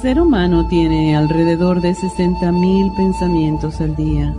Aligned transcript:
Ser 0.00 0.18
humano 0.18 0.66
tiene 0.66 1.14
alrededor 1.14 1.82
de 1.82 1.90
60.000 1.90 2.96
pensamientos 2.96 3.82
al 3.82 3.94
día, 3.96 4.34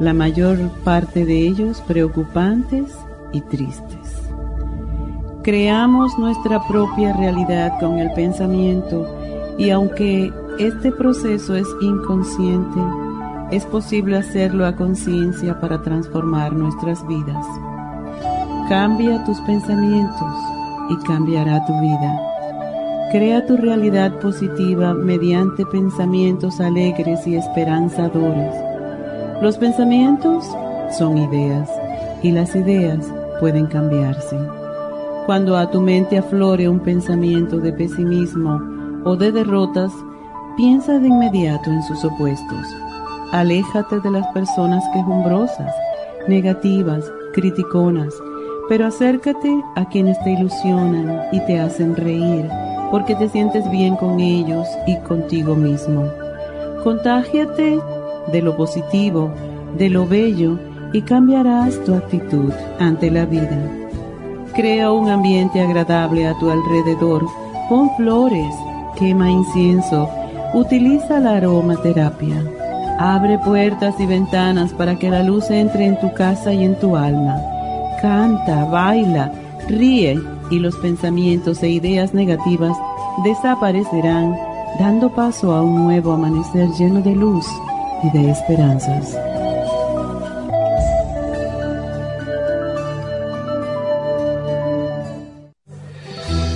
la 0.00 0.12
mayor 0.12 0.58
parte 0.82 1.24
de 1.24 1.46
ellos 1.46 1.80
preocupantes 1.86 2.92
y 3.32 3.40
tristes. 3.42 4.22
Creamos 5.44 6.18
nuestra 6.18 6.66
propia 6.66 7.12
realidad 7.12 7.78
con 7.78 8.00
el 8.00 8.12
pensamiento 8.12 9.06
y 9.56 9.70
aunque 9.70 10.32
este 10.58 10.90
proceso 10.90 11.54
es 11.54 11.68
inconsciente, 11.80 12.80
es 13.52 13.64
posible 13.66 14.16
hacerlo 14.16 14.66
a 14.66 14.74
conciencia 14.74 15.60
para 15.60 15.80
transformar 15.82 16.54
nuestras 16.54 17.06
vidas. 17.06 17.46
Cambia 18.68 19.22
tus 19.24 19.40
pensamientos 19.42 20.34
y 20.90 20.96
cambiará 21.04 21.64
tu 21.66 21.72
vida. 21.80 22.33
Crea 23.14 23.46
tu 23.46 23.56
realidad 23.56 24.18
positiva 24.18 24.92
mediante 24.92 25.64
pensamientos 25.66 26.58
alegres 26.58 27.24
y 27.28 27.36
esperanzadores. 27.36 28.52
Los 29.40 29.56
pensamientos 29.56 30.44
son 30.98 31.18
ideas 31.18 31.70
y 32.24 32.32
las 32.32 32.56
ideas 32.56 33.06
pueden 33.38 33.66
cambiarse. 33.66 34.36
Cuando 35.26 35.56
a 35.56 35.70
tu 35.70 35.80
mente 35.80 36.18
aflore 36.18 36.68
un 36.68 36.80
pensamiento 36.80 37.58
de 37.58 37.72
pesimismo 37.72 38.60
o 39.04 39.14
de 39.14 39.30
derrotas, 39.30 39.92
piensa 40.56 40.98
de 40.98 41.06
inmediato 41.06 41.70
en 41.70 41.84
sus 41.84 42.04
opuestos. 42.04 42.66
Aléjate 43.30 44.00
de 44.00 44.10
las 44.10 44.26
personas 44.32 44.82
quejumbrosas, 44.92 45.72
negativas, 46.26 47.04
criticonas, 47.32 48.12
pero 48.68 48.86
acércate 48.86 49.54
a 49.76 49.88
quienes 49.88 50.18
te 50.24 50.32
ilusionan 50.32 51.20
y 51.30 51.38
te 51.46 51.60
hacen 51.60 51.94
reír 51.94 52.50
porque 52.94 53.16
te 53.16 53.28
sientes 53.28 53.68
bien 53.72 53.96
con 53.96 54.20
ellos 54.20 54.68
y 54.86 54.96
contigo 54.98 55.56
mismo. 55.56 56.08
Contágiate 56.84 57.80
de 58.30 58.40
lo 58.40 58.56
positivo, 58.56 59.32
de 59.76 59.90
lo 59.90 60.06
bello 60.06 60.60
y 60.92 61.02
cambiarás 61.02 61.82
tu 61.82 61.92
actitud 61.92 62.52
ante 62.78 63.10
la 63.10 63.24
vida. 63.24 63.58
Crea 64.54 64.92
un 64.92 65.10
ambiente 65.10 65.60
agradable 65.60 66.28
a 66.28 66.38
tu 66.38 66.48
alrededor, 66.48 67.26
pon 67.68 67.90
flores, 67.96 68.54
quema 68.96 69.28
incienso, 69.28 70.08
utiliza 70.54 71.18
la 71.18 71.38
aromaterapia. 71.38 72.44
Abre 73.00 73.40
puertas 73.40 73.98
y 73.98 74.06
ventanas 74.06 74.72
para 74.72 74.96
que 74.96 75.10
la 75.10 75.24
luz 75.24 75.50
entre 75.50 75.86
en 75.86 75.98
tu 75.98 76.12
casa 76.12 76.52
y 76.52 76.62
en 76.62 76.78
tu 76.78 76.94
alma. 76.94 77.42
Canta, 78.00 78.66
baila, 78.66 79.32
ríe 79.66 80.16
y 80.54 80.60
los 80.60 80.76
pensamientos 80.76 81.62
e 81.62 81.68
ideas 81.68 82.14
negativas 82.14 82.76
desaparecerán, 83.24 84.36
dando 84.78 85.12
paso 85.14 85.52
a 85.52 85.62
un 85.62 85.84
nuevo 85.84 86.12
amanecer 86.12 86.68
lleno 86.78 87.00
de 87.00 87.14
luz 87.14 87.46
y 88.02 88.10
de 88.16 88.30
esperanzas. 88.30 89.16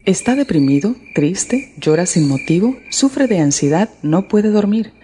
¿Está 0.05 0.35
deprimido, 0.35 0.97
triste, 1.15 1.75
llora 1.79 2.07
sin 2.07 2.29
motivo, 2.29 2.75
sufre 2.91 3.29
de 3.29 3.39
ansiedad, 3.39 3.89
no 4.03 4.27
puede 4.27 4.51
dormir? 4.51 4.93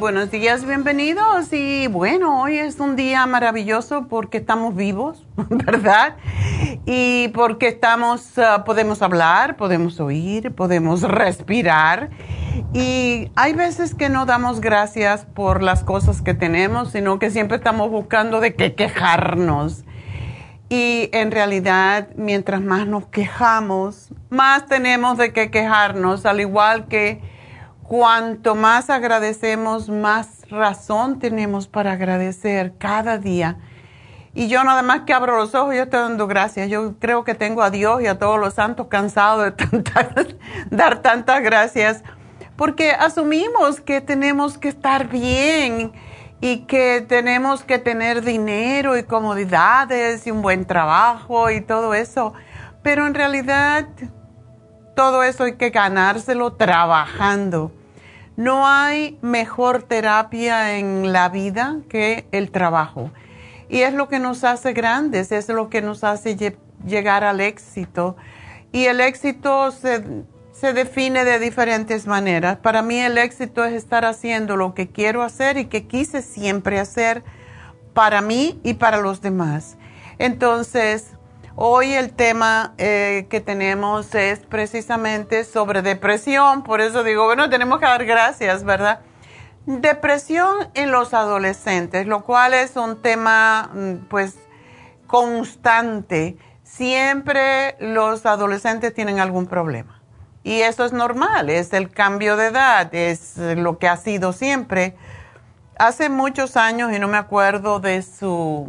Buenos 0.00 0.32
días, 0.32 0.66
bienvenidos. 0.66 1.52
Y 1.52 1.86
bueno, 1.86 2.42
hoy 2.42 2.58
es 2.58 2.80
un 2.80 2.96
día 2.96 3.24
maravilloso 3.26 4.08
porque 4.08 4.38
estamos 4.38 4.74
vivos, 4.74 5.24
¿verdad? 5.36 6.16
Y 6.84 7.28
porque 7.28 7.68
estamos, 7.68 8.32
uh, 8.38 8.64
podemos 8.64 9.02
hablar, 9.02 9.56
podemos 9.56 10.00
oír, 10.00 10.52
podemos 10.52 11.02
respirar. 11.02 12.10
Y 12.72 13.30
hay 13.36 13.52
veces 13.52 13.94
que 13.94 14.08
no 14.08 14.26
damos 14.26 14.60
gracias 14.60 15.26
por 15.26 15.62
las 15.62 15.84
cosas 15.84 16.22
que 16.22 16.34
tenemos, 16.34 16.90
sino 16.90 17.20
que 17.20 17.30
siempre 17.30 17.56
estamos 17.56 17.88
buscando 17.88 18.40
de 18.40 18.54
qué 18.54 18.74
quejarnos. 18.74 19.84
Y 20.68 21.08
en 21.12 21.30
realidad, 21.30 22.08
mientras 22.16 22.62
más 22.62 22.88
nos 22.88 23.06
quejamos, 23.06 24.08
más 24.28 24.66
tenemos 24.66 25.18
de 25.18 25.32
qué 25.32 25.52
quejarnos, 25.52 26.26
al 26.26 26.40
igual 26.40 26.88
que 26.88 27.20
cuanto 27.86 28.54
más 28.54 28.90
agradecemos, 28.90 29.88
más 29.88 30.48
razón 30.50 31.18
tenemos 31.18 31.68
para 31.68 31.92
agradecer 31.92 32.74
cada 32.78 33.18
día. 33.18 33.58
Y 34.34 34.48
yo 34.48 34.62
nada 34.64 34.82
más 34.82 35.02
que 35.02 35.14
abro 35.14 35.36
los 35.36 35.54
ojos, 35.54 35.74
yo 35.74 35.84
estoy 35.84 36.00
dando 36.00 36.26
gracias. 36.26 36.68
Yo 36.68 36.98
creo 36.98 37.24
que 37.24 37.34
tengo 37.34 37.62
a 37.62 37.70
Dios 37.70 38.02
y 38.02 38.06
a 38.06 38.18
todos 38.18 38.38
los 38.38 38.54
santos 38.54 38.88
cansados 38.88 39.54
de 39.56 40.36
dar 40.70 41.00
tantas 41.00 41.42
gracias, 41.42 42.02
porque 42.56 42.90
asumimos 42.90 43.80
que 43.80 44.00
tenemos 44.00 44.58
que 44.58 44.68
estar 44.68 45.08
bien 45.08 45.92
y 46.40 46.66
que 46.66 47.04
tenemos 47.08 47.62
que 47.62 47.78
tener 47.78 48.22
dinero 48.22 48.98
y 48.98 49.04
comodidades 49.04 50.26
y 50.26 50.30
un 50.32 50.42
buen 50.42 50.66
trabajo 50.66 51.50
y 51.50 51.60
todo 51.60 51.94
eso. 51.94 52.34
Pero 52.82 53.06
en 53.06 53.14
realidad 53.14 53.86
todo 54.94 55.22
eso 55.22 55.44
hay 55.44 55.56
que 55.56 55.70
ganárselo 55.70 56.54
trabajando. 56.54 57.72
No 58.36 58.66
hay 58.66 59.18
mejor 59.22 59.82
terapia 59.82 60.78
en 60.78 61.12
la 61.12 61.28
vida 61.30 61.78
que 61.88 62.26
el 62.32 62.50
trabajo. 62.50 63.10
Y 63.68 63.80
es 63.80 63.94
lo 63.94 64.08
que 64.08 64.18
nos 64.18 64.44
hace 64.44 64.72
grandes, 64.72 65.32
es 65.32 65.48
lo 65.48 65.70
que 65.70 65.82
nos 65.82 66.04
hace 66.04 66.36
llegar 66.84 67.24
al 67.24 67.40
éxito. 67.40 68.16
Y 68.72 68.84
el 68.84 69.00
éxito 69.00 69.72
se, 69.72 70.04
se 70.52 70.72
define 70.74 71.24
de 71.24 71.38
diferentes 71.38 72.06
maneras. 72.06 72.58
Para 72.58 72.82
mí 72.82 72.98
el 72.98 73.16
éxito 73.18 73.64
es 73.64 73.72
estar 73.72 74.04
haciendo 74.04 74.56
lo 74.56 74.74
que 74.74 74.88
quiero 74.88 75.22
hacer 75.22 75.56
y 75.56 75.64
que 75.64 75.86
quise 75.86 76.20
siempre 76.20 76.78
hacer 76.78 77.24
para 77.94 78.20
mí 78.20 78.60
y 78.62 78.74
para 78.74 78.98
los 78.98 79.22
demás. 79.22 79.78
Entonces, 80.18 81.15
hoy 81.56 81.94
el 81.94 82.12
tema 82.12 82.74
eh, 82.78 83.26
que 83.28 83.40
tenemos 83.40 84.14
es 84.14 84.40
precisamente 84.40 85.44
sobre 85.44 85.82
depresión, 85.82 86.62
por 86.62 86.80
eso 86.80 87.02
digo, 87.02 87.24
bueno, 87.24 87.50
tenemos 87.50 87.80
que 87.80 87.86
dar 87.86 88.04
gracias, 88.04 88.62
¿verdad? 88.62 89.00
Depresión 89.64 90.68
en 90.74 90.92
los 90.92 91.12
adolescentes, 91.12 92.06
lo 92.06 92.22
cual 92.22 92.54
es 92.54 92.76
un 92.76 93.02
tema 93.02 93.70
mm, 93.74 94.06
pues 94.08 94.36
constante. 95.06 96.36
Siempre 96.62 97.76
los 97.80 98.26
adolescentes 98.26 98.94
tienen 98.94 99.18
algún 99.18 99.46
problema. 99.46 100.02
Y 100.44 100.60
eso 100.60 100.84
es 100.84 100.92
normal, 100.92 101.50
es 101.50 101.72
el 101.72 101.90
cambio 101.90 102.36
de 102.36 102.46
edad, 102.46 102.94
es 102.94 103.36
lo 103.36 103.78
que 103.78 103.88
ha 103.88 103.96
sido 103.96 104.32
siempre 104.32 104.94
hace 105.78 106.08
muchos 106.08 106.56
años, 106.56 106.92
y 106.92 106.98
no 106.98 107.08
me 107.08 107.18
acuerdo 107.18 107.80
de 107.80 108.02
su, 108.02 108.68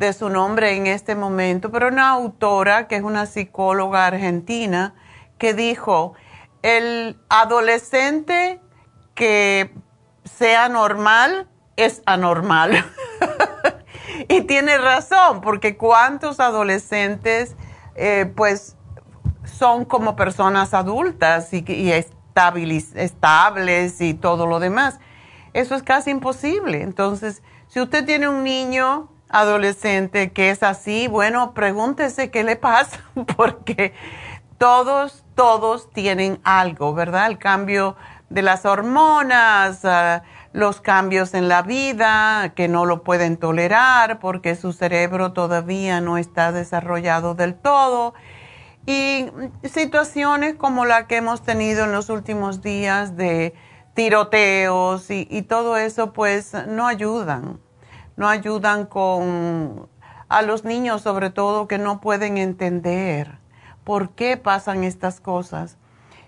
de 0.00 0.12
su 0.14 0.30
nombre 0.30 0.76
en 0.76 0.86
este 0.86 1.14
momento, 1.14 1.70
pero 1.70 1.88
una 1.88 2.08
autora 2.08 2.88
que 2.88 2.96
es 2.96 3.02
una 3.02 3.26
psicóloga 3.26 4.06
argentina 4.06 4.94
que 5.36 5.52
dijo, 5.52 6.14
el 6.62 7.20
adolescente 7.28 8.62
que 9.14 9.74
sea 10.24 10.70
normal 10.70 11.50
es 11.76 12.00
anormal. 12.06 12.82
y 14.28 14.40
tiene 14.40 14.78
razón, 14.78 15.42
porque 15.42 15.76
cuántos 15.76 16.40
adolescentes 16.40 17.54
eh, 17.94 18.32
pues 18.34 18.78
son 19.44 19.84
como 19.84 20.16
personas 20.16 20.72
adultas 20.72 21.52
y, 21.52 21.62
y 21.70 21.92
estables 21.92 24.00
y 24.00 24.14
todo 24.14 24.46
lo 24.46 24.60
demás. 24.60 24.98
Eso 25.52 25.74
es 25.74 25.82
casi 25.82 26.08
imposible. 26.08 26.80
Entonces, 26.80 27.42
si 27.68 27.82
usted 27.82 28.06
tiene 28.06 28.30
un 28.30 28.44
niño 28.44 29.10
adolescente 29.30 30.32
que 30.32 30.50
es 30.50 30.62
así, 30.62 31.08
bueno, 31.08 31.54
pregúntese 31.54 32.30
qué 32.30 32.44
le 32.44 32.56
pasa, 32.56 33.00
porque 33.36 33.94
todos, 34.58 35.24
todos 35.34 35.90
tienen 35.90 36.40
algo, 36.44 36.92
¿verdad? 36.92 37.26
El 37.28 37.38
cambio 37.38 37.96
de 38.28 38.42
las 38.42 38.66
hormonas, 38.66 39.84
ah, 39.84 40.22
los 40.52 40.80
cambios 40.80 41.34
en 41.34 41.48
la 41.48 41.62
vida 41.62 42.52
que 42.54 42.68
no 42.68 42.84
lo 42.84 43.02
pueden 43.02 43.36
tolerar 43.36 44.18
porque 44.18 44.56
su 44.56 44.72
cerebro 44.72 45.32
todavía 45.32 46.00
no 46.00 46.18
está 46.18 46.52
desarrollado 46.52 47.34
del 47.34 47.54
todo. 47.54 48.14
Y 48.86 49.26
situaciones 49.62 50.56
como 50.56 50.84
la 50.84 51.06
que 51.06 51.16
hemos 51.16 51.42
tenido 51.42 51.84
en 51.84 51.92
los 51.92 52.08
últimos 52.08 52.62
días 52.62 53.16
de 53.16 53.54
tiroteos 53.94 55.10
y, 55.10 55.42
todo 55.42 55.76
eso 55.76 56.12
pues 56.12 56.54
no 56.66 56.86
ayudan, 56.86 57.60
no 58.20 58.28
ayudan 58.28 58.84
con 58.84 59.88
a 60.28 60.42
los 60.42 60.64
niños 60.66 61.00
sobre 61.00 61.30
todo 61.30 61.66
que 61.66 61.78
no 61.78 62.02
pueden 62.02 62.36
entender 62.36 63.38
por 63.82 64.10
qué 64.10 64.36
pasan 64.36 64.84
estas 64.84 65.20
cosas. 65.20 65.78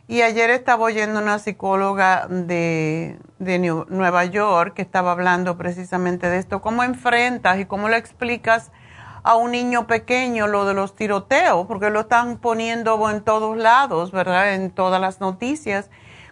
Y 0.08 0.22
ayer 0.22 0.48
estaba 0.48 0.84
oyendo 0.84 1.20
una 1.20 1.38
psicóloga 1.38 2.26
de, 2.28 3.18
de 3.38 3.58
Nueva 3.58 4.24
York 4.24 4.72
que 4.72 4.80
estaba 4.80 5.12
hablando 5.12 5.58
precisamente 5.58 6.30
de 6.30 6.38
esto, 6.38 6.62
cómo 6.62 6.82
enfrentas 6.82 7.60
y 7.60 7.66
cómo 7.66 7.90
le 7.90 7.98
explicas 7.98 8.72
a 9.22 9.36
un 9.36 9.50
niño 9.50 9.86
pequeño 9.86 10.46
lo 10.46 10.64
de 10.64 10.72
los 10.72 10.96
tiroteos, 10.96 11.66
porque 11.66 11.90
lo 11.90 12.00
están 12.00 12.38
poniendo 12.38 13.10
en 13.10 13.20
todos 13.20 13.58
lados, 13.58 14.12
¿verdad? 14.12 14.54
En 14.54 14.70
todas 14.70 14.98
las 14.98 15.20
noticias. 15.20 15.90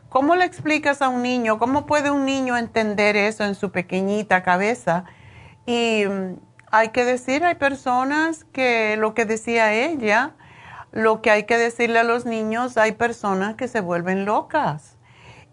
¿Cómo 0.08 0.36
le 0.36 0.46
explicas 0.46 1.02
a 1.02 1.10
un 1.10 1.22
niño? 1.22 1.58
¿Cómo 1.58 1.84
puede 1.84 2.10
un 2.10 2.24
niño 2.24 2.56
entender 2.56 3.14
eso 3.14 3.44
en 3.44 3.54
su 3.54 3.70
pequeñita 3.70 4.42
cabeza? 4.42 5.04
Y 5.66 6.04
mm, 6.06 6.36
hay 6.70 6.88
que 6.90 7.04
decir, 7.04 7.44
hay 7.44 7.56
personas 7.56 8.44
que 8.52 8.96
lo 8.96 9.14
que 9.14 9.24
decía 9.24 9.72
ella, 9.72 10.32
lo 10.92 11.22
que 11.22 11.30
hay 11.30 11.44
que 11.44 11.58
decirle 11.58 12.00
a 12.00 12.04
los 12.04 12.26
niños, 12.26 12.76
hay 12.76 12.92
personas 12.92 13.54
que 13.54 13.68
se 13.68 13.80
vuelven 13.80 14.24
locas 14.24 14.96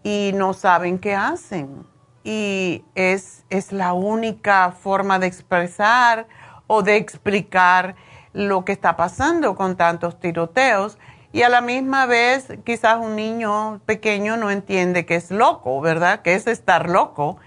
y 0.03 0.31
no 0.35 0.53
saben 0.53 0.99
qué 0.99 1.15
hacen. 1.15 1.85
Y 2.23 2.83
es, 2.95 3.45
es 3.49 3.71
la 3.71 3.93
única 3.93 4.71
forma 4.71 5.19
de 5.19 5.27
expresar 5.27 6.27
o 6.67 6.83
de 6.83 6.97
explicar 6.97 7.95
lo 8.33 8.65
que 8.65 8.71
está 8.71 8.97
pasando 8.97 9.55
con 9.55 9.77
tantos 9.77 10.19
tiroteos 10.19 10.97
y 11.31 11.43
a 11.43 11.49
la 11.49 11.61
misma 11.61 12.05
vez 12.05 12.47
quizás 12.63 12.97
un 12.97 13.15
niño 13.15 13.81
pequeño 13.85 14.37
no 14.37 14.49
entiende 14.49 15.05
que 15.05 15.15
es 15.15 15.29
loco, 15.29 15.81
¿verdad? 15.81 16.21
Que 16.21 16.35
es 16.35 16.47
estar 16.47 16.89
loco, 16.89 17.37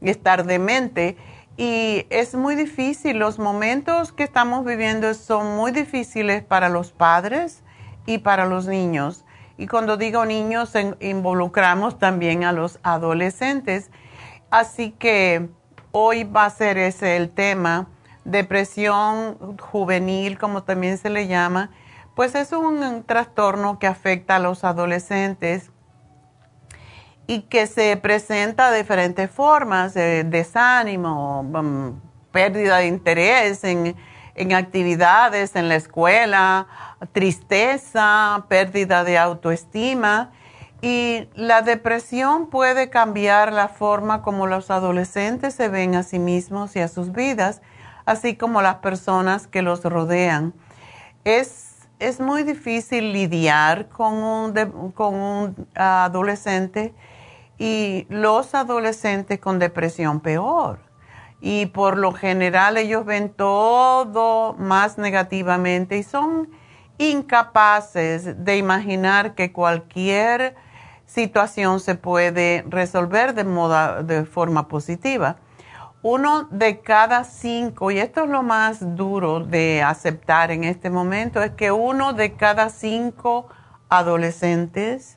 estar 0.00 0.44
demente. 0.44 1.16
Y 1.56 2.06
es 2.10 2.34
muy 2.34 2.56
difícil, 2.56 3.18
los 3.18 3.38
momentos 3.38 4.12
que 4.12 4.24
estamos 4.24 4.64
viviendo 4.64 5.14
son 5.14 5.56
muy 5.56 5.70
difíciles 5.70 6.42
para 6.42 6.68
los 6.68 6.90
padres 6.92 7.62
y 8.06 8.18
para 8.18 8.46
los 8.46 8.66
niños. 8.66 9.24
Y 9.56 9.68
cuando 9.68 9.96
digo 9.96 10.24
niños, 10.24 10.72
involucramos 11.00 11.98
también 11.98 12.42
a 12.44 12.52
los 12.52 12.80
adolescentes. 12.82 13.90
Así 14.50 14.90
que 14.90 15.48
hoy 15.92 16.24
va 16.24 16.46
a 16.46 16.50
ser 16.50 16.76
ese 16.76 17.16
el 17.16 17.30
tema, 17.30 17.88
depresión 18.24 19.56
juvenil, 19.58 20.38
como 20.38 20.64
también 20.64 20.98
se 20.98 21.10
le 21.10 21.28
llama 21.28 21.70
pues 22.14 22.34
es 22.34 22.52
un 22.52 23.04
trastorno 23.04 23.78
que 23.78 23.86
afecta 23.86 24.36
a 24.36 24.38
los 24.38 24.64
adolescentes 24.64 25.70
y 27.26 27.42
que 27.42 27.66
se 27.66 27.96
presenta 27.96 28.70
de 28.70 28.78
diferentes 28.78 29.30
formas, 29.30 29.94
desánimo, 29.94 31.42
mm, 31.42 31.90
pérdida 32.32 32.78
de 32.78 32.86
interés 32.86 33.64
en, 33.64 33.96
en 34.34 34.52
actividades 34.52 35.56
en 35.56 35.68
la 35.68 35.76
escuela, 35.76 36.66
tristeza, 37.12 38.44
pérdida 38.48 39.04
de 39.04 39.18
autoestima. 39.18 40.32
Y 40.82 41.28
la 41.34 41.62
depresión 41.62 42.50
puede 42.50 42.90
cambiar 42.90 43.52
la 43.52 43.68
forma 43.68 44.20
como 44.20 44.46
los 44.46 44.70
adolescentes 44.70 45.54
se 45.54 45.68
ven 45.68 45.94
a 45.94 46.02
sí 46.02 46.18
mismos 46.18 46.76
y 46.76 46.80
a 46.80 46.88
sus 46.88 47.12
vidas, 47.12 47.62
así 48.04 48.36
como 48.36 48.60
las 48.60 48.76
personas 48.76 49.46
que 49.46 49.62
los 49.62 49.82
rodean. 49.82 50.52
Es 51.24 51.74
es 51.98 52.20
muy 52.20 52.42
difícil 52.42 53.12
lidiar 53.12 53.88
con 53.88 54.14
un, 54.14 54.92
con 54.92 55.14
un 55.14 55.68
adolescente 55.74 56.94
y 57.58 58.06
los 58.08 58.54
adolescentes 58.54 59.38
con 59.38 59.58
depresión 59.58 60.20
peor. 60.20 60.78
Y 61.40 61.66
por 61.66 61.98
lo 61.98 62.12
general 62.12 62.76
ellos 62.76 63.04
ven 63.04 63.30
todo 63.30 64.54
más 64.54 64.98
negativamente 64.98 65.98
y 65.98 66.02
son 66.02 66.48
incapaces 66.98 68.44
de 68.44 68.56
imaginar 68.56 69.34
que 69.34 69.52
cualquier 69.52 70.54
situación 71.06 71.80
se 71.80 71.96
puede 71.96 72.64
resolver 72.68 73.34
de, 73.34 73.44
moda, 73.44 74.02
de 74.02 74.24
forma 74.24 74.68
positiva 74.68 75.36
uno 76.04 76.46
de 76.50 76.80
cada 76.80 77.24
cinco, 77.24 77.90
y 77.90 77.98
esto 77.98 78.24
es 78.24 78.28
lo 78.28 78.42
más 78.42 78.94
duro 78.94 79.40
de 79.40 79.82
aceptar 79.82 80.50
en 80.50 80.62
este 80.62 80.90
momento, 80.90 81.42
es 81.42 81.52
que 81.52 81.72
uno 81.72 82.12
de 82.12 82.34
cada 82.34 82.68
cinco 82.68 83.48
adolescentes 83.88 85.16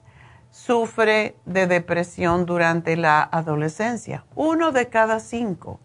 sufre 0.57 1.35
de 1.45 1.67
depresión 1.67 2.47
durante 2.47 2.97
la 2.97 3.21
adolescencia. 3.21 4.25
Uno 4.35 4.71
de 4.71 4.89
cada 4.89 5.19
cinco. 5.19 5.79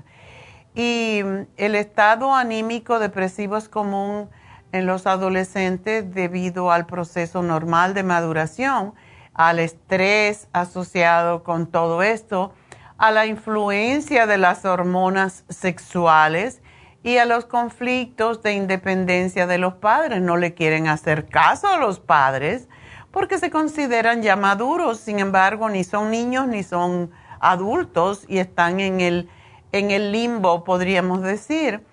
Y 0.75 1.23
el 1.57 1.75
estado 1.75 2.35
anímico 2.35 2.99
depresivo 2.99 3.57
es 3.57 3.69
común 3.69 4.29
en 4.73 4.85
los 4.85 5.07
adolescentes 5.07 6.13
debido 6.13 6.71
al 6.71 6.85
proceso 6.85 7.43
normal 7.43 7.95
de 7.95 8.03
maduración, 8.03 8.95
al 9.33 9.59
estrés 9.59 10.49
asociado 10.53 11.45
con 11.45 11.67
todo 11.67 12.03
esto, 12.03 12.53
a 12.99 13.11
la 13.11 13.27
influencia 13.27 14.27
de 14.27 14.39
las 14.39 14.65
hormonas 14.65 15.45
sexuales 15.49 16.61
y 17.07 17.19
a 17.19 17.25
los 17.25 17.45
conflictos 17.45 18.43
de 18.43 18.55
independencia 18.55 19.47
de 19.47 19.59
los 19.59 19.75
padres. 19.75 20.21
No 20.21 20.37
le 20.37 20.55
quieren 20.55 20.89
hacer 20.89 21.27
caso 21.27 21.69
a 21.69 21.77
los 21.77 22.01
padres 22.01 22.69
porque 23.13 23.39
se 23.39 23.49
consideran 23.49 24.23
ya 24.23 24.35
maduros, 24.35 24.99
sin 24.99 25.21
embargo, 25.21 25.69
ni 25.69 25.85
son 25.85 26.11
niños 26.11 26.49
ni 26.49 26.65
son 26.65 27.13
adultos 27.39 28.25
y 28.27 28.39
están 28.39 28.81
en 28.81 29.01
el 29.01 29.31
en 29.71 29.93
el 29.93 30.11
limbo, 30.11 30.65
podríamos 30.65 31.23
decir. 31.23 31.87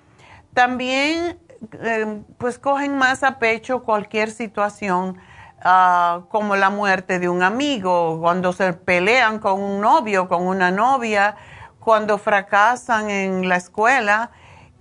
También, 0.56 1.38
eh, 1.74 2.22
pues 2.40 2.58
cogen 2.58 2.98
más 2.98 3.22
a 3.22 3.38
pecho 3.38 3.84
cualquier 3.84 4.32
situación 4.32 5.20
ah, 5.62 6.22
como 6.30 6.56
la 6.56 6.72
muerte 6.72 7.20
de 7.20 7.30
un 7.30 7.44
amigo, 7.44 8.20
cuando 8.20 8.52
se 8.52 8.74
pelean 8.74 9.38
con 9.38 9.62
un 9.62 9.80
novio, 9.80 10.28
con 10.28 10.48
una 10.48 10.72
novia, 10.72 11.36
cuando 11.80 12.18
fracasan 12.18 13.12
en 13.12 13.48
la 13.48 13.58
escuela 13.58 14.32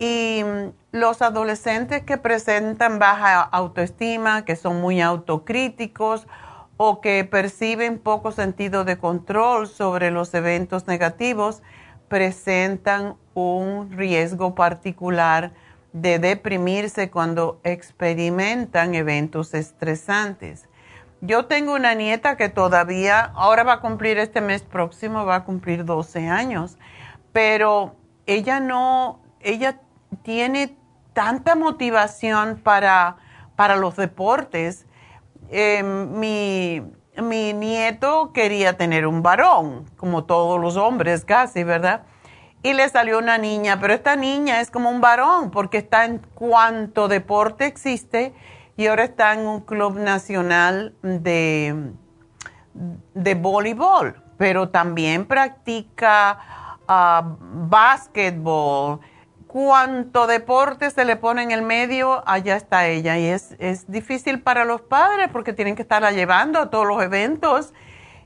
y 0.03 0.43
mm, 0.43 0.73
los 0.91 1.23
adolescentes 1.23 2.03
que 2.03 2.19
presentan 2.19 2.99
baja 2.99 3.41
autoestima, 3.41 4.45
que 4.45 4.57
son 4.57 4.81
muy 4.81 5.01
autocríticos 5.01 6.27
o 6.77 7.01
que 7.01 7.25
perciben 7.25 8.01
poco 8.01 8.33
sentido 8.33 8.85
de 8.85 8.99
control 8.99 9.69
sobre 9.69 10.11
los 10.11 10.35
eventos 10.35 10.89
negativos, 10.89 11.63
presentan 12.09 13.15
un 13.35 13.93
riesgo 13.93 14.57
particular 14.57 15.53
de 15.93 16.19
deprimirse 16.19 17.09
cuando 17.09 17.61
experimentan 17.63 18.97
eventos 18.97 19.55
estresantes. 19.55 20.69
Yo 21.21 21.45
tengo 21.45 21.75
una 21.75 21.95
nieta 21.95 22.37
que 22.37 22.49
todavía, 22.49 23.21
ahora 23.37 23.63
va 23.63 23.75
a 23.75 23.81
cumplir 23.81 24.19
este 24.19 24.41
mes 24.41 24.63
próximo, 24.63 25.25
va 25.25 25.37
a 25.37 25.45
cumplir 25.45 25.85
12 25.85 26.27
años, 26.27 26.77
pero 27.33 27.95
ella 28.27 28.59
no, 28.59 29.21
ella 29.39 29.79
tiene 30.23 30.77
tanta 31.13 31.55
motivación 31.55 32.61
para, 32.63 33.17
para 33.57 33.77
los 33.77 33.97
deportes. 33.97 34.87
Eh, 35.51 35.83
mi, 35.83 36.83
mi 37.21 37.53
nieto 37.53 38.33
quería 38.33 38.77
tener 38.77 39.07
un 39.07 39.23
varón, 39.23 39.85
como 39.97 40.25
todos 40.25 40.61
los 40.61 40.77
hombres 40.77 41.25
casi, 41.25 41.65
¿verdad? 41.65 42.03
Y 42.63 42.75
le 42.75 42.89
salió 42.89 43.19
una 43.19 43.39
niña, 43.39 43.81
pero 43.81 43.93
esta 43.93 44.15
niña 44.17 44.61
es 44.61 44.71
como 44.71 44.89
un 44.89 45.01
varón 45.01 45.51
porque 45.51 45.79
está 45.79 46.05
en 46.05 46.19
cuanto 46.35 47.09
deporte 47.09 47.67
existe 47.67 48.33
y 48.77 48.87
ahora 48.87 49.05
está 49.05 49.35
en 49.35 49.41
un 49.47 49.61
club 49.61 49.99
nacional 49.99 50.95
de, 51.03 51.93
de 53.15 53.35
voleibol, 53.35 54.23
pero 54.39 54.69
también 54.69 55.27
practica 55.27 56.79
uh, 56.89 57.37
básquetbol. 57.69 59.01
Cuanto 59.53 60.27
deporte 60.27 60.91
se 60.91 61.05
le 61.05 61.17
pone 61.17 61.43
en 61.43 61.51
el 61.51 61.61
medio, 61.61 62.23
allá 62.27 62.57
está 62.57 62.87
ella. 62.87 63.19
Y 63.19 63.27
es, 63.27 63.55
es 63.59 63.91
difícil 63.91 64.41
para 64.41 64.65
los 64.65 64.81
padres 64.81 65.29
porque 65.31 65.53
tienen 65.53 65.77
que 65.77 65.83
estarla 65.83 66.11
llevando 66.11 66.59
a 66.59 66.71
todos 66.71 66.87
los 66.87 67.03
eventos. 67.03 67.75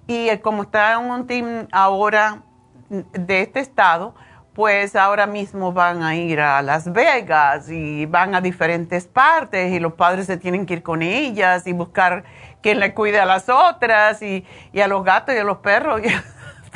Y 0.07 0.29
eh, 0.29 0.41
como 0.41 0.63
está 0.63 0.93
en 0.93 1.11
un 1.11 1.27
team 1.27 1.67
ahora 1.73 2.43
de 2.89 3.43
este 3.43 3.59
estado, 3.59 4.15
pues 4.53 4.95
ahora 4.95 5.27
mismo 5.27 5.73
van 5.73 6.05
a 6.05 6.15
ir 6.15 6.39
a 6.39 6.63
Las 6.63 6.93
Vegas 6.93 7.71
y 7.71 8.07
van 8.07 8.37
a 8.37 8.41
diferentes 8.41 9.09
partes 9.09 9.73
y 9.73 9.81
los 9.81 9.95
padres 9.95 10.27
se 10.27 10.37
tienen 10.37 10.65
que 10.65 10.75
ir 10.75 10.85
con 10.85 11.03
ellas 11.03 11.67
y 11.67 11.73
buscar 11.73 12.23
quien 12.63 12.79
le 12.79 12.95
cuide 12.95 13.19
a 13.19 13.27
las 13.27 13.49
otras 13.49 14.23
y, 14.23 14.47
a 14.81 14.87
los 14.87 15.03
gatos 15.03 15.35
y 15.35 15.39
a 15.39 15.45
los 15.45 15.57
perros. 15.57 16.03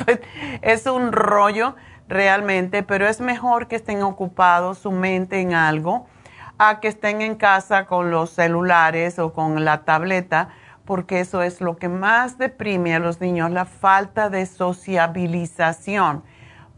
Pues, 0.03 0.19
es 0.63 0.87
un 0.87 1.13
rollo 1.13 1.75
realmente, 2.11 2.83
pero 2.83 3.09
es 3.09 3.21
mejor 3.21 3.67
que 3.67 3.77
estén 3.77 4.03
ocupados 4.03 4.79
su 4.79 4.91
mente 4.91 5.41
en 5.41 5.55
algo 5.55 6.07
a 6.59 6.81
que 6.81 6.89
estén 6.89 7.23
en 7.23 7.37
casa 7.37 7.87
con 7.87 8.11
los 8.11 8.31
celulares 8.31 9.19
o 9.19 9.33
con 9.33 9.65
la 9.65 9.85
tableta, 9.85 10.51
porque 10.85 11.21
eso 11.21 11.43
es 11.43 11.63
lo 11.63 11.79
que 11.79 11.89
más 11.89 12.37
deprime 12.37 12.95
a 12.95 12.99
los 12.99 13.21
niños, 13.21 13.51
la 13.51 13.65
falta 13.65 14.29
de 14.29 14.45
sociabilización 14.45 16.23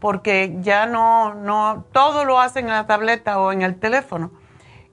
porque 0.03 0.57
ya 0.59 0.85
no, 0.85 1.33
no, 1.33 1.85
todo 1.93 2.25
lo 2.25 2.37
hacen 2.37 2.65
en 2.65 2.71
la 2.71 2.85
tableta 2.85 3.39
o 3.39 3.53
en 3.53 3.61
el 3.61 3.79
teléfono. 3.79 4.31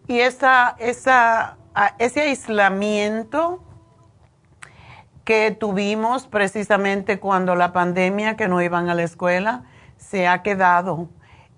Y 0.07 0.21
esa, 0.21 0.77
esa, 0.79 1.57
ese 1.99 2.21
aislamiento 2.21 3.61
que 5.25 5.51
tuvimos 5.51 6.29
precisamente 6.29 7.19
cuando 7.19 7.57
la 7.57 7.73
pandemia, 7.73 8.37
que 8.37 8.47
no 8.47 8.63
iban 8.63 8.89
a 8.89 8.95
la 8.95 9.03
escuela, 9.03 9.65
se 10.01 10.27
ha 10.27 10.43
quedado 10.43 11.09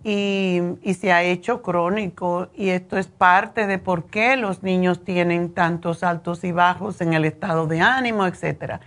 y, 0.05 0.61
y, 0.83 0.95
se 0.95 1.13
ha 1.13 1.23
hecho 1.23 1.63
crónico 1.63 2.49
y 2.55 2.71
esto 2.71 2.99
es 2.99 3.07
parte 3.07 3.69
de 3.69 3.79
por 3.79 4.07
qué 4.07 4.37
los 4.37 4.65
niños 4.65 5.05
tienen 5.05 5.55
tantos 5.55 6.03
altos 6.03 6.43
y 6.43 6.51
bajos 6.51 7.01
en 7.01 7.15
el 7.15 7.25
estado 7.25 7.69
de 7.69 7.81
ánimo, 7.81 8.27
etc. 8.27 8.81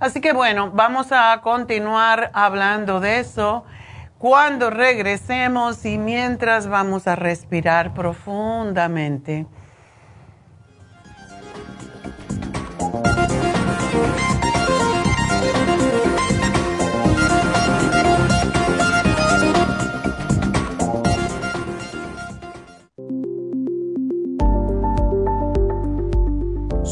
Así 0.00 0.20
que 0.20 0.32
bueno, 0.32 0.70
vamos 0.72 1.12
a 1.12 1.40
continuar 1.42 2.30
hablando 2.32 3.00
de 3.00 3.20
eso 3.20 3.64
cuando 4.18 4.70
regresemos 4.70 5.84
y 5.84 5.98
mientras 5.98 6.68
vamos 6.68 7.06
a 7.06 7.16
respirar 7.16 7.92
profundamente. 7.92 9.46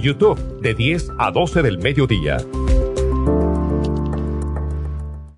YouTube 0.00 0.38
de 0.60 0.74
10 0.74 1.12
a 1.18 1.30
12 1.30 1.62
del 1.62 1.78
mediodía. 1.78 2.38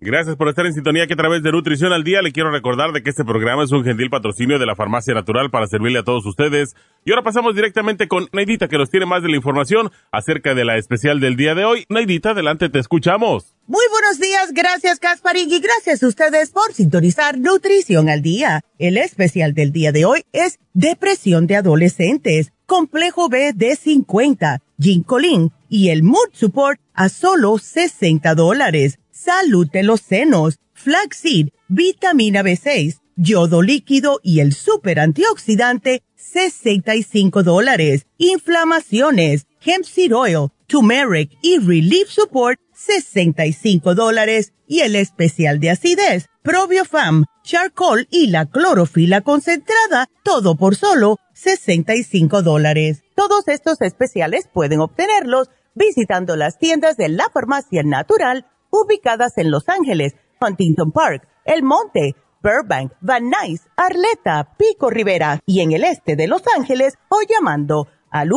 Gracias 0.00 0.37
por 0.37 0.49
estar 0.49 0.65
en 0.65 0.73
sintonía 0.73 1.07
que 1.07 1.12
a 1.12 1.17
través 1.17 1.43
de 1.43 1.53
Nutrición 1.53 1.93
al 1.93 2.03
Día 2.03 2.23
le 2.23 2.33
quiero 2.33 2.50
recordar 2.50 2.93
de 2.93 3.03
que 3.03 3.11
este 3.11 3.27
programa 3.27 3.65
es 3.65 3.73
un 3.73 3.85
gentil 3.85 4.09
patrocinio 4.09 4.59
de 4.59 4.65
la 4.65 4.75
Farmacia 4.75 5.12
Natural 5.12 5.50
para 5.50 5.67
servirle 5.67 5.99
a 5.99 6.03
todos 6.03 6.25
ustedes. 6.25 6.75
Y 7.05 7.11
ahora 7.11 7.25
pasamos 7.25 7.55
directamente 7.55 8.09
con 8.09 8.27
Neidita 8.33 8.69
que 8.69 8.79
nos 8.79 8.88
tiene 8.88 9.05
más 9.05 9.23
de 9.23 9.29
la 9.29 9.37
información 9.37 9.91
acerca 10.11 10.55
de 10.55 10.65
la 10.65 10.79
especial 10.79 11.21
del 11.21 11.37
día 11.37 11.55
de 11.55 11.67
hoy. 11.67 11.85
Neidita, 11.91 12.31
adelante, 12.31 12.71
te 12.71 12.79
escuchamos. 12.79 13.55
Muy 13.67 13.85
buenos 13.91 14.19
días, 14.19 14.53
gracias 14.55 14.99
Casparín 14.99 15.50
y 15.50 15.61
gracias 15.61 16.03
a 16.03 16.07
ustedes 16.07 16.53
por 16.53 16.73
sintonizar 16.73 17.37
Nutrición 17.37 18.09
al 18.09 18.23
Día. 18.23 18.62
El 18.79 18.97
especial 18.97 19.53
del 19.53 19.73
día 19.73 19.93
de 19.93 20.07
hoy 20.07 20.23
es 20.33 20.59
Depresión 20.73 21.47
de 21.47 21.57
Adolescentes 21.57 22.53
complejo 22.69 23.31
B 23.31 23.55
de 23.55 23.75
50, 23.75 24.61
Ginkolin 24.79 25.51
y 25.71 25.89
el 25.89 26.03
Mood 26.03 26.29
Support 26.35 26.79
a 26.93 27.09
solo 27.09 27.57
60 27.57 28.35
dólares. 28.35 28.99
Salud 29.11 29.67
de 29.73 29.83
los 29.83 30.03
senos, 30.03 30.59
flaxseed, 30.75 31.49
vitamina 31.69 32.43
B6, 32.43 33.01
yodo 33.17 33.63
líquido 33.63 34.21
y 34.23 34.41
el 34.41 34.53
super 34.53 35.01
antioxidante, 35.01 36.03
65 36.15 37.43
dólares. 37.43 38.07
Inflamaciones, 38.19 39.47
hemp 39.65 39.87
seed 39.87 40.15
oil, 40.15 40.51
turmeric 40.67 41.31
y 41.41 41.59
relief 41.59 42.11
support, 42.11 42.61
65 42.78 43.94
dólares. 43.94 44.52
Y 44.66 44.80
el 44.80 44.97
especial 44.97 45.61
de 45.61 45.70
acidez, 45.70 46.28
probiofam, 46.42 47.25
charcoal 47.42 48.06
y 48.11 48.28
la 48.28 48.47
clorofila 48.47 49.23
concentrada, 49.23 50.08
todo 50.23 50.56
por 50.56 50.76
solo 50.76 51.16
65 51.35 52.42
dólares. 52.42 53.02
Todos 53.14 53.49
estos 53.49 53.80
especiales 53.80 54.49
pueden 54.52 54.80
obtenerlos 54.80 55.50
visitando 55.75 56.37
las 56.37 56.58
tiendas 56.58 56.97
de 56.97 57.08
la 57.08 57.28
farmacia 57.32 57.82
natural 57.82 58.47
ubicadas 58.70 59.38
en 59.38 59.50
Los 59.50 59.68
Ángeles, 59.68 60.14
Huntington 60.40 60.92
Park, 60.92 61.26
El 61.44 61.62
Monte, 61.62 62.14
Burbank, 62.42 62.92
Van 63.00 63.30
Nuys, 63.30 63.62
Arleta, 63.76 64.54
Pico 64.56 64.90
Rivera 64.90 65.40
y 65.47 65.61
en 65.61 65.73
el 65.73 65.85
este 65.85 66.16
de 66.16 66.28
Los 66.28 66.42
Ángeles 66.56 66.94
o 67.08 67.18
llamando 67.28 67.88
al 68.11 68.30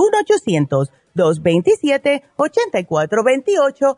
1-800-227-8428, 1.16 3.98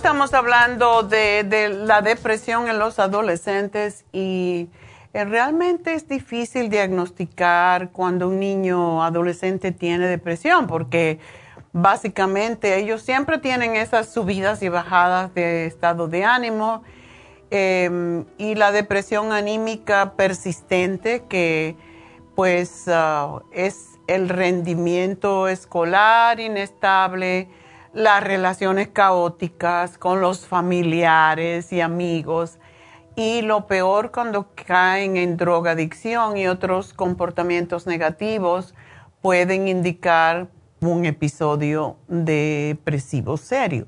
Estamos 0.00 0.32
hablando 0.32 1.02
de, 1.02 1.68
la 1.84 2.00
depresión 2.00 2.68
en 2.68 2.78
los 2.78 2.98
adolescentes 2.98 4.06
y 4.14 4.70
eh, 5.12 5.26
realmente 5.26 5.92
es 5.92 6.08
difícil 6.08 6.70
diagnosticar 6.70 7.90
cuando 7.90 8.28
un 8.28 8.40
niño 8.40 9.04
adolescente 9.04 9.72
tiene 9.72 10.06
depresión 10.06 10.66
porque 10.66 11.18
básicamente 11.74 12.78
ellos 12.78 13.02
siempre 13.02 13.36
tienen 13.36 13.76
esas 13.76 14.10
subidas 14.10 14.62
y 14.62 14.70
bajadas 14.70 15.34
de 15.34 15.66
estado 15.66 16.08
de 16.08 16.24
ánimo 16.24 16.82
em, 17.50 18.24
y 18.38 18.54
la 18.54 18.72
depresión 18.72 19.32
anímica 19.32 20.14
persistente 20.16 21.24
que 21.28 21.76
pues 22.34 22.84
ah, 22.88 23.42
es 23.52 23.98
el 24.06 24.30
rendimiento 24.30 25.46
escolar 25.46 26.40
inestable, 26.40 27.48
las 27.92 28.22
relaciones 28.22 28.88
caóticas 28.88 29.98
con 29.98 30.20
los 30.20 30.46
familiares 30.46 31.72
y 31.72 31.80
amigos 31.80 32.58
y 33.16 33.42
lo 33.42 33.66
peor 33.66 34.12
cuando 34.12 34.48
caen 34.54 35.16
en 35.16 35.36
drogadicción 35.36 36.36
y 36.36 36.46
otros 36.46 36.94
comportamientos 36.94 37.86
negativos 37.86 38.74
pueden 39.20 39.68
indicar 39.68 40.48
un 40.80 41.04
episodio 41.04 41.96
depresivo 42.08 43.36
serio. 43.36 43.86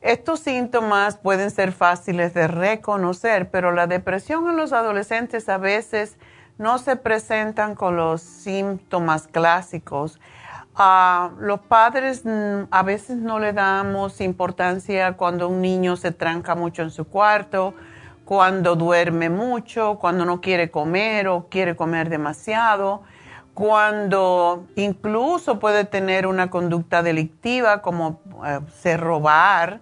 Estos 0.00 0.40
síntomas 0.40 1.18
pueden 1.18 1.50
ser 1.50 1.72
fáciles 1.72 2.32
de 2.32 2.48
reconocer, 2.48 3.50
pero 3.50 3.72
la 3.72 3.86
depresión 3.86 4.48
en 4.48 4.56
los 4.56 4.72
adolescentes 4.72 5.48
a 5.50 5.58
veces 5.58 6.16
no 6.56 6.78
se 6.78 6.96
presentan 6.96 7.74
con 7.74 7.96
los 7.96 8.22
síntomas 8.22 9.26
clásicos. 9.26 10.18
Los 11.38 11.60
padres 11.60 12.22
mm, 12.24 12.68
a 12.70 12.82
veces 12.82 13.18
no 13.18 13.38
le 13.38 13.52
damos 13.52 14.20
importancia 14.20 15.16
cuando 15.16 15.48
un 15.48 15.60
niño 15.60 15.96
se 15.96 16.10
tranca 16.10 16.54
mucho 16.54 16.82
en 16.82 16.90
su 16.90 17.06
cuarto 17.06 17.74
cuando 18.30 18.76
duerme 18.76 19.28
mucho, 19.28 19.98
cuando 20.00 20.24
no 20.24 20.40
quiere 20.40 20.70
comer 20.70 21.26
o 21.26 21.48
quiere 21.50 21.74
comer 21.74 22.08
demasiado, 22.08 23.02
cuando 23.54 24.68
incluso 24.76 25.58
puede 25.58 25.84
tener 25.84 26.28
una 26.28 26.48
conducta 26.48 27.02
delictiva 27.02 27.82
como 27.82 28.20
eh, 28.46 28.60
se 28.80 28.96
robar. 28.96 29.80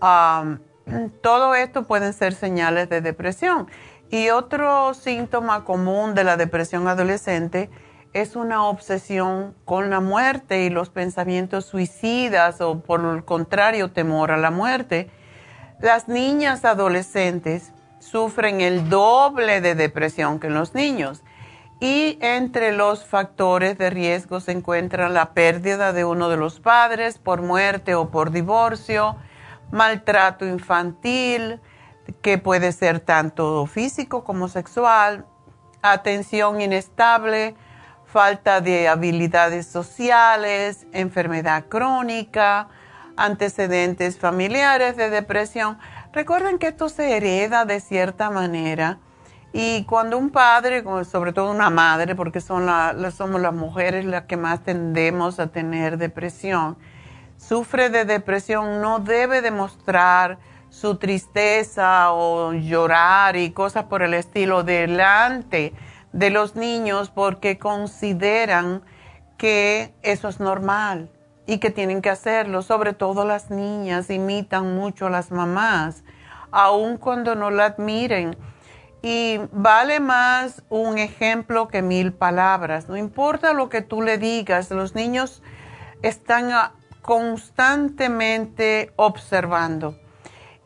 todo 1.20 1.54
esto 1.54 1.82
pueden 1.82 2.14
ser 2.14 2.32
señales 2.32 2.88
de 2.88 3.02
depresión. 3.02 3.68
Y 4.08 4.30
otro 4.30 4.94
síntoma 4.94 5.62
común 5.62 6.14
de 6.14 6.24
la 6.24 6.38
depresión 6.38 6.88
adolescente 6.88 7.68
es 8.12 8.36
una 8.36 8.64
obsesión 8.64 9.54
con 9.64 9.88
la 9.90 10.00
muerte 10.00 10.64
y 10.64 10.70
los 10.70 10.90
pensamientos 10.90 11.64
suicidas 11.64 12.60
o 12.60 12.80
por 12.80 13.00
el 13.04 13.24
contrario 13.24 13.90
temor 13.90 14.30
a 14.30 14.36
la 14.36 14.50
muerte. 14.50 15.10
Las 15.80 16.08
niñas 16.08 16.64
adolescentes 16.64 17.72
sufren 18.00 18.60
el 18.60 18.90
doble 18.90 19.60
de 19.60 19.74
depresión 19.74 20.40
que 20.40 20.50
los 20.50 20.74
niños. 20.74 21.22
Y 21.80 22.18
entre 22.20 22.72
los 22.72 23.04
factores 23.04 23.76
de 23.78 23.90
riesgo 23.90 24.38
se 24.40 24.52
encuentra 24.52 25.08
la 25.08 25.32
pérdida 25.32 25.92
de 25.92 26.04
uno 26.04 26.28
de 26.28 26.36
los 26.36 26.60
padres 26.60 27.18
por 27.18 27.42
muerte 27.42 27.94
o 27.96 28.10
por 28.10 28.30
divorcio, 28.30 29.16
maltrato 29.72 30.46
infantil, 30.46 31.60
que 32.20 32.38
puede 32.38 32.70
ser 32.72 33.00
tanto 33.00 33.66
físico 33.66 34.22
como 34.22 34.48
sexual, 34.48 35.24
atención 35.82 36.60
inestable, 36.60 37.56
falta 38.12 38.60
de 38.60 38.88
habilidades 38.88 39.66
sociales, 39.66 40.86
enfermedad 40.92 41.64
crónica, 41.70 42.68
antecedentes 43.16 44.18
familiares 44.18 44.98
de 44.98 45.08
depresión. 45.08 45.78
Recuerden 46.12 46.58
que 46.58 46.68
esto 46.68 46.90
se 46.90 47.16
hereda 47.16 47.64
de 47.64 47.80
cierta 47.80 48.28
manera 48.28 48.98
y 49.54 49.84
cuando 49.84 50.18
un 50.18 50.28
padre, 50.28 50.84
sobre 51.06 51.32
todo 51.32 51.50
una 51.50 51.70
madre, 51.70 52.14
porque 52.14 52.42
son 52.42 52.68
somos 53.12 53.40
las 53.40 53.54
mujeres 53.54 54.04
las 54.04 54.24
que 54.24 54.36
más 54.36 54.62
tendemos 54.62 55.40
a 55.40 55.46
tener 55.46 55.96
depresión, 55.96 56.76
sufre 57.38 57.88
de 57.88 58.04
depresión, 58.04 58.82
no 58.82 58.98
debe 58.98 59.40
demostrar 59.40 60.38
su 60.68 60.96
tristeza 60.96 62.12
o 62.12 62.52
llorar 62.52 63.36
y 63.36 63.52
cosas 63.52 63.84
por 63.84 64.02
el 64.02 64.12
estilo 64.12 64.64
delante 64.64 65.72
de 66.12 66.30
los 66.30 66.56
niños 66.56 67.10
porque 67.10 67.58
consideran 67.58 68.82
que 69.38 69.94
eso 70.02 70.28
es 70.28 70.40
normal 70.40 71.10
y 71.46 71.58
que 71.58 71.70
tienen 71.70 72.02
que 72.02 72.10
hacerlo, 72.10 72.62
sobre 72.62 72.92
todo 72.92 73.24
las 73.24 73.50
niñas 73.50 74.10
imitan 74.10 74.74
mucho 74.74 75.06
a 75.06 75.10
las 75.10 75.30
mamás, 75.30 76.04
aun 76.50 76.96
cuando 76.96 77.34
no 77.34 77.50
la 77.50 77.66
admiren. 77.66 78.36
Y 79.04 79.40
vale 79.50 79.98
más 79.98 80.62
un 80.68 80.96
ejemplo 80.98 81.66
que 81.66 81.82
mil 81.82 82.12
palabras. 82.12 82.88
No 82.88 82.96
importa 82.96 83.52
lo 83.52 83.68
que 83.68 83.82
tú 83.82 84.00
le 84.00 84.16
digas, 84.16 84.70
los 84.70 84.94
niños 84.94 85.42
están 86.02 86.52
constantemente 87.00 88.92
observando 88.94 89.98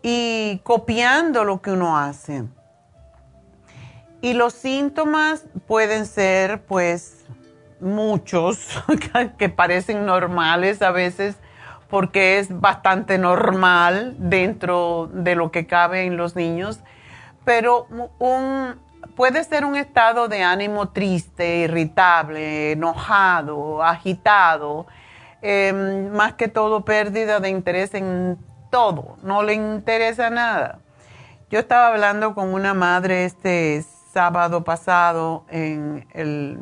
y 0.02 0.60
copiando 0.64 1.44
lo 1.44 1.62
que 1.62 1.70
uno 1.72 1.96
hace. 1.96 2.44
Y 4.20 4.34
los 4.34 4.54
síntomas 4.54 5.44
pueden 5.66 6.06
ser, 6.06 6.62
pues, 6.62 7.24
muchos 7.80 8.82
que 9.38 9.48
parecen 9.48 10.06
normales 10.06 10.82
a 10.82 10.90
veces 10.90 11.36
porque 11.88 12.38
es 12.38 12.60
bastante 12.60 13.18
normal 13.18 14.16
dentro 14.18 15.08
de 15.12 15.36
lo 15.36 15.52
que 15.52 15.66
cabe 15.66 16.04
en 16.04 16.16
los 16.16 16.34
niños 16.34 16.80
pero 17.46 17.86
un, 18.18 18.74
puede 19.14 19.44
ser 19.44 19.64
un 19.64 19.76
estado 19.76 20.26
de 20.26 20.42
ánimo 20.42 20.88
triste, 20.88 21.58
irritable, 21.58 22.72
enojado, 22.72 23.84
agitado, 23.84 24.86
em, 25.40 26.10
más 26.10 26.34
que 26.34 26.48
todo 26.48 26.84
pérdida 26.84 27.38
de 27.38 27.48
interés 27.48 27.94
en 27.94 28.36
todo, 28.68 29.16
no 29.22 29.44
le 29.44 29.54
interesa 29.54 30.28
nada. 30.28 30.80
Yo 31.48 31.60
estaba 31.60 31.86
hablando 31.86 32.34
con 32.34 32.52
una 32.52 32.74
madre 32.74 33.24
este 33.24 33.76
sábado 34.16 34.64
pasado 34.64 35.44
en, 35.50 36.08
el, 36.14 36.58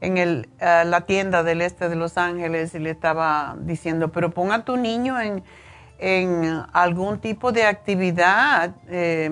en 0.00 0.18
el, 0.18 0.48
eh, 0.58 0.82
la 0.84 1.02
tienda 1.02 1.44
del 1.44 1.62
este 1.62 1.88
de 1.88 1.94
Los 1.94 2.18
Ángeles 2.18 2.74
y 2.74 2.80
le 2.80 2.90
estaba 2.90 3.54
diciendo, 3.60 4.10
pero 4.10 4.30
ponga 4.30 4.56
a 4.56 4.64
tu 4.64 4.76
niño 4.76 5.20
en, 5.20 5.44
en 6.00 6.64
algún 6.72 7.20
tipo 7.20 7.52
de 7.52 7.64
actividad. 7.64 8.74
Eh, 8.88 9.30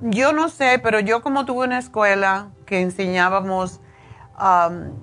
yo 0.00 0.34
no 0.34 0.50
sé, 0.50 0.78
pero 0.82 1.00
yo 1.00 1.22
como 1.22 1.46
tuve 1.46 1.64
una 1.64 1.78
escuela 1.78 2.48
que 2.66 2.82
enseñábamos, 2.82 3.80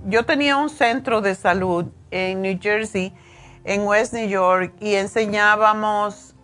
yo 0.05 0.25
tenía 0.27 0.57
un 0.57 0.69
centro 0.69 1.21
de 1.21 1.33
salud 1.33 1.87
en 2.11 2.43
New 2.43 2.59
Jersey, 2.61 3.15
en 3.63 3.81
West 3.81 4.13
New 4.13 4.27
York, 4.27 4.75
y 4.79 4.93
enseñábamos 4.93 6.35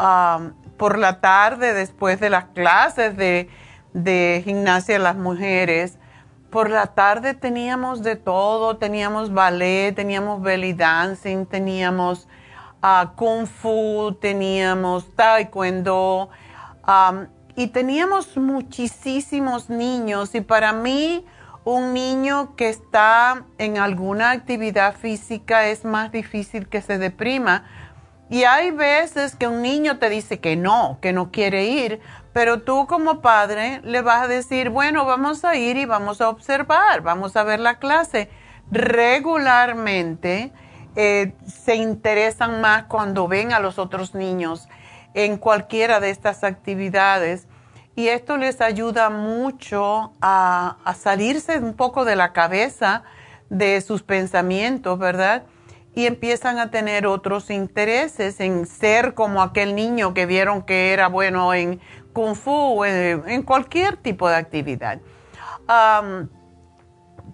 por 0.78 0.98
la 0.98 1.22
tarde 1.22 1.76
después 1.76 2.20
de 2.20 2.32
las 2.32 2.46
clases 2.46 3.16
de, 3.16 3.48
gimnasia 3.94 4.96
de 4.96 5.00
las 5.00 5.16
mujeres. 5.16 5.98
Por 6.50 6.70
la 6.70 6.88
tarde 6.88 7.34
teníamos 7.34 8.04
de 8.04 8.16
todo, 8.16 8.78
teníamos 8.78 9.34
ballet, 9.34 9.96
teníamos 9.96 10.42
belly 10.42 10.74
dancing, 10.74 11.46
teníamos 11.46 12.28
uh, 12.84 13.08
kung 13.16 13.48
fu, 13.48 14.18
teníamos 14.20 15.16
taekwondo. 15.16 16.30
Y 17.56 17.68
teníamos 17.68 18.38
muchísimos 18.38 19.70
niños 19.70 20.36
y 20.36 20.42
para 20.42 20.74
mí 20.74 21.26
un 21.64 21.94
niño 21.94 22.56
que 22.56 22.70
está 22.70 23.46
en 23.58 23.78
alguna 23.78 24.32
actividad 24.32 24.96
física 24.96 25.68
es 25.68 25.86
más 25.86 26.12
difícil 26.12 26.68
que 26.68 26.82
se 26.82 26.98
deprima. 26.98 27.66
Y 28.30 28.46
hay 28.46 28.72
veces 28.72 29.36
que 29.36 29.48
un 29.48 29.62
niño 29.62 30.00
te 30.00 30.10
dice 30.10 30.40
que 30.40 30.56
no, 30.56 30.98
que 31.02 31.12
no 31.12 31.32
quiere 31.32 31.66
ir, 31.66 32.00
pero 32.34 32.62
tú 32.62 32.88
como 32.88 33.22
padre 33.22 33.82
le 33.84 34.02
vas 34.02 34.24
a 34.24 34.28
decir, 34.28 34.70
bueno, 34.70 35.06
vamos 35.06 35.44
a 35.44 35.56
ir 35.56 35.78
y 35.78 35.86
vamos 35.86 36.22
a 36.22 36.30
observar, 36.30 37.02
vamos 37.02 37.36
a 37.36 37.44
ver 37.44 37.60
la 37.60 37.80
clase. 37.80 38.30
Regularmente 38.72 40.54
eh, 40.96 41.34
se 41.46 41.76
interesan 41.76 42.62
más 42.62 42.84
cuando 42.84 43.28
ven 43.28 43.54
a 43.54 43.60
los 43.60 43.80
otros 43.80 44.16
niños 44.16 44.68
en 45.14 45.38
cualquiera 45.38 46.00
de 46.00 46.10
estas 46.10 46.44
actividades 46.44 47.48
y 47.96 48.08
esto 48.08 48.38
les 48.38 48.62
ayuda 48.62 49.10
mucho 49.10 50.14
a, 50.22 50.78
salirse 50.98 51.58
un 51.58 51.74
poco 51.74 52.06
de 52.06 52.16
la 52.16 52.32
cabeza 52.32 53.04
de 53.50 53.82
sus 53.82 54.02
pensamientos, 54.02 54.98
¿verdad? 54.98 55.44
Y 55.94 56.06
empiezan 56.06 56.58
a 56.58 56.72
tener 56.72 57.06
otros 57.06 57.50
intereses 57.50 58.40
en 58.40 58.66
ser 58.66 59.14
como 59.14 59.42
aquel 59.42 59.76
niño 59.76 60.14
que 60.14 60.26
vieron 60.26 60.62
que 60.62 60.94
era 60.94 61.10
bueno 61.10 61.54
en 61.54 61.82
kung 62.14 62.36
fu, 62.36 62.84
en, 62.84 63.24
en 63.28 63.44
cualquier 63.44 63.98
tipo 63.98 64.30
de 64.30 64.36
actividad. 64.36 65.00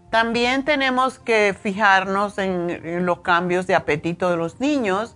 también 0.09 0.63
tenemos 0.63 1.19
que 1.19 1.55
fijarnos 1.59 2.37
en, 2.37 3.05
los 3.05 3.19
cambios 3.19 3.67
de 3.67 3.75
apetito 3.75 4.29
de 4.29 4.37
los 4.37 4.59
niños 4.59 5.15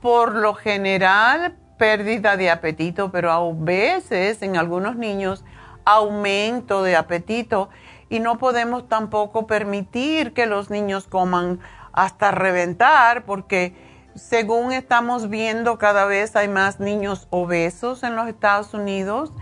por 0.00 0.34
lo 0.34 0.54
general, 0.54 1.56
pérdida 1.78 2.36
de 2.36 2.50
apetito, 2.50 3.10
pero 3.10 3.32
a 3.32 3.40
veces 3.54 4.42
en 4.42 4.56
algunos 4.56 4.96
niños 4.96 5.44
aumento 5.84 6.82
de 6.82 6.96
apetito 6.96 7.70
y 8.08 8.20
no 8.20 8.38
podemos 8.38 8.88
tampoco 8.88 9.46
permitir 9.46 10.32
que 10.32 10.46
los 10.46 10.70
niños 10.70 11.06
coman 11.08 11.60
hasta 11.92 12.30
reventar 12.30 13.24
porque 13.24 13.74
según 14.14 14.72
estamos 14.72 15.28
viendo 15.28 15.78
cada 15.78 16.04
vez 16.04 16.36
hay 16.36 16.48
más 16.48 16.80
niños 16.80 17.26
obesos 17.30 18.02
en 18.02 18.16
los 18.16 18.28
Estados 18.28 18.74
Unidos 18.74 19.32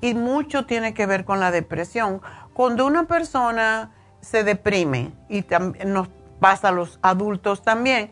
y 0.00 0.14
mucho 0.14 0.66
tiene 0.66 0.94
que 0.94 1.06
ver 1.06 1.24
con 1.24 1.40
la 1.40 1.50
depresión. 1.50 2.20
Cuando 2.52 2.86
una 2.86 3.04
persona 3.04 3.92
se 4.20 4.44
deprime 4.44 5.12
y 5.28 5.44
nos 5.86 6.08
pasa 6.40 6.68
a 6.68 6.72
los 6.72 6.98
adultos 7.02 7.62
también, 7.62 8.10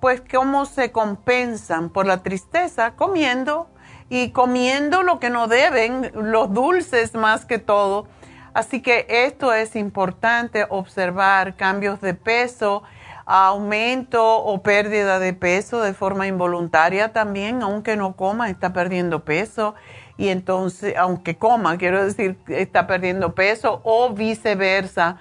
pues 0.00 0.22
cómo 0.30 0.64
se 0.66 0.92
compensan 0.92 1.90
por 1.90 2.06
la 2.06 2.22
tristeza 2.22 2.92
comiendo 2.92 3.68
y 4.08 4.30
comiendo 4.30 5.02
lo 5.02 5.18
que 5.18 5.30
no 5.30 5.48
deben, 5.48 6.12
los 6.14 6.52
dulces 6.52 7.14
más 7.14 7.44
que 7.44 7.58
todo. 7.58 8.06
Así 8.54 8.80
que 8.80 9.06
esto 9.08 9.52
es 9.52 9.76
importante 9.76 10.66
observar 10.68 11.56
cambios 11.56 12.00
de 12.00 12.14
peso, 12.14 12.82
aumento 13.28 14.38
o 14.38 14.62
pérdida 14.62 15.18
de 15.18 15.34
peso 15.34 15.82
de 15.82 15.92
forma 15.92 16.26
involuntaria 16.26 17.12
también, 17.12 17.62
aunque 17.62 17.94
no 17.94 18.16
coma, 18.16 18.48
está 18.48 18.72
perdiendo 18.72 19.24
peso. 19.24 19.74
Y 20.16 20.28
entonces, 20.28 20.96
aunque 20.96 21.36
coma, 21.36 21.76
quiero 21.76 22.02
decir, 22.04 22.38
está 22.48 22.86
perdiendo 22.86 23.34
peso 23.34 23.80
o 23.84 24.10
viceversa 24.10 25.18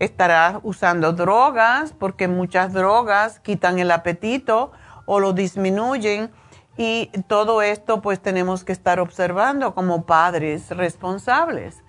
estará 0.00 0.60
usando 0.62 1.12
drogas, 1.12 1.92
porque 1.92 2.26
muchas 2.26 2.72
drogas 2.72 3.38
quitan 3.38 3.78
el 3.78 3.90
apetito 3.90 4.72
o 5.04 5.20
lo 5.20 5.34
disminuyen. 5.34 6.30
Y 6.76 7.10
todo 7.28 7.60
esto 7.60 8.00
pues 8.00 8.20
tenemos 8.20 8.64
que 8.64 8.72
estar 8.72 8.98
observando 8.98 9.74
como 9.74 10.06
padres 10.06 10.70
responsables. 10.70 11.82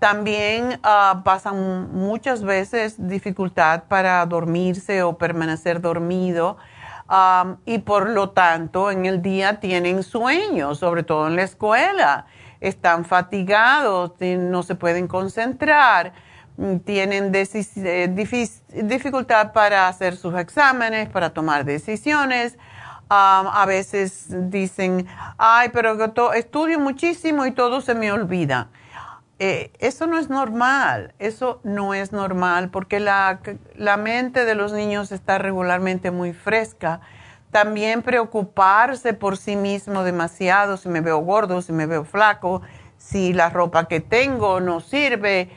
También 0.00 0.80
ah, 0.82 1.22
pasan 1.24 1.92
muchas 1.92 2.42
veces 2.42 2.96
dificultad 2.98 3.84
para 3.84 4.26
dormirse 4.26 5.02
o 5.04 5.16
permanecer 5.16 5.80
dormido 5.80 6.56
y 7.66 7.78
por 7.78 8.08
lo 8.08 8.30
tanto 8.30 8.90
en 8.90 9.04
el 9.04 9.20
día 9.20 9.60
tienen 9.60 10.02
sueños, 10.02 10.78
sobre 10.78 11.02
todo 11.02 11.26
en 11.26 11.36
la 11.36 11.42
escuela. 11.42 12.26
Están 12.60 13.04
fatigados, 13.04 14.12
no 14.20 14.62
se 14.62 14.74
pueden 14.74 15.06
concentrar 15.06 16.12
tienen 16.84 17.32
eh, 17.34 18.08
dificultad 18.82 19.52
para 19.52 19.88
hacer 19.88 20.16
sus 20.16 20.34
exámenes, 20.34 21.08
para 21.08 21.30
tomar 21.30 21.64
decisiones. 21.64 22.58
a 23.08 23.64
veces 23.66 24.26
dicen, 24.50 25.06
ay, 25.36 25.70
pero 25.72 25.96
estudio 26.34 26.78
muchísimo 26.78 27.46
y 27.46 27.52
todo 27.52 27.80
se 27.80 27.94
me 27.94 28.12
olvida. 28.12 28.68
Eh, 29.42 29.72
eso 29.78 30.06
no 30.06 30.18
es 30.18 30.28
normal, 30.28 31.14
eso 31.18 31.60
no 31.64 31.94
es 31.94 32.12
normal 32.12 32.68
porque 32.68 33.00
la, 33.00 33.40
la 33.74 33.96
mente 33.96 34.44
de 34.44 34.54
los 34.54 34.74
niños 34.74 35.12
está 35.12 35.38
regularmente 35.38 36.10
muy 36.10 36.34
fresca. 36.34 37.00
También 37.50 38.02
preocuparse 38.02 39.14
por 39.14 39.38
sí 39.38 39.56
mismo 39.56 40.04
demasiado, 40.04 40.76
si 40.76 40.90
me 40.90 41.00
veo 41.00 41.20
gordo, 41.20 41.62
si 41.62 41.72
me 41.72 41.86
veo 41.86 42.04
flaco, 42.04 42.60
si 42.98 43.32
la 43.32 43.48
ropa 43.48 43.88
que 43.88 44.00
tengo 44.00 44.60
no 44.60 44.80
sirve 44.80 45.48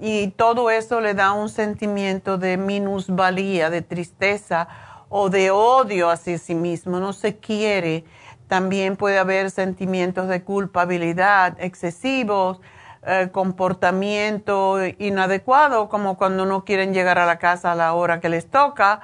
y 0.00 0.28
todo 0.28 0.70
eso 0.70 1.02
le 1.02 1.12
da 1.12 1.32
un 1.32 1.50
sentimiento 1.50 2.38
de 2.38 2.56
minusvalía, 2.56 3.68
de 3.68 3.82
tristeza 3.82 4.66
o 5.10 5.28
de 5.28 5.50
odio 5.50 6.08
hacia 6.08 6.38
sí 6.38 6.54
mismo, 6.54 7.00
no 7.00 7.12
se 7.12 7.36
quiere. 7.36 8.04
También 8.48 8.96
puede 8.96 9.18
haber 9.18 9.50
sentimientos 9.50 10.28
de 10.28 10.42
culpabilidad 10.42 11.56
excesivos, 11.58 12.60
eh, 13.06 13.28
comportamiento 13.32 14.78
inadecuado, 14.98 15.88
como 15.88 16.16
cuando 16.16 16.46
no 16.46 16.64
quieren 16.64 16.92
llegar 16.92 17.18
a 17.18 17.26
la 17.26 17.38
casa 17.38 17.72
a 17.72 17.74
la 17.74 17.92
hora 17.94 18.20
que 18.20 18.28
les 18.28 18.48
toca, 18.48 19.00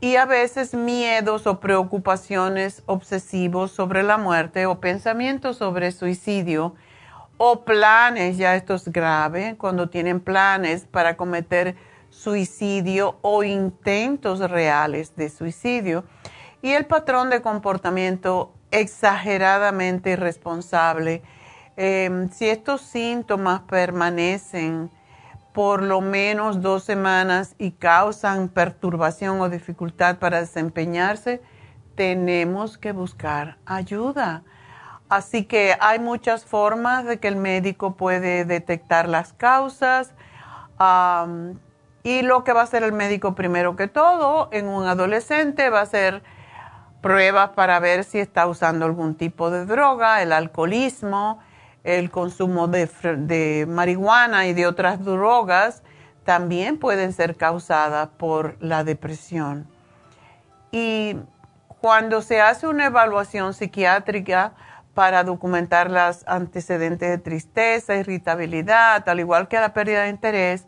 y 0.00 0.16
a 0.16 0.26
veces 0.26 0.74
miedos 0.74 1.46
o 1.46 1.58
preocupaciones 1.58 2.82
obsesivos 2.86 3.72
sobre 3.72 4.02
la 4.02 4.16
muerte 4.16 4.66
o 4.66 4.78
pensamientos 4.78 5.56
sobre 5.56 5.90
suicidio 5.90 6.74
o 7.38 7.64
planes, 7.64 8.36
ya 8.36 8.54
esto 8.56 8.74
es 8.74 8.88
grave, 8.88 9.56
cuando 9.58 9.88
tienen 9.88 10.20
planes 10.20 10.84
para 10.84 11.16
cometer 11.16 11.76
suicidio 12.10 13.16
o 13.22 13.42
intentos 13.42 14.38
reales 14.50 15.14
de 15.16 15.30
suicidio. 15.30 16.04
Y 16.62 16.72
el 16.72 16.86
patrón 16.86 17.30
de 17.30 17.42
comportamiento 17.42 18.52
exageradamente 18.70 20.10
irresponsable. 20.10 21.22
Em, 21.76 22.28
si 22.30 22.48
estos 22.48 22.80
síntomas 22.80 23.60
permanecen 23.60 24.90
por 25.52 25.82
lo 25.82 26.00
menos 26.00 26.60
dos 26.60 26.84
semanas 26.84 27.54
y 27.58 27.72
causan 27.72 28.48
perturbación 28.48 29.40
o 29.40 29.48
dificultad 29.48 30.18
para 30.18 30.40
desempeñarse, 30.40 31.40
tenemos 31.94 32.78
que 32.78 32.92
buscar 32.92 33.58
ayuda. 33.66 34.42
Así 35.08 35.44
que 35.44 35.74
hay 35.80 35.98
muchas 35.98 36.44
formas 36.44 37.04
de 37.04 37.18
que 37.18 37.28
el 37.28 37.36
médico 37.36 37.94
puede 37.96 38.44
detectar 38.44 39.08
las 39.08 39.32
causas. 39.32 40.14
y 42.04 42.22
lo 42.22 42.44
que 42.44 42.52
va 42.52 42.60
a 42.60 42.64
hacer 42.64 42.84
el 42.84 42.92
médico 42.92 43.34
primero 43.34 43.74
que 43.74 43.88
todo 43.88 44.48
en 44.52 44.68
un 44.68 44.86
adolescente 44.86 45.70
va 45.70 45.80
a 45.80 45.86
ser 45.86 46.22
pruebas 47.00 47.50
para 47.50 47.78
ver 47.80 48.04
si 48.04 48.18
está 48.18 48.46
usando 48.46 48.84
algún 48.84 49.14
tipo 49.14 49.50
de 49.50 49.66
droga, 49.66 50.22
el 50.22 50.32
alcoholismo, 50.32 51.38
el 51.84 52.10
consumo 52.10 52.68
de, 52.68 53.66
marihuana 53.68 54.46
y 54.46 54.52
de 54.52 54.66
otras 54.66 55.04
drogas 55.04 55.82
también 56.24 56.78
pueden 56.78 57.12
ser 57.12 57.36
causadas 57.36 58.08
por 58.18 58.56
la 58.60 58.84
depresión. 58.84 59.66
Y 60.70 61.16
cuando 61.80 62.20
se 62.20 62.40
hace 62.40 62.66
una 62.66 62.86
evaluación 62.86 63.54
psiquiátrica 63.54 64.52
para 64.92 65.24
documentar 65.24 65.90
los 65.90 66.26
antecedentes 66.26 67.08
de 67.08 67.18
tristeza, 67.18 67.96
irritabilidad, 67.96 69.08
al 69.08 69.20
igual 69.20 69.48
que 69.48 69.58
la 69.58 69.72
pérdida 69.72 70.02
de 70.02 70.10
interés, 70.10 70.66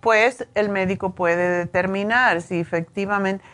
pues 0.00 0.48
el 0.54 0.70
médico 0.70 1.14
puede 1.14 1.58
determinar 1.58 2.42
si 2.42 2.58
efectivamente, 2.58 3.44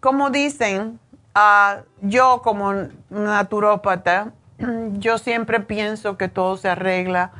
como 0.00 0.30
dicen, 0.30 0.98
ah, 1.34 1.82
yo 2.00 2.40
como 2.42 2.72
naturópata, 3.10 4.32
yo 4.92 5.18
siempre 5.18 5.60
pienso 5.60 6.16
que 6.16 6.28
todo 6.28 6.56
se 6.56 6.68
arregla 6.68 7.32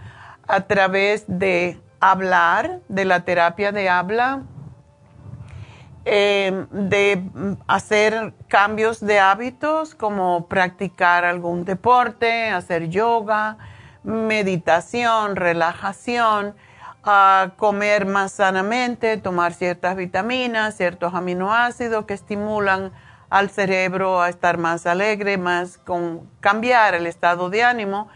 a 0.46 0.62
través 0.62 1.24
de 1.26 1.80
hablar, 2.00 2.80
de 2.88 3.04
la 3.04 3.24
terapia 3.24 3.72
de 3.72 3.88
habla, 3.88 4.42
em, 6.04 6.66
de 6.70 7.22
hacer 7.66 8.32
cambios 8.48 9.00
de 9.00 9.20
hábitos 9.20 9.94
como 9.94 10.46
practicar 10.48 11.24
algún 11.24 11.64
deporte, 11.64 12.48
hacer 12.48 12.88
yoga, 12.88 13.58
meditación, 14.02 15.36
relajación, 15.36 16.54
comer 17.56 18.06
más 18.06 18.32
sanamente, 18.32 19.16
tomar 19.16 19.54
ciertas 19.54 19.96
vitaminas, 19.96 20.76
ciertos 20.76 21.14
aminoácidos 21.14 22.04
que 22.04 22.14
estimulan 22.14 22.92
al 23.30 23.48
cerebro 23.48 24.20
a 24.20 24.28
estar 24.28 24.58
más 24.58 24.86
alegre, 24.86 25.38
más 25.38 25.78
con 25.78 26.28
cambiar 26.40 26.94
el 26.94 27.06
estado 27.06 27.48
de 27.48 27.62
ánimo. 27.62 28.08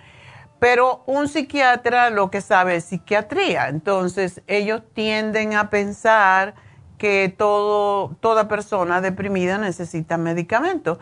Pero 0.58 1.02
un 1.06 1.28
psiquiatra 1.28 2.10
lo 2.10 2.30
que 2.30 2.40
sabe 2.40 2.76
es 2.76 2.84
psiquiatría, 2.84 3.68
entonces 3.68 4.42
ellos 4.46 4.82
tienden 4.94 5.54
a 5.54 5.70
pensar 5.70 6.54
que 6.98 7.34
todo, 7.36 8.16
toda 8.20 8.48
persona 8.48 9.00
deprimida 9.00 9.58
necesita 9.58 10.16
medicamento. 10.16 10.98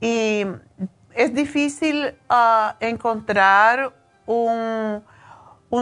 Y 0.00 0.46
es 1.14 1.34
difícil 1.34 2.14
ah, 2.28 2.76
encontrar 2.80 3.94
un, 4.26 5.02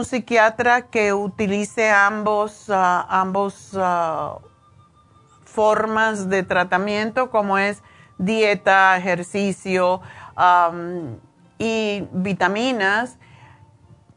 psiquiatra 0.03 0.83
que 0.83 1.13
utilice 1.13 1.89
ambos, 1.89 2.69
ah, 2.69 3.05
ambos 3.09 3.71
ah, 3.75 4.39
formas 5.45 6.29
de 6.29 6.43
tratamiento 6.43 7.29
como 7.29 7.57
es 7.57 7.81
dieta, 8.17 8.97
ejercicio 8.97 10.01
y 11.57 12.07
vitaminas 12.11 13.17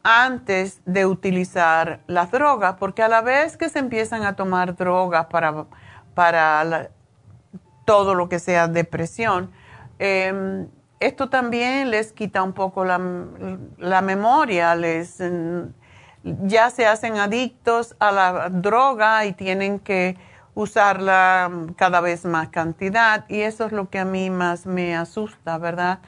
antes 0.03 0.81
de 0.85 1.05
utilizar 1.05 2.01
las 2.07 2.31
drogas, 2.31 2.75
porque 2.79 3.03
a 3.03 3.07
la 3.07 3.21
vez 3.21 3.57
que 3.57 3.69
se 3.69 3.79
empiezan 3.79 4.23
a 4.23 4.35
tomar 4.35 4.75
drogas 4.75 5.27
para, 5.27 5.65
para 6.13 6.89
todo 7.85 8.15
lo 8.15 8.29
que 8.29 8.39
sea 8.39 8.67
depresión, 8.67 9.51
em, 9.97 10.67
esto 10.99 11.29
también 11.29 11.91
les 11.91 12.11
quita 12.11 12.43
un 12.43 12.53
poco 12.53 12.83
la, 12.85 12.99
la 13.77 14.01
memoria, 14.01 14.75
les, 14.75 15.21
ya 16.23 16.69
se 16.69 16.85
hacen 16.85 17.17
adictos 17.17 17.95
a 17.99 18.11
la 18.11 18.49
droga 18.49 19.25
y 19.25 19.33
tienen 19.33 19.79
que 19.79 20.17
usarla 20.55 21.49
cada 21.77 22.01
vez 22.01 22.25
más 22.25 22.49
cantidad 22.49 23.25
y 23.29 23.41
eso 23.41 23.65
es 23.65 23.71
lo 23.71 23.89
que 23.89 23.99
a 23.99 24.05
mí 24.05 24.29
más 24.29 24.65
me 24.65 24.95
asusta, 24.95 25.57
¿verdad? 25.57 25.99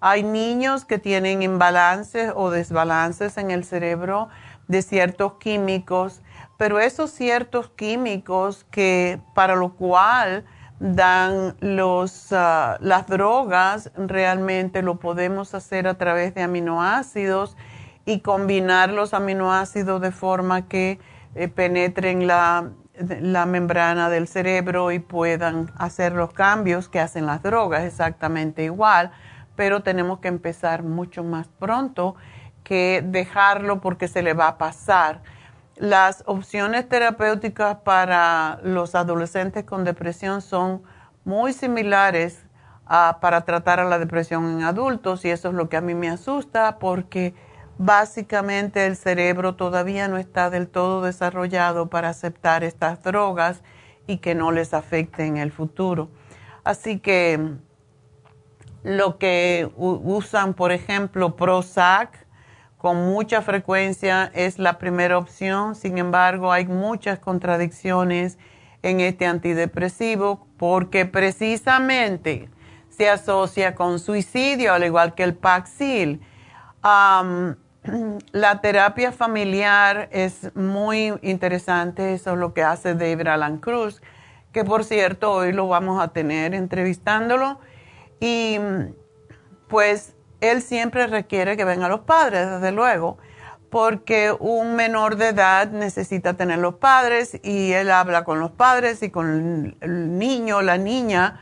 Hay 0.00 0.22
niños 0.22 0.84
que 0.84 0.98
tienen 0.98 1.42
imbalances 1.42 2.32
o 2.34 2.50
desbalances 2.50 3.36
en 3.36 3.50
el 3.50 3.64
cerebro 3.64 4.28
de 4.66 4.82
ciertos 4.82 5.34
químicos, 5.34 6.22
pero 6.56 6.80
esos 6.80 7.10
ciertos 7.10 7.68
químicos 7.70 8.66
que 8.70 9.20
para 9.34 9.54
lo 9.54 9.74
cual 9.74 10.44
dan 10.80 11.56
los, 11.60 12.32
ah, 12.32 12.78
las 12.80 13.06
drogas 13.06 13.92
realmente 13.96 14.82
lo 14.82 14.98
podemos 14.98 15.54
hacer 15.54 15.86
a 15.86 15.94
través 15.94 16.34
de 16.34 16.42
aminoácidos 16.42 17.56
y 18.06 18.20
combinar 18.20 18.90
los 18.90 19.12
aminoácidos 19.12 20.00
de 20.00 20.10
forma 20.10 20.68
que 20.68 20.98
eh, 21.34 21.48
penetren 21.48 22.26
la, 22.26 22.70
la 22.98 23.44
membrana 23.44 24.08
del 24.08 24.26
cerebro 24.26 24.90
y 24.90 24.98
puedan 24.98 25.70
hacer 25.76 26.12
los 26.12 26.32
cambios 26.32 26.88
que 26.88 26.98
hacen 26.98 27.26
las 27.26 27.42
drogas 27.42 27.84
exactamente 27.84 28.64
igual, 28.64 29.12
pero 29.56 29.82
tenemos 29.82 30.20
que 30.20 30.28
empezar 30.28 30.82
mucho 30.82 31.22
más 31.22 31.46
pronto 31.58 32.16
que 32.64 33.04
dejarlo 33.04 33.82
porque 33.82 34.08
se 34.08 34.22
le 34.22 34.32
va 34.32 34.48
a 34.48 34.58
pasar. 34.58 35.20
Las 35.80 36.24
opciones 36.26 36.86
terapéuticas 36.90 37.76
para 37.76 38.60
los 38.62 38.94
adolescentes 38.94 39.64
con 39.64 39.82
depresión 39.82 40.42
son 40.42 40.82
muy 41.24 41.54
similares 41.54 42.44
para 42.86 43.46
tratar 43.46 43.80
a 43.80 43.86
la 43.86 43.98
depresión 43.98 44.44
en 44.44 44.62
adultos 44.62 45.24
y 45.24 45.30
eso 45.30 45.48
es 45.48 45.54
lo 45.54 45.70
que 45.70 45.78
a 45.78 45.80
mí 45.80 45.94
me 45.94 46.10
asusta 46.10 46.78
porque 46.78 47.34
básicamente 47.78 48.84
el 48.84 48.94
cerebro 48.94 49.56
todavía 49.56 50.06
no 50.06 50.18
está 50.18 50.50
del 50.50 50.68
todo 50.68 51.00
desarrollado 51.00 51.88
para 51.88 52.10
aceptar 52.10 52.62
estas 52.62 53.02
drogas 53.02 53.62
y 54.06 54.18
que 54.18 54.34
no 54.34 54.52
les 54.52 54.74
afecte 54.74 55.24
en 55.24 55.38
el 55.38 55.50
futuro. 55.50 56.10
Así 56.62 56.98
que 56.98 57.54
lo 58.82 59.16
que 59.16 59.72
usan, 59.76 60.52
por 60.52 60.72
ejemplo, 60.72 61.36
Prozac 61.36 62.26
con 62.80 62.96
mucha 63.10 63.42
frecuencia 63.42 64.30
es 64.34 64.58
la 64.58 64.78
primera 64.78 65.18
opción. 65.18 65.74
Sin 65.74 65.98
embargo, 65.98 66.50
hay 66.50 66.64
muchas 66.64 67.18
contradicciones 67.18 68.38
en 68.80 69.00
este 69.00 69.26
antidepresivo 69.26 70.46
porque 70.56 71.04
precisamente 71.04 72.48
se 72.88 73.10
asocia 73.10 73.74
con 73.74 73.98
suicidio, 73.98 74.72
al 74.72 74.84
igual 74.84 75.14
que 75.14 75.24
el 75.24 75.34
Paxil. 75.34 76.22
La 78.32 78.60
terapia 78.62 79.12
familiar 79.12 80.08
es 80.10 80.54
muy 80.56 81.12
interesante, 81.20 82.14
eso 82.14 82.32
es 82.32 82.38
lo 82.38 82.54
que 82.54 82.62
hace 82.62 82.94
David 82.94 83.26
Alan 83.26 83.58
Cruz, 83.58 84.00
que 84.52 84.64
por 84.64 84.84
cierto 84.84 85.32
hoy 85.32 85.52
lo 85.52 85.68
vamos 85.68 86.02
a 86.02 86.08
tener 86.08 86.54
entrevistándolo. 86.54 87.60
Y 88.20 88.58
pues 89.68 90.14
él 90.40 90.62
siempre 90.62 91.06
requiere 91.06 91.56
que 91.56 91.64
vengan 91.64 91.90
los 91.90 92.00
padres, 92.00 92.50
desde 92.50 92.72
luego, 92.72 93.18
porque 93.70 94.34
un 94.38 94.74
menor 94.74 95.16
de 95.16 95.28
edad 95.28 95.68
necesita 95.70 96.34
tener 96.34 96.58
los 96.58 96.74
padres 96.74 97.38
y 97.42 97.72
él 97.72 97.90
habla 97.90 98.24
con 98.24 98.40
los 98.40 98.50
padres 98.50 99.02
y 99.02 99.10
con 99.10 99.76
el 99.80 100.18
niño, 100.18 100.60
la 100.62 100.76
niña 100.76 101.40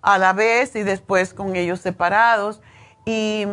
a 0.00 0.18
la 0.18 0.32
vez 0.32 0.74
y 0.76 0.82
después 0.82 1.34
con 1.34 1.56
ellos 1.56 1.80
separados 1.80 2.62
y 3.04 3.46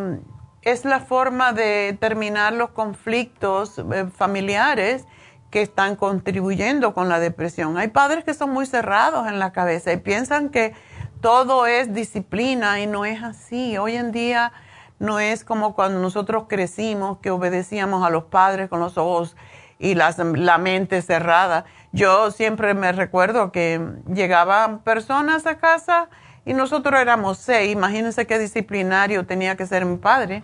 es 0.62 0.86
la 0.86 1.00
forma 1.00 1.54
de 1.54 1.98
terminar 2.00 2.54
los 2.54 2.71
conflictos 2.71 3.78
eh, 3.78 4.08
familiares 4.15 5.06
que 5.52 5.62
están 5.62 5.95
contribuyendo 5.95 6.93
con 6.93 7.08
la 7.08 7.19
depresión. 7.19 7.78
Hay 7.78 7.89
padres 7.89 8.24
que 8.24 8.34
son 8.34 8.50
muy 8.52 8.65
cerrados 8.65 9.28
en 9.28 9.39
la 9.39 9.54
cabeza 9.54 9.93
y 9.93 9.98
piensan 9.98 10.50
que 10.50 10.74
todo 11.21 11.67
es 11.67 11.93
disciplina 11.93 12.80
y 12.82 12.88
no 12.88 13.06
es 13.06 13.24
así. 13.24 13.78
Hoy 13.78 13.95
en 13.95 14.12
día 14.12 14.52
no 15.00 15.20
es 15.20 15.44
como 15.44 15.76
cuando 15.76 16.00
nosotros 16.00 16.46
crecimos 16.48 17.18
que 17.20 17.32
obedecíamos 17.32 18.06
a 18.06 18.10
los 18.10 18.26
padres 18.26 18.70
con 18.70 18.80
los 18.80 18.98
ojos 18.98 19.36
y 19.78 19.96
la 19.96 20.58
mente 20.58 21.02
cerrada. 21.02 21.66
Yo 21.92 22.32
siempre 22.32 22.74
me 22.74 22.92
recuerdo 22.92 23.52
que 23.52 23.82
llegaban 24.14 24.80
personas 24.80 25.46
a 25.46 25.58
casa 25.58 26.10
y 26.46 26.54
nosotros 26.54 27.00
éramos 27.00 27.38
seis. 27.40 27.72
Imagínense 27.72 28.26
qué 28.26 28.40
disciplinario 28.40 29.26
tenía 29.26 29.56
que 29.58 29.66
ser 29.66 29.86
mi 29.86 29.98
padre 29.98 30.44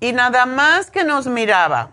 y 0.00 0.12
nada 0.12 0.46
más 0.46 0.90
que 0.90 1.04
nos 1.04 1.26
miraba, 1.26 1.90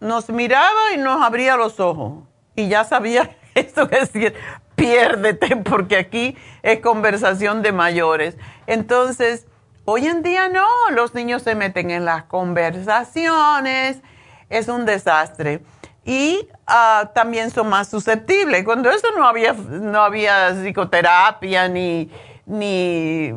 nos 0.00 0.30
miraba 0.30 0.92
y 0.94 0.98
nos 0.98 1.20
abría 1.20 1.56
los 1.56 1.80
ojos. 1.80 2.24
Y 2.54 2.68
ya 2.68 2.84
sabía 2.84 3.36
esto 3.54 3.88
que 3.88 4.00
decir, 4.00 4.34
piérdete 4.76 5.56
porque 5.56 5.96
aquí 5.96 6.36
es 6.62 6.80
conversación 6.80 7.62
de 7.62 7.72
mayores. 7.72 8.36
Entonces, 8.66 9.47
hoy 9.90 10.06
en 10.06 10.22
día 10.22 10.50
no, 10.50 10.66
los 10.90 11.14
niños 11.14 11.42
se 11.42 11.54
meten 11.54 11.90
en 11.90 12.04
las 12.04 12.24
conversaciones, 12.24 14.02
es 14.50 14.68
un 14.68 14.84
desastre. 14.84 15.62
Y 16.04 16.46
ah, 16.66 17.10
también 17.14 17.50
son 17.50 17.70
más 17.70 17.88
susceptibles. 17.88 18.64
Cuando 18.64 18.90
eso 18.90 19.06
no 19.16 19.26
había, 19.26 19.54
no 19.54 20.02
había 20.02 20.54
psicoterapia 20.54 21.68
ni, 21.68 22.10
ni 22.44 23.32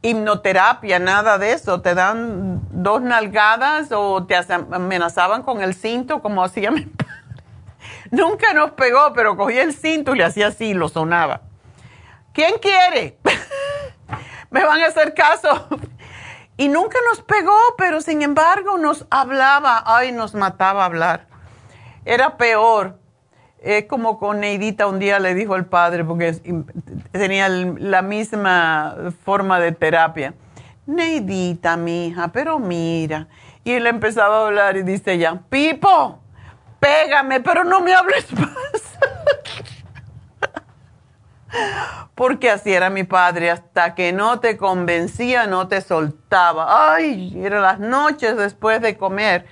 hipnoterapia, 0.00 0.98
nada 0.98 1.36
de 1.36 1.52
eso. 1.52 1.82
Te 1.82 1.94
dan 1.94 2.62
dos 2.70 3.02
nalgadas 3.02 3.92
o 3.92 4.24
te 4.24 4.34
amenazaban 4.34 5.42
con 5.42 5.60
el 5.60 5.74
cinto 5.74 6.22
como 6.22 6.42
hacía 6.42 6.70
mi 6.70 6.86
padre. 6.86 7.12
Nunca 8.10 8.54
nos 8.54 8.70
pegó, 8.70 9.12
pero 9.12 9.36
cogía 9.36 9.62
el 9.62 9.74
cinto 9.74 10.14
y 10.14 10.18
le 10.18 10.24
hacía 10.24 10.46
así, 10.46 10.72
lo 10.72 10.88
sonaba. 10.88 11.42
¿Quién 12.32 12.54
quiere? 12.60 13.18
Me 14.50 14.64
van 14.64 14.80
a 14.80 14.86
hacer 14.86 15.14
caso. 15.14 15.68
Y 16.58 16.68
nunca 16.68 16.96
nos 17.10 17.20
pegó, 17.20 17.58
pero 17.76 18.00
sin 18.00 18.22
embargo 18.22 18.78
nos 18.78 19.04
hablaba. 19.10 19.82
Ay, 19.84 20.10
nos 20.10 20.34
mataba 20.34 20.86
hablar. 20.86 21.26
Era 22.06 22.38
peor. 22.38 22.98
Es 23.60 23.84
como 23.84 24.18
con 24.18 24.40
Neidita 24.40 24.86
un 24.86 24.98
día 24.98 25.18
le 25.18 25.34
dijo 25.34 25.54
el 25.56 25.66
padre, 25.66 26.02
porque 26.04 26.32
tenía 27.12 27.50
la 27.50 28.00
misma 28.00 29.12
forma 29.22 29.60
de 29.60 29.72
terapia. 29.72 30.32
Neidita, 30.86 31.76
mi 31.76 32.06
hija, 32.06 32.28
pero 32.28 32.58
mira. 32.58 33.28
Y 33.64 33.72
él 33.72 33.86
empezaba 33.86 34.38
a 34.38 34.46
hablar 34.46 34.76
y 34.76 34.82
dice 34.82 35.14
ella, 35.14 35.42
Pipo, 35.50 36.20
pégame, 36.80 37.40
pero 37.40 37.64
no 37.64 37.80
me 37.80 37.92
hables 37.92 38.32
más. 38.32 38.48
Porque 42.14 42.50
así 42.50 42.72
era 42.72 42.90
mi 42.90 43.04
padre, 43.04 43.50
hasta 43.50 43.94
que 43.94 44.12
no 44.12 44.40
te 44.40 44.56
convencía, 44.56 45.46
no 45.46 45.68
te 45.68 45.80
soltaba. 45.80 46.94
Ay, 46.94 47.38
eran 47.42 47.62
las 47.62 47.78
noches 47.78 48.36
después 48.36 48.80
de 48.80 48.96
comer, 48.96 49.46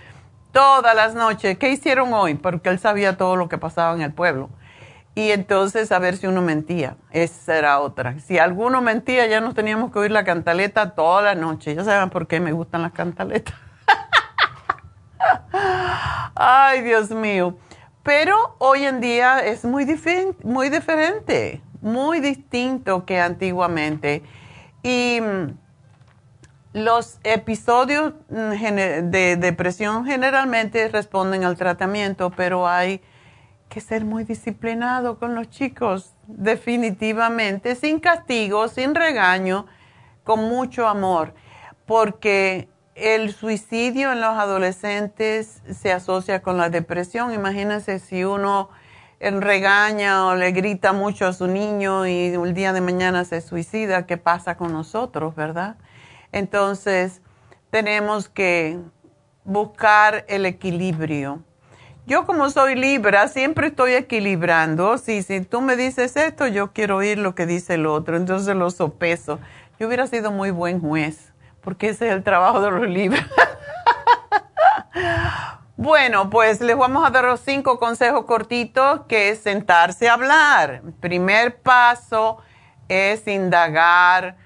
todas 0.52 0.94
las 0.94 1.14
noches. 1.14 1.58
¿Qué 1.58 1.70
hicieron 1.70 2.12
hoy? 2.12 2.34
Porque 2.34 2.70
él 2.70 2.78
sabía 2.78 3.16
todo 3.16 3.36
lo 3.36 3.48
que 3.48 3.58
pasaba 3.58 3.94
en 3.94 4.02
el 4.02 4.12
pueblo. 4.12 4.50
Y 5.14 5.30
entonces 5.30 5.92
a 5.92 5.98
ver 6.00 6.16
si 6.16 6.26
uno 6.26 6.42
mentía. 6.42 6.96
Esa 7.10 7.56
era 7.56 7.80
otra. 7.80 8.18
Si 8.18 8.38
alguno 8.38 8.80
mentía, 8.80 9.26
ya 9.26 9.40
nos 9.40 9.54
teníamos 9.54 9.92
que 9.92 10.00
oír 10.00 10.10
la 10.10 10.24
cantaleta 10.24 10.94
toda 10.94 11.22
la 11.22 11.34
noche. 11.36 11.74
Ya 11.74 11.84
saben 11.84 12.10
por 12.10 12.26
qué 12.26 12.40
me 12.40 12.52
gustan 12.52 12.82
las 12.82 12.92
cantaletas. 12.92 13.54
Ay, 16.34 16.82
Dios 16.82 17.10
mío. 17.10 17.56
Pero 18.02 18.56
hoy 18.58 18.84
en 18.84 19.00
día 19.00 19.38
es 19.38 19.64
muy, 19.64 19.86
muy 20.42 20.68
diferente, 20.68 21.62
muy 21.84 22.20
distinto 22.20 23.04
que 23.04 23.20
antiguamente. 23.20 24.22
Y 24.82 25.20
mm, 25.20 25.56
los 26.72 27.18
episodios 27.22 28.14
mm, 28.30 29.10
de 29.10 29.36
depresión 29.38 30.04
generalmente 30.04 30.88
responden 30.88 31.44
al 31.44 31.56
tratamiento, 31.56 32.30
pero 32.30 32.66
hay 32.66 33.00
que 33.68 33.80
ser 33.80 34.04
muy 34.04 34.24
disciplinado 34.24 35.18
con 35.18 35.34
los 35.34 35.50
chicos, 35.50 36.14
definitivamente, 36.26 37.74
sin 37.74 38.00
castigo, 38.00 38.68
sin 38.68 38.94
regaño, 38.94 39.66
con 40.22 40.48
mucho 40.48 40.88
amor, 40.88 41.34
porque 41.84 42.68
el 42.94 43.32
suicidio 43.32 44.12
en 44.12 44.20
los 44.20 44.38
adolescentes 44.38 45.60
se 45.70 45.92
asocia 45.92 46.40
con 46.40 46.56
la 46.56 46.70
depresión. 46.70 47.34
Imagínense 47.34 47.98
si 47.98 48.24
uno 48.24 48.70
regaña 49.32 50.26
o 50.26 50.34
le 50.34 50.52
grita 50.52 50.92
mucho 50.92 51.26
a 51.26 51.32
su 51.32 51.46
niño 51.46 52.06
y 52.06 52.34
el 52.34 52.54
día 52.54 52.72
de 52.72 52.80
mañana 52.80 53.24
se 53.24 53.40
suicida, 53.40 54.06
¿qué 54.06 54.16
pasa 54.16 54.56
con 54.56 54.72
nosotros, 54.72 55.34
verdad? 55.34 55.76
Entonces, 56.32 57.20
tenemos 57.70 58.28
que 58.28 58.78
buscar 59.44 60.24
el 60.28 60.46
equilibrio. 60.46 61.42
Yo 62.06 62.26
como 62.26 62.50
soy 62.50 62.74
Libra, 62.74 63.28
siempre 63.28 63.68
estoy 63.68 63.94
equilibrando. 63.94 64.98
Si, 64.98 65.22
si 65.22 65.40
tú 65.40 65.60
me 65.60 65.76
dices 65.76 66.16
esto, 66.16 66.46
yo 66.46 66.72
quiero 66.72 66.98
oír 66.98 67.18
lo 67.18 67.34
que 67.34 67.46
dice 67.46 67.74
el 67.74 67.86
otro, 67.86 68.16
entonces 68.16 68.54
lo 68.54 68.70
sopeso. 68.70 69.38
Yo 69.78 69.86
hubiera 69.86 70.06
sido 70.06 70.30
muy 70.30 70.50
buen 70.50 70.80
juez 70.80 71.34
porque 71.64 71.88
ese 71.88 72.08
es 72.08 72.14
el 72.14 72.22
trabajo 72.22 72.60
de 72.60 72.70
los 72.70 72.86
libros. 72.86 73.24
bueno, 75.76 76.30
pues 76.30 76.60
les 76.60 76.76
vamos 76.76 77.04
a 77.04 77.10
dar 77.10 77.24
los 77.24 77.40
cinco 77.40 77.80
consejos 77.80 78.26
cortitos, 78.26 79.00
que 79.08 79.30
es 79.30 79.40
sentarse 79.40 80.08
a 80.08 80.14
hablar. 80.14 80.82
primer 81.00 81.60
paso 81.60 82.38
es 82.88 83.26
indagar 83.26 84.36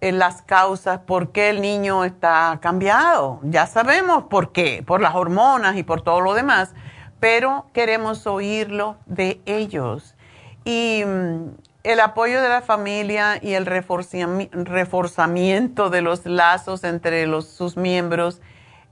en 0.00 0.18
las 0.18 0.42
causas 0.42 0.98
por 0.98 1.30
qué 1.30 1.50
el 1.50 1.60
niño 1.60 2.04
está 2.04 2.58
cambiado. 2.60 3.38
Ya 3.44 3.68
sabemos 3.68 4.24
por 4.24 4.50
qué, 4.50 4.82
por 4.84 5.00
las 5.00 5.14
hormonas 5.14 5.76
y 5.76 5.84
por 5.84 6.02
todo 6.02 6.20
lo 6.20 6.34
demás, 6.34 6.74
pero 7.20 7.66
queremos 7.72 8.26
oírlo 8.26 8.96
de 9.06 9.40
ellos. 9.46 10.16
Y 10.64 11.04
mm, 11.06 11.50
el 11.84 12.00
apoyo 12.00 12.42
de 12.42 12.48
la 12.48 12.62
familia 12.62 13.38
y 13.40 13.54
el 13.54 13.66
reforzamiento 13.66 15.90
de 15.90 16.02
los 16.02 16.26
lazos 16.26 16.82
entre 16.82 17.24
sus 17.42 17.76
miembros 17.76 18.40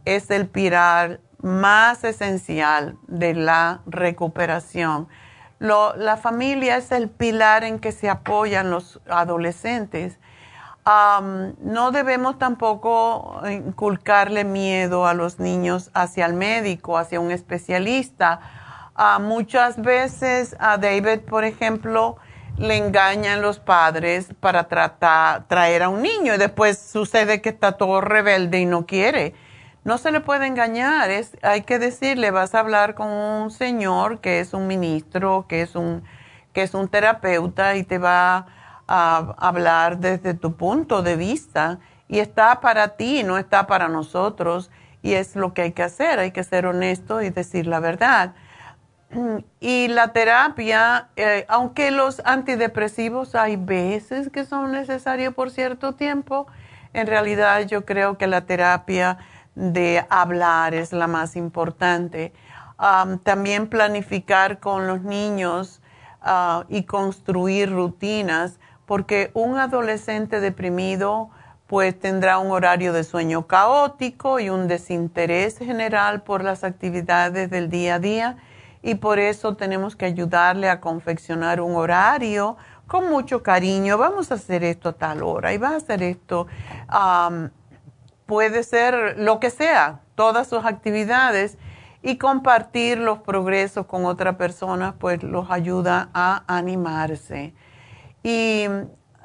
es 0.05 0.31
el 0.31 0.47
pilar 0.47 1.19
más 1.43 2.05
esencial 2.05 2.97
de 3.07 3.35
la 3.35 3.81
recuperación. 3.87 5.09
la 5.59 6.17
familia 6.17 6.77
es 6.77 6.91
el 6.91 7.11
pilar 7.11 7.65
en 7.65 7.79
que 7.79 7.93
se 7.93 8.09
apoyan 8.09 8.71
los 8.71 9.01
adolescentes. 9.09 10.19
no 10.87 11.91
debemos 11.93 12.39
tampoco 12.39 13.43
inculcarle 13.49 14.45
miedo 14.45 15.07
a 15.07 15.15
los 15.15 15.39
niños 15.39 15.91
hacia 15.95 16.27
el 16.27 16.35
médico, 16.35 16.99
hacia 16.99 17.21
un 17.21 17.31
especialista. 17.31 18.41
Ah, 18.95 19.19
muchas 19.19 19.81
veces 19.81 20.57
a 20.59 20.77
David, 20.79 21.21
por 21.21 21.45
ejemplo, 21.45 22.17
le 22.59 22.77
engañan 22.77 23.41
los 23.41 23.59
padres 23.59 24.29
para 24.41 24.69
tratar, 24.69 25.49
traer 25.49 25.83
a 25.83 25.89
un 25.89 26.03
niño 26.03 26.35
y 26.35 26.39
después 26.39 26.79
sucede 26.79 27.41
que 27.41 27.49
está 27.49 27.73
todo 27.73 28.01
rebelde 28.01 28.61
y 28.61 28.67
no 28.67 28.87
quiere. 28.87 29.35
No 29.83 29.97
se 29.97 30.13
le 30.13 30.21
puede 30.21 30.47
engañar, 30.47 31.11
es, 31.11 31.37
hay 31.43 31.63
que 31.63 31.79
decirle, 31.79 32.31
vas 32.31 32.55
a 32.55 32.61
hablar 32.61 32.95
con 32.95 33.09
un 33.09 33.51
señor 33.51 34.21
que 34.21 34.41
es 34.41 34.53
un 34.53 34.67
ministro, 34.67 35.47
que 35.49 35.63
es 35.63 35.75
un, 35.75 36.03
que 36.53 36.63
es 36.63 36.75
un 36.75 36.89
terapeuta 36.89 37.77
y 37.77 37.85
te 37.85 37.99
va 37.99 38.47
a 38.87 39.35
hablar 39.39 39.99
desde 39.99 40.35
tu 40.35 40.55
punto 40.55 41.03
de 41.03 41.17
vista 41.17 41.79
y 42.09 42.19
está 42.19 42.61
para 42.61 42.89
ti, 42.97 43.23
no 43.23 43.39
está 43.39 43.67
para 43.67 43.89
nosotros 43.89 44.71
y 45.01 45.15
es 45.15 45.37
lo 45.37 45.55
que 45.55 45.63
hay 45.63 45.73
que 45.73 45.85
hacer, 45.85 46.19
hay 46.19 46.33
que 46.33 46.45
ser 46.45 46.67
honesto 46.67 47.23
y 47.23 47.31
decir 47.31 47.67
la 47.67 47.81
verdad. 47.81 48.35
Y 49.61 49.89
la 49.89 50.13
terapia, 50.13 51.09
eh, 51.17 51.45
aunque 51.49 51.91
los 51.91 52.23
antidepresivos 52.25 53.35
hay 53.35 53.57
veces 53.57 54.31
que 54.31 54.45
son 54.45 54.73
necesarios 54.73 55.35
por 55.35 55.51
cierto 55.51 55.95
tiempo, 55.95 56.47
en 56.93 57.07
realidad 57.07 57.67
yo 57.67 57.85
creo 57.85 58.19
que 58.19 58.27
la 58.27 58.43
terapia 58.43 59.19
de 59.55 60.05
hablar 60.09 60.75
es 60.75 60.93
la 60.93 61.07
más 61.07 61.37
importante. 61.37 62.33
también 63.25 63.69
planificar 63.69 64.59
con 64.59 64.87
los 64.87 65.03
niños 65.03 65.83
ah, 66.23 66.65
y 66.69 66.85
construir 66.85 67.71
rutinas, 67.71 68.59
porque 68.87 69.31
un 69.35 69.59
adolescente 69.59 70.41
deprimido 70.41 71.31
pues 71.67 71.97
tendrá 72.01 72.39
un 72.39 72.51
horario 72.51 72.93
de 72.93 73.05
sueño 73.05 73.47
caótico 73.47 74.41
y 74.41 74.51
un 74.51 74.67
desinterés 74.67 75.59
general 75.59 76.23
por 76.23 76.43
las 76.43 76.65
actividades 76.65 77.49
del 77.49 77.71
día 77.71 77.95
a 77.95 77.99
día 78.01 78.37
y 78.83 78.97
por 78.97 79.19
eso 79.19 79.55
tenemos 79.57 79.95
que 79.95 80.07
ayudarle 80.07 80.69
a 80.69 80.81
confeccionar 80.81 81.61
un 81.61 81.77
horario 81.77 82.57
con 82.87 83.09
mucho 83.09 83.43
cariño. 83.43 83.99
Vamos 83.99 84.33
a 84.33 84.35
hacer 84.35 84.65
esto 84.65 84.89
a 84.89 84.93
tal 84.95 85.23
hora 85.23 85.53
y 85.53 85.59
va 85.59 85.69
a 85.69 85.77
hacer 85.77 86.03
esto. 86.03 86.49
Puede 88.31 88.63
ser 88.63 89.17
lo 89.19 89.41
que 89.41 89.51
sea, 89.51 90.03
todas 90.15 90.47
sus 90.47 90.65
actividades 90.65 91.59
y 92.01 92.17
compartir 92.17 92.97
los 92.97 93.19
progresos 93.19 93.87
con 93.87 94.05
otra 94.05 94.39
persona, 94.39 94.95
pues 95.01 95.25
los 95.25 95.51
ayuda 95.51 96.11
a 96.15 96.45
animarse. 96.47 97.55
Y 98.23 98.67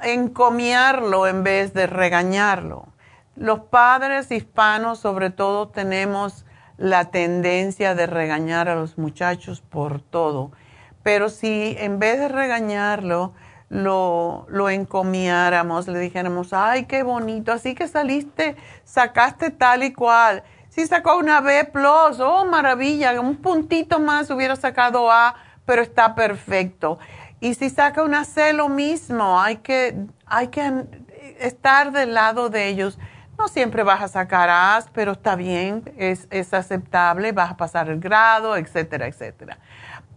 encomiarlo 0.02 1.28
en 1.28 1.44
vez 1.44 1.76
de 1.76 1.86
regañarlo. 1.86 2.88
Los 3.36 3.60
padres 3.60 4.32
hispanos 4.32 4.98
sobre 4.98 5.30
todo 5.30 5.68
tenemos 5.68 6.44
la 6.78 7.12
tendencia 7.12 7.94
de 7.94 8.08
regañar 8.08 8.70
a 8.70 8.76
los 8.76 8.98
muchachos 8.98 9.62
por 9.62 10.02
todo. 10.02 10.52
Pero 11.04 11.30
si 11.30 11.76
en 11.78 12.00
vez 12.00 12.18
de 12.18 12.28
regañarlo, 12.28 13.34
lo, 13.70 14.46
lo 14.50 14.70
encomiáramos, 14.70 15.88
le 15.88 16.00
dijéramos, 16.00 16.54
ay, 16.54 16.86
qué 16.86 17.04
bonito, 17.04 17.52
así 17.52 17.76
que 17.76 17.88
saliste, 17.88 18.56
sacaste 18.84 19.50
tal 19.50 19.84
y 19.84 19.94
cual. 19.94 20.44
Si 20.70 20.86
sacó 20.88 21.18
una 21.18 21.42
B 21.42 21.72
oh 22.20 22.46
maravilla, 22.46 23.20
un 23.22 23.38
puntito 23.38 24.00
más 24.00 24.30
hubiera 24.30 24.56
sacado 24.56 25.10
A, 25.12 25.36
pero 25.66 25.82
está 25.82 26.16
perfecto. 26.16 27.00
Y 27.40 27.54
si 27.54 27.70
saca 27.70 28.04
una 28.04 28.26
C, 28.26 28.54
lo 28.54 28.70
mismo, 28.70 29.40
hay 29.40 29.58
que, 29.58 29.96
hay 30.26 30.50
que 30.50 30.86
estar 31.40 31.92
del 31.92 32.14
lado 32.14 32.50
de 32.50 32.68
ellos. 32.68 33.00
No 33.38 33.48
siempre 33.48 33.84
vas 33.84 34.02
a 34.02 34.08
sacar 34.08 34.50
A's, 34.50 34.90
pero 34.94 35.14
está 35.14 35.36
bien, 35.36 35.84
es, 35.98 36.28
es 36.30 36.54
aceptable, 36.54 37.32
vas 37.32 37.52
a 37.52 37.58
pasar 37.58 37.90
el 37.90 38.00
grado, 38.00 38.56
etcétera, 38.56 39.08
etcétera. 39.08 39.58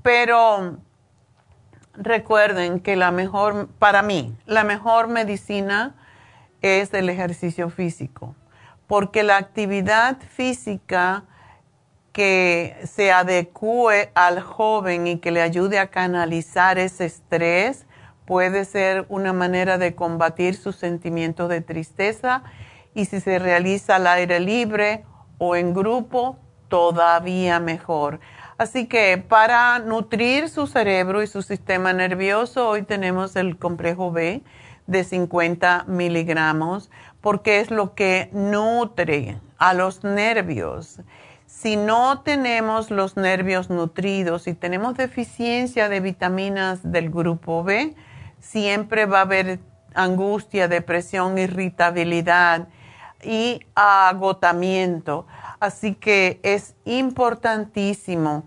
Pero 0.02 0.78
recuerden 1.98 2.80
que 2.80 2.96
la 2.96 3.10
mejor, 3.10 3.68
para 3.78 4.02
mí, 4.02 4.36
la 4.46 4.64
mejor 4.64 5.08
medicina 5.08 5.94
es 6.62 6.94
el 6.94 7.08
ejercicio 7.08 7.70
físico, 7.70 8.34
porque 8.86 9.22
la 9.22 9.36
actividad 9.36 10.18
física 10.20 11.24
que 12.12 12.76
se 12.84 13.12
adecue 13.12 14.10
al 14.14 14.40
joven 14.40 15.06
y 15.06 15.18
que 15.18 15.30
le 15.30 15.42
ayude 15.42 15.78
a 15.78 15.88
canalizar 15.88 16.78
ese 16.78 17.04
estrés 17.04 17.86
puede 18.24 18.64
ser 18.64 19.06
una 19.08 19.32
manera 19.32 19.78
de 19.78 19.94
combatir 19.94 20.56
sus 20.56 20.76
sentimientos 20.76 21.48
de 21.48 21.60
tristeza 21.60 22.42
y 22.94 23.04
si 23.04 23.20
se 23.20 23.38
realiza 23.38 23.96
al 23.96 24.06
aire 24.06 24.40
libre 24.40 25.04
o 25.38 25.54
en 25.54 25.72
grupo, 25.72 26.38
todavía 26.68 27.60
mejor. 27.60 28.20
Así 28.58 28.86
que 28.86 29.18
para 29.18 29.78
nutrir 29.78 30.48
su 30.48 30.66
cerebro 30.66 31.22
y 31.22 31.28
su 31.28 31.42
sistema 31.42 31.92
nervioso, 31.92 32.68
hoy 32.68 32.82
tenemos 32.82 33.36
el 33.36 33.56
complejo 33.56 34.10
B 34.10 34.42
de 34.88 35.04
50 35.04 35.84
miligramos, 35.86 36.90
porque 37.20 37.60
es 37.60 37.70
lo 37.70 37.94
que 37.94 38.30
nutre 38.32 39.38
a 39.58 39.74
los 39.74 40.02
nervios. 40.02 41.00
Si 41.46 41.76
no 41.76 42.22
tenemos 42.22 42.90
los 42.90 43.16
nervios 43.16 43.70
nutridos 43.70 44.48
y 44.48 44.54
tenemos 44.54 44.96
deficiencia 44.96 45.88
de 45.88 46.00
vitaminas 46.00 46.80
del 46.82 47.10
grupo 47.10 47.62
B, 47.62 47.94
siempre 48.40 49.06
va 49.06 49.18
a 49.18 49.22
haber 49.22 49.60
angustia, 49.94 50.66
depresión, 50.66 51.38
irritabilidad 51.38 52.66
y 53.22 53.60
agotamiento. 53.76 55.28
Así 55.60 55.94
que 55.94 56.40
es 56.42 56.74
importantísimo 56.84 58.44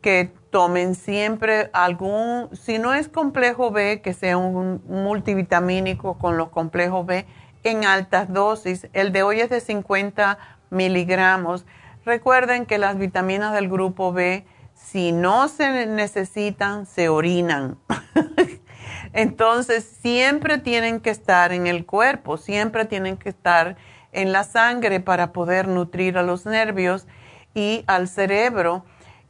que 0.00 0.32
tomen 0.50 0.94
siempre 0.94 1.70
algún, 1.72 2.48
si 2.52 2.78
no 2.78 2.94
es 2.94 3.08
complejo 3.08 3.70
B, 3.70 4.00
que 4.02 4.14
sea 4.14 4.36
un 4.36 4.82
multivitamínico 4.88 6.18
con 6.18 6.36
los 6.36 6.48
complejos 6.48 7.06
B 7.06 7.26
en 7.62 7.84
altas 7.84 8.32
dosis. 8.32 8.88
El 8.92 9.12
de 9.12 9.22
hoy 9.22 9.40
es 9.40 9.50
de 9.50 9.60
50 9.60 10.38
miligramos. 10.70 11.66
Recuerden 12.04 12.66
que 12.66 12.78
las 12.78 12.98
vitaminas 12.98 13.52
del 13.54 13.68
grupo 13.68 14.12
B, 14.12 14.46
si 14.74 15.12
no 15.12 15.48
se 15.48 15.86
necesitan, 15.86 16.86
se 16.86 17.08
orinan. 17.08 17.78
Entonces, 19.12 19.84
siempre 20.00 20.58
tienen 20.58 21.00
que 21.00 21.10
estar 21.10 21.52
en 21.52 21.66
el 21.66 21.84
cuerpo, 21.84 22.36
siempre 22.36 22.84
tienen 22.84 23.16
que 23.16 23.28
estar 23.28 23.76
en 24.12 24.32
la 24.32 24.44
sangre 24.44 25.00
para 25.00 25.32
poder 25.32 25.68
nutrir 25.68 26.18
a 26.18 26.22
los 26.22 26.46
nervios 26.46 27.06
y 27.54 27.84
al 27.86 28.08
cerebro. 28.08 28.84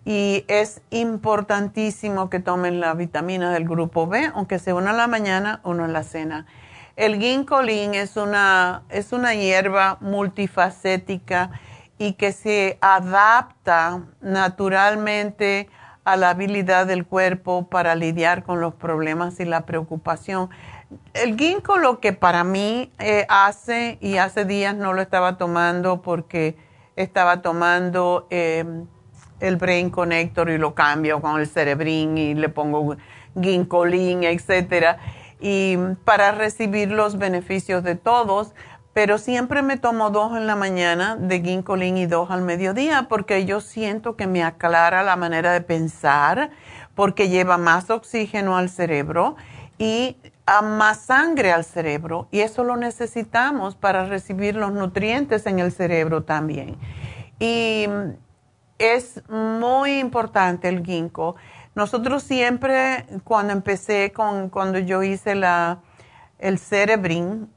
Y 0.05 0.45
es 0.49 0.81
importantísimo 0.91 2.31
que 2.31 2.41
tomen 2.41 2.81
la 2.81 2.95
vitamina 2.95 3.53
del 3.53 3.69
grupo 3.69 4.07
B, 4.07 4.31
aunque 4.35 4.59
sea 4.59 4.75
una 4.75 4.91
en 4.91 4.97
la 4.97 5.07
mañana, 5.07 5.61
uno 5.63 5.85
en 5.85 5.93
la 5.93 6.03
cena. 6.03 6.47
El 6.97 7.19
ginkolín 7.19 7.95
es 7.95 8.17
una, 8.17 8.83
es 8.89 9.13
una 9.13 9.35
hierba 9.35 9.99
multifacética 10.01 11.51
y 11.99 12.15
que 12.15 12.33
se 12.33 12.79
adapta 12.81 14.03
naturalmente 14.21 15.69
a 16.05 16.17
la 16.17 16.31
habilidad 16.31 16.87
del 16.87 17.07
cuerpo 17.07 17.69
para 17.69 17.95
lidiar 17.95 18.43
con 18.43 18.61
los 18.61 18.75
problemas 18.75 19.39
y 19.41 19.45
la 19.45 19.67
preocupación 19.67 20.51
el 21.15 21.37
ginkgo 21.37 21.79
lo 21.79 22.01
que 22.01 22.13
para 22.13 22.45
mí 22.45 22.93
eh, 22.99 23.27
hace, 23.29 23.99
y 24.01 24.17
hace 24.17 24.45
días 24.45 24.75
no 24.75 24.93
lo 24.93 25.03
estaba 25.03 25.39
tomando 25.39 26.03
porque 26.03 26.57
estaba 26.97 27.43
tomando 27.43 28.27
em, 28.31 28.87
el 29.41 29.57
Brain 29.57 29.91
Connector 29.91 30.51
y 30.51 30.59
lo 30.59 30.75
cambio 30.75 31.21
con 31.21 31.41
el 31.41 31.47
Cerebrin 31.47 32.19
y 32.19 32.35
le 32.35 32.49
pongo 32.49 32.97
ginkolin, 33.41 34.25
etcétera, 34.25 34.99
y 35.41 35.77
para 36.05 36.33
recibir 36.33 36.91
los 36.91 37.17
beneficios 37.17 37.83
de 37.85 37.95
todos, 37.95 38.53
pero 38.93 39.19
siempre 39.19 39.63
me 39.63 39.77
tomo 39.77 40.11
dos 40.11 40.37
en 40.37 40.47
la 40.47 40.57
mañana 40.57 41.17
de 41.17 41.41
ginkolin 41.41 41.97
y 41.97 42.07
dos 42.07 42.31
al 42.31 42.43
mediodía 42.43 43.07
porque 43.09 43.45
yo 43.45 43.61
siento 43.61 44.17
que 44.17 44.27
me 44.27 44.43
aclara 44.43 45.05
la 45.05 45.17
manera 45.17 45.53
de 45.53 45.61
pensar, 45.61 46.51
porque 46.97 47.29
lleva 47.29 47.57
más 47.57 47.89
oxígeno 47.89 48.57
al 48.57 48.69
cerebro 48.69 49.37
y 49.79 50.17
más 50.63 51.03
sangre 51.03 51.53
al 51.53 51.65
cerebro 51.65 52.27
y 52.31 52.41
eso 52.41 52.65
lo 52.65 52.77
necesitamos 52.77 53.77
para 53.77 54.07
recibir 54.07 54.57
los 54.57 54.73
nutrientes 54.73 55.47
en 55.47 55.61
el 55.61 55.71
cerebro 55.71 56.25
también. 56.25 56.77
Y 57.39 57.87
es 58.79 59.23
muy 59.29 59.99
importante 59.99 60.69
el 60.69 60.85
ginkgo. 60.85 61.37
Nosotros 61.75 62.23
siempre, 62.23 63.07
cuando 63.25 63.53
empecé 63.53 64.13
con, 64.13 64.49
cuando 64.49 64.79
yo 64.79 65.03
hice 65.03 65.35
la, 65.35 65.81
el 66.39 66.59
cerebrin, 66.59 67.49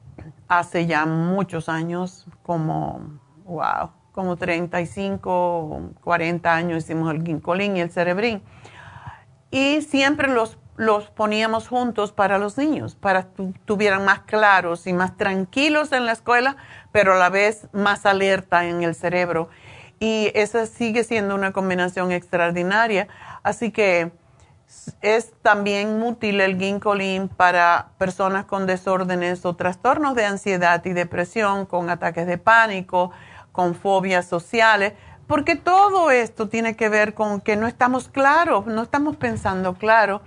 hace 0.46 0.86
ya 0.86 1.04
muchos 1.04 1.68
años, 1.68 2.26
como, 2.42 3.18
wow, 3.44 3.90
como 4.12 4.36
35, 4.36 5.94
40 6.02 6.54
años 6.54 6.84
hicimos 6.84 7.12
el 7.12 7.24
ginkolín 7.24 7.76
y 7.76 7.80
el 7.80 7.90
cerebrin. 7.90 8.42
Y 9.50 9.82
siempre 9.82 10.28
los 10.28 10.58
los 10.76 11.10
poníamos 11.10 11.68
juntos 11.68 12.12
para 12.12 12.38
los 12.38 12.58
niños, 12.58 12.94
para 12.96 13.24
que 13.24 13.50
estuvieran 13.50 14.04
más 14.04 14.20
claros 14.20 14.86
y 14.86 14.92
más 14.92 15.16
tranquilos 15.16 15.92
en 15.92 16.06
la 16.06 16.12
escuela, 16.12 16.56
pero 16.92 17.14
a 17.14 17.16
la 17.16 17.30
vez 17.30 17.68
más 17.72 18.06
alerta 18.06 18.66
en 18.66 18.82
el 18.82 18.94
cerebro. 18.94 19.48
Y 20.00 20.32
esa 20.34 20.66
sigue 20.66 21.04
siendo 21.04 21.34
una 21.34 21.52
combinación 21.52 22.10
extraordinaria. 22.10 23.08
Así 23.42 23.70
que 23.70 24.10
es 25.00 25.32
también 25.42 26.02
útil 26.02 26.40
el 26.40 26.58
ginkolin 26.58 27.28
para 27.28 27.90
personas 27.98 28.44
con 28.44 28.66
desórdenes 28.66 29.44
o 29.46 29.54
trastornos 29.54 30.16
de 30.16 30.24
ansiedad 30.24 30.84
y 30.84 30.92
depresión, 30.92 31.66
con 31.66 31.90
ataques 31.90 32.26
de 32.26 32.38
pánico, 32.38 33.12
con 33.52 33.76
fobias 33.76 34.26
sociales, 34.26 34.94
porque 35.28 35.54
todo 35.54 36.10
esto 36.10 36.48
tiene 36.48 36.74
que 36.74 36.88
ver 36.88 37.14
con 37.14 37.40
que 37.40 37.56
no 37.56 37.68
estamos 37.68 38.08
claros, 38.08 38.66
no 38.66 38.82
estamos 38.82 39.16
pensando 39.16 39.74
claro 39.74 40.20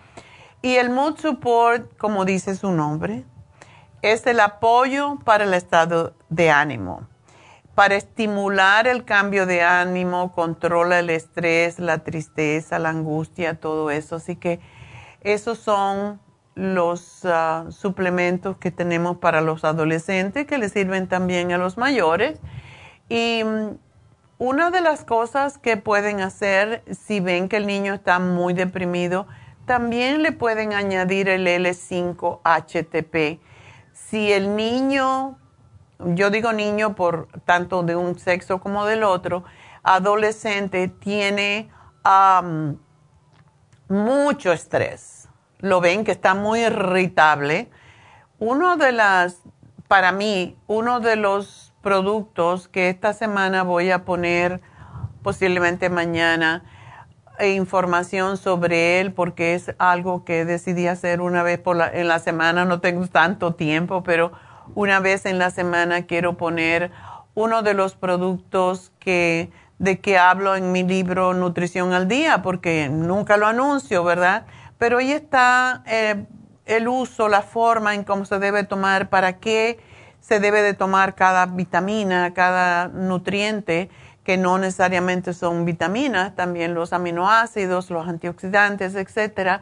y 0.62 0.76
el 0.76 0.89
Mood 0.89 1.18
Support, 1.18 1.97
como 1.97 2.26
dice 2.26 2.55
su 2.55 2.72
nombre, 2.72 3.24
es 4.01 4.26
el 4.28 4.39
apoyo 4.39 5.20
para 5.24 5.43
el 5.43 5.53
estado 5.53 6.14
de 6.30 6.49
ánimo, 6.49 7.08
para 7.76 7.95
estimular 7.95 8.88
el 8.88 9.05
cambio 9.05 9.45
de 9.45 9.62
ánimo, 9.62 10.32
controla 10.34 10.99
el 10.99 11.10
estrés, 11.10 11.80
la 11.80 11.99
tristeza, 11.99 12.80
la 12.80 12.89
angustia, 12.89 13.60
todo 13.60 13.91
eso. 13.91 14.16
Así 14.16 14.36
que 14.36 14.60
esos 15.22 15.60
son 15.60 16.20
los 16.55 17.22
ah, 17.26 17.66
suplementos 17.70 18.58
que 18.58 18.72
tenemos 18.72 19.18
para 19.18 19.41
los 19.41 19.64
adolescentes 19.64 20.47
que 20.47 20.58
les 20.58 20.72
sirven 20.72 21.08
también 21.08 21.51
a 21.51 21.60
los 21.60 21.78
mayores. 21.78 22.39
Y 23.10 23.43
mm, 23.43 23.78
una 24.39 24.72
de 24.72 24.82
las 24.82 25.03
cosas 25.03 25.60
que 25.60 25.78
pueden 25.78 26.22
hacer 26.22 26.84
si 26.91 27.20
ven 27.20 27.47
que 27.47 27.58
el 27.58 27.68
niño 27.68 27.93
está 27.93 28.18
muy 28.20 28.53
deprimido, 28.53 29.28
también 29.68 30.24
le 30.24 30.32
pueden 30.32 30.74
añadir 30.74 31.30
el 31.30 31.45
L5-HTP. 31.45 33.39
Si 33.91 34.32
el 34.32 34.55
niño, 34.55 35.38
yo 35.99 36.30
digo 36.30 36.53
niño 36.53 36.95
por 36.95 37.28
tanto 37.45 37.84
de 37.84 37.95
un 37.97 38.18
sexo 38.18 38.59
como 38.59 38.86
del 38.86 39.03
otro, 39.03 39.43
adolescente 39.84 40.88
tiene 40.88 41.70
mucho 43.89 44.53
estrés, 44.53 45.28
lo 45.59 45.82
ven 45.82 46.05
que 46.05 46.11
está 46.11 46.34
muy 46.34 46.61
irritable, 46.61 47.70
uno 48.39 48.78
de 48.78 48.93
las, 48.93 49.41
para 49.89 50.13
mí, 50.13 50.57
uno 50.68 51.01
de 51.01 51.18
los 51.18 51.74
productos 51.82 52.70
que 52.70 52.89
esta 52.89 53.11
semana 53.11 53.63
voy 53.63 53.91
a 53.91 54.05
poner, 54.05 54.61
posiblemente 55.24 55.89
mañana, 55.89 56.63
información 57.45 58.38
sobre 58.38 58.99
él 58.99 59.13
porque 59.13 59.53
es 59.53 59.73
algo 59.77 60.25
que 60.25 60.45
decidí 60.45 60.88
hacer 60.88 61.21
una 61.21 61.43
vez 61.43 61.59
por 61.59 61.75
la, 61.75 61.91
en 61.91 62.07
la 62.07 62.19
semana. 62.19 62.65
No 62.65 62.79
tengo 62.79 63.05
tanto 63.07 63.55
tiempo, 63.55 64.03
pero 64.03 64.31
una 64.75 64.99
vez 64.99 65.25
en 65.25 65.38
la 65.38 65.49
semana 65.49 66.05
quiero 66.05 66.38
poner 66.38 66.91
uno 67.35 67.61
de 67.61 67.73
los 67.73 67.95
productos 67.95 68.91
que 68.99 69.51
de 69.79 69.99
que 69.99 70.17
hablo 70.17 70.55
en 70.55 70.71
mi 70.71 70.83
libro 70.83 71.33
Nutrición 71.33 71.93
al 71.93 72.07
Día, 72.07 72.41
porque 72.41 72.89
nunca 72.89 73.38
lo 73.38 73.47
anuncio, 73.47 74.03
¿verdad? 74.03 74.45
Pero 74.77 74.97
ahí 74.97 75.11
está 75.11 75.83
eh, 75.85 76.25
el 76.65 76.88
uso, 76.88 77.29
la 77.29 77.41
forma 77.41 77.93
en 77.93 78.03
cómo 78.03 78.25
se 78.25 78.39
debe 78.39 78.63
tomar, 78.63 79.09
para 79.09 79.38
qué 79.38 79.79
se 80.19 80.39
debe 80.39 80.61
de 80.61 80.73
tomar 80.73 81.15
cada 81.15 81.45
vitamina, 81.45 82.33
cada 82.33 82.88
nutriente 82.88 83.89
que 84.28 84.36
no 84.36 84.57
necesariamente 84.57 85.32
son 85.32 85.63
vitaminas, 85.63 86.36
también 86.36 86.73
los 86.73 86.91
aminoácidos, 86.91 87.89
los 87.89 88.09
antioxidantes, 88.09 88.93
etcétera. 88.95 89.61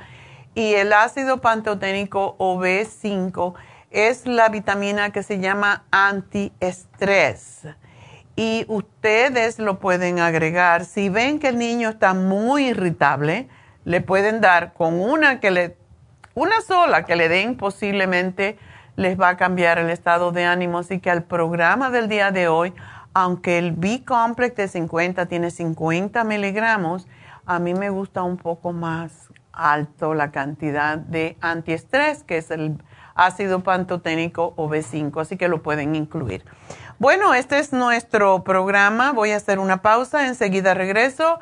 Y 0.56 0.74
el 0.74 0.92
ácido 0.92 1.40
pantoténico 1.40 2.34
o 2.40 2.58
B5 2.58 3.54
es 3.92 4.26
la 4.26 4.50
vitamina 4.50 5.12
que 5.12 5.22
se 5.22 5.38
llama 5.38 5.84
antiestrés. 5.92 7.68
Y 8.36 8.66
ustedes 8.68 9.60
lo 9.60 9.78
pueden 9.78 10.18
agregar. 10.18 10.86
Si 10.86 11.10
ven 11.10 11.38
que 11.38 11.50
el 11.50 11.60
niño 11.60 11.90
está 11.90 12.16
muy 12.16 12.70
irritable, 12.70 13.48
le 13.84 14.02
pueden 14.02 14.42
dar 14.42 14.74
con 14.74 15.00
una 15.00 15.40
que 15.40 15.52
le, 15.52 15.78
una 16.34 16.60
sola 16.62 17.06
que 17.06 17.16
le 17.16 17.30
den 17.30 17.56
posiblemente 17.56 18.58
les 18.96 19.20
va 19.20 19.30
a 19.30 19.38
cambiar 19.38 19.78
el 19.78 19.92
estado 19.92 20.32
de 20.32 20.46
ánimo. 20.46 20.80
Así 20.80 21.00
que 21.00 21.12
al 21.12 21.22
programa 21.22 21.92
del 21.92 22.10
día 22.10 22.32
de 22.32 22.48
hoy, 22.48 22.74
aunque 23.16 23.58
el 23.58 23.72
B-Complex 23.72 24.58
de 24.58 24.68
50 24.68 25.26
tiene 25.28 25.50
50 25.50 26.26
miligramos, 26.26 27.08
a 27.46 27.60
mí 27.60 27.74
me 27.74 27.90
gusta 27.90 28.24
un 28.24 28.36
poco 28.36 28.74
más 28.74 29.30
alto 29.54 30.14
la 30.14 30.32
cantidad 30.32 30.98
de 30.98 31.38
antiestrés, 31.40 32.24
que 32.24 32.38
es 32.38 32.52
el 32.52 32.78
ácido 33.16 33.64
pantoténico 33.64 34.54
o 34.58 34.68
B5, 34.68 35.22
así 35.22 35.38
que 35.38 35.48
lo 35.48 35.64
pueden 35.64 35.96
incluir. 35.96 36.44
Bueno, 37.00 37.34
este 37.34 37.58
es 37.60 37.72
nuestro 37.72 38.44
programa. 38.44 39.14
Voy 39.14 39.32
a 39.32 39.38
hacer 39.38 39.60
una 39.60 39.82
pausa, 39.82 40.28
enseguida 40.28 40.74
regreso. 40.74 41.40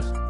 días. 0.00 0.29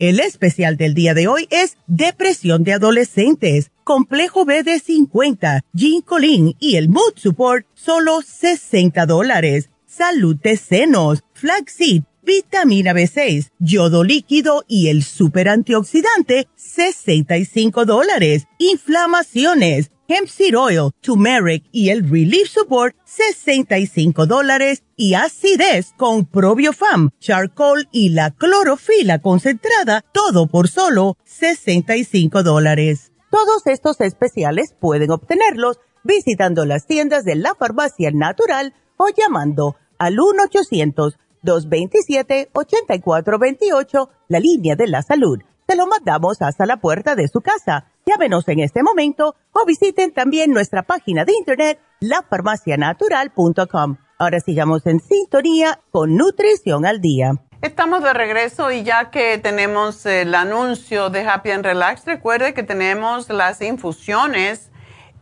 El 0.00 0.18
especial 0.18 0.78
del 0.78 0.94
día 0.94 1.12
de 1.12 1.28
hoy 1.28 1.46
es 1.50 1.76
Depresión 1.86 2.64
de 2.64 2.72
Adolescentes, 2.72 3.70
Complejo 3.84 4.46
B 4.46 4.62
de 4.62 4.78
50, 4.78 5.60
Ginkolin 5.76 6.56
y 6.58 6.76
el 6.76 6.88
Mood 6.88 7.12
Support, 7.16 7.66
solo 7.74 8.22
60 8.22 9.04
dólares. 9.04 9.68
Salud 9.86 10.36
de 10.36 10.56
senos, 10.56 11.22
Flaxseed, 11.34 12.04
vitamina 12.22 12.94
B6, 12.94 13.50
yodo 13.58 14.02
líquido 14.02 14.64
y 14.66 14.88
el 14.88 15.02
super 15.02 15.50
antioxidante, 15.50 16.48
65 16.56 17.84
dólares. 17.84 18.46
Inflamaciones, 18.56 19.90
hemp 20.10 20.28
seed 20.28 20.58
oil, 20.58 20.90
turmeric 21.00 21.64
y 21.72 21.90
el 21.90 22.08
relief 22.08 22.48
support, 22.48 22.94
65 23.04 24.26
dólares. 24.26 24.82
Y 24.96 25.14
acidez 25.14 25.92
con 25.96 26.26
probiofam, 26.26 27.10
charcoal 27.20 27.88
y 27.90 28.10
la 28.10 28.32
clorofila 28.32 29.20
concentrada, 29.20 30.04
todo 30.12 30.46
por 30.46 30.68
solo 30.68 31.16
65 31.24 32.42
dólares. 32.42 33.12
Todos 33.30 33.66
estos 33.66 34.00
especiales 34.00 34.74
pueden 34.78 35.10
obtenerlos 35.10 35.78
visitando 36.04 36.64
las 36.64 36.86
tiendas 36.86 37.24
de 37.24 37.36
la 37.36 37.54
farmacia 37.54 38.10
natural 38.12 38.74
o 38.96 39.08
llamando 39.08 39.76
al 39.98 40.18
1 40.18 40.44
800 40.44 41.16
227-8428, 41.42 44.08
la 44.28 44.40
línea 44.40 44.76
de 44.76 44.86
la 44.86 45.00
salud. 45.02 45.40
Se 45.68 45.76
lo 45.76 45.86
mandamos 45.86 46.40
hasta 46.42 46.66
la 46.66 46.76
puerta 46.78 47.14
de 47.14 47.28
su 47.28 47.40
casa. 47.40 47.86
Llávenos 48.06 48.48
en 48.48 48.60
este 48.60 48.82
momento 48.82 49.36
o 49.52 49.66
visiten 49.66 50.12
también 50.12 50.52
nuestra 50.52 50.82
página 50.82 51.24
de 51.24 51.32
internet, 51.32 51.80
lafarmacianatural.com. 52.00 53.96
Ahora 54.18 54.40
sigamos 54.40 54.86
en 54.86 55.00
sintonía 55.00 55.80
con 55.90 56.16
Nutrición 56.16 56.86
al 56.86 57.00
Día. 57.00 57.32
Estamos 57.62 58.02
de 58.02 58.14
regreso 58.14 58.70
y 58.72 58.82
ya 58.84 59.10
que 59.10 59.36
tenemos 59.38 60.06
el 60.06 60.34
anuncio 60.34 61.10
de 61.10 61.28
Happy 61.28 61.50
and 61.50 61.64
Relax, 61.64 62.06
recuerde 62.06 62.54
que 62.54 62.62
tenemos 62.62 63.28
las 63.28 63.60
infusiones 63.60 64.70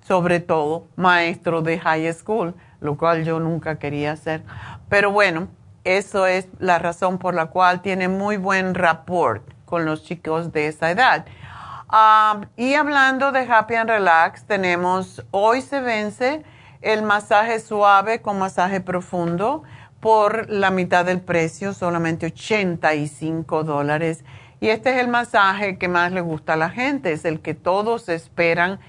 sobre 0.06 0.40
todo 0.40 0.86
maestro 0.96 1.62
de 1.62 1.78
high 1.78 2.12
school 2.12 2.54
lo 2.80 2.96
cual 2.96 3.24
yo 3.24 3.40
nunca 3.40 3.78
quería 3.78 4.12
hacer. 4.12 4.42
Pero 4.88 5.10
bueno, 5.10 5.48
eso 5.84 6.26
es 6.26 6.48
la 6.58 6.78
razón 6.78 7.18
por 7.18 7.34
la 7.34 7.46
cual 7.46 7.82
tiene 7.82 8.08
muy 8.08 8.36
buen 8.36 8.74
rapport 8.74 9.42
con 9.68 9.84
los 9.84 10.02
chicos 10.02 10.52
de 10.52 10.66
esa 10.66 10.90
edad. 10.90 11.26
Ah, 11.88 12.40
y 12.56 12.74
hablando 12.74 13.30
de 13.32 13.40
Happy 13.40 13.74
and 13.74 13.90
Relax, 13.90 14.44
tenemos, 14.44 15.24
hoy 15.30 15.60
se 15.60 15.80
vence 15.80 16.42
el 16.80 17.02
masaje 17.02 17.60
suave 17.60 18.20
con 18.22 18.38
masaje 18.38 18.80
profundo 18.80 19.62
por 20.00 20.48
la 20.50 20.70
mitad 20.70 21.04
del 21.04 21.20
precio, 21.20 21.74
solamente 21.74 22.26
85 22.26 23.64
dólares. 23.64 24.24
Y 24.60 24.68
este 24.68 24.90
es 24.90 24.98
el 24.98 25.08
masaje 25.08 25.78
que 25.78 25.88
más 25.88 26.12
le 26.12 26.20
gusta 26.20 26.54
a 26.54 26.56
la 26.56 26.70
gente, 26.70 27.12
es 27.12 27.24
el 27.24 27.40
que 27.40 27.54
todos 27.54 28.08
esperan 28.08 28.80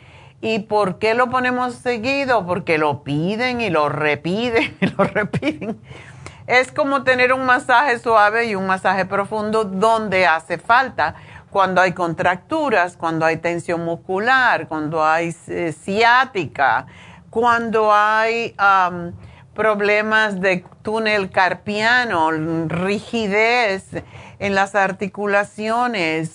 ¿Y 0.41 0.59
por 0.59 0.99
qué 0.99 1.15
lo 1.15 1.29
ponemos 1.29 1.75
seguido? 1.75 2.45
Porque 2.45 2.77
lo 2.77 3.03
piden 3.03 3.59
y 3.59 3.69
lo 3.69 3.89
repiden 3.89 4.77
y 4.79 4.85
lo 4.85 5.03
repiden. 5.03 5.79
Es 6.49 6.71
como 6.71 7.03
tener 7.03 7.31
un 7.31 7.45
masaje 7.45 7.99
suave 7.99 8.47
y 8.47 8.55
un 8.55 8.65
masaje 8.65 9.05
profundo 9.05 9.65
donde 9.65 10.25
hace 10.25 10.57
falta. 10.57 11.13
Cuando 11.51 11.79
hay 11.79 11.93
contracturas, 11.93 12.97
cuando 12.97 13.23
hay 13.23 13.37
tensión 13.37 13.85
muscular, 13.85 14.67
cuando 14.67 15.05
hay 15.05 15.35
eh, 15.47 15.75
ciática, 15.79 16.87
cuando 17.29 17.93
hay 17.93 18.55
problemas 19.53 20.41
de 20.41 20.65
túnel 20.81 21.29
carpiano, 21.29 22.31
rigidez 22.67 23.85
en 24.39 24.55
las 24.55 24.73
articulaciones, 24.73 26.31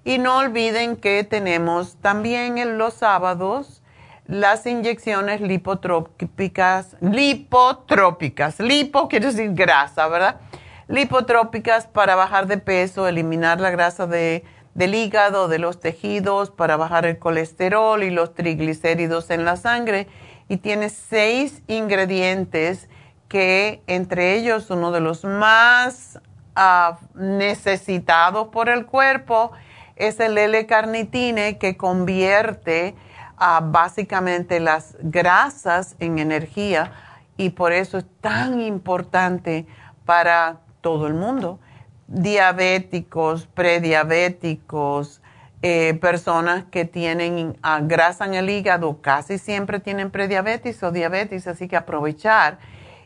Y 0.04 0.18
no 0.18 0.38
olviden 0.38 0.96
que 0.96 1.24
tenemos 1.24 1.96
también 1.96 2.58
en 2.58 2.78
los 2.78 2.94
sábados 2.94 3.82
las 4.26 4.66
inyecciones 4.66 5.40
lipotrópicas, 5.40 6.96
lipotrópicas, 7.00 8.60
lipo 8.60 9.08
quiere 9.08 9.26
decir 9.26 9.52
grasa, 9.54 10.06
¿verdad? 10.08 10.36
lipotrópicas 10.88 11.86
para 11.86 12.16
bajar 12.16 12.46
de 12.46 12.58
peso, 12.58 13.06
eliminar 13.06 13.60
la 13.60 13.70
grasa 13.70 14.06
de, 14.06 14.44
del 14.74 14.94
hígado, 14.94 15.48
de 15.48 15.58
los 15.58 15.80
tejidos, 15.80 16.50
para 16.50 16.76
bajar 16.76 17.06
el 17.06 17.18
colesterol 17.18 18.02
y 18.02 18.10
los 18.10 18.34
triglicéridos 18.34 19.30
en 19.30 19.44
la 19.44 19.56
sangre. 19.56 20.08
Y 20.48 20.56
tiene 20.58 20.88
seis 20.88 21.62
ingredientes 21.66 22.88
que 23.28 23.82
entre 23.86 24.36
ellos 24.36 24.70
uno 24.70 24.90
de 24.90 25.00
los 25.00 25.24
más 25.24 26.18
ah, 26.56 26.98
necesitados 27.14 28.48
por 28.48 28.68
el 28.68 28.86
cuerpo 28.86 29.52
es 29.96 30.20
el 30.20 30.38
L-carnitine 30.38 31.58
que 31.58 31.76
convierte 31.76 32.94
ah, 33.36 33.60
básicamente 33.62 34.60
las 34.60 34.96
grasas 35.00 35.96
en 35.98 36.18
energía 36.18 36.92
y 37.36 37.50
por 37.50 37.72
eso 37.72 37.98
es 37.98 38.06
tan 38.20 38.60
importante 38.60 39.66
para 40.04 40.60
todo 40.80 41.06
el 41.06 41.14
mundo, 41.14 41.60
diabéticos, 42.06 43.46
prediabéticos, 43.46 45.20
eh, 45.62 45.98
personas 46.00 46.64
que 46.70 46.84
tienen 46.84 47.56
uh, 47.64 47.86
grasa 47.86 48.24
en 48.24 48.34
el 48.34 48.48
hígado, 48.48 49.00
casi 49.02 49.38
siempre 49.38 49.80
tienen 49.80 50.10
prediabetes 50.10 50.82
o 50.82 50.92
diabetes, 50.92 51.46
así 51.46 51.66
que 51.66 51.76
aprovechar 51.76 52.58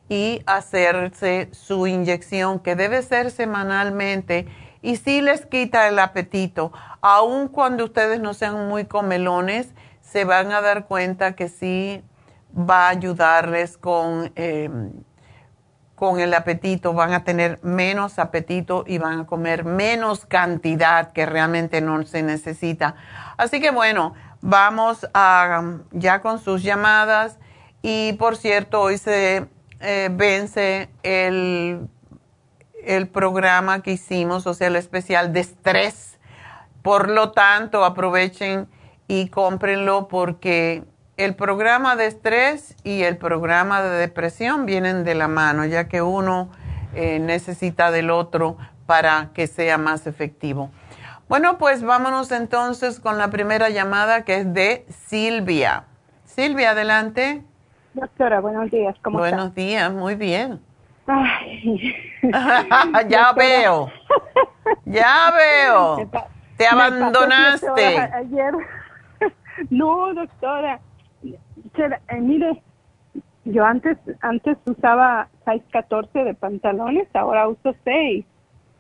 y 0.08 0.42
hacerse 0.46 1.48
su 1.52 1.86
inyección 1.86 2.58
que 2.58 2.76
debe 2.76 3.02
ser 3.02 3.30
semanalmente 3.30 4.46
y 4.82 4.96
si 4.96 5.20
les 5.20 5.46
quita 5.46 5.88
el 5.88 5.98
apetito, 5.98 6.72
aun 7.00 7.48
cuando 7.48 7.84
ustedes 7.84 8.20
no 8.20 8.34
sean 8.34 8.68
muy 8.68 8.84
comelones, 8.84 9.68
se 10.00 10.24
van 10.24 10.50
a 10.50 10.60
dar 10.60 10.86
cuenta 10.86 11.36
que 11.36 11.48
sí 11.48 12.02
va 12.54 12.88
a 12.88 12.90
ayudarles 12.90 13.78
con... 13.78 14.32
Eh, 14.34 14.68
con 16.02 16.18
el 16.18 16.34
apetito, 16.34 16.94
van 16.94 17.12
a 17.12 17.22
tener 17.22 17.60
menos 17.62 18.18
apetito 18.18 18.82
y 18.88 18.98
van 18.98 19.20
a 19.20 19.24
comer 19.24 19.64
menos 19.64 20.26
cantidad 20.26 21.12
que 21.12 21.26
realmente 21.26 21.80
no 21.80 22.02
se 22.02 22.24
necesita. 22.24 22.96
Así 23.36 23.60
que 23.60 23.70
bueno, 23.70 24.12
vamos 24.40 25.06
a, 25.14 25.62
ya 25.92 26.20
con 26.20 26.40
sus 26.40 26.64
llamadas 26.64 27.38
y 27.82 28.14
por 28.14 28.36
cierto, 28.36 28.80
hoy 28.80 28.98
se 28.98 29.46
eh, 29.78 30.08
vence 30.10 30.90
el, 31.04 31.88
el 32.82 33.06
programa 33.06 33.80
que 33.80 33.92
hicimos, 33.92 34.48
o 34.48 34.54
sea, 34.54 34.66
el 34.66 34.74
especial 34.74 35.32
de 35.32 35.38
estrés. 35.38 36.18
Por 36.82 37.10
lo 37.10 37.30
tanto, 37.30 37.84
aprovechen 37.84 38.66
y 39.06 39.28
cómprenlo 39.28 40.08
porque 40.08 40.82
el 41.24 41.34
programa 41.34 41.96
de 41.96 42.06
estrés 42.06 42.76
y 42.82 43.02
el 43.02 43.16
programa 43.16 43.82
de 43.82 43.90
depresión 43.90 44.66
vienen 44.66 45.04
de 45.04 45.14
la 45.14 45.28
mano, 45.28 45.64
ya 45.64 45.88
que 45.88 46.02
uno 46.02 46.50
eh, 46.94 47.18
necesita 47.20 47.90
del 47.90 48.10
otro 48.10 48.56
para 48.86 49.30
que 49.32 49.46
sea 49.46 49.78
más 49.78 50.06
efectivo. 50.06 50.70
Bueno, 51.28 51.58
pues 51.58 51.82
vámonos 51.82 52.32
entonces 52.32 52.98
con 52.98 53.18
la 53.18 53.30
primera 53.30 53.70
llamada 53.70 54.24
que 54.24 54.38
es 54.38 54.52
de 54.52 54.84
Silvia. 54.88 55.84
Silvia, 56.24 56.70
adelante. 56.70 57.42
Doctora, 57.94 58.40
buenos 58.40 58.70
días. 58.70 58.96
¿Cómo 59.02 59.18
buenos 59.18 59.54
días, 59.54 59.92
muy 59.92 60.16
bien. 60.16 60.60
ya 63.08 63.32
veo, 63.32 63.90
ya 64.84 65.32
veo. 65.36 66.10
Te 66.56 66.66
abandonaste. 66.66 67.98
Ayer. 67.98 68.54
No, 69.68 70.14
doctora 70.14 70.80
eh, 71.78 72.20
mire, 72.20 72.62
yo 73.44 73.64
antes 73.64 73.98
antes 74.20 74.56
usaba 74.66 75.28
6 75.44 75.62
14 75.72 76.24
de 76.24 76.34
pantalones, 76.34 77.08
ahora 77.14 77.48
uso 77.48 77.74
6. 77.84 78.24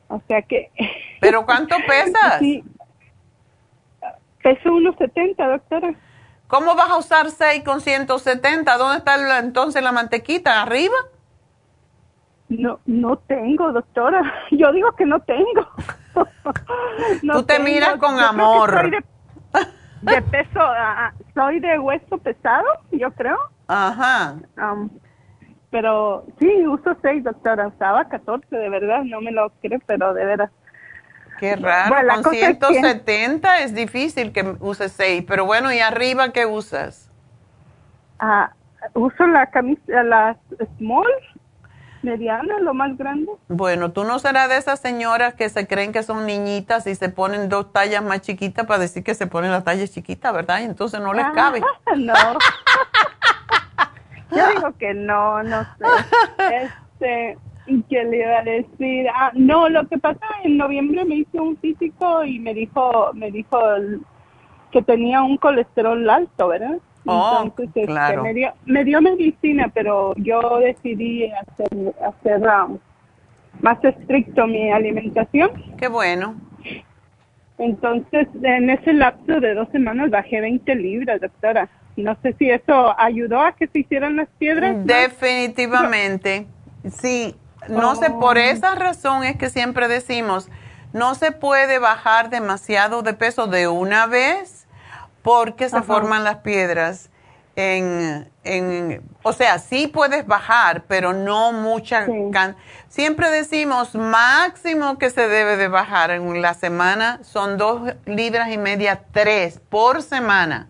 O 0.08 0.20
sea 0.28 0.42
que... 0.42 0.70
¿Pero 1.20 1.44
cuánto 1.46 1.76
pesas? 1.86 2.38
sí, 2.38 2.62
Peso 4.42 4.70
1,70, 4.70 5.36
doctora. 5.36 5.94
¿Cómo 6.48 6.74
vas 6.74 6.90
a 6.90 6.98
usar 6.98 7.30
6 7.30 7.62
con 7.64 7.80
170? 7.80 8.76
¿Dónde 8.76 8.98
está 8.98 9.16
la- 9.16 9.38
entonces 9.38 9.82
la 9.82 9.92
mantequita? 9.92 10.60
¿Arriba? 10.62 10.94
No, 12.48 12.80
no 12.84 13.16
tengo, 13.18 13.72
doctora. 13.72 14.20
Yo 14.50 14.72
digo 14.72 14.92
que 14.92 15.06
no 15.06 15.20
tengo. 15.20 15.68
No 17.22 17.34
Tú 17.34 17.42
te 17.44 17.54
tengo. 17.54 17.68
miras 17.70 17.96
con 17.96 18.18
Yo 18.18 18.24
amor. 18.26 18.70
soy 18.82 18.90
de, 18.90 19.04
de 20.02 20.22
peso, 20.22 20.60
ah, 20.60 21.12
soy 21.34 21.60
de 21.60 21.78
hueso 21.78 22.18
pesado, 22.18 22.66
yo 22.90 23.10
creo. 23.12 23.38
Ajá. 23.68 24.34
Pero 25.70 26.26
sí, 26.38 26.66
uso 26.66 26.96
6, 27.00 27.24
doctora. 27.24 27.68
Usaba 27.68 28.04
14, 28.08 28.54
de 28.54 28.68
verdad. 28.68 29.04
No 29.04 29.20
me 29.20 29.32
lo 29.32 29.50
creo, 29.62 29.78
pero 29.86 30.12
de 30.12 30.24
veras. 30.26 30.50
Qué 31.38 31.56
raro. 31.56 31.94
Bueno, 31.94 32.14
Con 32.14 32.22
cosa 32.24 32.36
es 32.50 32.58
que- 32.58 32.66
170 32.66 33.60
es 33.60 33.74
difícil 33.74 34.32
que 34.32 34.54
uses 34.60 34.92
6. 34.92 35.24
Pero 35.26 35.46
bueno, 35.46 35.72
¿y 35.72 35.78
arriba 35.80 36.30
qué 36.30 36.44
usas? 36.46 37.08
Ah, 38.18 38.52
uso 38.94 39.26
la 39.26 39.46
camisa, 39.46 40.02
la 40.02 40.36
small, 40.78 41.06
mediana, 42.02 42.58
lo 42.60 42.74
más 42.74 42.96
grande. 42.96 43.30
Bueno, 43.48 43.92
tú 43.92 44.04
no 44.04 44.18
serás 44.18 44.48
de 44.48 44.56
esas 44.56 44.80
señoras 44.80 45.34
que 45.34 45.48
se 45.48 45.66
creen 45.66 45.92
que 45.92 46.02
son 46.02 46.26
niñitas 46.26 46.86
y 46.86 46.94
se 46.94 47.08
ponen 47.08 47.48
dos 47.48 47.72
tallas 47.72 48.02
más 48.02 48.20
chiquitas 48.22 48.66
para 48.66 48.80
decir 48.80 49.04
que 49.04 49.14
se 49.14 49.26
ponen 49.26 49.50
la 49.52 49.62
talla 49.64 49.86
chiquita, 49.86 50.32
¿verdad? 50.32 50.60
Y 50.60 50.64
entonces 50.64 51.00
no 51.00 51.12
les 51.14 51.24
cabe. 51.34 51.62
No. 51.96 52.14
Yo 54.30 54.48
digo 54.54 54.72
que 54.78 54.94
no, 54.94 55.42
no 55.42 55.62
sé. 55.78 55.84
Este, 56.64 57.38
¿qué 57.90 58.04
le 58.04 58.16
iba 58.24 58.38
a 58.38 58.42
decir? 58.42 59.06
Ah, 59.14 59.30
no, 59.34 59.68
lo 59.68 59.86
que 59.88 59.98
pasa 59.98 60.24
en 60.42 60.56
noviembre 60.56 61.04
me 61.04 61.16
hice 61.16 61.38
un 61.38 61.56
físico 61.58 62.24
y 62.24 62.38
me 62.38 62.54
dijo, 62.54 63.10
me 63.14 63.30
dijo 63.30 63.74
el- 63.74 64.00
que 64.70 64.80
tenía 64.82 65.22
un 65.22 65.36
colesterol 65.36 66.08
alto, 66.08 66.48
¿verdad? 66.48 66.78
Oh, 67.04 67.52
este, 67.58 67.86
claro. 67.86 68.22
me, 68.22 68.34
dio, 68.34 68.52
me 68.64 68.84
dio 68.84 69.00
medicina, 69.00 69.70
pero 69.74 70.14
yo 70.16 70.58
decidí 70.60 71.30
hacer, 71.30 71.94
hacer 72.06 72.40
um, 72.40 72.78
más 73.60 73.82
estricto 73.84 74.46
mi 74.46 74.70
alimentación. 74.70 75.50
Qué 75.78 75.88
bueno. 75.88 76.36
Entonces, 77.58 78.28
en 78.42 78.70
ese 78.70 78.92
lapso 78.92 79.40
de 79.40 79.54
dos 79.54 79.68
semanas 79.70 80.10
bajé 80.10 80.40
20 80.40 80.74
libras, 80.76 81.20
doctora. 81.20 81.68
No 81.96 82.16
sé 82.22 82.34
si 82.38 82.50
eso 82.50 82.98
ayudó 82.98 83.40
a 83.40 83.52
que 83.52 83.66
se 83.66 83.80
hicieran 83.80 84.16
las 84.16 84.28
piedras. 84.38 84.76
¿no? 84.76 84.84
Definitivamente. 84.84 86.46
Sí, 86.90 87.36
no 87.68 87.94
sé, 87.94 88.10
por 88.10 88.38
esa 88.38 88.74
razón 88.74 89.24
es 89.24 89.36
que 89.36 89.50
siempre 89.50 89.88
decimos, 89.88 90.48
no 90.92 91.14
se 91.14 91.32
puede 91.32 91.78
bajar 91.78 92.30
demasiado 92.30 93.02
de 93.02 93.14
peso 93.14 93.46
de 93.46 93.68
una 93.68 94.06
vez 94.06 94.61
porque 95.22 95.68
se 95.68 95.76
Ajá. 95.76 95.84
forman 95.84 96.24
las 96.24 96.38
piedras. 96.38 97.08
En, 97.54 98.30
en, 98.44 99.02
o 99.22 99.34
sea, 99.34 99.58
sí 99.58 99.86
puedes 99.86 100.26
bajar, 100.26 100.84
pero 100.88 101.12
no 101.12 101.52
mucha. 101.52 102.06
Sí. 102.06 102.12
can- 102.32 102.56
Siempre 102.88 103.30
decimos 103.30 103.94
máximo 103.94 104.96
que 104.98 105.10
se 105.10 105.28
debe 105.28 105.56
de 105.58 105.68
bajar 105.68 106.10
en 106.12 106.40
la 106.40 106.54
semana 106.54 107.18
son 107.22 107.58
dos 107.58 107.94
libras 108.06 108.50
y 108.50 108.56
media, 108.58 109.02
tres 109.12 109.60
por 109.68 110.00
semana. 110.02 110.68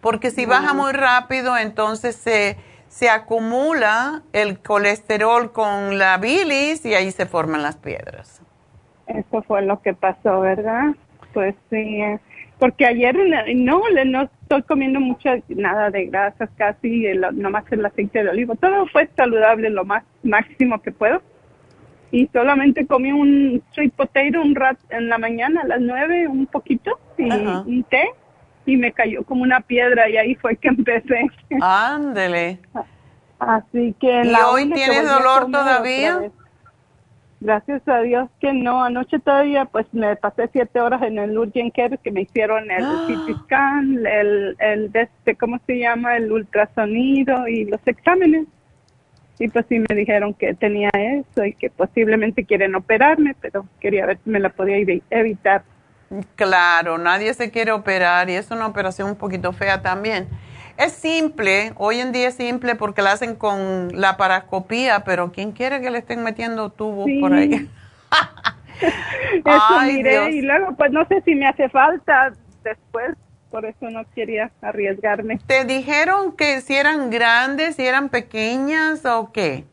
Porque 0.00 0.30
si 0.30 0.46
baja 0.46 0.74
muy 0.74 0.92
rápido, 0.92 1.56
entonces 1.56 2.14
se, 2.16 2.56
se 2.88 3.10
acumula 3.10 4.22
el 4.32 4.60
colesterol 4.60 5.50
con 5.52 5.98
la 5.98 6.18
bilis 6.18 6.84
y 6.84 6.94
ahí 6.94 7.10
se 7.10 7.26
forman 7.26 7.62
las 7.62 7.76
piedras. 7.76 8.40
Eso 9.08 9.42
fue 9.42 9.62
lo 9.62 9.82
que 9.82 9.92
pasó, 9.94 10.40
¿verdad? 10.40 10.94
Pues 11.34 11.54
sí. 11.70 12.00
eh, 12.00 12.20
Porque 12.62 12.86
ayer 12.86 13.16
no, 13.56 13.82
le- 13.88 14.04
no 14.04 14.22
estoy 14.22 14.62
comiendo 14.62 15.00
mucha, 15.00 15.34
nada 15.48 15.90
de 15.90 16.06
grasas 16.06 16.48
casi, 16.56 17.06
el- 17.06 17.26
nomás 17.32 17.64
el 17.72 17.84
aceite 17.84 18.22
de 18.22 18.30
olivo. 18.30 18.54
Todo 18.54 18.86
fue 18.86 19.08
saludable 19.16 19.68
lo 19.68 19.84
más 19.84 20.04
máximo 20.22 20.80
que 20.80 20.92
puedo. 20.92 21.20
Y 22.12 22.28
solamente 22.32 22.86
comí 22.86 23.10
un 23.10 23.60
sweet 23.72 23.92
potato 23.94 24.40
un 24.40 24.54
rat 24.54 24.78
en 24.90 25.08
la 25.08 25.18
mañana 25.18 25.62
a 25.62 25.66
las 25.66 25.80
nueve, 25.80 26.28
un 26.28 26.46
poquito, 26.46 27.00
y 27.18 27.28
un 27.66 27.82
té. 27.90 28.04
Y 28.64 28.76
me 28.76 28.92
cayó 28.92 29.24
como 29.24 29.42
una 29.42 29.58
piedra 29.60 30.08
y 30.08 30.16
ahí 30.16 30.36
fue 30.36 30.54
que 30.54 30.68
empecé. 30.78 31.26
Ándele. 31.60 32.60
Así 33.40 33.92
que 33.98 34.22
¿Y 34.24 34.34
hoy 34.52 34.66
tienes 34.70 35.02
dolor 35.10 35.50
todavía? 35.50 36.30
Gracias 37.44 37.82
a 37.88 37.98
Dios 38.02 38.28
que 38.40 38.52
no. 38.52 38.84
Anoche 38.84 39.18
todavía 39.18 39.64
pues 39.64 39.84
me 39.92 40.14
pasé 40.14 40.48
siete 40.52 40.80
horas 40.80 41.02
en 41.02 41.18
el 41.18 41.36
urgent 41.36 41.74
care 41.74 41.98
que 41.98 42.12
me 42.12 42.20
hicieron 42.22 42.70
el 42.70 42.84
Ah. 42.84 43.04
CT 43.08 43.44
scan, 43.46 44.06
el, 44.06 44.56
el 44.60 44.90
este, 44.94 45.34
¿cómo 45.34 45.58
se 45.66 45.78
llama? 45.80 46.16
El 46.16 46.30
ultrasonido 46.30 47.48
y 47.48 47.64
los 47.64 47.80
exámenes. 47.86 48.46
Y 49.40 49.48
pues 49.48 49.66
sí 49.68 49.80
me 49.80 49.96
dijeron 49.96 50.34
que 50.34 50.54
tenía 50.54 50.90
eso 50.94 51.44
y 51.44 51.54
que 51.54 51.68
posiblemente 51.68 52.44
quieren 52.44 52.76
operarme, 52.76 53.34
pero 53.40 53.66
quería 53.80 54.06
ver 54.06 54.18
si 54.22 54.30
me 54.30 54.38
la 54.38 54.50
podía 54.50 54.76
evi- 54.76 55.02
evitar. 55.10 55.62
Claro, 56.36 56.96
nadie 56.98 57.34
se 57.34 57.50
quiere 57.50 57.72
operar 57.72 58.30
y 58.30 58.34
es 58.34 58.50
una 58.52 58.66
operación 58.66 59.08
un 59.08 59.16
poquito 59.16 59.52
fea 59.52 59.82
también. 59.82 60.28
Es 60.84 60.92
simple, 60.92 61.72
hoy 61.76 62.00
en 62.00 62.12
día 62.12 62.28
es 62.28 62.34
simple 62.34 62.74
porque 62.74 63.02
la 63.02 63.12
hacen 63.12 63.36
con 63.36 63.88
la 64.00 64.16
parascopía, 64.16 65.04
pero 65.04 65.30
¿quién 65.30 65.52
quiere 65.52 65.80
que 65.80 65.90
le 65.90 65.98
estén 65.98 66.22
metiendo 66.22 66.70
tubos 66.70 67.06
Sí. 67.06 67.20
por 67.20 67.32
ahí? 67.32 67.68
Eso 69.44 69.78
Ay, 69.78 69.96
miré 69.96 70.10
Dios. 70.10 70.28
y 70.30 70.42
luego 70.42 70.74
pues 70.76 70.90
no 70.90 71.06
sé 71.06 71.20
si 71.22 71.34
me 71.34 71.46
hace 71.46 71.68
falta 71.68 72.32
después, 72.64 73.14
por 73.50 73.64
eso 73.64 73.90
no 73.90 74.02
quería 74.14 74.50
arriesgarme. 74.60 75.38
¿Te 75.46 75.64
dijeron 75.64 76.32
que 76.36 76.60
si 76.62 76.74
eran 76.74 77.10
grandes, 77.10 77.76
si 77.76 77.86
eran 77.86 78.08
pequeñas 78.08 79.04
o 79.06 79.30
qué? 79.32 79.64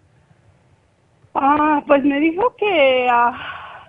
Ah, 1.33 1.81
pues 1.87 2.03
me 2.03 2.19
dijo 2.19 2.55
que 2.57 3.07
ah, 3.09 3.87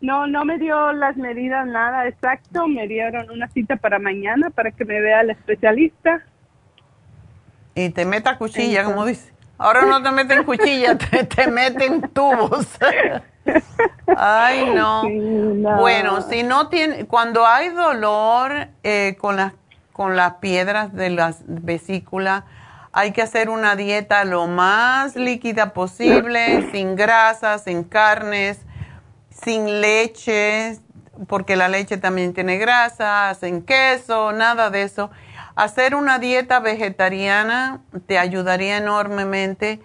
no, 0.00 0.26
no 0.26 0.44
me 0.44 0.58
dio 0.58 0.92
las 0.92 1.16
medidas 1.16 1.66
nada 1.66 2.08
exacto, 2.08 2.66
me 2.66 2.88
dieron 2.88 3.30
una 3.30 3.48
cita 3.48 3.76
para 3.76 3.98
mañana 3.98 4.50
para 4.50 4.70
que 4.72 4.84
me 4.84 5.00
vea 5.00 5.20
el 5.20 5.30
especialista. 5.30 6.22
Y 7.76 7.90
te 7.90 8.04
meta 8.04 8.36
cuchilla, 8.38 8.82
como 8.82 9.04
dice. 9.04 9.32
Ahora 9.58 9.86
no 9.86 10.02
te 10.02 10.10
meten 10.10 10.42
cuchilla, 10.42 10.98
te, 11.10 11.22
te 11.22 11.46
meten 11.48 12.02
tubos. 12.08 12.66
Ay, 14.16 14.72
no. 14.74 15.02
Sí, 15.02 15.18
no. 15.18 15.76
Bueno, 15.78 16.22
si 16.22 16.42
no 16.42 16.68
tiene, 16.68 17.04
cuando 17.04 17.46
hay 17.46 17.68
dolor 17.68 18.68
eh, 18.82 19.16
con 19.20 19.36
las 19.36 19.52
con 19.96 20.14
las 20.14 20.34
piedras 20.34 20.92
de 20.92 21.08
la 21.08 21.34
vesícula, 21.46 22.44
hay 22.92 23.12
que 23.12 23.22
hacer 23.22 23.48
una 23.48 23.76
dieta 23.76 24.24
lo 24.24 24.46
más 24.46 25.16
líquida 25.16 25.72
posible, 25.72 26.70
sin 26.70 26.96
grasas, 26.96 27.64
sin 27.64 27.82
carnes, 27.82 28.58
sin 29.30 29.80
leche, 29.80 30.78
porque 31.28 31.56
la 31.56 31.68
leche 31.68 31.96
también 31.96 32.34
tiene 32.34 32.58
grasa, 32.58 33.34
sin 33.40 33.62
queso, 33.62 34.32
nada 34.32 34.68
de 34.68 34.82
eso. 34.82 35.10
Hacer 35.56 35.94
una 35.94 36.18
dieta 36.18 36.60
vegetariana 36.60 37.80
te 38.06 38.18
ayudaría 38.18 38.76
enormemente 38.76 39.80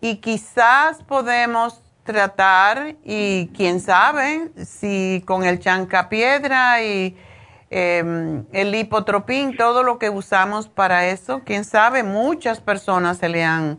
y 0.00 0.16
quizás 0.16 1.02
podemos 1.02 1.82
tratar 2.04 2.96
y 3.04 3.48
quién 3.54 3.80
sabe 3.80 4.50
si 4.64 5.22
con 5.26 5.44
el 5.44 5.60
chancapiedra 5.60 6.82
y 6.82 7.16
eh, 7.68 8.42
el 8.52 8.70
lipotropín, 8.72 9.56
todo 9.56 9.82
lo 9.82 9.98
que 9.98 10.10
usamos 10.10 10.68
para 10.68 11.06
eso, 11.06 11.42
quién 11.44 11.64
sabe, 11.64 12.02
muchas 12.02 12.60
personas 12.60 13.18
se 13.18 13.28
le 13.28 13.44
han 13.44 13.78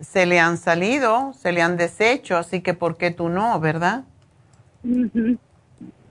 se 0.00 0.26
le 0.26 0.38
han 0.38 0.58
salido, 0.58 1.32
se 1.32 1.52
le 1.52 1.62
han 1.62 1.76
deshecho, 1.76 2.36
así 2.36 2.60
que 2.60 2.74
¿por 2.74 2.96
qué 2.96 3.10
tú 3.10 3.28
no, 3.28 3.58
verdad? 3.60 4.04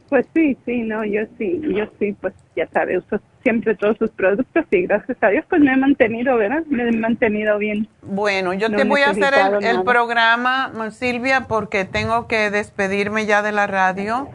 Pues 0.10 0.26
sí, 0.34 0.58
sí, 0.66 0.82
no, 0.82 1.04
yo 1.04 1.22
sí, 1.38 1.62
yo 1.64 1.86
sí, 2.00 2.16
pues 2.20 2.34
ya 2.56 2.68
sabes, 2.68 3.04
uso 3.06 3.20
siempre 3.42 3.76
todos 3.76 3.98
sus 3.98 4.12
productos 4.12 4.66
y 4.72 4.84
gracias 4.84 5.18
a 5.22 5.30
Dios 5.30 5.46
pues 5.50 5.62
me 5.62 5.74
he 5.74 5.78
mantenido, 5.78 6.38
¿verdad? 6.38 6.64
Me 6.68 6.88
he 6.88 6.92
mantenido 6.92 7.58
bien. 7.58 7.88
Bueno, 8.02 8.54
yo 8.54 8.70
No 8.70 8.78
te 8.78 8.84
voy 8.84 9.02
a 9.02 9.10
hacer 9.10 9.34
el, 9.34 9.64
el 9.64 9.84
programa, 9.84 10.70
mm, 10.70 10.92
Silvia, 10.92 11.42
porque 11.48 11.86
tengo 11.86 12.28
que 12.28 12.50
despedirme 12.50 13.26
ya 13.26 13.42
de 13.42 13.52
la 13.52 13.68
radio 13.68 14.30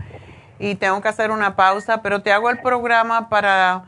y 0.61 0.75
tengo 0.75 1.01
que 1.01 1.09
hacer 1.09 1.31
una 1.31 1.57
pausa, 1.57 2.03
pero 2.03 2.23
te 2.23 2.33
hago 2.33 2.51
el 2.51 2.59
programa 2.61 3.29
para... 3.29 3.85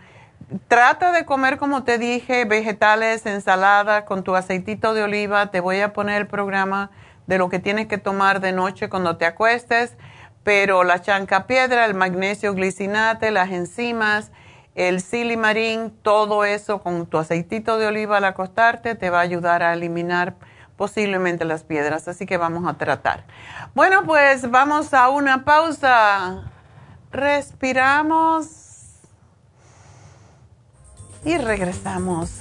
Trata 0.69 1.13
de 1.13 1.25
comer, 1.25 1.57
como 1.57 1.83
te 1.83 1.97
dije, 1.97 2.45
vegetales, 2.45 3.25
ensalada 3.25 4.05
con 4.05 4.23
tu 4.23 4.35
aceitito 4.35 4.93
de 4.93 5.03
oliva. 5.03 5.51
Te 5.51 5.61
voy 5.61 5.81
a 5.81 5.95
poner 5.95 6.21
el 6.21 6.27
programa 6.27 6.91
de 7.27 7.39
lo 7.39 7.49
que 7.49 7.59
tienes 7.59 7.87
que 7.87 7.97
tomar 7.97 8.41
de 8.41 8.53
noche 8.53 8.89
cuando 8.89 9.17
te 9.17 9.25
acuestes, 9.25 9.97
pero 10.45 10.85
la 10.85 11.01
chancapiedra, 11.01 11.85
el 11.85 11.95
magnesio 11.95 12.55
glicinate, 12.55 13.31
las 13.31 13.51
enzimas, 13.51 14.31
el 14.75 15.01
silimarín, 15.01 15.91
todo 16.03 16.45
eso 16.45 16.81
con 16.81 17.07
tu 17.07 17.19
aceitito 17.19 17.79
de 17.79 17.87
oliva 17.87 18.17
al 18.17 18.25
acostarte 18.25 18.95
te 18.95 19.11
va 19.11 19.19
a 19.19 19.23
ayudar 19.23 19.63
a 19.63 19.75
eliminar 19.75 20.35
posiblemente 20.77 21.45
las 21.45 21.63
piedras. 21.63 22.09
Así 22.09 22.27
que 22.27 22.39
vamos 22.39 22.67
a 22.67 22.75
tratar. 22.75 23.25
Bueno, 23.75 24.05
pues 24.05 24.51
vamos 24.51 24.95
a 24.95 25.09
una 25.11 25.45
pausa. 25.45 26.51
Respiramos. 27.11 28.59
y 31.25 31.39
regresamos. 31.39 32.41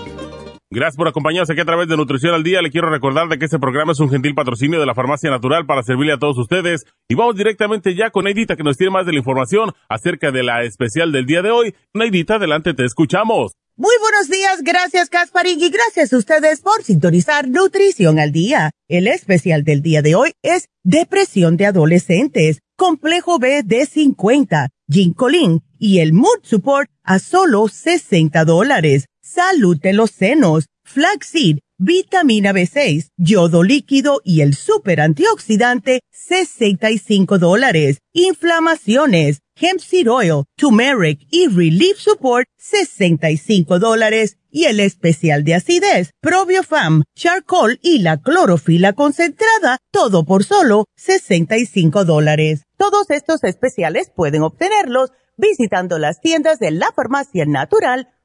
Gracias 0.73 0.95
por 0.95 1.09
acompañarnos 1.09 1.49
aquí 1.49 1.59
a 1.59 1.65
través 1.65 1.89
de 1.89 1.97
Nutrición 1.97 2.33
al 2.33 2.43
Día. 2.43 2.61
Le 2.61 2.71
quiero 2.71 2.89
recordar 2.89 3.27
de 3.27 3.37
que 3.37 3.43
este 3.43 3.59
programa 3.59 3.91
es 3.91 3.99
un 3.99 4.09
gentil 4.09 4.33
patrocinio 4.33 4.79
de 4.79 4.85
la 4.85 4.95
Farmacia 4.95 5.29
Natural 5.29 5.65
para 5.65 5.83
servirle 5.83 6.13
a 6.13 6.17
todos 6.17 6.37
ustedes. 6.37 6.85
Y 7.09 7.15
vamos 7.15 7.35
directamente 7.35 7.93
ya 7.93 8.09
con 8.09 8.23
Neidita 8.23 8.55
que 8.55 8.63
nos 8.63 8.77
tiene 8.77 8.91
más 8.91 9.05
de 9.05 9.11
la 9.11 9.17
información 9.17 9.73
acerca 9.89 10.31
de 10.31 10.43
la 10.43 10.63
especial 10.63 11.11
del 11.11 11.25
día 11.25 11.41
de 11.41 11.51
hoy. 11.51 11.75
Neidita, 11.93 12.35
adelante, 12.35 12.73
te 12.73 12.85
escuchamos. 12.85 13.51
Muy 13.75 13.93
buenos 13.99 14.29
días, 14.29 14.61
gracias 14.63 15.09
Casparín 15.09 15.59
y 15.59 15.69
gracias 15.69 16.13
a 16.13 16.17
ustedes 16.17 16.61
por 16.61 16.83
sintonizar 16.83 17.49
Nutrición 17.49 18.17
al 18.17 18.31
Día. 18.31 18.71
El 18.87 19.07
especial 19.07 19.65
del 19.65 19.81
día 19.81 20.01
de 20.01 20.15
hoy 20.15 20.31
es 20.41 20.69
Depresión 20.83 21.57
de 21.57 21.65
Adolescentes, 21.65 22.59
Complejo 22.77 23.39
B 23.39 23.63
de 23.65 23.85
50, 23.85 24.69
Ginkolin 24.89 25.63
y 25.77 25.99
el 25.99 26.13
Mood 26.13 26.39
Support 26.43 26.89
a 27.03 27.19
solo 27.19 27.67
60 27.67 28.45
dólares. 28.45 29.07
Salud 29.33 29.79
de 29.79 29.93
los 29.93 30.11
senos, 30.11 30.65
flaxseed, 30.83 31.59
vitamina 31.77 32.51
B6, 32.51 33.11
yodo 33.15 33.63
líquido 33.63 34.19
y 34.25 34.41
el 34.41 34.55
super 34.55 34.99
antioxidante, 34.99 36.01
65 36.11 37.39
dólares. 37.39 37.99
Inflamaciones, 38.11 39.39
hemp 39.55 39.79
seed 39.79 40.11
oil, 40.11 40.43
turmeric 40.57 41.25
y 41.31 41.47
relief 41.47 41.97
support, 41.97 42.45
65 42.57 43.79
dólares. 43.79 44.37
Y 44.49 44.65
el 44.65 44.81
especial 44.81 45.45
de 45.45 45.55
acidez, 45.55 46.11
probiofam, 46.19 47.03
charcoal 47.15 47.79
y 47.81 47.99
la 47.99 48.17
clorofila 48.21 48.91
concentrada, 48.91 49.77
todo 49.91 50.25
por 50.25 50.43
solo 50.43 50.87
65 50.97 52.03
dólares. 52.03 52.63
Todos 52.75 53.09
estos 53.11 53.45
especiales 53.45 54.11
pueden 54.13 54.41
obtenerlos 54.41 55.11
visitando 55.37 55.99
las 55.99 56.19
tiendas 56.19 56.59
de 56.59 56.71
la 56.71 56.91
farmacia 56.93 57.45
natural 57.45 58.09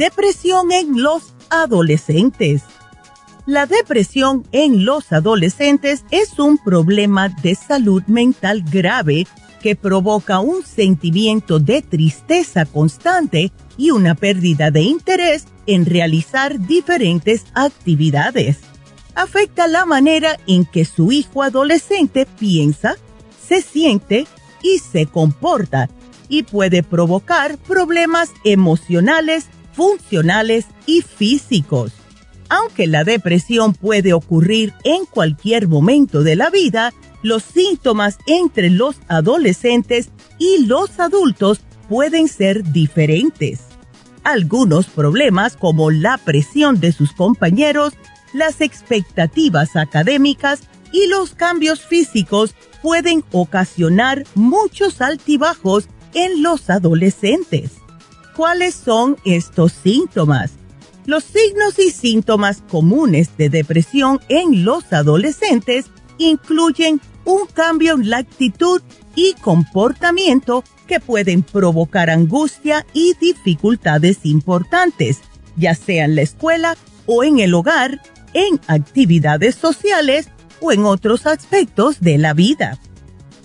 Depresión 0.00 0.72
en 0.72 1.02
los 1.02 1.34
adolescentes. 1.50 2.62
La 3.44 3.66
depresión 3.66 4.46
en 4.50 4.86
los 4.86 5.12
adolescentes 5.12 6.06
es 6.10 6.38
un 6.38 6.56
problema 6.56 7.28
de 7.28 7.54
salud 7.54 8.02
mental 8.06 8.62
grave 8.62 9.26
que 9.60 9.76
provoca 9.76 10.40
un 10.40 10.64
sentimiento 10.64 11.58
de 11.58 11.82
tristeza 11.82 12.64
constante 12.64 13.52
y 13.76 13.90
una 13.90 14.14
pérdida 14.14 14.70
de 14.70 14.80
interés 14.80 15.44
en 15.66 15.84
realizar 15.84 16.58
diferentes 16.66 17.44
actividades. 17.52 18.60
Afecta 19.14 19.68
la 19.68 19.84
manera 19.84 20.38
en 20.46 20.64
que 20.64 20.86
su 20.86 21.12
hijo 21.12 21.42
adolescente 21.42 22.24
piensa, 22.38 22.96
se 23.46 23.60
siente 23.60 24.26
y 24.62 24.78
se 24.78 25.04
comporta 25.04 25.90
y 26.30 26.44
puede 26.44 26.82
provocar 26.82 27.58
problemas 27.58 28.30
emocionales, 28.44 29.50
funcionales 29.80 30.66
y 30.84 31.00
físicos. 31.00 31.92
Aunque 32.50 32.86
la 32.86 33.02
depresión 33.02 33.72
puede 33.72 34.12
ocurrir 34.12 34.74
en 34.84 35.06
cualquier 35.06 35.68
momento 35.68 36.22
de 36.22 36.36
la 36.36 36.50
vida, 36.50 36.92
los 37.22 37.42
síntomas 37.42 38.18
entre 38.26 38.68
los 38.68 38.96
adolescentes 39.08 40.10
y 40.38 40.66
los 40.66 41.00
adultos 41.00 41.60
pueden 41.88 42.28
ser 42.28 42.62
diferentes. 42.72 43.60
Algunos 44.22 44.84
problemas 44.84 45.56
como 45.56 45.90
la 45.90 46.18
presión 46.18 46.78
de 46.78 46.92
sus 46.92 47.12
compañeros, 47.12 47.94
las 48.34 48.60
expectativas 48.60 49.76
académicas 49.76 50.60
y 50.92 51.06
los 51.06 51.30
cambios 51.30 51.80
físicos 51.80 52.54
pueden 52.82 53.24
ocasionar 53.32 54.24
muchos 54.34 55.00
altibajos 55.00 55.88
en 56.12 56.42
los 56.42 56.68
adolescentes. 56.68 57.79
¿Cuáles 58.40 58.74
son 58.74 59.18
estos 59.26 59.70
síntomas? 59.70 60.52
Los 61.04 61.24
signos 61.24 61.78
y 61.78 61.90
síntomas 61.90 62.62
comunes 62.70 63.36
de 63.36 63.50
depresión 63.50 64.18
en 64.30 64.64
los 64.64 64.94
adolescentes 64.94 65.90
incluyen 66.16 67.02
un 67.26 67.44
cambio 67.44 67.96
en 67.96 68.08
la 68.08 68.16
actitud 68.16 68.80
y 69.14 69.34
comportamiento 69.34 70.64
que 70.86 71.00
pueden 71.00 71.42
provocar 71.42 72.08
angustia 72.08 72.86
y 72.94 73.12
dificultades 73.20 74.20
importantes, 74.22 75.18
ya 75.58 75.74
sea 75.74 76.06
en 76.06 76.16
la 76.16 76.22
escuela 76.22 76.78
o 77.04 77.22
en 77.22 77.40
el 77.40 77.52
hogar, 77.52 78.00
en 78.32 78.58
actividades 78.68 79.54
sociales 79.54 80.30
o 80.62 80.72
en 80.72 80.86
otros 80.86 81.26
aspectos 81.26 82.00
de 82.00 82.16
la 82.16 82.32
vida. 82.32 82.78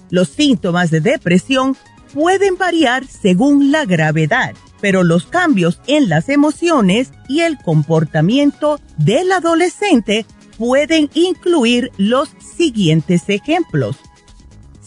Los 0.10 0.30
síntomas 0.30 0.90
de 0.90 1.02
depresión 1.02 1.76
pueden 2.14 2.56
variar 2.56 3.06
según 3.06 3.74
la 3.74 3.84
gravedad 3.84 4.56
pero 4.86 5.04
los 5.04 5.26
cambios 5.26 5.80
en 5.88 6.10
las 6.10 6.30
emociones 6.30 7.10
y 7.28 7.40
el 7.40 7.58
comportamiento 7.58 8.80
del 8.98 9.32
adolescente 9.32 10.28
pueden 10.60 11.10
incluir 11.16 11.92
los 11.98 12.30
siguientes 12.56 13.24
ejemplos. 13.30 13.98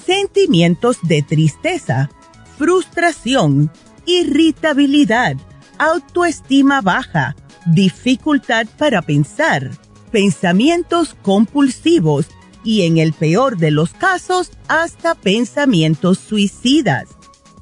Sentimientos 0.06 0.98
de 1.02 1.22
tristeza, 1.22 2.10
frustración, 2.56 3.72
irritabilidad, 4.06 5.34
autoestima 5.78 6.80
baja, 6.80 7.34
dificultad 7.66 8.68
para 8.78 9.02
pensar, 9.02 9.68
pensamientos 10.12 11.16
compulsivos 11.22 12.26
y 12.62 12.82
en 12.82 12.98
el 12.98 13.14
peor 13.14 13.56
de 13.56 13.72
los 13.72 13.94
casos 13.94 14.52
hasta 14.68 15.16
pensamientos 15.16 16.18
suicidas. 16.20 17.08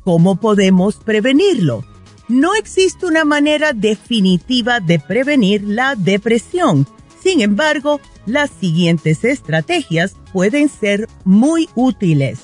¿Cómo 0.04 0.36
podemos 0.36 0.96
prevenirlo? 0.96 1.95
No 2.28 2.56
existe 2.56 3.06
una 3.06 3.24
manera 3.24 3.72
definitiva 3.72 4.80
de 4.80 4.98
prevenir 4.98 5.62
la 5.62 5.94
depresión. 5.94 6.86
Sin 7.22 7.40
embargo, 7.40 8.00
las 8.26 8.50
siguientes 8.50 9.24
estrategias 9.24 10.16
pueden 10.32 10.68
ser 10.68 11.08
muy 11.24 11.68
útiles. 11.76 12.40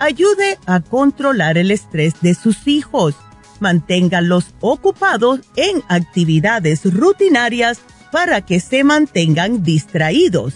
Ayude 0.00 0.58
a 0.66 0.80
controlar 0.80 1.56
el 1.56 1.70
estrés 1.70 2.14
de 2.20 2.34
sus 2.34 2.66
hijos. 2.66 3.14
Manténganlos 3.60 4.46
ocupados 4.60 5.40
en 5.54 5.84
actividades 5.86 6.92
rutinarias 6.92 7.78
para 8.10 8.40
que 8.40 8.58
se 8.58 8.82
mantengan 8.82 9.62
distraídos. 9.62 10.54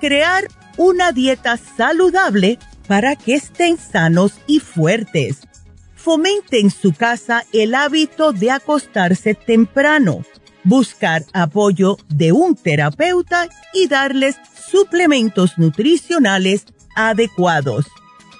Crear 0.00 0.48
una 0.78 1.12
dieta 1.12 1.58
saludable 1.58 2.58
para 2.86 3.16
que 3.16 3.34
estén 3.34 3.76
sanos 3.76 4.32
y 4.46 4.60
fuertes 4.60 5.47
fomente 5.98 6.60
en 6.60 6.70
su 6.70 6.92
casa 6.94 7.44
el 7.52 7.74
hábito 7.74 8.32
de 8.32 8.50
acostarse 8.52 9.34
temprano, 9.34 10.24
buscar 10.64 11.24
apoyo 11.32 11.98
de 12.08 12.32
un 12.32 12.54
terapeuta 12.54 13.48
y 13.74 13.88
darles 13.88 14.36
suplementos 14.70 15.58
nutricionales 15.58 16.64
adecuados. 16.94 17.86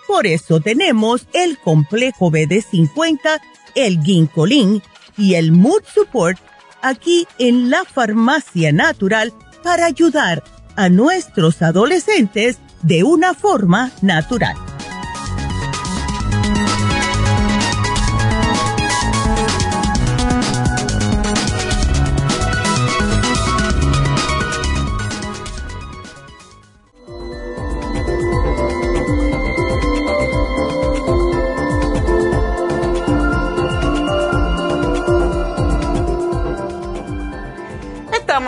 Por 0.07 0.27
eso 0.27 0.61
tenemos 0.61 1.27
el 1.35 1.59
complejo 1.59 2.31
BD50, 2.31 3.41
el 3.75 4.01
Ginkolin 4.03 4.83
y 5.19 5.35
el 5.35 5.53
Mood 5.53 5.83
Support 5.93 6.39
aquí 6.81 7.27
en 7.39 7.71
la 7.71 7.85
farmacia 7.85 8.73
natural 8.73 9.33
para 9.63 9.87
ayudar 9.87 10.43
a 10.77 10.89
nuestros 10.89 11.61
adolescentes 11.61 12.59
de 12.83 13.03
una 13.03 13.35
forma 13.35 13.91
natural. 14.01 14.57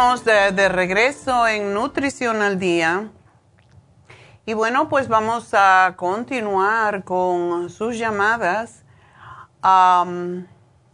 De, 0.01 0.71
regreso 0.71 1.47
en 1.47 1.75
Nutrición 1.75 2.41
al 2.41 2.59
Día. 2.59 3.11
Y 4.47 4.55
bueno, 4.55 4.89
pues 4.89 5.09
vamos 5.09 5.51
a 5.53 5.93
continuar 5.99 7.05
con 7.05 7.69
sus 7.69 7.99
llamadas. 7.99 8.83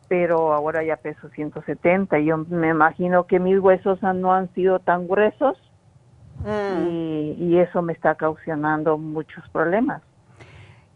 pero 0.08 0.54
ahora 0.54 0.84
ya 0.84 0.98
peso 0.98 1.30
170. 1.30 2.20
Yo 2.20 2.38
me 2.38 2.70
imagino 2.70 3.26
que 3.26 3.40
mis 3.40 3.60
huesos 3.60 4.02
no 4.02 4.34
han 4.34 4.54
sido 4.54 4.80
tan 4.80 5.08
gruesos 5.08 5.58
mm. 6.40 6.88
y, 6.88 7.58
eso 7.60 7.82
me 7.82 7.94
está 7.94 8.16
causando 8.16 8.98
muchos 8.98 9.48
problemas. 9.50 10.02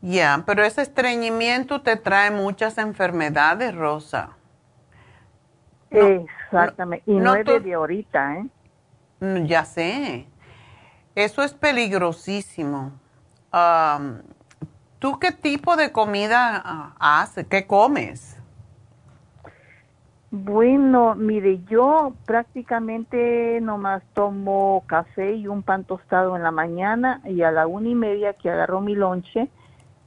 Ya, 0.01 0.43
pero 0.45 0.63
ese 0.63 0.81
estreñimiento 0.81 1.81
te 1.81 1.97
trae 1.97 2.31
muchas 2.31 2.77
enfermedades, 2.77 3.75
Rosa. 3.75 4.29
Exactamente, 5.89 7.03
y 7.11 7.15
no, 7.15 7.35
es 7.35 7.45
de 7.45 7.73
ahorita, 7.73 8.37
¿eh? 8.37 8.45
Mm, 9.19 9.45
ya 9.45 9.65
sé. 9.65 10.27
Eso 11.15 11.43
es 11.43 11.53
peligrosísimo. 11.53 12.93
¿Tú 13.51 15.19
qué 15.19 15.31
tipo 15.31 15.75
de 15.75 15.91
comida 15.91 16.61
ah, 16.63 16.93
haces? 16.99 17.47
¿Qué 17.47 17.65
comes? 17.65 18.37
Bueno, 20.31 21.15
mire, 21.15 21.63
yo 21.67 22.13
prácticamente 22.25 23.59
nomás 23.61 24.03
tomo 24.13 24.83
café 24.85 25.33
y 25.33 25.47
un 25.47 25.63
pan 25.63 25.85
tostado 25.85 26.35
en 26.35 26.43
la 26.43 26.51
mañana 26.51 27.21
y 27.25 27.41
a 27.41 27.51
la 27.51 27.65
una 27.65 27.89
y 27.89 27.95
media 27.95 28.33
que 28.33 28.51
agarro 28.51 28.79
mi 28.79 28.93
lonche, 28.93 29.49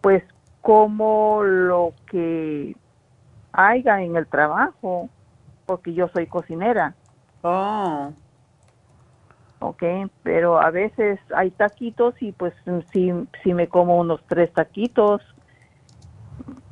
pues 0.01 0.23
como 0.61 1.43
lo 1.43 1.93
que 2.07 2.77
haya 3.53 4.03
en 4.03 4.15
el 4.15 4.29
trabajo, 4.29 5.09
porque 5.67 5.93
yo 5.93 6.07
soy 6.09 6.29
cocinera. 6.29 6.95
Oh 7.43 8.13
ok, 9.63 9.83
pero 10.23 10.61
a 10.61 10.71
veces 10.71 11.19
hay 11.35 11.51
taquitos 11.51 12.15
y 12.21 12.33
pues 12.33 12.53
sí, 12.93 13.13
sí 13.43 13.55
me 13.55 13.69
como 13.69 13.99
unos 13.99 14.21
tres 14.29 14.53
taquitos. 14.53 15.23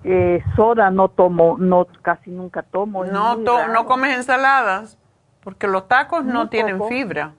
Eh, 0.02 0.42
soda 0.56 0.90
no 0.90 1.08
tomo, 1.08 1.56
no 1.58 1.86
casi 2.02 2.30
nunca 2.30 2.62
tomo. 2.62 3.04
No, 3.04 3.36
no 3.36 3.86
comes 3.86 4.16
ensaladas, 4.16 4.98
porque 5.42 5.66
los 5.66 5.88
tacos 5.88 6.24
no 6.24 6.48
tienen 6.48 6.82
fibra. 6.84 7.34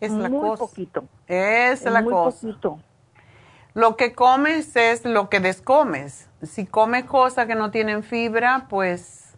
Es 0.00 0.12
la 0.12 0.28
muy 0.28 0.40
cosa. 0.40 0.64
poquito. 0.64 1.04
Es, 1.26 1.84
la 1.84 2.04
cosa. 2.04 2.46
Lo 3.74 3.96
que 3.96 4.12
comes 4.14 4.76
es 4.76 5.04
lo 5.04 5.28
que 5.28 5.40
descomes. 5.40 6.28
Si 6.42 6.66
comes 6.66 7.04
cosas 7.04 7.46
que 7.46 7.54
no 7.54 7.70
tienen 7.70 8.02
fibra, 8.02 8.66
pues 8.68 9.36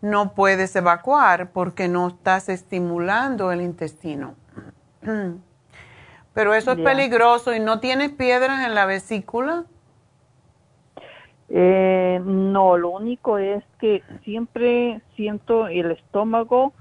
no 0.00 0.34
puedes 0.34 0.74
evacuar 0.76 1.50
porque 1.50 1.88
no 1.88 2.08
estás 2.08 2.48
estimulando 2.48 3.52
el 3.52 3.60
intestino. 3.60 4.34
Pero 6.34 6.54
eso 6.54 6.72
es 6.72 6.78
peligroso 6.78 7.54
y 7.54 7.60
no 7.60 7.80
tienes 7.80 8.12
piedras 8.12 8.64
en 8.64 8.74
la 8.74 8.86
vesícula. 8.86 9.64
Eh, 11.48 12.20
no, 12.24 12.76
lo 12.76 12.90
único 12.90 13.38
es 13.38 13.64
que 13.80 14.02
siempre 14.22 15.00
siento 15.16 15.66
el 15.66 15.92
estómago 15.92 16.74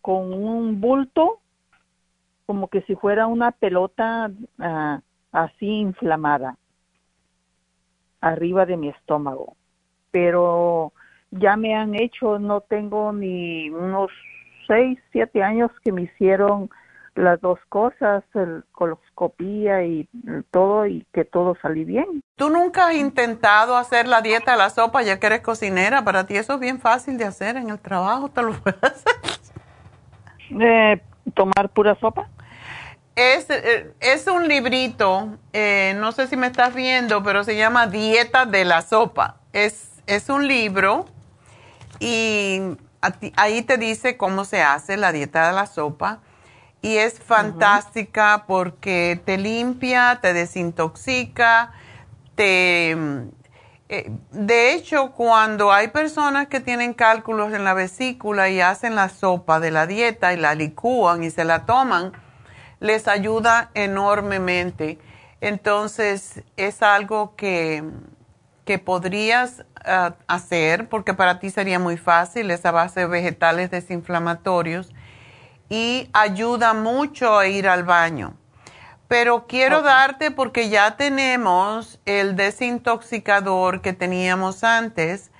con 0.00 0.32
un 0.32 0.80
bulto, 0.80 1.40
como 2.46 2.68
que 2.68 2.80
si 2.82 2.96
fuera 2.96 3.26
una 3.26 3.52
pelota 3.52 4.30
ah, 4.58 5.00
así 5.30 5.66
inflamada, 5.66 6.56
arriba 8.20 8.64
de 8.64 8.78
mi 8.78 8.88
estómago. 8.88 9.56
Pero 10.10 10.92
ya 11.30 11.56
me 11.56 11.74
han 11.74 11.94
hecho, 11.94 12.38
no 12.38 12.62
tengo 12.62 13.12
ni 13.12 13.68
unos 13.68 14.10
seis, 14.66 14.98
siete 15.12 15.42
años 15.42 15.70
que 15.84 15.92
me 15.92 16.02
hicieron 16.02 16.70
las 17.18 17.40
dos 17.40 17.58
cosas, 17.68 18.24
el 18.34 18.64
coloscopía 18.72 19.84
y 19.84 20.08
todo, 20.50 20.86
y 20.86 21.06
que 21.12 21.24
todo 21.24 21.56
salí 21.60 21.84
bien. 21.84 22.22
¿Tú 22.36 22.48
nunca 22.50 22.88
has 22.88 22.94
intentado 22.94 23.76
hacer 23.76 24.08
la 24.08 24.22
dieta 24.22 24.52
de 24.52 24.58
la 24.58 24.70
sopa 24.70 25.02
ya 25.02 25.18
que 25.18 25.26
eres 25.26 25.40
cocinera? 25.40 26.04
Para 26.04 26.26
ti 26.26 26.36
eso 26.36 26.54
es 26.54 26.60
bien 26.60 26.78
fácil 26.78 27.18
de 27.18 27.24
hacer 27.24 27.56
en 27.56 27.70
el 27.70 27.78
trabajo, 27.78 28.30
¿te 28.30 28.42
lo 28.42 28.52
puedes 28.52 28.82
hacer? 28.82 29.14
Eh, 30.60 31.02
¿Tomar 31.34 31.68
pura 31.70 31.94
sopa? 32.00 32.28
es, 33.18 33.50
eh, 33.50 33.92
es 33.98 34.28
un 34.28 34.46
librito, 34.46 35.36
eh, 35.52 35.94
no 35.96 36.12
sé 36.12 36.28
si 36.28 36.36
me 36.36 36.46
estás 36.46 36.74
viendo, 36.74 37.22
pero 37.24 37.42
se 37.42 37.56
llama 37.56 37.88
Dieta 37.88 38.46
de 38.46 38.64
la 38.64 38.80
Sopa. 38.80 39.38
Es, 39.52 39.88
es 40.06 40.28
un 40.28 40.46
libro 40.46 41.06
y 41.98 42.60
ahí 43.36 43.62
te 43.62 43.76
dice 43.76 44.16
cómo 44.16 44.44
se 44.44 44.62
hace 44.62 44.96
la 44.96 45.10
dieta 45.10 45.48
de 45.48 45.52
la 45.52 45.66
sopa 45.66 46.20
y 46.80 46.96
es 46.96 47.18
fantástica 47.18 48.44
porque 48.46 49.20
te 49.24 49.38
limpia, 49.38 50.18
te 50.20 50.32
desintoxica, 50.32 51.72
te... 52.34 52.96
Eh, 53.90 54.10
de 54.32 54.74
hecho, 54.74 55.12
cuando 55.12 55.72
hay 55.72 55.88
personas 55.88 56.48
que 56.48 56.60
tienen 56.60 56.92
cálculos 56.92 57.54
en 57.54 57.64
la 57.64 57.72
vesícula 57.72 58.50
y 58.50 58.60
hacen 58.60 58.94
la 58.94 59.08
sopa 59.08 59.60
de 59.60 59.70
la 59.70 59.86
dieta 59.86 60.34
y 60.34 60.36
la 60.36 60.54
licúan 60.54 61.24
y 61.24 61.30
se 61.30 61.44
la 61.44 61.64
toman, 61.64 62.12
les 62.80 63.08
ayuda 63.08 63.70
enormemente. 63.72 64.98
Entonces, 65.40 66.42
es 66.58 66.82
algo 66.82 67.34
que, 67.34 67.82
que 68.66 68.78
podrías 68.78 69.64
ah, 69.86 70.16
hacer 70.26 70.90
porque 70.90 71.14
para 71.14 71.40
ti 71.40 71.48
sería 71.48 71.78
muy 71.78 71.96
fácil, 71.96 72.50
esa 72.50 72.72
base 72.72 73.00
de 73.00 73.06
vegetales 73.06 73.70
desinflamatorios 73.70 74.92
y 75.68 76.08
ayuda 76.12 76.74
mucho 76.74 77.38
a 77.38 77.46
ir 77.46 77.68
al 77.68 77.84
baño. 77.84 78.34
Pero 79.08 79.46
quiero 79.46 79.82
darte 79.82 80.30
porque 80.30 80.68
ya 80.68 80.96
tenemos 80.96 81.98
el 82.04 82.36
desintoxicador 82.36 83.80
que 83.80 83.92
teníamos 83.92 84.64
antes, 84.64 85.30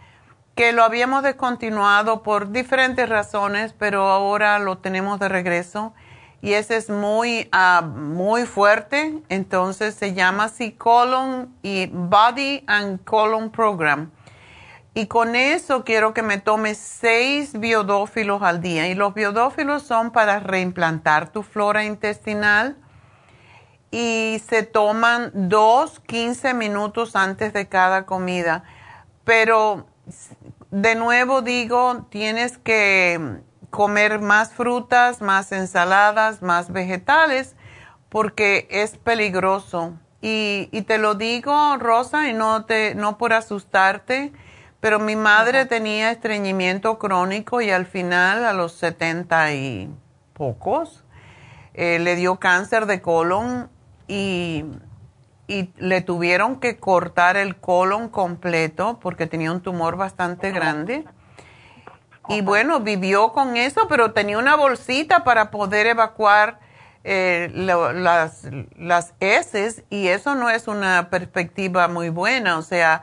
que 0.54 0.72
lo 0.72 0.82
habíamos 0.82 1.22
descontinuado 1.22 2.22
por 2.22 2.50
diferentes 2.50 3.08
razones, 3.08 3.74
pero 3.78 4.08
ahora 4.08 4.58
lo 4.58 4.78
tenemos 4.78 5.20
de 5.20 5.28
regreso 5.28 5.92
y 6.40 6.52
ese 6.52 6.76
es 6.76 6.88
muy, 6.88 7.48
ah, 7.52 7.82
muy 7.82 8.46
fuerte. 8.46 9.20
Entonces 9.28 9.94
se 9.94 10.14
llama 10.14 10.48
C-Colon 10.48 11.54
y 11.62 11.86
Body 11.86 12.64
and 12.66 13.04
Colon 13.04 13.50
Program. 13.50 14.10
Y 14.98 15.06
con 15.06 15.36
eso 15.36 15.84
quiero 15.84 16.12
que 16.12 16.22
me 16.22 16.38
tomes 16.38 16.76
seis 16.76 17.52
biodófilos 17.52 18.42
al 18.42 18.60
día. 18.60 18.88
Y 18.88 18.96
los 18.96 19.14
biodófilos 19.14 19.84
son 19.84 20.10
para 20.10 20.40
reimplantar 20.40 21.30
tu 21.30 21.44
flora 21.44 21.84
intestinal. 21.84 22.76
Y 23.92 24.42
se 24.48 24.64
toman 24.64 25.30
dos, 25.32 26.00
15 26.00 26.52
minutos 26.52 27.14
antes 27.14 27.52
de 27.52 27.68
cada 27.68 28.06
comida. 28.06 28.64
Pero 29.22 29.86
de 30.72 30.96
nuevo 30.96 31.42
digo, 31.42 32.08
tienes 32.10 32.58
que 32.58 33.38
comer 33.70 34.18
más 34.18 34.52
frutas, 34.52 35.20
más 35.20 35.52
ensaladas, 35.52 36.42
más 36.42 36.72
vegetales, 36.72 37.54
porque 38.08 38.66
es 38.68 38.98
peligroso. 38.98 39.96
Y, 40.22 40.68
y 40.72 40.82
te 40.82 40.98
lo 40.98 41.14
digo, 41.14 41.76
Rosa, 41.76 42.28
y 42.28 42.32
no, 42.32 42.64
te, 42.64 42.96
no 42.96 43.16
por 43.16 43.32
asustarte 43.32 44.32
pero 44.80 44.98
mi 44.98 45.16
madre 45.16 45.66
tenía 45.66 46.10
estreñimiento 46.10 46.98
crónico 46.98 47.60
y 47.60 47.70
al 47.70 47.86
final, 47.86 48.44
a 48.44 48.52
los 48.52 48.72
setenta 48.72 49.52
y 49.52 49.90
pocos, 50.34 51.04
eh, 51.74 51.98
le 51.98 52.14
dio 52.16 52.36
cáncer 52.36 52.86
de 52.86 53.00
colon 53.00 53.70
y, 54.06 54.64
y, 55.48 55.70
le 55.76 56.00
tuvieron 56.00 56.60
que 56.60 56.76
cortar 56.76 57.36
el 57.36 57.56
colon 57.56 58.08
completo 58.08 58.98
porque 59.00 59.26
tenía 59.26 59.50
un 59.52 59.60
tumor 59.60 59.96
bastante 59.96 60.52
grande. 60.52 61.04
Y 62.28 62.42
bueno, 62.42 62.80
vivió 62.80 63.32
con 63.32 63.56
eso, 63.56 63.88
pero 63.88 64.12
tenía 64.12 64.38
una 64.38 64.54
bolsita 64.54 65.24
para 65.24 65.50
poder 65.50 65.86
evacuar 65.86 66.60
eh, 67.02 67.50
las, 67.54 68.46
las 68.76 69.14
heces 69.20 69.82
y 69.88 70.08
eso 70.08 70.34
no 70.34 70.50
es 70.50 70.68
una 70.68 71.08
perspectiva 71.10 71.88
muy 71.88 72.10
buena. 72.10 72.58
O 72.58 72.62
sea, 72.62 73.02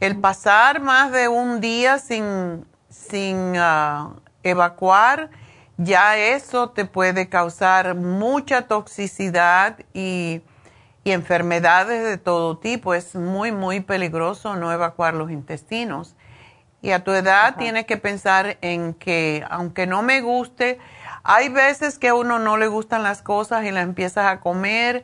el 0.00 0.20
pasar 0.20 0.80
más 0.80 1.12
de 1.12 1.28
un 1.28 1.60
día 1.60 1.98
sin, 1.98 2.64
sin 2.88 3.54
ah, 3.56 4.14
evacuar, 4.42 5.30
ya 5.76 6.16
eso 6.16 6.70
te 6.70 6.84
puede 6.84 7.28
causar 7.28 7.94
mucha 7.94 8.62
toxicidad 8.62 9.78
y, 9.94 10.42
enfermedades 11.04 12.04
de 12.04 12.18
todo 12.18 12.58
tipo. 12.58 12.92
Es 12.92 13.14
muy, 13.14 13.50
muy 13.50 13.80
peligroso 13.80 14.56
no 14.56 14.70
evacuar 14.70 15.14
los 15.14 15.30
intestinos. 15.30 16.14
Y 16.82 16.90
a 16.90 17.02
tu 17.02 17.12
edad 17.12 17.56
tienes 17.56 17.86
que 17.86 17.96
pensar 17.96 18.58
en 18.60 18.92
que, 18.92 19.42
aunque 19.48 19.86
no 19.86 20.02
me 20.02 20.20
guste, 20.20 20.78
hay 21.22 21.48
veces 21.48 21.98
que 21.98 22.08
a 22.08 22.14
uno 22.14 22.38
no 22.38 22.58
le 22.58 22.66
gustan 22.66 23.02
las 23.02 23.22
cosas 23.22 23.64
y 23.64 23.70
las 23.70 23.84
empiezas 23.84 24.26
a 24.26 24.40
comer 24.40 25.02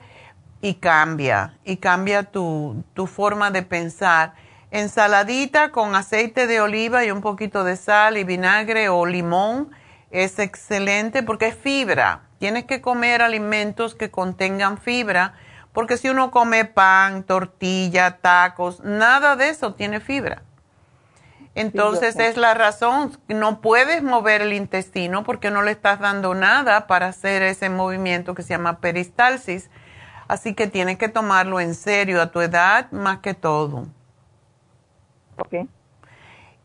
y 0.60 0.74
cambia, 0.74 1.56
y 1.64 1.78
cambia 1.78 2.24
tu, 2.24 2.84
tu 2.92 3.06
forma 3.06 3.50
de 3.50 3.62
pensar 3.62 4.34
Ensaladita 4.74 5.70
con 5.70 5.94
aceite 5.94 6.48
de 6.48 6.60
oliva 6.60 7.04
y 7.04 7.12
un 7.12 7.20
poquito 7.20 7.62
de 7.62 7.76
sal 7.76 8.16
y 8.16 8.24
vinagre 8.24 8.88
o 8.88 9.06
limón 9.06 9.70
es 10.10 10.40
excelente 10.40 11.22
porque 11.22 11.46
es 11.46 11.54
fibra. 11.54 12.22
Tienes 12.40 12.64
que 12.64 12.80
comer 12.80 13.22
alimentos 13.22 13.94
que 13.94 14.10
contengan 14.10 14.78
fibra 14.78 15.34
porque 15.72 15.96
si 15.96 16.08
uno 16.08 16.32
come 16.32 16.64
pan, 16.64 17.22
tortilla, 17.22 18.18
tacos, 18.18 18.80
nada 18.80 19.36
de 19.36 19.50
eso 19.50 19.74
tiene 19.74 20.00
fibra. 20.00 20.42
Entonces 21.54 22.18
es 22.18 22.36
la 22.36 22.54
razón, 22.54 23.16
no 23.28 23.60
puedes 23.60 24.02
mover 24.02 24.42
el 24.42 24.52
intestino 24.52 25.22
porque 25.22 25.52
no 25.52 25.62
le 25.62 25.70
estás 25.70 26.00
dando 26.00 26.34
nada 26.34 26.88
para 26.88 27.06
hacer 27.06 27.44
ese 27.44 27.68
movimiento 27.68 28.34
que 28.34 28.42
se 28.42 28.48
llama 28.48 28.80
peristalsis. 28.80 29.70
Así 30.26 30.52
que 30.52 30.66
tienes 30.66 30.98
que 30.98 31.08
tomarlo 31.08 31.60
en 31.60 31.76
serio 31.76 32.20
a 32.20 32.32
tu 32.32 32.40
edad 32.40 32.90
más 32.90 33.20
que 33.20 33.34
todo. 33.34 33.86
Ok. 35.38 35.66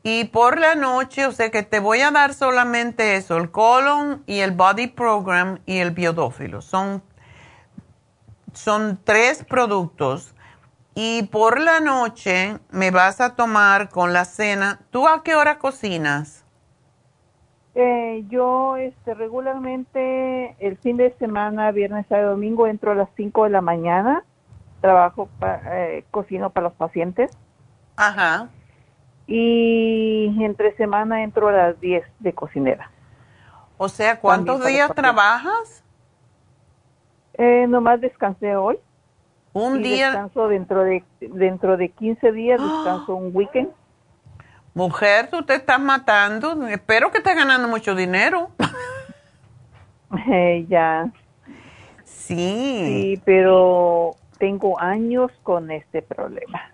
Y 0.01 0.25
por 0.25 0.59
la 0.59 0.75
noche, 0.75 1.25
o 1.25 1.31
sea 1.31 1.51
que 1.51 1.63
te 1.63 1.79
voy 1.79 2.01
a 2.01 2.11
dar 2.11 2.33
solamente 2.33 3.15
eso, 3.15 3.37
el 3.37 3.51
colon 3.51 4.23
y 4.25 4.39
el 4.39 4.51
body 4.51 4.87
program 4.87 5.59
y 5.65 5.79
el 5.79 5.91
biodófilo. 5.91 6.61
Son, 6.61 7.03
son 8.53 8.99
tres 9.03 9.43
productos. 9.43 10.33
Y 10.95 11.23
por 11.23 11.59
la 11.59 11.79
noche 11.79 12.57
me 12.71 12.91
vas 12.91 13.19
a 13.21 13.35
tomar 13.35 13.89
con 13.89 14.13
la 14.13 14.25
cena. 14.25 14.79
¿Tú 14.89 15.07
a 15.07 15.21
qué 15.23 15.35
hora 15.35 15.59
cocinas? 15.59 16.45
Eh, 17.75 18.25
yo 18.29 18.77
este, 18.77 19.13
regularmente 19.13 20.55
el 20.59 20.77
fin 20.77 20.97
de 20.97 21.11
semana, 21.19 21.71
viernes, 21.71 22.05
sábado, 22.07 22.31
domingo, 22.31 22.67
entro 22.67 22.91
a 22.91 22.95
las 22.95 23.09
5 23.15 23.45
de 23.45 23.49
la 23.49 23.61
mañana. 23.61 24.23
Trabajo, 24.81 25.29
eh, 25.41 26.05
cocino 26.09 26.49
para 26.49 26.69
los 26.69 26.73
pacientes. 26.73 27.31
Ajá 27.95 28.49
y 29.31 30.43
entre 30.43 30.75
semana 30.75 31.21
entro 31.23 31.49
a 31.49 31.51
las 31.51 31.79
10 31.79 32.03
de 32.17 32.33
cocinera. 32.33 32.89
O 33.77 33.87
sea, 33.87 34.19
¿cuántos 34.19 34.65
días 34.65 34.93
trabajas? 34.95 35.83
Eh, 37.35 37.67
nomás 37.69 38.01
descansé 38.01 38.55
hoy. 38.55 38.79
Un 39.53 39.83
día. 39.83 40.07
Descanso 40.07 40.47
dentro 40.47 40.83
de, 40.83 41.03
dentro 41.21 41.77
de 41.77 41.89
15 41.89 42.31
días, 42.31 42.59
descanso 42.59 43.15
un 43.15 43.29
weekend. 43.35 43.69
Mujer, 44.73 45.29
tú 45.29 45.43
te 45.43 45.53
estás 45.53 45.79
matando. 45.79 46.67
Espero 46.67 47.11
que 47.11 47.19
estés 47.19 47.35
ganando 47.35 47.67
mucho 47.67 47.95
dinero. 47.95 48.49
Eh, 50.27 50.65
ya. 50.67 51.11
Sí. 52.03 52.81
Sí, 53.15 53.21
pero 53.25 54.15
tengo 54.39 54.79
años 54.79 55.31
con 55.43 55.69
este 55.69 56.01
problema. 56.01 56.71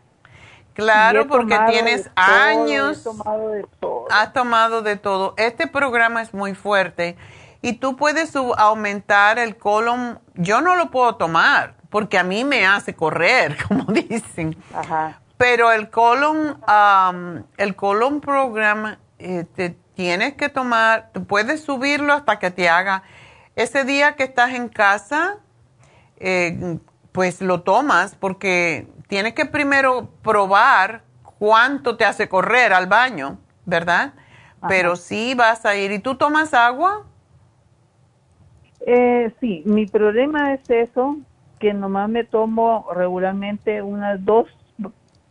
Claro, 0.75 1.27
porque 1.27 1.57
tienes 1.69 2.09
años. 2.15 3.01
tomado 3.03 3.49
de 3.49 3.65
todo. 3.79 4.07
Has 4.11 4.33
tomado 4.33 4.81
de 4.81 4.97
todo. 4.97 5.33
Este 5.37 5.67
programa 5.67 6.21
es 6.21 6.33
muy 6.33 6.53
fuerte 6.53 7.15
y 7.61 7.73
tú 7.73 7.95
puedes 7.95 8.35
aumentar 8.35 9.39
el 9.39 9.57
colon. 9.57 10.19
Yo 10.35 10.61
no 10.61 10.75
lo 10.75 10.91
puedo 10.91 11.15
tomar 11.15 11.75
porque 11.89 12.17
a 12.17 12.23
mí 12.23 12.43
me 12.43 12.65
hace 12.65 12.93
correr, 12.93 13.57
como 13.67 13.85
dicen. 13.85 14.55
Ajá. 14.73 15.21
Pero 15.37 15.71
el 15.71 15.89
colon, 15.89 16.61
el 17.57 17.75
colon 17.75 18.19
programa, 18.21 18.99
eh, 19.17 19.45
te 19.55 19.77
tienes 19.95 20.33
que 20.33 20.49
tomar, 20.49 21.11
puedes 21.27 21.63
subirlo 21.63 22.13
hasta 22.13 22.37
que 22.37 22.51
te 22.51 22.69
haga. 22.69 23.03
Ese 23.55 23.85
día 23.85 24.15
que 24.15 24.23
estás 24.23 24.51
en 24.51 24.67
casa, 24.67 25.37
eh, 26.17 26.79
pues 27.11 27.41
lo 27.41 27.61
tomas 27.61 28.15
porque 28.15 28.87
tienes 29.07 29.33
que 29.33 29.45
primero 29.45 30.09
probar 30.21 31.03
cuánto 31.39 31.97
te 31.97 32.05
hace 32.05 32.29
correr 32.29 32.73
al 32.73 32.87
baño, 32.87 33.39
¿verdad? 33.65 34.13
Pero 34.67 34.95
sí 34.95 35.35
vas 35.35 35.65
a 35.65 35.75
ir. 35.75 35.91
¿Y 35.91 35.99
tú 35.99 36.15
tomas 36.15 36.53
agua? 36.53 37.05
Eh, 38.85 39.33
sí, 39.39 39.63
mi 39.65 39.85
problema 39.85 40.53
es 40.53 40.69
eso, 40.69 41.17
que 41.59 41.73
nomás 41.73 42.09
me 42.09 42.23
tomo 42.23 42.87
regularmente 42.93 43.81
unas 43.81 44.23
dos, 44.23 44.47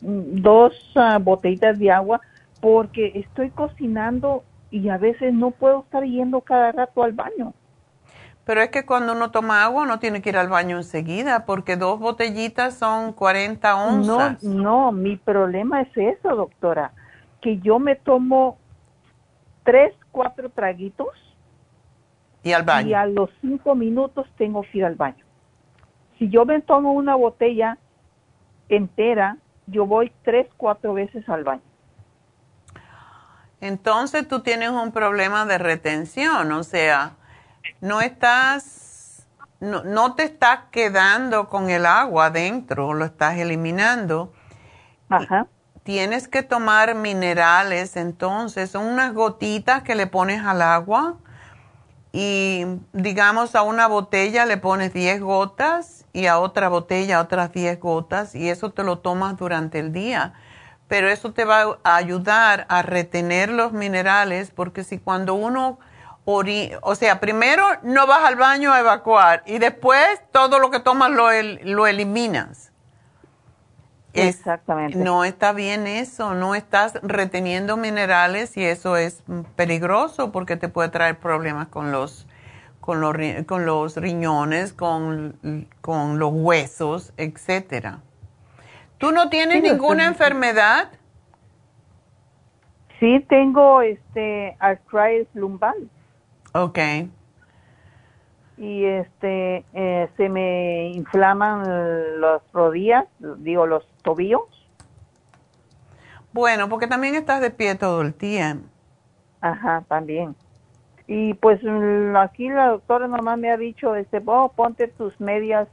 dos 0.01 0.73
ah, 0.97 1.19
botellitas 1.19 1.79
de 1.79 1.91
agua 1.91 2.21
porque 2.61 3.13
estoy 3.15 3.51
cocinando 3.51 4.43
y 4.71 4.89
a 4.89 4.99
veces 4.99 5.33
no 5.33 5.53
puedo 5.53 5.81
estar 5.81 6.03
yendo 6.05 6.41
cada 6.41 6.73
rato 6.73 7.03
al 7.03 7.13
baño. 7.13 7.55
Pero 8.45 8.61
es 8.61 8.69
que 8.69 8.85
cuando 8.85 9.13
uno 9.13 9.31
toma 9.31 9.65
agua 9.65 9.87
no 9.87 9.99
tiene 9.99 10.21
que 10.21 10.29
ir 10.29 10.37
al 10.37 10.49
baño 10.49 10.77
enseguida 10.77 11.47
porque 11.47 11.77
dos 11.77 11.99
botellitas 11.99 12.75
son 12.75 13.13
40 13.13 13.77
onzas. 13.77 14.43
No, 14.43 14.63
no, 14.63 14.93
mi 14.93 15.17
problema 15.17 15.81
es 15.81 15.97
eso, 15.97 16.37
doctora, 16.37 16.93
que 17.41 17.59
yo 17.61 17.79
me 17.79 17.97
tomo 17.97 18.59
tres, 19.65 19.95
cuatro 20.13 20.51
traguitos 20.51 21.09
y 22.43 22.53
al 22.53 22.63
baño. 22.65 22.89
Y 22.89 22.95
a 22.95 23.07
los 23.07 23.31
cinco 23.41 23.75
minutos 23.75 24.27
tengo 24.37 24.63
que 24.63 24.79
ir 24.79 24.85
al 24.85 24.95
baño. 24.95 25.25
Si 26.19 26.29
yo 26.29 26.45
me 26.45 26.61
tomo 26.61 26.93
una 26.93 27.15
botella 27.15 27.79
entera, 28.69 29.39
yo 29.67 29.87
voy 29.87 30.13
tres, 30.23 30.47
cuatro 30.59 30.93
veces 30.93 31.27
al 31.29 31.45
baño. 31.45 31.63
Entonces 33.61 34.29
tú 34.29 34.41
tienes 34.41 34.69
un 34.69 34.93
problema 34.93 35.47
de 35.47 35.57
retención, 35.57 36.53
o 36.53 36.63
sea, 36.63 37.13
no 37.81 38.01
estás, 38.01 39.27
no, 39.61 40.15
te 40.15 40.25
estás 40.25 40.61
quedando 40.71 41.49
con 41.49 41.71
el 41.71 41.87
agua 41.87 42.27
adentro, 42.27 42.95
lo 42.95 43.05
estás 43.05 43.39
eliminando. 43.39 44.33
Ajá. 45.09 45.47
Tienes 45.83 46.29
que 46.29 46.43
tomar 46.43 46.95
minerales, 46.95 47.97
entonces, 47.97 48.71
son 48.71 48.87
unas 48.87 49.13
gotitas 49.13 49.83
que 49.83 49.95
le 49.95 50.07
pones 50.07 50.43
al 50.43 50.63
agua 50.63 51.17
y 52.17 52.65
digamos 52.93 53.57
a 53.57 53.63
una 53.63 53.89
botella 53.89 54.47
le 54.47 54.57
pones 54.57 54.95
10 54.95 55.21
gotas 55.21 56.07
y 56.13 56.27
a 56.27 56.39
otra 56.39 56.69
botella 56.69 57.21
otras 57.21 57.53
10 57.53 57.81
gotas 57.81 58.37
y 58.37 58.51
eso 58.51 58.71
te 58.71 58.85
lo 58.85 59.01
tomas 59.01 59.37
durante 59.37 59.81
el 59.81 59.93
día. 59.93 60.33
Pero 60.87 61.09
eso 61.09 61.33
te 61.33 61.45
va 61.45 61.79
a 61.83 61.97
ayudar 61.97 62.67
a 62.69 62.83
retener 62.83 63.51
los 63.51 63.73
minerales 63.73 64.53
porque 64.53 64.85
si 64.85 64.99
cuando 64.99 65.35
uno 65.35 65.81
o 66.27 66.95
sea, 66.95 67.21
primero 67.21 67.65
no 67.83 68.07
vas 68.07 68.25
al 68.25 68.37
baño 68.37 68.73
a 68.73 68.81
evacuar 68.81 69.43
y 69.47 69.59
después 69.59 70.23
todo 70.33 70.59
lo 70.59 70.71
que 70.71 70.81
tomas 70.81 71.11
lo, 71.11 71.29
lo 71.63 71.87
eliminas. 71.87 72.73
Exactamente. 74.15 74.97
no 74.97 75.25
está 75.25 75.53
bien 75.53 75.89
eso, 75.89 76.35
no 76.35 76.55
estás 76.55 77.01
reteniendo 77.03 77.77
minerales 77.77 78.57
y 78.57 78.65
eso 78.65 78.97
es 78.97 79.25
peligroso 79.57 80.31
porque 80.31 80.57
te 80.57 80.69
puede 80.69 80.89
traer 80.89 81.19
problemas 81.19 81.67
con 81.67 81.91
los, 81.91 82.29
con 82.81 83.01
los, 83.01 83.17
con 83.47 83.67
los 83.67 83.97
riñones, 83.97 84.73
con, 84.73 85.67
con 85.81 86.21
los 86.21 86.31
huesos, 86.33 87.13
etcétera. 87.17 87.99
¿Tú 88.99 89.11
no 89.11 89.29
tienes 89.29 89.63
ninguna 89.63 90.07
enfermedad? 90.07 90.93
Sí, 93.01 93.25
tengo 93.29 93.83
este 93.83 94.57
arthritis 94.61 95.27
lumbar. 95.35 95.75
Ok. 96.55 96.79
Y 98.57 98.85
este, 98.85 99.65
eh, 99.73 100.09
se 100.17 100.29
me 100.29 100.91
inflaman 100.91 102.21
las 102.21 102.43
rodillas, 102.53 103.07
digo, 103.39 103.67
los 103.67 103.85
tobillos. 104.03 104.43
Bueno, 106.33 106.69
porque 106.69 106.87
también 106.87 107.17
estás 107.17 107.41
de 107.41 107.51
pie 107.51 107.75
todo 107.75 108.03
el 108.03 108.15
tiempo. 108.15 108.69
Ajá, 109.41 109.83
también. 109.89 110.37
Y 111.09 111.35
pues 111.35 111.61
aquí 112.17 112.49
la 112.49 112.69
doctora 112.69 113.09
nomás 113.09 113.37
me 113.37 113.51
ha 113.51 113.57
dicho, 113.57 113.97
este, 113.97 114.23
oh, 114.25 114.53
ponte 114.55 114.87
tus 114.87 115.21
medias. 115.21 115.69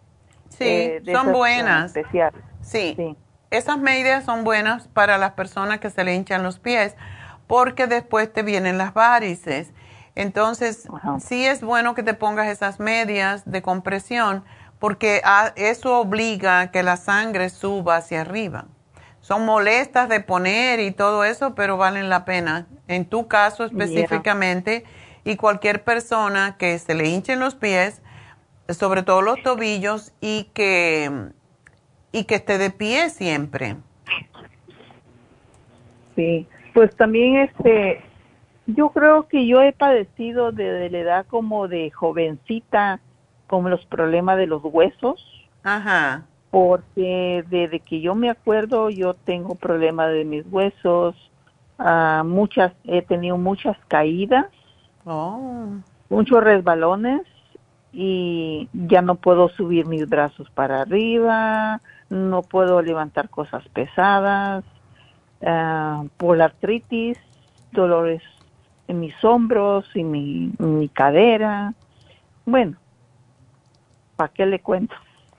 Sí, 0.50 0.66
eh, 0.66 1.04
son 1.14 1.32
buenas. 1.32 1.96
Especiales. 1.96 2.44
Sí. 2.62 2.96
sí. 2.98 3.16
Esas 3.52 3.78
medias 3.78 4.24
son 4.24 4.44
buenas 4.44 4.88
para 4.88 5.20
las 5.20 5.34
personas 5.34 5.80
que 5.80 5.92
se 5.92 6.04
le 6.04 6.16
hinchan 6.16 6.42
los 6.42 6.58
pies, 6.58 6.96
porque 7.46 7.86
después 7.86 8.34
te 8.34 8.42
vienen 8.42 8.80
las 8.80 8.94
varices 8.94 9.74
entonces, 10.16 10.88
sí 11.20 11.46
es 11.46 11.62
bueno 11.62 11.96
que 11.96 12.04
te 12.04 12.14
pongas 12.14 12.48
esas 12.48 12.80
medias 12.80 13.50
de 13.50 13.62
compresión 13.62 14.44
porque 14.80 15.22
eso 15.56 16.00
obliga 16.00 16.60
a 16.60 16.72
que 16.72 16.84
la 16.84 16.98
sangre 16.98 17.50
suba 17.50 17.98
hacia 17.98 18.22
arriba. 18.22 18.66
Son 19.22 19.46
molestas 19.46 20.10
de 20.10 20.20
poner 20.20 20.80
y 20.80 20.92
todo 20.92 21.24
eso, 21.24 21.54
pero 21.54 21.78
valen 21.78 22.10
la 22.10 22.26
pena. 22.26 22.68
En 22.88 23.06
tu 23.06 23.28
caso 23.28 23.64
específicamente 23.64 24.84
y 25.24 25.36
cualquier 25.36 25.84
persona 25.84 26.56
que 26.58 26.78
se 26.80 26.96
le 26.96 27.08
hinchen 27.08 27.40
los 27.40 27.54
pies, 27.56 28.02
sobre 28.70 29.04
todo 29.04 29.22
los 29.22 29.42
tobillos 29.44 30.14
y 30.20 30.46
que 30.54 31.30
y 32.12 32.26
que 32.26 32.36
esté 32.36 32.58
de 32.58 32.72
pie 32.72 33.10
siempre. 33.10 33.78
Sí, 36.16 36.48
pues 36.74 36.94
también 36.96 37.38
este 37.38 38.02
yo 38.68 38.90
creo 38.90 39.28
que 39.28 39.48
yo 39.48 39.62
he 39.62 39.74
padecido 39.74 40.52
de, 40.52 40.90
la 40.90 40.98
edad 40.98 41.26
como 41.28 41.68
de 41.68 41.92
jovencita 41.92 43.00
con 43.48 43.70
los 43.70 43.86
problemas 43.86 44.38
de 44.38 44.48
los 44.48 44.62
huesos. 44.64 45.26
Ajá. 45.64 46.26
Porque 46.52 47.46
desde 47.50 47.80
que 47.80 48.02
yo 48.02 48.14
me 48.16 48.30
acuerdo 48.30 48.90
yo 48.90 49.14
tengo 49.14 49.56
problemas 49.56 50.12
de 50.12 50.26
mis 50.26 50.46
huesos, 50.52 51.16
uh, 51.80 52.24
muchas 52.24 52.74
he 52.84 53.02
tenido 53.02 53.38
muchas 53.38 53.78
caídas, 53.88 54.48
oh. 55.06 55.68
muchos 56.10 56.44
resbalones 56.44 57.22
y 57.94 58.70
ya 58.74 59.02
no 59.02 59.16
puedo 59.16 59.50
subir 59.50 59.86
mis 59.86 60.08
brazos 60.08 60.50
para 60.52 60.82
arriba, 60.82 61.82
no 62.10 62.42
puedo 62.42 62.82
levantar 62.82 63.30
cosas 63.30 63.66
pesadas, 63.70 64.66
uh, 65.42 66.08
por 66.18 66.38
la 66.38 66.46
artritis, 66.46 67.18
dolores 67.72 68.22
en 68.88 69.00
mis 69.00 69.14
hombros 69.24 69.86
y 69.94 70.04
mi, 70.04 70.54
mi 70.60 70.90
cadera. 70.90 71.74
Bueno, 72.46 72.78
¿para 74.16 74.32
qué 74.32 74.46
le 74.46 74.60
cuento? 74.60 74.96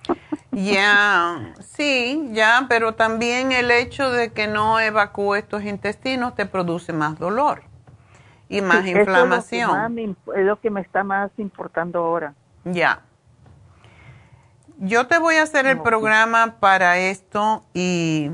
Ya, 0.55 1.55
sí, 1.61 2.29
ya, 2.33 2.67
pero 2.69 2.93
también 2.95 3.53
el 3.53 3.71
hecho 3.71 4.11
de 4.11 4.35
que 4.35 4.47
no 4.47 4.79
evacúes 4.81 5.49
tus 5.49 5.65
intestinos 5.65 6.35
te 6.35 6.45
produce 6.45 6.93
más 6.93 7.19
dolor 7.19 7.63
y 8.51 8.61
más 8.61 8.87
inflamación. 8.87 9.99
Es 9.99 10.17
lo, 10.27 10.35
es 10.35 10.45
lo 10.45 10.61
que 10.61 10.69
me 10.69 10.83
está 10.83 11.05
más 11.05 11.31
importando 11.39 12.01
ahora. 12.01 12.35
Ya. 12.67 13.01
Yo 14.77 15.07
te 15.07 15.19
voy 15.19 15.37
a 15.37 15.45
hacer 15.45 15.65
el 15.65 15.81
programa 15.81 16.57
para 16.61 16.99
esto 16.99 17.65
y 17.73 18.31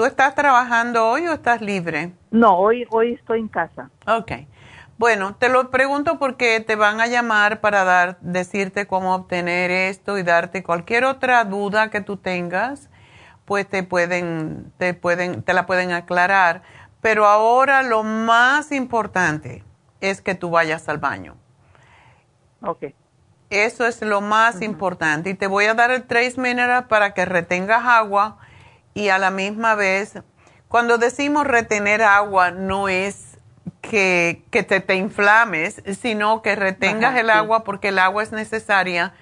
¿Tú 0.00 0.06
estás 0.06 0.34
trabajando 0.34 1.06
hoy 1.06 1.26
o 1.26 1.34
estás 1.34 1.60
libre? 1.60 2.12
No, 2.30 2.56
hoy, 2.56 2.86
hoy 2.90 3.14
estoy 3.14 3.40
en 3.40 3.48
casa. 3.48 3.90
Ok. 4.06 4.32
Bueno, 4.98 5.34
te 5.34 5.48
lo 5.48 5.70
pregunto 5.70 6.18
porque 6.18 6.60
te 6.60 6.76
van 6.76 7.00
a 7.00 7.06
llamar 7.06 7.60
para 7.60 7.84
dar, 7.84 8.18
decirte 8.20 8.86
cómo 8.86 9.14
obtener 9.14 9.70
esto 9.70 10.18
y 10.18 10.22
darte 10.22 10.62
cualquier 10.62 11.04
otra 11.04 11.44
duda 11.44 11.90
que 11.90 12.02
tú 12.02 12.18
tengas, 12.18 12.90
pues 13.46 13.66
te 13.66 13.82
pueden, 13.82 14.72
te 14.76 14.92
pueden, 14.92 15.42
te 15.42 15.54
la 15.54 15.64
pueden 15.64 15.92
aclarar. 15.92 16.62
Pero 17.00 17.26
ahora 17.26 17.82
lo 17.82 18.02
más 18.02 18.72
importante 18.72 19.64
es 20.00 20.20
que 20.20 20.34
tú 20.34 20.50
vayas 20.50 20.88
al 20.88 20.98
baño. 20.98 21.36
Ok. 22.62 22.84
Eso 23.48 23.86
es 23.86 24.02
lo 24.02 24.20
más 24.20 24.62
importante. 24.62 25.30
Y 25.30 25.34
te 25.34 25.46
voy 25.46 25.64
a 25.64 25.74
dar 25.74 25.90
el 25.90 26.04
Trace 26.04 26.40
Mineral 26.40 26.86
para 26.86 27.14
que 27.14 27.24
retengas 27.24 27.84
agua 27.84 28.36
y 28.94 29.08
a 29.08 29.18
la 29.18 29.30
misma 29.30 29.74
vez, 29.74 30.22
cuando 30.70 30.98
decimos 30.98 31.48
retener 31.48 32.00
agua, 32.00 32.52
no 32.52 32.88
es 32.88 33.36
que, 33.80 34.44
que 34.52 34.62
te, 34.62 34.78
te, 34.78 34.94
inflames, 34.94 35.82
sino 36.00 36.42
que 36.42 36.54
retengas 36.54 37.16
el 37.16 37.28
agua 37.28 37.64
porque 37.64 37.88
el 37.88 37.98
agua 37.98 38.22
es 38.22 38.30
necesaria 38.30 39.12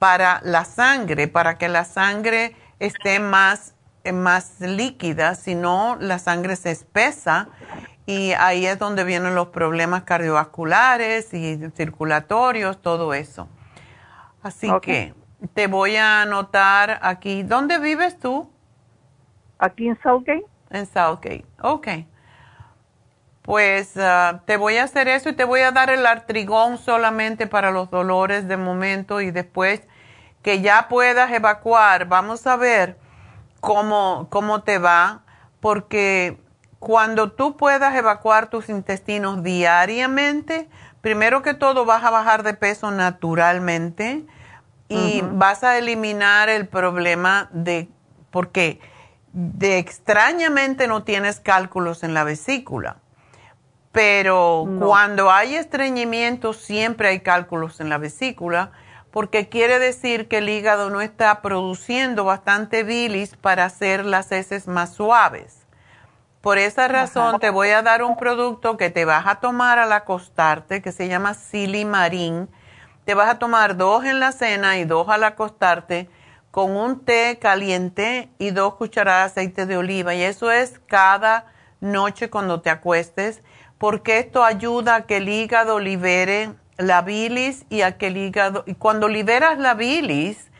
para 0.00 0.40
la 0.42 0.64
sangre, 0.64 1.28
para 1.28 1.58
que 1.58 1.68
la 1.68 1.84
sangre 1.84 2.56
esté 2.80 3.20
más, 3.20 3.76
más 4.12 4.60
líquida, 4.60 5.36
si 5.36 5.54
no 5.54 5.96
la 6.00 6.18
sangre 6.18 6.56
se 6.56 6.72
espesa 6.72 7.50
y 8.04 8.32
ahí 8.32 8.66
es 8.66 8.80
donde 8.80 9.04
vienen 9.04 9.36
los 9.36 9.46
problemas 9.50 10.02
cardiovasculares 10.02 11.32
y 11.32 11.70
circulatorios, 11.76 12.82
todo 12.82 13.14
eso. 13.14 13.48
Así 14.42 14.68
que 14.82 15.14
te 15.54 15.68
voy 15.68 15.94
a 15.94 16.22
anotar 16.22 16.98
aquí. 17.02 17.44
¿Dónde 17.44 17.78
vives 17.78 18.18
tú? 18.18 18.50
Aquí 19.60 19.86
en 19.86 19.96
Southgate. 20.02 20.55
En 20.70 20.86
Southgate, 20.86 21.44
ok. 21.62 21.88
Pues 23.42 23.96
ah, 23.96 24.42
te 24.44 24.56
voy 24.56 24.76
a 24.76 24.84
hacer 24.84 25.06
eso 25.08 25.28
y 25.28 25.32
te 25.34 25.44
voy 25.44 25.60
a 25.60 25.70
dar 25.70 25.90
el 25.90 26.04
artrigón 26.04 26.78
solamente 26.78 27.46
para 27.46 27.70
los 27.70 27.90
dolores 27.90 28.48
de 28.48 28.56
momento 28.56 29.20
y 29.20 29.30
después 29.30 29.82
que 30.42 30.60
ya 30.60 30.88
puedas 30.88 31.30
evacuar, 31.32 32.06
vamos 32.06 32.46
a 32.46 32.56
ver 32.56 32.98
cómo, 33.60 34.26
cómo 34.30 34.62
te 34.62 34.78
va, 34.78 35.22
porque 35.60 36.38
cuando 36.78 37.32
tú 37.32 37.56
puedas 37.56 37.94
evacuar 37.96 38.48
tus 38.48 38.68
intestinos 38.68 39.42
diariamente, 39.42 40.68
primero 41.00 41.42
que 41.42 41.54
todo 41.54 41.84
vas 41.84 42.04
a 42.04 42.10
bajar 42.10 42.42
de 42.42 42.54
peso 42.54 42.90
naturalmente 42.90 44.24
y 44.88 45.22
vas 45.32 45.64
a 45.64 45.78
eliminar 45.78 46.48
el 46.48 46.68
problema 46.68 47.48
de, 47.52 47.88
porque 48.30 48.80
de 49.36 49.76
extrañamente 49.76 50.88
no 50.88 51.02
tienes 51.02 51.40
cálculos 51.40 52.02
en 52.02 52.14
la 52.14 52.24
vesícula, 52.24 52.96
Pero 53.92 54.66
cuando 54.78 55.30
hay 55.30 55.56
estreñimiento 55.56 56.54
siempre 56.54 57.08
hay 57.08 57.20
cálculos 57.20 57.80
en 57.80 57.90
la 57.90 57.98
vesícula 57.98 58.72
porque 59.10 59.50
quiere 59.50 59.78
decir 59.78 60.28
que 60.28 60.38
el 60.38 60.48
hígado 60.48 60.88
no 60.88 61.02
está 61.02 61.42
produciendo 61.42 62.24
bastante 62.24 62.82
bilis 62.82 63.36
para 63.36 63.66
hacer 63.66 64.06
las 64.06 64.32
heces 64.32 64.68
más 64.68 64.94
suaves. 64.94 65.66
Por 66.40 66.56
esa 66.56 66.88
razón 66.88 67.38
te 67.38 67.50
voy 67.50 67.70
a 67.70 67.82
dar 67.82 68.02
un 68.02 68.16
producto 68.16 68.78
que 68.78 68.88
te 68.88 69.04
vas 69.04 69.26
a 69.26 69.36
tomar 69.36 69.78
al 69.78 69.92
acostarte 69.92 70.80
que 70.80 70.92
se 70.92 71.08
llama 71.08 71.34
Silimarín. 71.34 72.48
Te 73.04 73.12
vas 73.12 73.28
a 73.28 73.38
tomar 73.38 73.76
dos 73.76 74.04
en 74.04 74.18
la 74.18 74.32
cena 74.32 74.78
y 74.78 74.84
dos 74.84 75.10
al 75.10 75.24
acostarte 75.24 76.08
con 76.56 76.74
un 76.74 77.04
té 77.04 77.38
caliente 77.38 78.30
y 78.38 78.50
dos 78.50 78.76
cucharadas 78.76 79.34
de 79.34 79.42
aceite 79.42 79.66
de 79.66 79.76
oliva. 79.76 80.14
Y 80.14 80.22
eso 80.22 80.50
es 80.50 80.80
cada 80.86 81.52
noche 81.82 82.30
cuando 82.30 82.62
te 82.62 82.70
acuestes 82.70 83.42
porque 83.76 84.20
esto 84.20 84.42
ayuda 84.42 84.94
a 84.94 85.02
que 85.02 85.18
el 85.18 85.28
hígado 85.28 85.78
libere 85.80 86.54
la 86.78 87.02
bilis 87.02 87.66
y 87.68 87.82
a 87.82 87.98
que 87.98 88.06
el 88.06 88.16
hígado, 88.16 88.64
y 88.66 88.74
cuando 88.74 89.06
liberas 89.06 89.58
la 89.58 89.74
bilis, 89.74 90.50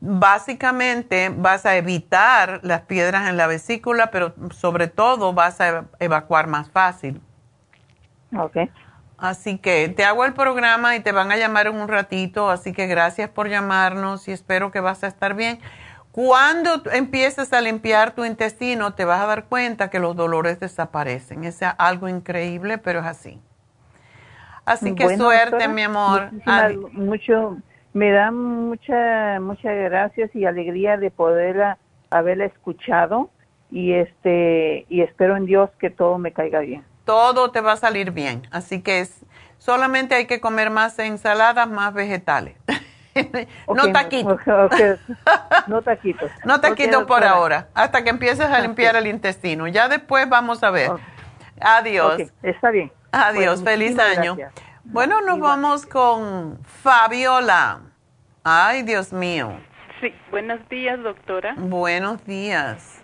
básicamente 0.00 1.32
vas 1.34 1.64
a 1.64 1.76
evitar 1.76 2.60
las 2.62 2.82
piedras 2.82 3.26
en 3.26 3.38
la 3.38 3.46
vesícula, 3.46 4.10
pero 4.10 4.34
sobre 4.50 4.88
todo 4.88 5.32
vas 5.32 5.62
a 5.62 5.86
evacuar 6.00 6.48
más 6.48 6.70
fácil. 6.70 7.22
Ok. 8.36 8.58
Así 9.18 9.58
que 9.58 9.88
te 9.88 10.04
hago 10.04 10.24
el 10.24 10.34
programa 10.34 10.94
y 10.96 11.00
te 11.00 11.12
van 11.12 11.32
a 11.32 11.36
llamar 11.36 11.68
en 11.68 11.76
un 11.76 11.88
ratito, 11.88 12.50
así 12.50 12.72
que 12.72 12.86
gracias 12.86 13.30
por 13.30 13.48
llamarnos 13.48 14.28
y 14.28 14.32
espero 14.32 14.70
que 14.70 14.80
vas 14.80 15.04
a 15.04 15.06
estar 15.06 15.34
bien. 15.34 15.58
Cuando 16.12 16.82
empieces 16.92 17.52
a 17.52 17.60
limpiar 17.60 18.14
tu 18.14 18.24
intestino, 18.24 18.94
te 18.94 19.04
vas 19.04 19.20
a 19.20 19.26
dar 19.26 19.44
cuenta 19.46 19.90
que 19.90 19.98
los 19.98 20.16
dolores 20.16 20.60
desaparecen. 20.60 21.44
Es 21.44 21.60
algo 21.62 22.08
increíble, 22.08 22.78
pero 22.78 23.00
es 23.00 23.06
así. 23.06 23.40
Así 24.64 24.94
que 24.94 25.16
suerte, 25.16 25.68
mi 25.68 25.82
amor. 25.82 26.30
Mucho, 26.92 27.58
me 27.92 28.10
da 28.10 28.30
mucha, 28.30 29.40
muchas 29.40 29.76
gracias 29.76 30.34
y 30.34 30.44
alegría 30.44 30.96
de 30.96 31.10
poderla 31.10 31.78
haberla 32.10 32.46
escuchado 32.46 33.30
y 33.70 33.92
este 33.92 34.86
y 34.88 35.02
espero 35.02 35.36
en 35.36 35.46
Dios 35.46 35.70
que 35.78 35.90
todo 35.90 36.18
me 36.18 36.32
caiga 36.32 36.60
bien. 36.60 36.84
Todo 37.06 37.50
te 37.50 37.62
va 37.62 37.72
a 37.72 37.76
salir 37.78 38.10
bien, 38.10 38.46
así 38.50 38.82
que 38.82 39.00
es, 39.00 39.24
solamente 39.56 40.14
hay 40.14 40.26
que 40.26 40.42
comer 40.42 40.68
más 40.68 40.98
ensaladas, 40.98 41.66
más 41.70 41.94
vegetales. 41.94 42.58
no 43.74 43.92
taquitos. 43.92 44.40
No 45.66 45.82
taquitos. 45.82 46.30
no 46.44 46.60
taquitos 46.60 47.04
por 47.04 47.24
ahora, 47.24 47.68
hasta 47.74 48.04
que 48.04 48.10
empieces 48.10 48.46
a 48.46 48.60
limpiar 48.60 48.96
el 48.96 49.06
intestino. 49.06 49.66
Ya 49.68 49.88
después 49.88 50.28
vamos 50.28 50.62
a 50.62 50.70
ver. 50.70 50.90
Adiós. 51.60 52.22
está 52.42 52.70
bien. 52.70 52.92
Adiós, 53.12 53.62
feliz 53.62 53.98
año. 53.98 54.36
Bueno, 54.84 55.20
nos 55.22 55.40
vamos 55.40 55.86
con 55.86 56.60
Fabiola. 56.64 57.80
Ay, 58.44 58.82
Dios 58.82 59.12
mío. 59.12 59.58
Sí, 60.00 60.14
buenos 60.30 60.60
días, 60.68 61.02
doctora. 61.02 61.54
Buenos 61.56 62.24
días. 62.26 63.02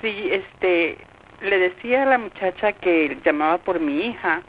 Sí, 0.00 0.30
este, 0.30 0.96
le 1.40 1.58
decía 1.58 2.02
a 2.02 2.06
la 2.06 2.18
muchacha 2.18 2.72
que 2.72 3.18
llamaba 3.24 3.58
por 3.58 3.80
mi 3.80 4.06
hija 4.06 4.42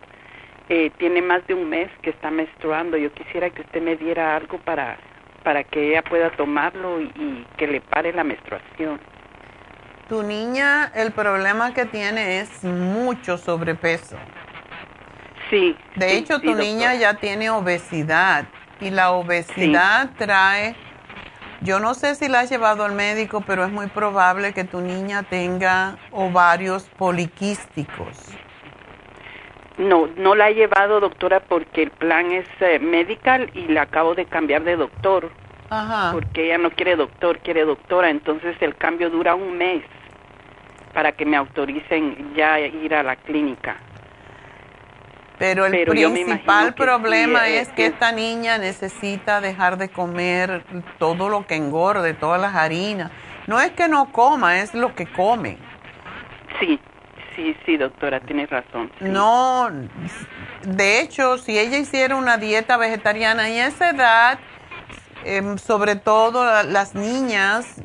eh, 0.70 0.92
tiene 0.98 1.22
más 1.22 1.46
de 1.48 1.54
un 1.54 1.70
mes 1.70 1.90
que 2.02 2.12
está 2.12 2.32
menstruando. 2.32 2.98
Yo 2.98 3.12
quisiera 3.14 3.50
que 3.50 3.62
usted 3.62 3.82
me 3.82 3.96
diera 3.98 4.36
algo 4.36 4.58
para, 4.60 4.98
para 5.44 5.64
que 5.64 5.90
ella 5.90 6.02
pueda 6.02 6.30
tomarlo 6.32 7.02
y, 7.02 7.46
que 7.58 7.68
le 7.68 7.82
pare 7.82 8.14
la 8.14 8.24
menstruación. 8.24 9.00
Tu 10.08 10.24
niña, 10.24 10.92
el 10.96 11.12
problema 11.12 11.74
que 11.74 11.86
tiene 11.86 12.40
es 12.40 12.64
mucho 12.64 13.38
sobrepeso. 13.38 14.18
Sí. 15.50 15.76
De 15.96 16.18
hecho, 16.18 16.40
tu 16.40 16.56
niña 16.56 16.96
ya 16.96 17.16
tiene 17.16 17.50
obesidad 17.50 18.46
y 18.80 18.90
la 18.90 19.12
obesidad 19.12 20.10
trae, 20.18 20.76
yo 21.62 21.80
no 21.80 21.94
sé 21.94 22.16
si 22.16 22.28
la 22.28 22.42
has 22.42 22.50
llevado 22.50 22.84
al 22.84 22.94
médico, 22.94 23.42
pero 23.46 23.64
es 23.64 23.72
muy 23.72 23.88
probable 23.88 24.54
que 24.54 24.64
tu 24.64 24.82
niña 24.82 25.24
tenga 25.24 25.98
ovarios 26.12 26.90
poliquísticos. 26.98 28.18
No, 29.78 30.08
no 30.18 30.36
la 30.36 30.50
he 30.50 30.56
llevado, 30.56 31.00
doctora, 31.00 31.40
porque 31.40 31.84
el 31.84 31.92
plan 31.92 32.32
es 32.32 32.48
eh, 32.60 32.80
medical 32.80 33.50
y 33.54 33.68
la 33.68 33.84
acabo 33.84 34.16
de 34.16 34.26
cambiar 34.26 34.64
de 34.64 34.76
doctor. 34.76 35.30
Ajá. 35.70 36.12
Porque 36.12 36.46
ella 36.46 36.58
no 36.58 36.72
quiere 36.72 36.96
doctor, 36.96 37.40
quiere 37.40 37.64
doctora. 37.64 38.10
Entonces 38.10 38.56
el 38.60 38.76
cambio 38.76 39.10
dura 39.10 39.36
un 39.36 39.58
mes 39.58 39.84
para 40.94 41.14
que 41.14 41.26
me 41.26 41.38
autoricen 41.38 42.34
ya 42.36 42.60
ir 42.60 42.94
a 42.94 43.04
la 43.04 43.16
clínica. 43.16 43.78
Pero 45.42 45.66
el 45.66 45.86
principal 45.88 46.76
problema 46.76 47.48
es, 47.48 47.70
que 47.70 47.88
esta 47.88 48.12
niña 48.12 48.60
necesita 48.60 49.42
dejar 49.42 49.80
de 49.80 49.90
comer 49.90 50.64
todo 51.00 51.30
lo 51.30 51.48
que 51.48 51.56
engorde, 51.56 52.14
todas 52.14 52.40
las 52.40 52.54
harinas. 52.54 53.10
No 53.48 53.60
es 53.60 53.72
que 53.72 53.88
no 53.88 54.12
coma, 54.12 54.60
es 54.60 54.76
lo 54.76 54.94
que 54.94 55.08
come. 55.08 55.58
Sí, 56.60 56.80
sí, 57.36 57.58
sí, 57.66 57.76
doctora, 57.76 58.20
tiene 58.20 58.46
razón. 58.46 58.92
No, 59.00 59.72
de 60.62 61.02
hecho, 61.02 61.40
si 61.40 61.58
ella 61.58 61.80
hiciera 61.80 62.16
una 62.16 62.38
dieta 62.38 62.78
vegetariana 62.78 63.50
y 63.50 63.58
a 63.58 63.66
esa 63.66 63.90
edad, 63.90 64.40
em, 65.26 65.58
sobre 65.58 65.96
todo 65.96 66.62
las 66.62 66.94
niñas, 66.94 67.82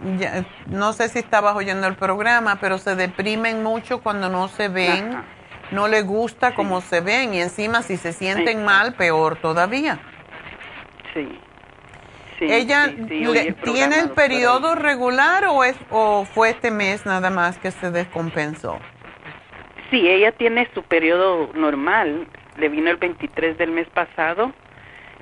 no 0.67 0.93
sé 0.93 1.09
si 1.09 1.21
estabas 1.21 1.57
oyendo 1.57 1.87
el 1.87 1.95
programa, 1.95 2.59
pero 2.61 2.77
se 2.77 2.97
deprimen 2.97 3.63
mucho 3.63 4.03
cuando 4.03 4.29
no 4.29 4.49
se 4.49 4.69
ven, 4.69 5.25
no 5.71 5.89
le 5.89 6.03
gusta 6.03 6.55
cómo 6.55 6.81
se 6.81 7.01
ven 7.01 7.35
y 7.35 7.41
encima 7.41 7.83
si 7.83 7.97
se 7.97 8.13
sienten 8.13 8.65
mal, 8.65 8.95
peor 8.95 9.37
todavía. 9.37 9.99
Sí. 11.15 11.29
¿Ella 12.41 12.93
tiene 13.65 13.99
el 13.99 14.11
periodo 14.11 14.75
regular 14.75 15.47
o, 15.47 15.65
es, 15.65 15.77
o 15.91 16.25
fue 16.25 16.51
este 16.51 16.71
mes 16.71 17.07
nada 17.07 17.31
más 17.31 17.59
que 17.59 17.71
se 17.71 17.91
descompensó? 17.91 18.79
Sí, 19.91 20.07
ella 20.07 20.33
tiene 20.33 20.69
su 20.75 20.83
periodo 20.83 21.51
normal. 21.55 22.27
Le 22.59 22.69
vino 22.69 22.91
el 22.91 22.97
23 22.97 23.57
del 23.57 23.71
mes 23.71 23.89
pasado, 23.89 24.53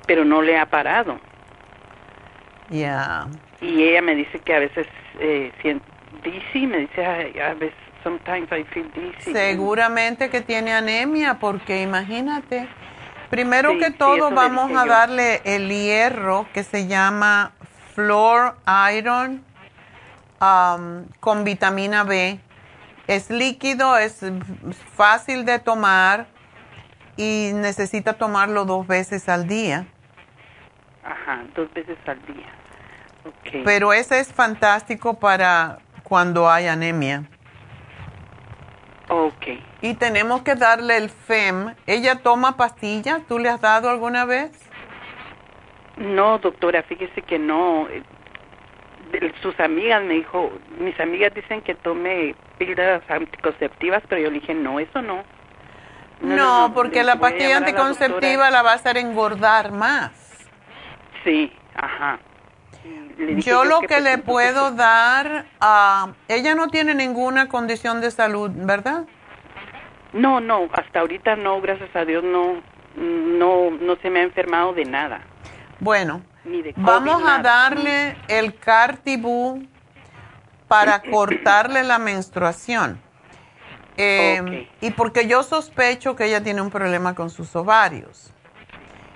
pero 0.07 0.25
no 0.25 0.41
le 0.41 0.57
ha 0.57 0.65
parado. 0.65 1.19
Ya. 2.69 3.27
Y 3.61 3.83
ella 3.83 4.01
me 4.01 4.15
dice 4.15 4.39
que 4.39 4.53
a 4.53 4.59
veces 4.59 4.87
eh, 5.19 5.51
dizzy, 6.23 6.67
me 6.67 6.79
dice, 6.79 7.05
a 7.05 7.53
veces, 7.53 7.77
sometimes 8.05 8.47
I 8.51 8.63
feel 8.65 8.89
dizzy. 8.93 9.33
Seguramente 9.33 10.29
que 10.29 10.41
tiene 10.41 10.71
anemia, 10.71 11.39
porque 11.39 11.81
imagínate. 11.81 12.69
Primero 13.31 13.77
que 13.79 13.89
todo, 13.89 14.29
vamos 14.29 14.71
a 14.77 14.85
darle 14.85 15.41
el 15.43 15.69
hierro 15.69 16.45
que 16.53 16.63
se 16.63 16.85
llama 16.87 17.51
Floor 17.95 18.55
Iron 18.93 19.43
um, 20.39 21.05
con 21.19 21.43
vitamina 21.43 22.03
B 22.03 22.39
es 23.07 23.29
líquido, 23.29 23.97
es 23.97 24.21
fácil 24.95 25.45
de 25.45 25.59
tomar 25.59 26.27
y 27.17 27.51
necesita 27.53 28.13
tomarlo 28.13 28.65
dos 28.65 28.87
veces 28.87 29.29
al 29.29 29.47
día. 29.47 29.87
Ajá, 31.03 31.43
dos 31.55 31.71
veces 31.73 31.97
al 32.05 32.23
día. 32.25 32.49
Okay. 33.41 33.63
Pero 33.63 33.93
ese 33.93 34.19
es 34.19 34.31
fantástico 34.31 35.19
para 35.19 35.79
cuando 36.03 36.49
hay 36.49 36.67
anemia. 36.67 37.25
Ok. 39.09 39.47
Y 39.81 39.93
tenemos 39.95 40.41
que 40.41 40.55
darle 40.55 40.97
el 40.97 41.09
FEM. 41.09 41.75
¿Ella 41.85 42.21
toma 42.23 42.57
pastillas? 42.57 43.21
¿Tú 43.27 43.39
le 43.39 43.49
has 43.49 43.61
dado 43.61 43.89
alguna 43.89 44.25
vez? 44.25 44.51
No, 45.97 46.39
doctora, 46.39 46.83
fíjese 46.83 47.21
que 47.21 47.39
no 47.39 47.87
sus 49.41 49.59
amigas 49.59 50.03
me 50.03 50.15
dijo, 50.15 50.51
mis 50.79 50.99
amigas 50.99 51.33
dicen 51.33 51.61
que 51.61 51.75
tome 51.75 52.35
píldoras 52.57 53.01
anticonceptivas, 53.09 54.03
pero 54.09 54.21
yo 54.21 54.29
le 54.29 54.39
dije, 54.39 54.53
no, 54.53 54.79
eso 54.79 55.01
no. 55.01 55.23
No, 56.21 56.71
porque 56.73 57.03
la 57.03 57.17
pastilla 57.17 57.57
anticonceptiva 57.57 58.49
la, 58.49 58.61
va 58.61 58.71
a 58.71 58.75
hacer 58.75 58.97
engordar 58.97 59.71
más. 59.71 60.11
Sí, 61.23 61.51
ajá. 61.75 62.19
Yo, 63.37 63.63
lo 63.63 63.79
que, 63.81 64.01
le 64.01 64.17
puedo 64.17 64.71
dar, 64.71 65.45
a 65.61 66.13
ella 66.27 66.53
no 66.55 66.67
tiene 66.67 66.93
ninguna 66.95 67.47
condición 67.47 68.01
de 68.01 68.11
salud, 68.11 68.51
¿verdad? 68.53 69.05
No, 70.13 70.39
no, 70.39 70.67
hasta 70.73 70.99
ahorita 70.99 71.35
no, 71.35 71.61
gracias 71.61 71.95
a 71.95 72.05
Dios 72.05 72.23
no, 72.23 72.61
no, 72.95 73.71
no 73.71 73.95
se 73.97 74.09
me 74.09 74.19
ha 74.19 74.23
enfermado 74.23 74.73
de 74.73 74.85
nada. 74.85 75.21
Bueno, 75.79 76.21
Vamos 76.75 77.23
a 77.25 77.39
darle 77.41 78.17
el 78.27 78.55
Cartibú 78.55 79.65
para 80.67 81.01
cortarle 81.11 81.83
la 81.83 81.97
menstruación. 81.97 83.01
Eh, 83.97 84.67
y 84.81 84.91
porque 84.91 85.25
yo 85.27 85.41
sospecho 85.41 86.15
que 86.15 86.25
ella 86.25 86.43
tiene 86.43 86.61
un 86.61 86.69
problema 86.69 87.15
con 87.15 87.29
sus 87.29 87.55
ovarios. 87.55 88.31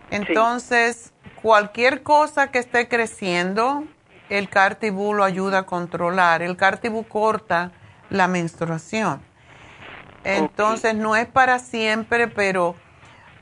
Entonces, 0.10 1.14
cualquier 1.42 2.04
cosa 2.04 2.52
que 2.52 2.60
esté 2.60 2.88
creciendo, 2.88 3.84
el 4.30 4.50
Cartibú 4.50 5.14
lo 5.14 5.24
ayuda 5.24 5.60
a 5.60 5.64
controlar. 5.64 6.42
El 6.42 6.58
Cartibú 6.58 7.04
corta 7.04 7.72
la 8.10 8.28
menstruación. 8.28 9.22
Entonces 10.24 10.96
no 10.96 11.16
es 11.16 11.28
para 11.28 11.60
siempre, 11.60 12.28
pero 12.28 12.76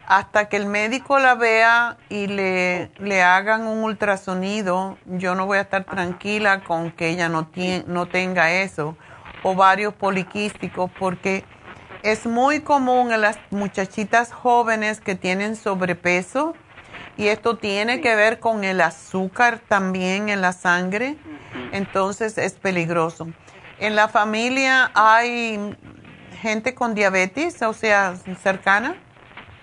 hasta 0.06 0.48
que 0.48 0.58
el 0.58 0.68
médico 0.68 1.20
la 1.20 1.36
vea 1.36 1.98
y 2.08 2.28
le, 2.28 2.92
le 3.00 3.24
hagan 3.24 3.68
un 3.68 3.84
ultrasonido, 3.84 4.98
yo 5.06 5.36
no 5.36 5.46
voy 5.46 5.58
a 5.58 5.62
estar 5.62 5.84
tranquila 5.84 6.64
con 6.64 6.92
que 6.92 7.10
ella 7.10 7.28
no, 7.28 7.50
no 7.88 8.06
tenga 8.06 8.52
eso, 8.52 8.96
ovarios 9.44 9.94
poliquísticos, 9.94 10.90
porque 10.98 11.44
es 12.04 12.26
muy 12.26 12.62
común 12.62 13.12
en 13.12 13.22
las 13.22 13.38
muchachitas 13.50 14.32
jóvenes 14.32 15.02
que 15.02 15.16
tienen 15.16 15.56
sobrepeso 15.56 16.54
y 17.18 17.28
esto 17.28 17.58
tiene 17.58 18.00
que 18.00 18.16
ver 18.16 18.40
con 18.40 18.64
el 18.64 18.80
azúcar 18.82 19.60
también 19.60 20.30
en 20.30 20.42
la 20.42 20.54
sangre, 20.54 21.18
entonces 21.72 22.38
es 22.38 22.54
peligroso. 22.54 23.28
En 23.80 23.96
la 23.96 24.08
familia 24.08 24.92
hay 24.94 25.76
gente 26.42 26.76
con 26.76 26.94
diabetes, 26.94 27.62
o 27.64 27.74
sea, 27.74 28.16
cercana, 28.16 28.96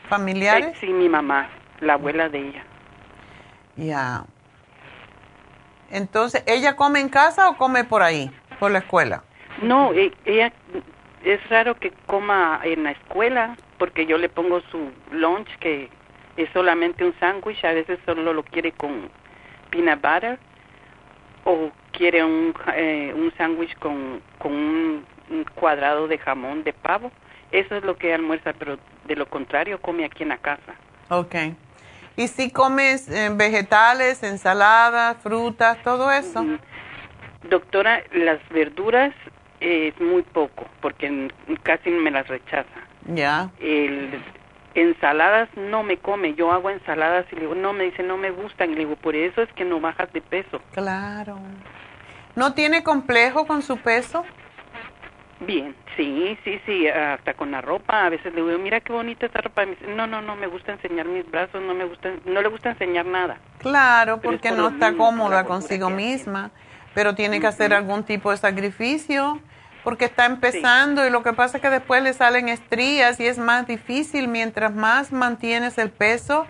familiares. 0.08 0.76
Sí, 0.80 0.88
mi 0.88 1.08
mamá, 1.08 1.48
la 1.80 1.94
abuela 1.94 2.28
de 2.28 2.48
ella. 2.48 2.64
Ya. 3.76 4.24
Entonces, 5.90 6.42
¿ella 6.46 6.74
come 6.74 7.00
en 7.00 7.08
casa 7.08 7.48
o 7.48 7.56
come 7.56 7.84
por 7.84 8.02
ahí, 8.02 8.30
por 8.58 8.72
la 8.72 8.78
escuela? 8.78 9.22
No, 9.62 9.92
e, 9.92 10.12
ella 10.24 10.52
es 11.24 11.48
raro 11.48 11.76
que 11.76 11.92
coma 12.06 12.60
en 12.64 12.82
la 12.82 12.90
escuela 12.90 13.56
porque 13.78 14.06
yo 14.06 14.18
le 14.18 14.28
pongo 14.28 14.60
su 14.72 14.90
lunch 15.12 15.48
que 15.58 15.88
es 16.36 16.48
solamente 16.52 17.04
un 17.04 17.14
sándwich, 17.20 17.64
a 17.64 17.72
veces 17.72 17.98
solo 18.04 18.32
lo 18.32 18.42
quiere 18.42 18.72
con 18.72 19.08
peanut 19.70 20.00
butter 20.00 20.38
o 21.44 21.70
quiere 21.92 22.24
un, 22.24 22.54
eh, 22.74 23.12
un 23.14 23.32
sándwich 23.36 23.76
con, 23.78 24.20
con 24.38 24.52
un, 24.52 25.04
cuadrado 25.54 26.06
de 26.06 26.18
jamón 26.18 26.64
de 26.64 26.72
pavo. 26.72 27.10
Eso 27.50 27.76
es 27.76 27.84
lo 27.84 27.96
que 27.96 28.12
almuerza, 28.12 28.52
pero 28.52 28.78
de 29.04 29.16
lo 29.16 29.26
contrario 29.26 29.80
come 29.80 30.04
aquí 30.04 30.22
en 30.22 30.30
la 30.30 30.38
casa. 30.38 30.74
Ok. 31.08 31.34
¿Y 32.16 32.28
si 32.28 32.50
comes 32.50 33.08
eh, 33.08 33.30
vegetales, 33.32 34.22
ensaladas, 34.22 35.16
frutas, 35.22 35.82
todo 35.82 36.10
eso? 36.10 36.42
Mm, 36.42 36.58
doctora, 37.48 38.02
las 38.12 38.38
verduras 38.50 39.14
es 39.60 39.98
muy 40.00 40.22
poco, 40.22 40.66
porque 40.80 41.30
casi 41.62 41.90
me 41.90 42.10
las 42.10 42.28
rechaza. 42.28 42.68
Ya. 43.06 43.50
El, 43.60 44.20
ensaladas 44.74 45.48
no 45.56 45.82
me 45.82 45.98
come, 45.98 46.34
yo 46.34 46.52
hago 46.52 46.70
ensaladas 46.70 47.26
y 47.32 47.36
le 47.36 47.42
digo, 47.42 47.54
no, 47.54 47.72
me 47.72 47.84
dice, 47.84 48.02
no 48.02 48.16
me 48.16 48.30
gustan, 48.30 48.70
y 48.70 48.74
le 48.74 48.80
digo, 48.80 48.96
por 48.96 49.14
eso 49.14 49.42
es 49.42 49.52
que 49.52 49.64
no 49.64 49.80
bajas 49.80 50.12
de 50.12 50.20
peso. 50.20 50.60
Claro. 50.72 51.38
¿No 52.34 52.54
tiene 52.54 52.82
complejo 52.82 53.46
con 53.46 53.62
su 53.62 53.76
peso? 53.78 54.24
Bien, 55.40 55.74
sí, 55.96 56.38
sí, 56.44 56.60
sí, 56.64 56.88
hasta 56.88 57.34
con 57.34 57.50
la 57.50 57.60
ropa, 57.60 58.06
a 58.06 58.08
veces 58.08 58.32
le 58.34 58.42
digo, 58.42 58.58
mira 58.58 58.80
qué 58.80 58.92
bonita 58.92 59.26
esta 59.26 59.40
ropa, 59.40 59.64
no, 59.88 60.06
no, 60.06 60.22
no 60.22 60.36
me 60.36 60.46
gusta 60.46 60.72
enseñar 60.72 61.06
mis 61.06 61.28
brazos, 61.30 61.60
no 61.62 61.74
me 61.74 61.84
gusta, 61.84 62.10
no 62.24 62.40
le 62.40 62.48
gusta 62.48 62.70
enseñar 62.70 63.06
nada. 63.06 63.38
Claro, 63.58 64.20
porque 64.20 64.50
no 64.50 64.68
está 64.68 64.96
cómoda 64.96 65.44
consigo 65.44 65.90
misma, 65.90 66.50
pero 66.94 67.14
tiene 67.14 67.40
que 67.40 67.46
hacer 67.46 67.74
algún 67.74 68.04
tipo 68.04 68.30
de 68.30 68.36
sacrificio 68.36 69.40
porque 69.84 70.06
está 70.06 70.24
empezando 70.24 71.06
y 71.06 71.10
lo 71.10 71.22
que 71.22 71.34
pasa 71.34 71.58
es 71.58 71.62
que 71.62 71.68
después 71.68 72.02
le 72.02 72.14
salen 72.14 72.48
estrías 72.48 73.20
y 73.20 73.26
es 73.26 73.38
más 73.38 73.66
difícil. 73.66 74.28
Mientras 74.28 74.74
más 74.74 75.12
mantienes 75.12 75.76
el 75.76 75.90
peso, 75.90 76.46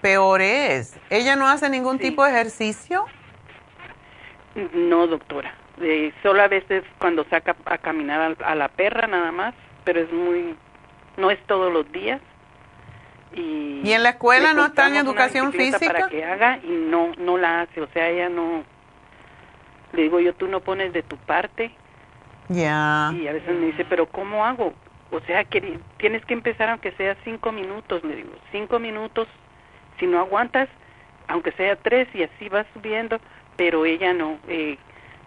peor 0.00 0.40
es. 0.40 0.98
¿Ella 1.10 1.36
no 1.36 1.46
hace 1.46 1.68
ningún 1.68 1.98
tipo 1.98 2.24
de 2.24 2.30
ejercicio? 2.30 3.04
No, 4.72 5.06
doctora. 5.06 5.54
Eh, 5.82 6.12
solo 6.22 6.42
a 6.42 6.48
veces 6.48 6.82
cuando 6.98 7.24
saca 7.24 7.54
a 7.66 7.78
caminar 7.78 8.36
a, 8.42 8.54
la 8.54 8.68
perra 8.68 9.06
nada 9.06 9.30
más, 9.30 9.54
pero 9.84 10.00
es 10.00 10.10
muy, 10.12 10.56
no 11.18 11.30
es 11.30 11.38
todos 11.46 11.70
los 11.72 11.90
días. 11.92 12.20
Y, 13.34 13.82
¿Y 13.84 13.92
en 13.92 14.02
la 14.02 14.10
escuela 14.10 14.54
no 14.54 14.64
está 14.64 14.88
en 14.88 14.96
educación 14.96 15.52
física? 15.52 15.92
Para 15.92 16.08
que 16.08 16.24
haga 16.24 16.58
y 16.64 16.70
no, 16.70 17.12
no 17.18 17.36
la 17.36 17.60
hace. 17.62 17.82
O 17.82 17.86
sea, 17.88 18.08
ella 18.08 18.30
no. 18.30 18.64
Le 19.92 20.02
digo 20.02 20.18
yo, 20.18 20.34
tú 20.34 20.48
no 20.48 20.60
pones 20.60 20.92
de 20.92 21.02
tu 21.02 21.16
parte 21.16 21.72
ya. 22.50 23.12
Y 23.14 23.26
a 23.26 23.32
veces 23.32 23.58
me 23.58 23.66
dice, 23.66 23.84
pero 23.84 24.06
¿cómo 24.06 24.44
hago? 24.44 24.74
O 25.10 25.20
sea, 25.20 25.44
que 25.44 25.78
tienes 25.96 26.24
que 26.24 26.34
empezar 26.34 26.68
aunque 26.68 26.92
sea 26.92 27.16
cinco 27.24 27.52
minutos, 27.52 28.04
le 28.04 28.16
digo, 28.16 28.32
cinco 28.52 28.78
minutos, 28.78 29.26
si 29.98 30.06
no 30.06 30.18
aguantas, 30.18 30.68
aunque 31.28 31.52
sea 31.52 31.76
tres 31.76 32.08
y 32.14 32.22
así 32.22 32.48
vas 32.48 32.66
subiendo, 32.74 33.20
pero 33.56 33.84
ella 33.84 34.12
no. 34.12 34.38
Eh, 34.48 34.76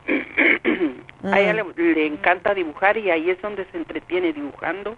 a 1.23 1.39
ella 1.39 1.63
mm. 1.63 1.73
le, 1.77 2.05
encanta 2.05 2.53
dibujar 2.53 2.97
y 2.97 3.09
ahí 3.09 3.29
es 3.29 3.41
donde 3.41 3.65
se 3.71 3.77
entretiene 3.77 4.33
dibujando. 4.33 4.97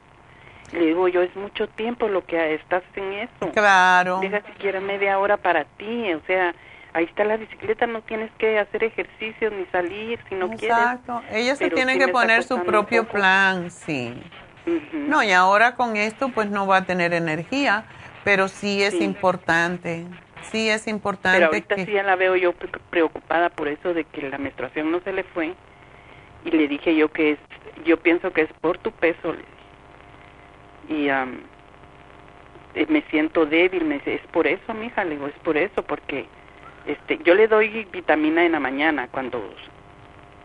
Le 0.71 0.87
digo 0.87 1.07
yo, 1.07 1.21
es 1.21 1.35
mucho 1.35 1.67
tiempo 1.69 2.07
lo 2.07 2.25
que 2.25 2.55
estás 2.55 2.83
en 2.95 3.13
eso. 3.13 3.51
Claro. 3.53 4.19
Deja 4.19 4.41
siquiera 4.41 4.81
media 4.81 5.19
hora 5.19 5.37
para 5.37 5.63
ti, 5.63 6.11
o 6.13 6.21
sea, 6.25 6.55
ahí 6.95 7.03
está 7.03 7.25
la 7.25 7.35
bicicleta, 7.35 7.85
no 7.87 8.01
tienes 8.01 8.31
que 8.37 8.57
hacer 8.57 8.85
ejercicios 8.85 9.51
ni 9.51 9.65
salir 9.65 10.17
si 10.29 10.35
no 10.35 10.47
quieres. 10.47 10.69
Exacto, 10.69 11.21
ella 11.29 11.55
se 11.57 11.69
tiene 11.69 11.97
que 11.97 12.07
poner 12.07 12.43
su 12.43 12.63
propio 12.63 13.03
plan, 13.03 13.69
sí. 13.69 14.13
No, 14.93 15.21
y 15.21 15.31
ahora 15.31 15.75
con 15.75 15.97
esto 15.97 16.29
pues 16.29 16.49
no 16.49 16.65
va 16.65 16.77
a 16.77 16.85
tener 16.85 17.13
energía, 17.13 17.83
pero 18.23 18.47
sí 18.47 18.81
es 18.81 18.99
importante, 18.99 20.05
sí 20.41 20.69
es 20.69 20.87
importante. 20.87 21.37
Pero 21.37 21.47
ahorita 21.47 21.75
sí 21.75 21.91
ya 21.91 22.01
la 22.01 22.15
veo 22.15 22.37
yo 22.37 22.53
preocupada 22.89 23.49
por 23.49 23.67
eso 23.67 23.93
de 23.93 24.05
que 24.05 24.29
la 24.29 24.37
menstruación 24.37 24.89
no 24.89 25.01
se 25.01 25.11
le 25.11 25.23
fue 25.23 25.53
y 26.45 26.51
le 26.51 26.67
dije 26.69 26.95
yo 26.95 27.11
que 27.11 27.31
es, 27.31 27.39
yo 27.83 27.97
pienso 27.97 28.31
que 28.31 28.43
es 28.43 28.53
por 28.61 28.77
tu 28.77 28.91
peso, 28.91 29.35
y 30.87 31.09
eh, 31.09 32.85
me 32.87 33.01
siento 33.09 33.45
débil, 33.45 33.83
me 33.83 34.01
es 34.05 34.21
por 34.31 34.47
eso, 34.47 34.73
mija, 34.73 35.03
le 35.03 35.11
digo, 35.11 35.27
es 35.27 35.39
por 35.43 35.57
eso, 35.57 35.83
porque 35.83 36.25
este, 36.85 37.19
yo 37.23 37.33
le 37.33 37.47
doy 37.47 37.85
vitamina 37.91 38.45
en 38.45 38.53
la 38.53 38.59
mañana 38.59 39.07
cuando 39.09 39.41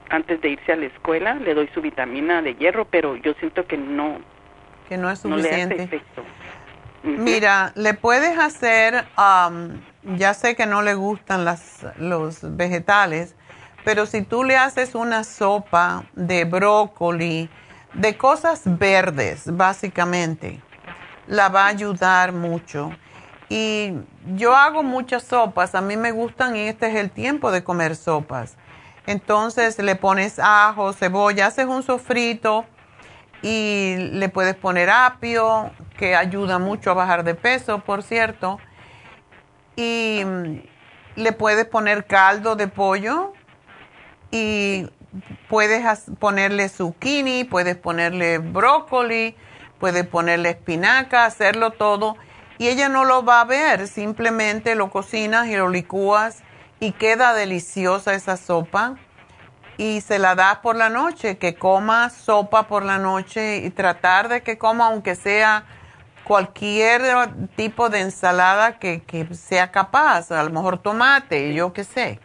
antes 0.09 0.41
de 0.41 0.51
irse 0.51 0.73
a 0.73 0.77
la 0.77 0.87
escuela 0.87 1.35
le 1.35 1.55
doy 1.55 1.69
su 1.75 1.81
vitamina 1.81 2.43
de 2.43 2.55
hierro, 2.55 2.85
pero 2.87 3.17
yo 3.17 3.35
siento 3.35 3.67
que 3.67 3.77
no 3.77 4.19
que 4.89 4.99
no 4.99 5.09
es 5.09 5.21
suficiente. 5.21 5.89
Mira, 7.05 7.73
le 7.77 7.95
puedes 7.95 8.37
hacer, 8.37 9.07
ya 10.03 10.35
sé 10.35 10.57
que 10.57 10.67
no 10.67 10.83
le 10.83 10.95
gustan 10.95 11.45
las, 11.45 11.87
los 11.97 12.57
vegetales, 12.57 13.37
pero 13.85 14.05
si 14.05 14.23
tú 14.23 14.43
le 14.43 14.57
haces 14.57 14.97
una 14.97 15.23
sopa 15.23 16.05
de 16.15 16.45
brócoli, 16.45 17.49
de 17.95 18.17
cosas 18.17 18.63
verdes, 18.65 19.45
básicamente, 19.57 20.61
la 21.29 21.49
va 21.49 21.67
a 21.67 21.69
ayudar 21.69 22.33
mucho. 22.33 22.91
Y 23.51 23.95
yo 24.37 24.55
hago 24.55 24.85
muchas 24.85 25.25
sopas, 25.25 25.75
a 25.75 25.81
mí 25.81 25.97
me 25.97 26.13
gustan 26.13 26.55
y 26.55 26.69
este 26.69 26.87
es 26.87 26.95
el 26.95 27.11
tiempo 27.11 27.51
de 27.51 27.65
comer 27.65 27.97
sopas. 27.97 28.57
Entonces 29.07 29.77
le 29.81 29.97
pones 29.97 30.39
ajo, 30.39 30.93
cebolla, 30.93 31.49
haces 31.49 31.67
un 31.67 31.83
sofrito 31.83 32.65
y 33.43 33.97
le 34.13 34.29
puedes 34.29 34.55
poner 34.55 34.89
apio, 34.89 35.73
que 35.99 36.15
ayuda 36.15 36.61
mucho 36.61 36.93
a 36.93 36.95
bajar 36.95 37.25
de 37.25 37.35
peso, 37.35 37.81
por 37.81 38.05
cierto. 38.05 38.61
Y 39.75 40.23
mm, 40.25 40.61
le 41.17 41.33
puedes 41.33 41.67
poner 41.67 42.07
caldo 42.07 42.55
de 42.55 42.69
pollo 42.69 43.33
y 44.31 44.89
puedes 45.49 46.05
ponerle 46.21 46.69
zucchini, 46.69 47.43
puedes 47.43 47.77
ponerle 47.77 48.39
brócoli, 48.39 49.35
puedes 49.81 50.07
ponerle 50.07 50.51
espinaca, 50.51 51.25
hacerlo 51.25 51.73
todo 51.73 52.17
y 52.61 52.69
ella 52.69 52.91
no 52.91 53.07
lo 53.07 53.25
va 53.25 53.41
a 53.41 53.45
ver, 53.47 53.89
simplemente 53.89 54.75
lo 54.75 54.91
cocinas 54.91 55.47
y 55.47 55.57
lo 55.57 55.71
licúas 55.71 56.43
y 56.79 56.93
queda 56.93 57.33
deliciosa 57.33 58.13
esa 58.13 58.37
sopa 58.37 58.97
y 59.79 60.03
se 60.03 60.19
la 60.19 60.35
das 60.35 60.59
por 60.59 60.77
la 60.77 60.91
noche, 60.91 61.39
que 61.39 61.55
coma 61.55 62.11
sopa 62.11 62.69
por 62.69 62.85
la 62.85 62.99
noche 62.99 63.65
y 63.65 63.71
tratar 63.71 64.29
de 64.29 64.43
que 64.43 64.59
coma 64.59 64.89
aunque 64.89 65.15
sea 65.15 65.65
cualquier 66.23 67.01
tipo 67.57 67.89
de 67.89 68.01
ensalada 68.01 68.79
que, 68.79 69.01
sea 69.33 69.71
capaz, 69.71 70.31
a 70.31 70.43
lo 70.43 70.51
mejor 70.51 70.77
tomate, 70.77 71.55
yo 71.55 71.73
qué 71.73 71.85
sé. 71.85 72.21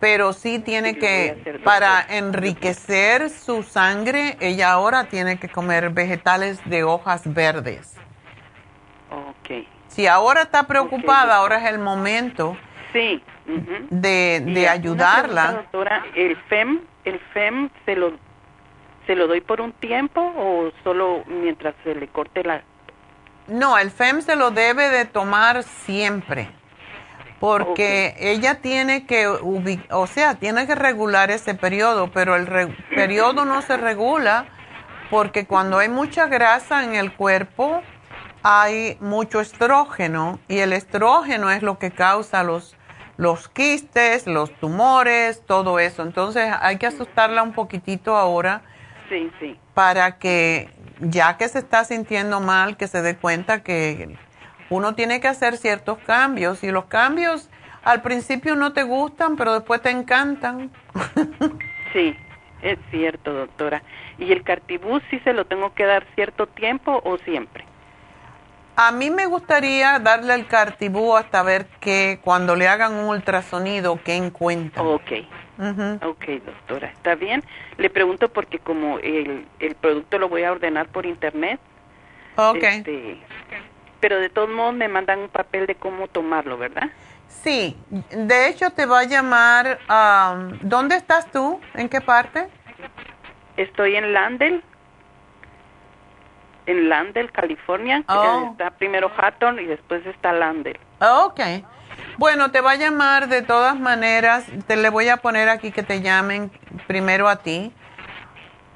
Pero 0.00 0.32
sí 0.32 0.58
tiene 0.58 0.98
que, 0.98 1.60
para 1.62 2.04
enriquecer 2.08 3.30
su 3.30 3.62
sangre, 3.62 4.36
ella 4.40 4.72
ahora 4.72 5.04
tiene 5.04 5.38
que 5.38 5.48
comer 5.48 5.90
vegetales 5.90 6.58
de 6.64 6.82
hojas 6.82 7.22
verdes. 7.24 8.02
Ok. 9.12 9.66
Si 9.88 10.06
ahora 10.06 10.42
está 10.42 10.66
preocupada, 10.66 11.36
ahora 11.36 11.58
es 11.58 11.70
el 11.70 11.78
momento 11.78 12.56
sí. 12.92 13.22
de, 13.90 14.42
de 14.44 14.68
ayudarla. 14.68 15.52
Doctora, 15.52 16.04
¿el 16.14 16.36
FEM, 16.48 16.80
el 17.04 17.20
FEM 17.34 17.68
se 17.84 17.96
lo, 17.96 18.12
se 19.06 19.14
lo 19.14 19.26
doy 19.26 19.40
por 19.42 19.60
un 19.60 19.72
tiempo 19.72 20.20
o 20.20 20.72
solo 20.82 21.24
mientras 21.26 21.74
se 21.84 21.94
le 21.94 22.08
corte 22.08 22.42
la... 22.42 22.62
No, 23.48 23.76
el 23.76 23.90
FEM 23.90 24.22
se 24.22 24.36
lo 24.36 24.50
debe 24.50 24.88
de 24.88 25.04
tomar 25.04 25.62
siempre 25.62 26.48
porque 27.42 28.14
ella 28.20 28.60
tiene 28.60 29.04
que, 29.04 29.26
o 29.26 30.06
sea, 30.06 30.36
tiene 30.36 30.64
que 30.64 30.76
regular 30.76 31.32
ese 31.32 31.56
periodo, 31.56 32.08
pero 32.12 32.36
el 32.36 32.46
periodo 32.94 33.44
no 33.44 33.62
se 33.62 33.76
regula 33.76 34.46
porque 35.10 35.44
cuando 35.44 35.78
hay 35.78 35.88
mucha 35.88 36.26
grasa 36.28 36.84
en 36.84 36.94
el 36.94 37.12
cuerpo, 37.12 37.82
hay 38.42 38.96
mucho 39.00 39.40
estrógeno 39.40 40.40
y 40.48 40.58
el 40.58 40.72
estrógeno 40.72 41.50
es 41.50 41.62
lo 41.62 41.78
que 41.78 41.90
causa 41.90 42.42
los, 42.42 42.76
los 43.16 43.48
quistes, 43.48 44.26
los 44.26 44.52
tumores, 44.54 45.44
todo 45.46 45.78
eso. 45.78 46.02
Entonces 46.02 46.52
hay 46.60 46.78
que 46.78 46.86
asustarla 46.86 47.42
un 47.42 47.52
poquitito 47.52 48.16
ahora. 48.16 48.62
Sí, 49.08 49.30
sí. 49.40 49.58
Para 49.74 50.18
que 50.18 50.70
ya 51.00 51.36
que 51.36 51.48
se 51.48 51.60
está 51.60 51.84
sintiendo 51.84 52.40
mal, 52.40 52.76
que 52.76 52.88
se 52.88 53.02
dé 53.02 53.16
cuenta 53.16 53.62
que 53.62 54.16
uno 54.70 54.94
tiene 54.94 55.20
que 55.20 55.28
hacer 55.28 55.56
ciertos 55.56 55.98
cambios 55.98 56.64
y 56.64 56.70
los 56.70 56.86
cambios 56.86 57.48
al 57.84 58.02
principio 58.02 58.54
no 58.54 58.72
te 58.72 58.84
gustan, 58.84 59.36
pero 59.36 59.54
después 59.54 59.82
te 59.82 59.90
encantan. 59.90 60.70
sí, 61.92 62.16
es 62.62 62.78
cierto, 62.90 63.32
doctora. 63.32 63.82
¿Y 64.18 64.30
el 64.32 64.44
cartibus 64.44 65.02
sí 65.10 65.18
se 65.20 65.32
lo 65.32 65.44
tengo 65.44 65.74
que 65.74 65.84
dar 65.84 66.06
cierto 66.14 66.46
tiempo 66.46 67.00
o 67.04 67.18
siempre? 67.18 67.64
A 68.74 68.90
mí 68.90 69.10
me 69.10 69.26
gustaría 69.26 69.98
darle 69.98 70.34
el 70.34 70.46
cartibú 70.46 71.14
hasta 71.16 71.42
ver 71.42 71.66
que 71.80 72.20
cuando 72.22 72.56
le 72.56 72.68
hagan 72.68 72.94
un 72.94 73.06
ultrasonido, 73.10 74.00
¿qué 74.02 74.16
encuentran? 74.16 74.86
Ok. 74.86 75.12
Ok, 76.02 76.24
doctora, 76.44 76.88
está 76.88 77.14
bien. 77.14 77.44
Le 77.76 77.90
pregunto 77.90 78.28
porque 78.32 78.58
como 78.58 78.98
el, 78.98 79.46
el 79.60 79.74
producto 79.74 80.18
lo 80.18 80.28
voy 80.28 80.42
a 80.44 80.52
ordenar 80.52 80.88
por 80.88 81.06
internet. 81.06 81.60
Ok. 82.36 82.62
Este, 82.62 83.18
pero 84.00 84.18
de 84.18 84.30
todos 84.30 84.48
modos 84.48 84.74
me 84.74 84.88
mandan 84.88 85.20
un 85.20 85.28
papel 85.28 85.66
de 85.66 85.74
cómo 85.74 86.08
tomarlo, 86.08 86.58
¿verdad? 86.58 86.90
Sí, 87.28 87.76
de 88.10 88.48
hecho 88.48 88.70
te 88.70 88.86
va 88.86 89.00
a 89.00 89.04
llamar. 89.04 89.78
Um, 89.88 90.58
¿Dónde 90.62 90.96
estás 90.96 91.30
tú? 91.30 91.60
¿En 91.74 91.88
qué 91.88 92.00
parte? 92.00 92.48
Estoy 93.56 93.96
en 93.96 94.12
Landel, 94.12 94.64
en 96.66 96.88
Landel, 96.88 97.30
California. 97.32 98.04
Oh. 98.08 98.50
Está 98.52 98.70
primero 98.70 99.10
Hatton 99.16 99.58
y 99.60 99.66
después 99.66 100.04
está 100.06 100.32
Landel. 100.32 100.78
Ok. 101.00 101.40
Bueno, 102.18 102.50
te 102.50 102.60
va 102.60 102.72
a 102.72 102.76
llamar 102.76 103.28
de 103.28 103.42
todas 103.42 103.78
maneras. 103.78 104.46
Te 104.66 104.76
le 104.76 104.90
voy 104.90 105.08
a 105.08 105.18
poner 105.18 105.48
aquí 105.48 105.72
que 105.72 105.82
te 105.82 106.00
llamen 106.00 106.50
primero 106.86 107.28
a 107.28 107.36
ti. 107.36 107.72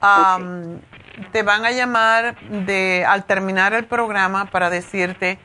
Um, 0.03 0.81
te 1.33 1.43
van 1.43 1.65
a 1.65 1.71
llamar 1.71 2.39
de 2.41 3.05
al 3.07 3.25
terminar 3.25 3.73
el 3.73 3.85
programa 3.87 4.47
para 4.47 4.71
decirte 4.71 5.39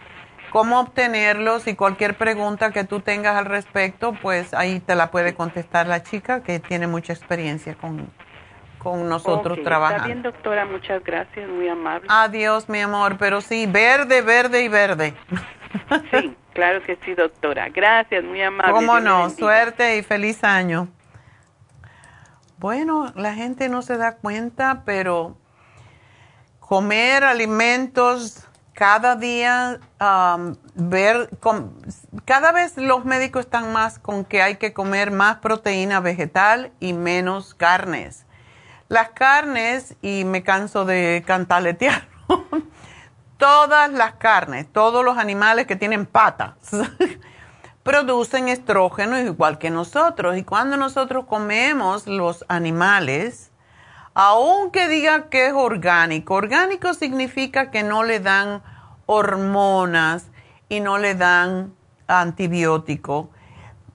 cómo 0.51 0.81
obtenerlos 0.81 1.68
y 1.68 1.76
cualquier 1.76 2.18
pregunta 2.18 2.72
que 2.72 2.84
tú 2.84 2.99
tengas 2.99 3.38
al 3.38 3.45
respecto, 3.45 4.13
pues 4.22 4.53
ahí 4.53 4.81
te 4.81 4.95
la 4.95 5.09
puede 5.09 5.34
contestar 5.34 5.88
la 5.88 6.03
chica 6.03 6.43
que 6.43 6.59
tiene 6.59 6.88
mucha 6.88 7.13
experiencia 7.13 7.76
con, 7.76 8.11
con 8.81 9.07
nosotros 9.07 9.59
Ok, 9.59 9.63
trabajando. 9.63 9.97
Está 10.03 10.07
bien, 10.07 10.23
doctora, 10.23 10.65
muchas 10.65 11.03
gracias, 11.03 11.47
muy 11.47 11.67
amable. 11.67 12.07
Adiós, 12.09 12.67
mi 12.67 12.79
amor, 12.79 13.17
pero 13.19 13.39
sí, 13.41 13.67
verde, 13.67 14.21
verde 14.23 14.63
y 14.63 14.69
verde. 14.69 15.13
Sí, 16.09 16.35
claro 16.53 16.81
que 16.81 16.97
sí, 17.05 17.13
doctora. 17.13 17.69
Gracias, 17.69 18.23
muy 18.23 18.41
amable. 18.41 18.73
¿Cómo 18.73 18.93
Dios 18.99 19.03
no? 19.03 19.29
Suerte 19.29 19.97
y 19.97 20.01
feliz 20.03 20.43
año. 20.43 20.87
Bueno, 22.57 23.11
la 23.15 23.33
gente 23.35 23.69
no 23.69 23.83
se 23.83 23.97
da 23.97 24.15
cuenta, 24.15 24.81
pero 24.83 25.37
comer 26.59 27.23
alimentos 27.23 28.47
cada 28.73 29.15
día, 29.15 29.79
um, 29.99 30.55
ver, 30.73 31.29
com- 31.39 31.71
cada 32.25 32.51
vez 32.51 32.77
los 32.77 33.05
médicos 33.05 33.45
están 33.45 33.73
más 33.73 33.99
con 33.99 34.25
que 34.25 34.41
hay 34.41 34.55
que 34.55 34.73
comer 34.73 35.11
más 35.11 35.37
proteína 35.37 35.99
vegetal 35.99 36.71
y 36.79 36.93
menos 36.93 37.53
carnes. 37.53 38.25
Las 38.91 39.11
carnes, 39.11 39.95
y 40.01 40.26
me 40.26 40.43
canso 40.43 40.84
de 40.84 41.23
cantaletear, 41.26 42.09
todas 43.38 43.89
las 43.89 44.15
carnes, 44.15 44.68
todos 44.69 45.05
los 45.05 45.18
animales 45.18 45.65
que 45.65 45.77
tienen 45.77 46.05
patas, 46.05 46.57
producen 47.84 48.49
estrógeno 48.49 49.18
igual 49.18 49.59
que 49.59 49.69
nosotros. 49.69 50.35
Y 50.35 50.43
cuando 50.43 50.76
nosotros 50.76 51.23
comemos 51.23 52.05
los 52.05 52.43
animales, 52.49 53.51
aunque 54.13 54.89
diga 54.89 55.30
que 55.30 55.45
es 55.45 55.53
orgánico, 55.53 56.34
orgánico 56.34 56.93
significa 56.93 57.72
que 57.72 57.84
no 57.84 58.03
le 58.03 58.19
dan 58.19 58.61
hormonas 59.05 60.26
y 60.68 60.81
no 60.81 60.97
le 60.97 61.15
dan 61.15 61.73
antibiótico 62.07 63.30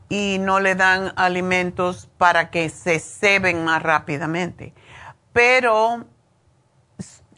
y 0.09 0.39
no 0.41 0.59
le 0.59 0.75
dan 0.75 1.13
alimentos 1.17 2.09
para 2.17 2.51
que 2.51 2.71
se 2.71 2.99
ceben 2.99 3.63
más 3.63 3.83
rápidamente. 3.83 4.73
Pero 5.37 6.07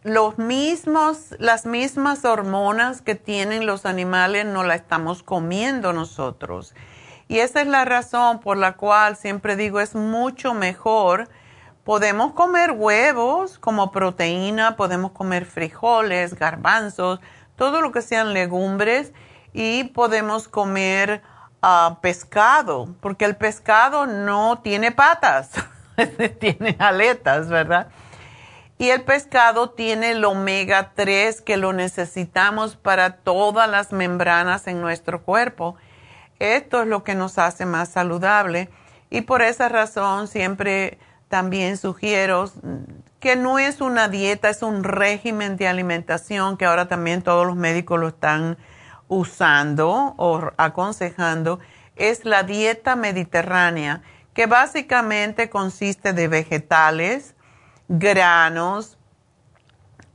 los 0.04 0.38
mismos, 0.38 1.34
las 1.40 1.66
mismas 1.66 2.24
hormonas 2.24 3.02
que 3.02 3.16
tienen 3.16 3.66
los 3.66 3.86
animales 3.86 4.46
no 4.46 4.62
la 4.62 4.76
estamos 4.76 5.24
comiendo 5.24 5.92
nosotros. 5.92 6.76
Y 7.26 7.40
esa 7.40 7.60
es 7.60 7.66
la 7.66 7.84
razón 7.84 8.38
por 8.38 8.56
la 8.56 8.76
cual 8.76 9.16
siempre 9.16 9.56
digo 9.56 9.80
es 9.80 9.96
mucho 9.96 10.54
mejor. 10.54 11.28
Podemos 11.82 12.34
comer 12.34 12.70
huevos 12.70 13.58
como 13.58 13.90
proteína, 13.90 14.76
podemos 14.76 15.10
comer 15.10 15.44
frijoles, 15.44 16.34
garbanzos, 16.34 17.18
todo 17.56 17.80
lo 17.80 17.90
que 17.90 18.02
sean 18.02 18.32
legumbres 18.32 19.12
y 19.52 19.82
podemos 19.82 20.46
comer 20.46 21.20
ah, 21.62 21.98
pescado, 22.00 22.94
porque 23.00 23.24
el 23.24 23.34
pescado 23.34 24.06
no 24.06 24.60
tiene 24.62 24.92
patas, 24.92 25.50
tiene 26.40 26.76
aletas, 26.78 27.48
¿verdad? 27.48 27.88
Y 28.78 28.90
el 28.90 29.02
pescado 29.02 29.70
tiene 29.70 30.12
el 30.12 30.24
omega 30.24 30.92
3 30.94 31.40
que 31.40 31.56
lo 31.56 31.72
necesitamos 31.72 32.76
para 32.76 33.16
todas 33.16 33.68
las 33.68 33.92
membranas 33.92 34.68
en 34.68 34.80
nuestro 34.80 35.22
cuerpo. 35.22 35.74
Esto 36.38 36.82
es 36.82 36.88
lo 36.88 37.02
que 37.02 37.16
nos 37.16 37.38
hace 37.38 37.66
más 37.66 37.88
saludable 37.88 38.70
y 39.10 39.22
por 39.22 39.42
esa 39.42 39.68
razón 39.68 40.28
siempre 40.28 40.98
también 41.28 41.76
sugiero 41.76 42.50
que 43.20 43.34
no 43.34 43.58
es 43.58 43.80
una 43.80 44.08
dieta, 44.08 44.48
es 44.48 44.62
un 44.62 44.84
régimen 44.84 45.56
de 45.56 45.66
alimentación 45.66 46.56
que 46.56 46.64
ahora 46.64 46.86
también 46.86 47.22
todos 47.22 47.46
los 47.46 47.56
médicos 47.56 47.98
lo 47.98 48.08
están 48.08 48.56
usando 49.08 50.14
o 50.16 50.52
aconsejando. 50.56 51.58
Es 51.96 52.24
la 52.24 52.44
dieta 52.44 52.94
mediterránea, 52.94 54.02
que 54.38 54.46
básicamente 54.46 55.50
consiste 55.50 56.12
de 56.12 56.28
vegetales, 56.28 57.34
granos, 57.88 58.96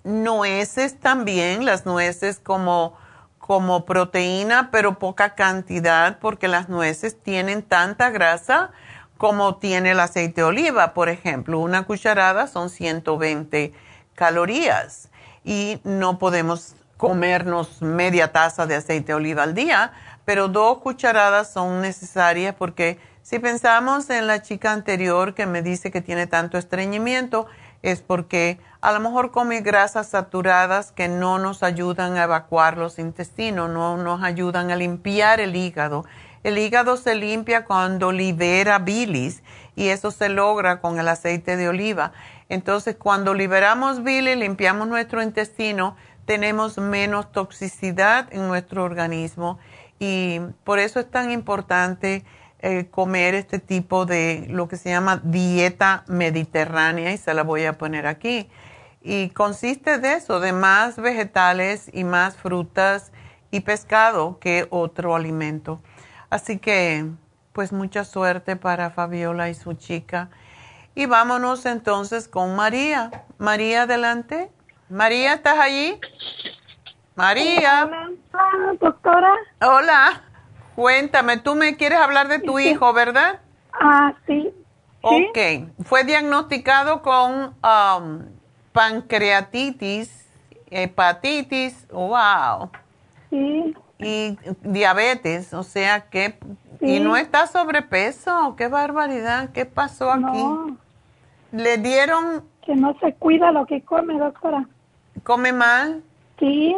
nueces 0.05 0.97
también, 0.97 1.65
las 1.65 1.85
nueces 1.85 2.39
como, 2.39 2.97
como 3.37 3.83
proteína, 3.83 4.69
pero 4.71 4.97
poca 4.97 5.35
cantidad 5.35 6.19
porque 6.19 6.47
las 6.47 6.69
nueces 6.69 7.21
tienen 7.21 7.63
tanta 7.63 8.11
grasa 8.11 8.71
como 9.17 9.57
tiene 9.57 9.91
el 9.91 9.99
aceite 9.99 10.39
de 10.39 10.47
oliva, 10.47 10.93
por 10.93 11.09
ejemplo. 11.09 11.59
Una 11.59 11.83
cucharada 11.83 12.47
son 12.47 12.69
120 12.69 13.73
calorías 14.15 15.09
y 15.43 15.81
no 15.83 16.17
podemos 16.17 16.77
comernos 16.95 17.81
media 17.81 18.31
taza 18.31 18.67
de 18.67 18.75
aceite 18.75 19.07
de 19.07 19.15
oliva 19.15 19.43
al 19.43 19.53
día, 19.53 19.91
pero 20.23 20.47
dos 20.47 20.77
cucharadas 20.77 21.51
son 21.51 21.81
necesarias 21.81 22.55
porque 22.57 23.11
si 23.23 23.39
pensamos 23.39 24.09
en 24.09 24.27
la 24.27 24.41
chica 24.41 24.73
anterior 24.73 25.33
que 25.33 25.45
me 25.45 25.61
dice 25.61 25.91
que 25.91 26.01
tiene 26.01 26.27
tanto 26.27 26.57
estreñimiento, 26.57 27.47
es 27.81 28.01
porque 28.01 28.59
a 28.81 28.91
lo 28.91 28.99
mejor 28.99 29.31
come 29.31 29.61
grasas 29.61 30.09
saturadas 30.09 30.91
que 30.91 31.07
no 31.07 31.39
nos 31.39 31.63
ayudan 31.63 32.17
a 32.17 32.23
evacuar 32.23 32.77
los 32.77 32.99
intestinos, 32.99 33.69
no 33.69 33.95
nos 33.95 34.23
ayudan 34.23 34.71
a 34.71 34.75
limpiar 34.75 35.39
el 35.39 35.55
hígado. 35.55 36.03
El 36.43 36.57
hígado 36.57 36.97
se 36.97 37.15
limpia 37.15 37.63
cuando 37.63 38.11
libera 38.11 38.79
bilis 38.79 39.41
y 39.73 39.87
eso 39.87 40.11
se 40.11 40.27
logra 40.27 40.81
con 40.81 40.99
el 40.99 41.07
aceite 41.07 41.55
de 41.55 41.69
oliva. 41.69 42.11
Entonces, 42.49 42.97
cuando 42.97 43.33
liberamos 43.33 44.03
bilis, 44.03 44.35
limpiamos 44.35 44.89
nuestro 44.89 45.23
intestino, 45.23 45.95
tenemos 46.25 46.77
menos 46.77 47.31
toxicidad 47.31 48.27
en 48.33 48.49
nuestro 48.49 48.83
organismo 48.83 49.59
y 49.97 50.41
por 50.65 50.79
eso 50.79 50.99
es 50.99 51.09
tan 51.09 51.31
importante 51.31 52.25
eh, 52.65 52.87
comer 52.89 53.35
este 53.35 53.59
tipo 53.59 54.05
de 54.05 54.47
lo 54.49 54.69
que 54.69 54.77
se 54.77 54.89
llama 54.89 55.19
dieta 55.21 56.05
mediterránea 56.07 57.11
y 57.11 57.17
se 57.17 57.33
la 57.33 57.43
voy 57.43 57.65
a 57.65 57.77
poner 57.77 58.07
aquí. 58.07 58.49
Y 59.01 59.31
consiste 59.31 59.97
de 59.97 60.13
eso, 60.13 60.39
de 60.39 60.53
más 60.53 60.95
vegetales 60.95 61.91
y 61.91 62.05
más 62.05 62.37
frutas 62.37 63.11
y 63.51 63.59
pescado 63.59 64.39
que 64.39 64.65
otro 64.69 65.13
alimento. 65.13 65.81
Así 66.29 66.57
que, 66.57 67.05
pues 67.51 67.73
mucha 67.73 68.05
suerte 68.05 68.55
para 68.55 68.91
Fabiola 68.91 69.49
y 69.49 69.55
su 69.55 69.73
chica. 69.73 70.29
Y 70.95 71.05
vámonos 71.05 71.65
entonces 71.65 72.29
con 72.29 72.55
María. 72.55 73.25
María, 73.39 73.81
adelante. 73.81 74.49
María, 74.87 75.33
¿estás 75.33 75.59
allí? 75.59 75.99
María. 77.15 77.89
Hola, 78.31 78.77
doctora. 78.79 79.35
Hola. 79.59 80.32
Cuéntame, 80.75 81.37
tú 81.37 81.55
me 81.55 81.75
quieres 81.75 81.99
hablar 81.99 82.27
de 82.27 82.39
tu 82.39 82.59
hijo, 82.59 82.93
¿verdad? 82.93 83.39
Ah, 83.73 84.13
sí. 84.25 84.51
Ok. 85.01 85.37
Fue 85.83 86.03
diagnosticado 86.03 87.01
con 87.01 87.55
um, 87.63 88.25
pancreatitis, 88.71 90.27
hepatitis, 90.71 91.87
wow. 91.89 92.69
Sí. 93.29 93.75
Y 93.99 94.37
diabetes, 94.61 95.53
o 95.53 95.63
sea 95.63 96.09
que... 96.09 96.37
¿Y 96.81 96.99
no 96.99 97.15
está 97.15 97.47
sobrepeso? 97.47 98.55
¡Qué 98.57 98.67
barbaridad! 98.67 99.51
¿Qué 99.53 99.65
pasó 99.65 100.11
aquí? 100.11 100.43
No. 100.43 100.77
¿Le 101.51 101.77
dieron... 101.77 102.43
Que 102.65 102.75
no 102.75 102.97
se 102.99 103.13
cuida 103.13 103.51
lo 103.51 103.65
que 103.65 103.83
come, 103.83 104.17
doctora. 104.17 104.67
¿Come 105.23 105.53
mal? 105.53 106.03
Sí. 106.39 106.75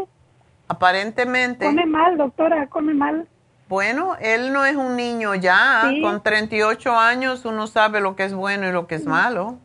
Aparentemente. 0.68 1.66
Come 1.66 1.86
mal, 1.86 2.18
doctora, 2.18 2.68
come 2.68 2.94
mal. 2.94 3.28
Bueno, 3.68 4.16
él 4.20 4.54
no 4.54 4.66
es 4.66 4.76
un 4.76 4.96
niño 4.96 5.34
ya. 5.36 5.90
Sí. 5.90 6.02
Con 6.02 6.22
38 6.22 6.96
años 6.96 7.46
uno 7.46 7.68
sabe 7.68 8.00
lo 8.00 8.16
que 8.16 8.24
es 8.24 8.34
bueno 8.34 8.68
y 8.68 8.72
lo 8.72 8.88
que 8.88 8.96
es 8.96 9.06
malo. 9.06 9.58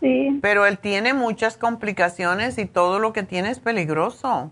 Sí. 0.00 0.38
Pero 0.42 0.66
él 0.66 0.78
tiene 0.78 1.14
muchas 1.14 1.56
complicaciones 1.56 2.58
y 2.58 2.66
todo 2.66 2.98
lo 2.98 3.12
que 3.12 3.22
tiene 3.22 3.50
es 3.50 3.58
peligroso. 3.58 4.50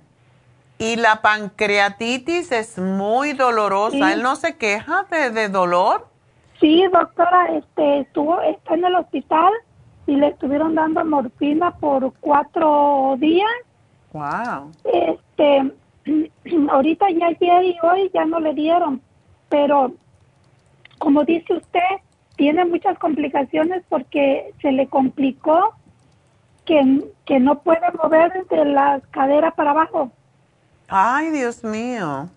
Y 0.79 0.97
la 0.97 1.23
pancreatitis 1.23 2.51
es 2.51 2.79
muy 2.79 3.35
dolorosa. 3.35 3.97
Sí. 3.97 4.03
¿Él 4.03 4.23
no 4.23 4.35
se 4.37 4.57
queja 4.57 5.07
de, 5.11 5.31
de 5.31 5.49
dolor? 5.49 6.09
Sí, 6.61 6.85
doctora, 6.93 7.47
este, 7.57 8.01
estuvo, 8.01 8.41
está 8.41 8.75
en 8.75 8.85
el 8.85 8.95
hospital 8.97 9.53
y 10.07 10.17
le 10.17 10.29
estuvieron 10.29 10.75
dando 10.75 11.05
morfina 11.05 11.73
por 11.73 12.13
cuatro 12.21 13.17
días. 13.19 13.51
Wow. 14.13 14.71
Este, 14.85 15.73
ahorita 16.71 17.11
ya 17.11 17.27
ayer 17.29 17.65
y 17.65 17.77
hoy 17.83 18.11
ya 18.13 18.25
no 18.25 18.41
le 18.41 18.55
dieron, 18.55 19.01
pero 19.49 19.95
como 20.99 21.25
dice 21.25 21.55
usted, 21.55 21.81
tiene 22.37 22.65
muchas 22.65 22.99
complicaciones 22.99 23.83
porque 23.89 24.53
se 24.61 24.73
le 24.73 24.87
complicó 24.89 25.75
que, 26.65 27.05
que 27.27 27.39
no 27.39 27.61
puede 27.61 27.91
mover 27.93 28.47
de 28.49 28.65
la 28.65 29.01
cadera 29.11 29.51
para 29.53 29.71
abajo. 29.71 30.11
Ay, 30.89 31.31
Dios 31.31 31.63
mío. 31.63 32.29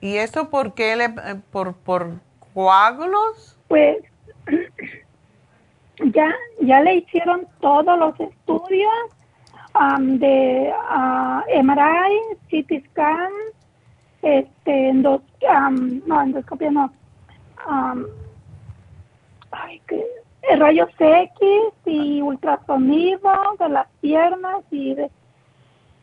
¿Y 0.00 0.16
eso 0.16 0.50
por 0.50 0.74
qué? 0.74 0.96
Le, 0.96 1.04
eh, 1.04 1.40
por, 1.50 1.74
¿Por 1.74 2.20
coágulos? 2.52 3.58
Pues 3.68 3.98
ya, 6.14 6.32
ya 6.60 6.80
le 6.80 6.96
hicieron 6.96 7.46
todos 7.60 7.98
los 7.98 8.18
estudios 8.20 8.92
am, 9.74 10.18
de 10.18 10.72
ah, 10.88 11.44
MRI, 11.62 12.36
CT 12.48 12.86
scan, 12.90 13.32
este, 14.22 14.88
endos, 14.88 15.22
am, 15.48 16.02
no, 16.06 16.22
endoscopia 16.22 16.70
no, 16.70 16.92
am, 17.66 18.06
ay, 19.50 19.80
que, 19.86 19.96
eh, 19.96 20.56
rayos 20.56 20.90
X 20.98 21.40
y 21.86 22.22
ultrasonido 22.22 23.30
de 23.58 23.68
las 23.68 23.86
piernas 24.00 24.64
y 24.70 24.94
de, 24.94 25.10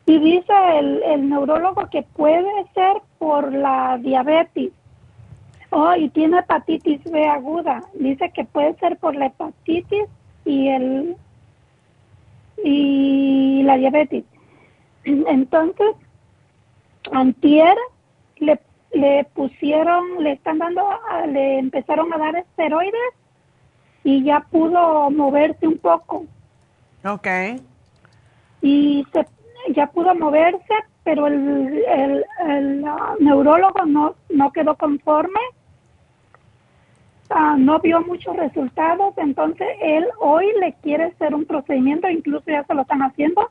y 0.06 0.20
dice 0.20 0.54
el, 0.80 1.04
el 1.04 1.30
neurólogo 1.30 1.90
que 1.90 2.04
puede 2.04 2.52
ser 2.74 3.02
por 3.18 3.54
la 3.54 3.98
diabetes. 4.00 4.72
Oh, 5.74 5.96
y 5.96 6.10
tiene 6.10 6.40
hepatitis 6.40 7.02
B 7.06 7.26
aguda. 7.28 7.84
Dice 7.94 8.30
que 8.32 8.44
puede 8.44 8.74
ser 8.76 8.98
por 8.98 9.16
la 9.16 9.28
hepatitis 9.28 10.06
y 10.44 10.68
el 10.68 11.16
y 12.64 13.64
la 13.64 13.78
diabetes. 13.78 14.24
Entonces, 15.04 15.96
antier 17.12 17.76
le, 18.38 18.60
le 18.94 19.26
pusieron, 19.34 20.24
le 20.24 20.34
están 20.34 20.60
dando, 20.60 20.88
le 21.28 21.60
empezaron 21.60 22.14
a 22.14 22.18
dar 22.18 22.36
esteroides 22.36 23.14
y 24.04 24.24
ya 24.24 24.42
pudo 24.52 25.10
moverse 25.12 25.68
un 25.68 25.78
poco 25.78 26.26
Ok. 27.06 27.28
y 28.62 29.06
se, 29.14 29.26
ya 29.74 29.88
pudo 29.88 30.14
moverse, 30.16 30.74
pero 31.04 31.28
el, 31.28 31.84
el, 31.88 32.26
el, 32.48 32.86
ah, 32.86 33.16
neurólogo 33.20 33.86
no, 33.86 34.16
no 34.30 34.52
quedó 34.52 34.76
conforme, 34.76 35.40
Ah, 37.34 37.56
no 37.58 37.80
vio 37.80 38.02
muchos 38.02 38.36
resultados, 38.36 39.14
entonces 39.18 39.68
él 39.82 40.06
hoy 40.20 40.48
le 40.60 40.74
quiere 40.82 41.06
hacer 41.06 41.34
un 41.34 41.46
procedimiento, 41.46 42.10
incluso 42.10 42.44
ya 42.48 42.64
se 42.66 42.74
lo 42.74 42.82
están 42.82 43.02
haciendo, 43.04 43.50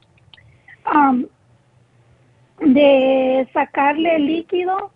de 2.61 3.49
sacarle 3.53 4.19
líquido, 4.19 4.91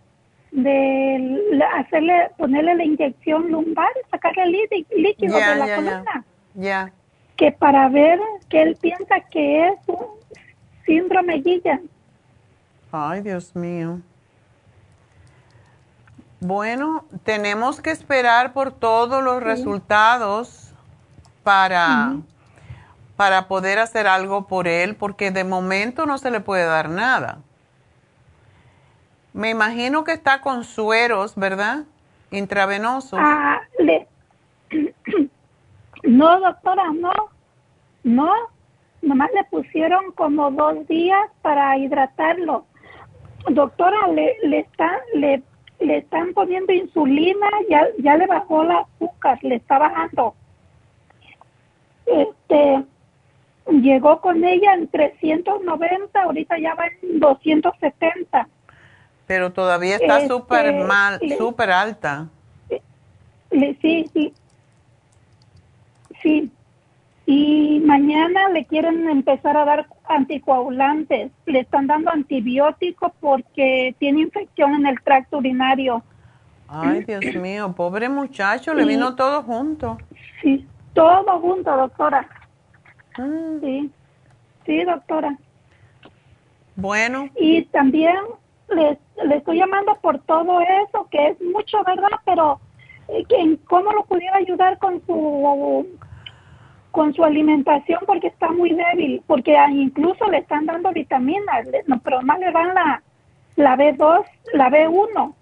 de 0.51 1.61
hacerle, 1.77 2.31
ponerle 2.36 2.74
la 2.74 2.85
inyección 2.85 3.51
lumbar, 3.51 3.89
sacarle 4.11 4.44
lí- 4.47 4.86
líquido 4.97 5.35
de 5.35 5.55
la 5.56 5.74
columna 5.77 6.24
Ya. 6.55 6.93
que 7.36 7.52
para 7.52 7.89
ver 7.89 8.20
que 8.48 8.62
él 8.62 8.77
piensa 8.81 9.20
que 9.31 9.69
es 9.69 9.78
un 9.86 10.06
síndrome 10.85 11.39
Guilla. 11.40 11.81
Ay, 12.93 13.23
Dios 13.23 13.56
mío. 13.56 14.01
Bueno, 16.47 17.07
tenemos 17.23 17.81
que 17.81 17.91
esperar 17.91 18.53
por 18.53 18.71
todos 18.71 19.25
los 19.25 19.43
resultados 19.43 20.75
para, 21.43 22.16
para 23.16 23.49
poder 23.49 23.79
hacer 23.79 24.07
algo 24.07 24.47
por 24.47 24.69
él, 24.69 24.95
porque 24.95 25.31
de 25.31 25.45
momento 25.45 26.05
no 26.05 26.19
se 26.19 26.31
le 26.31 26.41
puede 26.41 26.66
dar 26.66 26.91
nada. 26.91 27.39
Me 29.33 29.49
imagino 29.49 30.05
que 30.05 30.12
está 30.12 30.43
con 30.43 30.65
sueros, 30.65 31.35
¿verdad? 31.35 31.85
Intravenosos. 32.31 33.19
Ah, 33.23 33.62
le- 33.79 34.07
no, 36.03 36.41
doctora, 36.41 36.93
no, 36.93 37.12
no, 38.03 38.31
nomás 39.01 39.31
le 39.35 39.45
pusieron 39.45 40.12
como 40.12 40.51
dos 40.51 40.87
días 40.89 41.27
para 41.41 41.79
hidratarlo. 41.79 42.66
Doctora, 43.49 44.09
le, 44.09 44.37
le 44.43 44.59
están, 44.59 44.99
le, 45.15 45.43
le 45.81 45.99
están 45.99 46.33
poniendo 46.35 46.73
insulina, 46.73 47.47
ya, 47.69 47.87
ya 47.99 48.17
le 48.17 48.27
bajó 48.27 48.63
el 48.63 48.71
azúcar, 48.73 49.39
le 49.43 49.57
está 49.57 49.79
bajando. 49.79 50.35
Este, 52.07 52.85
llegó 53.71 54.21
con 54.21 54.45
ella 54.45 54.75
en 54.75 54.89
390, 54.89 56.23
ahorita 56.23 56.59
ya 56.59 56.75
va 56.75 56.87
en 57.03 57.21
270. 57.21 58.49
Pero 59.27 59.53
todavía 59.53 59.97
está 59.97 60.17
Este, 60.19 60.29
súper 60.29 60.85
mal, 60.85 61.19
súper 61.39 61.71
alta. 61.71 62.29
Le- 63.51 63.77
sí, 63.81 64.11
sí. 64.13 64.35
Sí. 66.23 66.51
Y 67.27 67.81
mañana 67.85 68.49
le 68.51 68.67
quieren 68.67 69.09
empezar 69.09 69.57
a 69.57 69.65
dar 69.65 69.87
anticoagulantes. 70.09 71.32
Le 71.47 71.60
están 71.60 71.86
dando 71.86 72.10
antibióticos 72.10 73.12
porque 73.20 73.94
tiene 73.98 74.20
infección 74.22 74.74
en 74.74 74.86
el 74.86 75.01
tracto 75.02 75.39
urinario. 75.39 76.02
Ay, 76.68 77.02
Dios 77.05 77.24
mío, 77.36 77.72
pobre 77.76 78.09
muchacho, 78.09 78.74
le 78.74 78.82
Sí. 78.82 78.89
vino 78.89 79.14
todo 79.16 79.43
junto. 79.43 79.98
Sí, 80.43 80.66
todo 80.94 81.39
junto, 81.40 81.76
doctora. 81.76 82.28
Mm. 83.18 83.60
Sí, 83.60 83.90
sí, 84.66 84.85
doctora. 84.85 85.36
Bueno, 86.76 87.28
Y 87.36 87.62
también 87.66 88.16
le, 88.68 88.98
le 89.24 89.36
estoy 89.36 89.59
llamando 89.59 89.94
por 90.01 90.18
todo 90.20 90.60
eso, 90.60 91.06
que 91.10 91.28
es 91.28 91.40
mucho, 91.40 91.78
¿verdad? 91.85 92.09
Pero 92.24 92.60
eh, 93.09 93.59
cómo 93.68 93.93
lo 93.93 94.05
pudiera 94.06 94.36
ayudar 94.39 94.78
con 94.78 95.01
su 95.06 95.86
con 96.95 97.12
su 97.12 97.25
alimentación 97.25 97.99
porque 98.07 98.29
está 98.29 98.53
muy 98.53 98.73
débil, 98.73 99.21
porque 99.27 99.57
incluso 99.73 100.31
le 100.31 100.39
están 100.39 100.65
dando 100.65 100.93
vitaminas, 100.93 101.66
no, 101.89 101.99
pero 101.99 102.23
más 102.23 102.39
le 102.39 102.53
dan 102.53 102.73
la, 102.73 103.03
la 103.57 103.77
B2, 103.77 104.25
la 104.53 104.71
B1, 104.71 105.35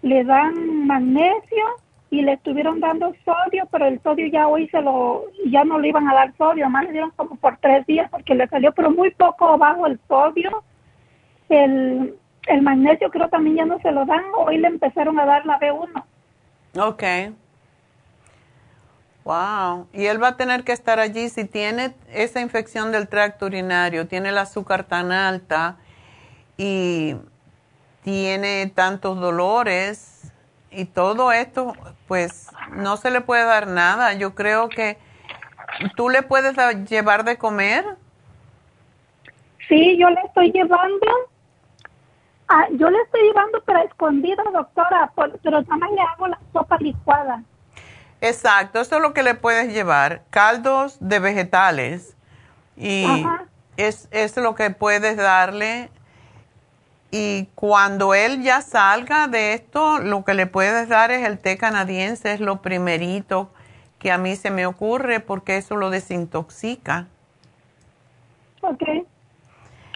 le 0.00 0.24
dan 0.24 0.86
magnesio 0.86 1.66
y 2.08 2.22
le 2.22 2.32
estuvieron 2.32 2.80
dando 2.80 3.12
sodio, 3.26 3.68
pero 3.70 3.88
el 3.88 4.00
sodio 4.00 4.26
ya 4.28 4.48
hoy 4.48 4.68
se 4.68 4.80
lo, 4.80 5.24
ya 5.44 5.64
no 5.64 5.78
le 5.78 5.88
iban 5.88 6.08
a 6.08 6.14
dar 6.14 6.34
sodio, 6.38 6.70
más 6.70 6.84
le 6.84 6.92
dieron 6.92 7.10
como 7.14 7.36
por 7.36 7.58
tres 7.58 7.84
días 7.86 8.10
porque 8.10 8.34
le 8.34 8.48
salió, 8.48 8.72
pero 8.72 8.90
muy 8.90 9.10
poco 9.10 9.58
bajo 9.58 9.86
el 9.86 10.00
sodio. 10.08 10.64
El, 11.50 12.14
el 12.46 12.62
magnesio 12.62 13.10
creo 13.10 13.28
también 13.28 13.56
ya 13.56 13.66
no 13.66 13.78
se 13.80 13.92
lo 13.92 14.06
dan, 14.06 14.24
hoy 14.34 14.56
le 14.56 14.68
empezaron 14.68 15.20
a 15.20 15.26
dar 15.26 15.44
la 15.44 15.60
B1. 15.60 16.04
ok. 16.78 17.04
Wow. 19.24 19.86
Y 19.92 20.06
él 20.06 20.22
va 20.22 20.28
a 20.28 20.36
tener 20.36 20.64
que 20.64 20.72
estar 20.72 20.98
allí 20.98 21.28
si 21.28 21.44
tiene 21.44 21.94
esa 22.12 22.40
infección 22.40 22.90
del 22.90 23.08
tracto 23.08 23.46
urinario, 23.46 24.06
tiene 24.06 24.30
el 24.30 24.38
azúcar 24.38 24.84
tan 24.84 25.12
alta 25.12 25.76
y 26.56 27.16
tiene 28.02 28.72
tantos 28.74 29.20
dolores 29.20 30.32
y 30.70 30.84
todo 30.86 31.32
esto, 31.32 31.74
pues 32.08 32.48
no 32.72 32.96
se 32.96 33.10
le 33.10 33.20
puede 33.20 33.44
dar 33.44 33.66
nada. 33.66 34.14
Yo 34.14 34.34
creo 34.34 34.68
que 34.68 34.98
tú 35.96 36.08
le 36.08 36.22
puedes 36.22 36.56
llevar 36.88 37.24
de 37.24 37.36
comer. 37.36 37.84
Sí, 39.68 39.96
yo 39.98 40.08
le 40.10 40.20
estoy 40.22 40.50
llevando, 40.50 41.06
ah, 42.48 42.66
yo 42.72 42.90
le 42.90 42.98
estoy 43.02 43.22
llevando 43.22 43.62
pero 43.64 43.80
escondida, 43.80 44.42
doctora, 44.52 45.12
pero 45.42 45.60
nada 45.62 45.76
más 45.76 45.90
le 45.92 46.00
hago 46.00 46.26
la 46.26 46.38
sopa 46.52 46.76
licuada. 46.78 47.42
Exacto, 48.20 48.80
eso 48.80 48.96
es 48.96 49.02
lo 49.02 49.14
que 49.14 49.22
le 49.22 49.34
puedes 49.34 49.72
llevar. 49.72 50.22
Caldos 50.30 50.96
de 51.00 51.18
vegetales. 51.18 52.16
Y 52.76 53.06
es, 53.76 54.08
es 54.10 54.36
lo 54.36 54.54
que 54.54 54.70
puedes 54.70 55.16
darle. 55.16 55.90
Y 57.10 57.46
cuando 57.54 58.14
él 58.14 58.42
ya 58.42 58.62
salga 58.62 59.26
de 59.26 59.54
esto, 59.54 59.98
lo 59.98 60.24
que 60.24 60.34
le 60.34 60.46
puedes 60.46 60.88
dar 60.88 61.10
es 61.10 61.26
el 61.26 61.38
té 61.38 61.56
canadiense, 61.56 62.32
es 62.32 62.40
lo 62.40 62.62
primerito 62.62 63.50
que 63.98 64.10
a 64.10 64.18
mí 64.18 64.36
se 64.36 64.50
me 64.50 64.66
ocurre 64.66 65.20
porque 65.20 65.56
eso 65.56 65.76
lo 65.76 65.90
desintoxica. 65.90 67.06
Ok, 68.62 68.82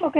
ok. 0.02 0.16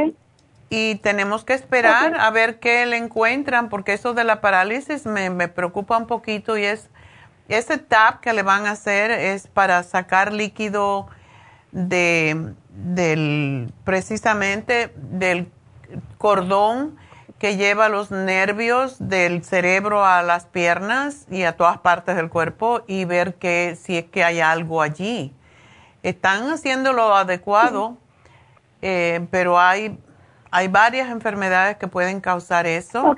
Y 0.71 0.97
tenemos 0.97 1.45
que 1.45 1.53
esperar 1.53 2.17
a 2.19 2.31
ver 2.31 2.59
qué 2.59 2.87
le 2.87 2.97
encuentran 2.97 3.69
porque 3.69 3.93
eso 3.93 4.15
de 4.15 4.25
la 4.25 4.41
parálisis 4.41 5.05
me, 5.05 5.31
me 5.31 5.49
preocupa 5.49 5.99
un 5.99 6.07
poquito 6.07 6.57
y 6.57 6.65
es 6.65 6.89
ese 7.49 7.79
tap 7.79 8.21
que 8.21 8.33
le 8.33 8.43
van 8.43 8.67
a 8.67 8.73
hacer 8.73 9.11
es 9.11 9.47
para 9.47 9.83
sacar 9.83 10.33
líquido 10.33 11.09
de 11.73 12.55
del 12.71 13.73
precisamente 13.85 14.93
del 14.97 15.51
cordón 16.19 16.97
que 17.39 17.57
lleva 17.57 17.89
los 17.89 18.11
nervios 18.11 18.97
del 18.99 19.45
cerebro 19.45 20.05
a 20.05 20.23
las 20.23 20.47
piernas 20.47 21.27
y 21.31 21.43
a 21.43 21.57
todas 21.57 21.79
partes 21.79 22.17
del 22.17 22.31
cuerpo 22.31 22.83
y 22.87 23.05
ver 23.05 23.35
que 23.35 23.77
si 23.81 23.99
es 23.99 24.05
que 24.07 24.25
hay 24.25 24.41
algo 24.41 24.83
allí. 24.83 25.33
Están 26.03 26.51
haciendo 26.51 26.93
lo 26.93 27.15
adecuado, 27.15 27.97
eh, 28.83 29.27
pero 29.31 29.59
hay, 29.59 29.99
hay 30.51 30.69
varias 30.69 31.11
enfermedades 31.11 31.77
que 31.77 31.89
pueden 31.89 32.21
causar 32.21 32.67
eso. 32.67 33.15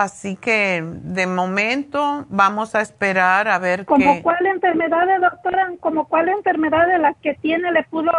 Así 0.00 0.34
que 0.36 0.82
de 0.82 1.26
momento 1.26 2.24
vamos 2.30 2.74
a 2.74 2.80
esperar 2.80 3.48
a 3.48 3.58
ver 3.58 3.84
¿Como 3.84 4.22
cuál 4.22 4.46
enfermedad, 4.46 5.06
doctora? 5.20 5.72
¿Como 5.78 6.08
cuál 6.08 6.30
enfermedad 6.30 6.86
de 6.86 6.96
las 6.96 7.18
que 7.18 7.34
tiene 7.34 7.70
le 7.70 7.82
pudo... 7.82 8.10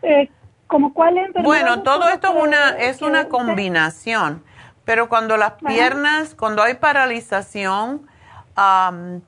Eh, 0.00 0.30
como 0.66 0.94
cuál 0.94 1.18
enfermedad? 1.18 1.44
Bueno, 1.44 1.82
todo 1.82 2.08
esto 2.08 2.28
es 2.28 2.42
una, 2.42 2.70
es 2.78 3.02
una 3.02 3.28
combinación, 3.28 4.42
pero 4.86 5.10
cuando 5.10 5.36
las 5.36 5.52
piernas, 5.52 6.34
cuando 6.34 6.62
hay 6.62 6.76
paralización, 6.76 8.08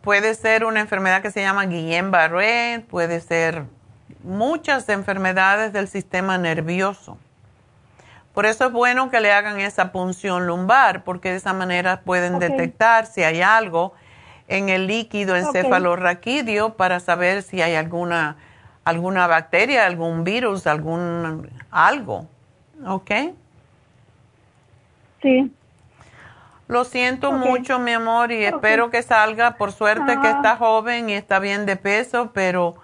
puede 0.00 0.32
ser 0.34 0.64
una 0.64 0.80
enfermedad 0.80 1.20
que 1.20 1.30
se 1.30 1.42
llama 1.42 1.66
Guillain-Barré, 1.66 2.86
puede 2.88 3.20
ser 3.20 3.64
muchas 4.22 4.88
enfermedades 4.88 5.74
del 5.74 5.86
sistema 5.86 6.38
nervioso. 6.38 7.18
Por 8.40 8.46
eso 8.46 8.64
es 8.64 8.72
bueno 8.72 9.10
que 9.10 9.20
le 9.20 9.32
hagan 9.32 9.60
esa 9.60 9.92
punción 9.92 10.46
lumbar, 10.46 11.04
porque 11.04 11.28
de 11.28 11.36
esa 11.36 11.52
manera 11.52 12.00
pueden 12.00 12.38
detectar 12.38 13.04
si 13.04 13.22
hay 13.22 13.42
algo 13.42 13.92
en 14.48 14.70
el 14.70 14.86
líquido 14.86 15.36
encefalorraquídeo 15.36 16.72
para 16.72 17.00
saber 17.00 17.42
si 17.42 17.60
hay 17.60 17.74
alguna, 17.74 18.36
alguna 18.82 19.26
bacteria, 19.26 19.84
algún 19.84 20.24
virus, 20.24 20.66
algún 20.66 21.50
algo. 21.70 22.28
¿Ok? 22.86 23.10
Sí. 25.20 25.52
Lo 26.66 26.86
siento 26.86 27.32
mucho, 27.32 27.78
mi 27.78 27.92
amor, 27.92 28.32
y 28.32 28.42
espero 28.42 28.88
que 28.88 29.02
salga. 29.02 29.58
Por 29.58 29.70
suerte 29.70 30.18
que 30.18 30.30
está 30.30 30.56
joven 30.56 31.10
y 31.10 31.12
está 31.12 31.40
bien 31.40 31.66
de 31.66 31.76
peso, 31.76 32.30
pero 32.32 32.76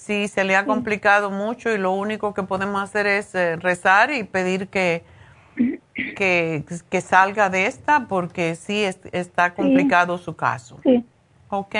Sí, 0.00 0.28
se 0.28 0.44
le 0.44 0.56
ha 0.56 0.64
complicado 0.64 1.30
mucho 1.30 1.70
y 1.70 1.76
lo 1.76 1.92
único 1.92 2.32
que 2.32 2.42
podemos 2.42 2.82
hacer 2.82 3.06
es 3.06 3.34
eh, 3.34 3.56
rezar 3.56 4.10
y 4.10 4.24
pedir 4.24 4.68
que, 4.68 5.04
que, 6.16 7.00
salga 7.02 7.50
de 7.50 7.66
esta 7.66 8.06
porque 8.08 8.54
sí 8.54 8.82
está 8.82 9.52
complicado 9.52 10.16
su 10.16 10.34
caso. 10.34 10.80
Sí. 10.84 11.04
¿Ok? 11.50 11.74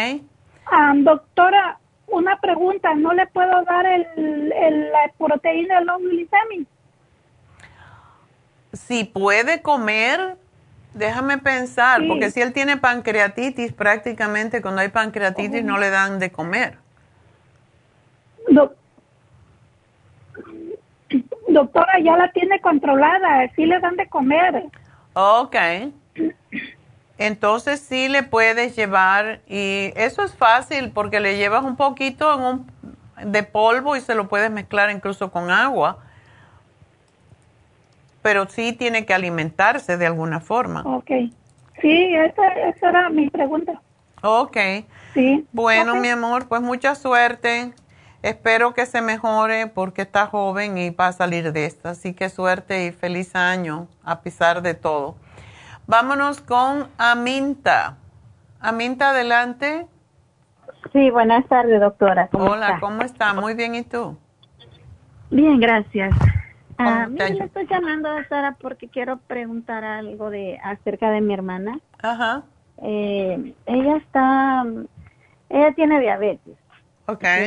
doctora, 0.97 1.79
una 2.09 2.39
pregunta, 2.39 2.95
¿no 2.95 3.15
le 3.15 3.27
puedo 3.27 3.65
dar 3.65 3.87
el, 3.87 4.53
el 4.53 4.93
la 4.93 5.11
proteína 5.17 5.79
del 5.79 5.89
glicemi? 6.11 6.67
Si 8.75 9.05
puede 9.05 9.63
comer, 9.63 10.37
déjame 10.93 11.39
pensar, 11.39 12.03
porque 12.07 12.31
si 12.31 12.43
él 12.43 12.53
tiene 12.53 12.77
pancreatitis, 12.77 13.73
prácticamente 13.73 14.61
cuando 14.61 14.83
hay 14.83 14.89
pancreatitis 14.89 15.65
no 15.65 15.79
le 15.79 15.89
dan 15.89 16.19
de 16.19 16.31
comer 16.31 16.77
doctora, 21.48 21.98
ya 22.02 22.16
la 22.16 22.31
tiene 22.32 22.60
controlada, 22.60 23.48
sí 23.56 23.66
le 23.66 23.81
dan 23.81 23.97
de 23.97 24.09
comer. 24.09 24.64
Ok. 25.14 25.56
Entonces 27.18 27.81
sí 27.81 28.09
le 28.09 28.22
puedes 28.22 28.77
llevar 28.77 29.40
y 29.47 29.93
eso 29.94 30.22
es 30.22 30.35
fácil 30.35 30.90
porque 30.93 31.20
le 31.20 31.36
llevas 31.36 31.64
un 31.64 31.77
poquito 31.77 32.32
en 32.35 32.40
un, 32.40 32.66
de 33.32 33.43
polvo 33.43 33.97
y 33.97 34.01
se 34.01 34.14
lo 34.14 34.28
puedes 34.28 34.51
mezclar 34.51 34.90
incluso 34.90 35.31
con 35.31 35.51
agua. 35.51 35.98
Pero 38.22 38.48
sí 38.48 38.72
tiene 38.72 39.05
que 39.05 39.14
alimentarse 39.14 39.97
de 39.97 40.06
alguna 40.06 40.40
forma. 40.40 40.82
Ok. 40.85 41.10
Sí, 41.81 42.14
esa, 42.14 42.47
esa 42.48 42.89
era 42.89 43.09
mi 43.10 43.28
pregunta. 43.31 43.81
Ok. 44.22 44.56
Sí. 45.14 45.47
Bueno, 45.52 45.97
mi 45.97 46.09
amor, 46.09 46.47
pues 46.47 46.60
mucha 46.60 46.94
suerte. 46.94 47.72
Espero 48.23 48.75
que 48.75 48.85
se 48.85 49.01
mejore 49.01 49.67
porque 49.67 50.03
está 50.03 50.27
joven 50.27 50.77
y 50.77 50.91
va 50.91 51.09
a 51.09 51.13
salir 51.13 51.53
de 51.53 51.65
esta. 51.65 51.91
Así 51.91 52.13
que 52.13 52.29
suerte 52.29 52.87
y 52.87 52.93
feliz 52.93 53.35
año 53.35 53.89
a 54.05 54.21
pesar 54.21 54.61
de 54.61 54.75
todo. 54.75 55.17
Vámonos 55.87 56.41
con 56.41 56.89
Aminta. 56.99 57.97
Aminta, 58.61 59.11
adelante. 59.11 59.87
Sí, 60.93 61.11
buenas 61.11 61.47
tardes, 61.49 61.81
doctora. 61.81 62.29
Hola, 62.33 62.79
¿cómo 62.79 63.03
está? 63.03 63.33
Muy 63.33 63.55
bien, 63.55 63.75
¿y 63.75 63.83
tú? 63.83 64.19
Bien, 65.31 65.59
gracias. 65.59 66.13
A 66.77 67.07
mí 67.07 67.19
le 67.19 67.45
estoy 67.45 67.67
llamando, 67.67 68.11
doctora, 68.11 68.57
porque 68.61 68.89
quiero 68.89 69.19
preguntar 69.19 69.85
algo 69.85 70.31
de 70.31 70.59
acerca 70.63 71.11
de 71.11 71.21
mi 71.21 71.35
hermana. 71.35 71.79
Ajá. 72.03 72.43
Eh, 72.83 73.55
ella 73.67 73.97
está, 73.97 74.65
ella 75.49 75.75
tiene 75.75 76.01
diabetes. 76.01 76.57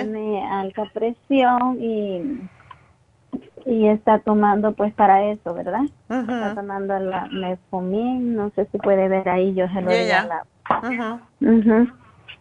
Tiene 0.04 0.46
alta 0.46 0.84
presión 0.94 1.78
y, 1.80 2.50
y 3.66 3.88
está 3.88 4.20
tomando 4.20 4.74
pues 4.74 4.94
para 4.94 5.26
eso, 5.26 5.54
¿verdad? 5.54 5.84
Está 6.10 6.56
tomando 6.56 6.98
la 7.00 7.28
metformin, 7.32 8.36
no 8.36 8.52
sé 8.52 8.68
si 8.72 8.78
puede 8.78 9.08
ver 9.08 9.28
ahí, 9.30 9.54
yo 9.54 9.68
se 9.70 9.82
lo 9.82 9.92
yeah, 9.92 10.46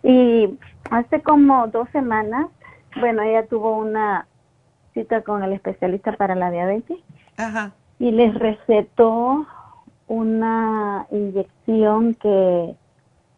Y 0.03 0.59
hace 0.91 1.23
como 1.23 1.69
dos 1.69 1.89
semanas, 1.91 2.47
bueno, 3.01 3.23
ella 3.23 3.47
tuvo 3.47 3.77
una 3.77 4.27
cita 4.95 5.23
con 5.23 5.43
el 5.43 5.53
especialista 5.53 6.13
para 6.13 6.35
la 6.35 6.51
diabetes 6.51 6.99
y 7.99 8.11
les 8.11 8.35
recetó 8.35 9.47
una 10.09 11.07
inyección 11.11 12.15
que 12.15 12.75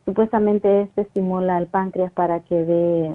supuestamente 0.05 0.83
este 0.83 1.03
estimula 1.03 1.59
el 1.59 1.67
páncreas 1.67 2.13
para 2.13 2.41
que 2.41 2.55
dé 2.57 3.15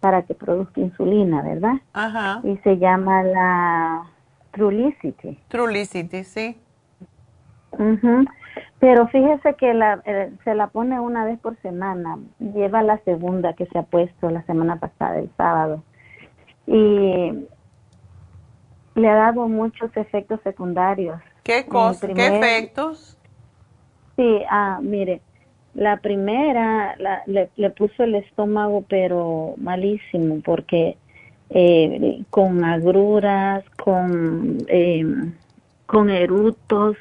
para 0.00 0.22
que 0.22 0.34
produzca 0.34 0.80
insulina, 0.80 1.42
¿verdad? 1.42 1.74
Ajá. 1.92 2.40
Y 2.42 2.56
se 2.58 2.78
llama 2.78 3.22
la 3.22 4.02
Trulicity. 4.52 5.38
Trulicity, 5.48 6.24
sí. 6.24 6.56
Pero 8.80 9.06
fíjese 9.08 9.54
que 9.54 9.74
la, 9.74 10.02
eh, 10.04 10.32
se 10.44 10.54
la 10.54 10.68
pone 10.68 10.98
una 10.98 11.24
vez 11.24 11.38
por 11.38 11.56
semana. 11.60 12.18
Lleva 12.38 12.82
la 12.82 12.98
segunda 13.04 13.52
que 13.52 13.66
se 13.66 13.78
ha 13.78 13.82
puesto 13.82 14.30
la 14.30 14.42
semana 14.42 14.76
pasada, 14.76 15.18
el 15.18 15.30
sábado. 15.36 15.82
Y 16.66 17.46
le 18.94 19.08
ha 19.08 19.14
dado 19.14 19.48
muchos 19.48 19.94
efectos 19.96 20.40
secundarios. 20.42 21.20
¿Qué, 21.42 21.66
cosas? 21.66 22.10
¿Qué 22.14 22.26
efectos? 22.26 23.18
Sí, 24.16 24.42
ah, 24.50 24.78
mire, 24.82 25.22
la 25.74 25.98
primera 25.98 26.96
la, 26.98 27.22
le, 27.26 27.70
puso 27.70 28.02
el 28.02 28.16
estómago 28.16 28.84
pero 28.88 29.54
malísimo 29.56 30.40
porque 30.44 30.96
eh, 31.50 32.22
con 32.30 32.64
agruras, 32.64 33.64
con, 33.82 34.58
eh, 34.68 35.04
con 35.86 36.10
erutos, 36.10 36.96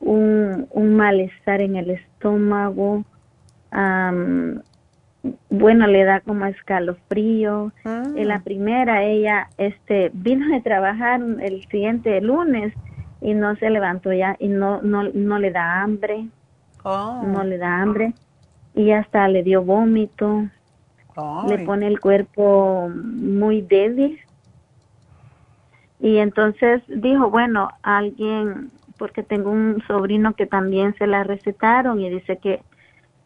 un, 0.00 0.66
un 0.70 0.96
malestar 0.96 1.60
en 1.60 1.76
el 1.76 1.90
estómago, 1.90 3.04
bueno, 5.50 5.86
le 5.86 6.04
da 6.04 6.20
como 6.20 6.46
escalofrío. 6.46 7.72
En 7.84 8.28
la 8.28 8.36
ah. 8.36 8.42
primera 8.44 9.04
ella 9.04 9.48
este, 9.58 10.10
vino 10.14 10.48
de 10.48 10.60
trabajar 10.62 11.20
el 11.40 11.66
siguiente 11.68 12.20
lunes 12.20 12.72
y 13.20 13.34
no 13.34 13.56
se 13.56 13.70
levantó 13.70 14.12
ya 14.12 14.36
y 14.38 14.48
no, 14.48 14.82
no, 14.82 15.04
no 15.04 15.38
le 15.38 15.50
da 15.50 15.82
hambre 15.82 16.26
Oh. 16.88 17.20
no 17.26 17.42
le 17.42 17.58
da 17.58 17.82
hambre 17.82 18.14
y 18.72 18.92
hasta 18.92 19.26
le 19.26 19.42
dio 19.42 19.60
vómito, 19.60 20.46
le 21.48 21.58
pone 21.64 21.88
el 21.88 21.98
cuerpo 21.98 22.88
muy 22.94 23.60
débil. 23.60 24.20
Y 25.98 26.18
entonces 26.18 26.84
dijo, 26.86 27.28
bueno, 27.28 27.70
alguien, 27.82 28.70
porque 28.98 29.24
tengo 29.24 29.50
un 29.50 29.82
sobrino 29.88 30.34
que 30.34 30.46
también 30.46 30.94
se 30.96 31.08
la 31.08 31.24
recetaron 31.24 32.00
y 32.00 32.08
dice 32.08 32.36
que 32.36 32.62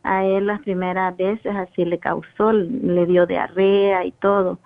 a 0.05 0.25
él 0.25 0.47
las 0.47 0.61
primeras 0.61 1.15
veces 1.19 1.55
así 1.55 1.85
le 1.85 1.99
causó, 1.99 2.53
le 2.53 3.05
dio 3.05 3.27
diarrea 3.27 4.07
y 4.07 4.13
todo. 4.13 4.59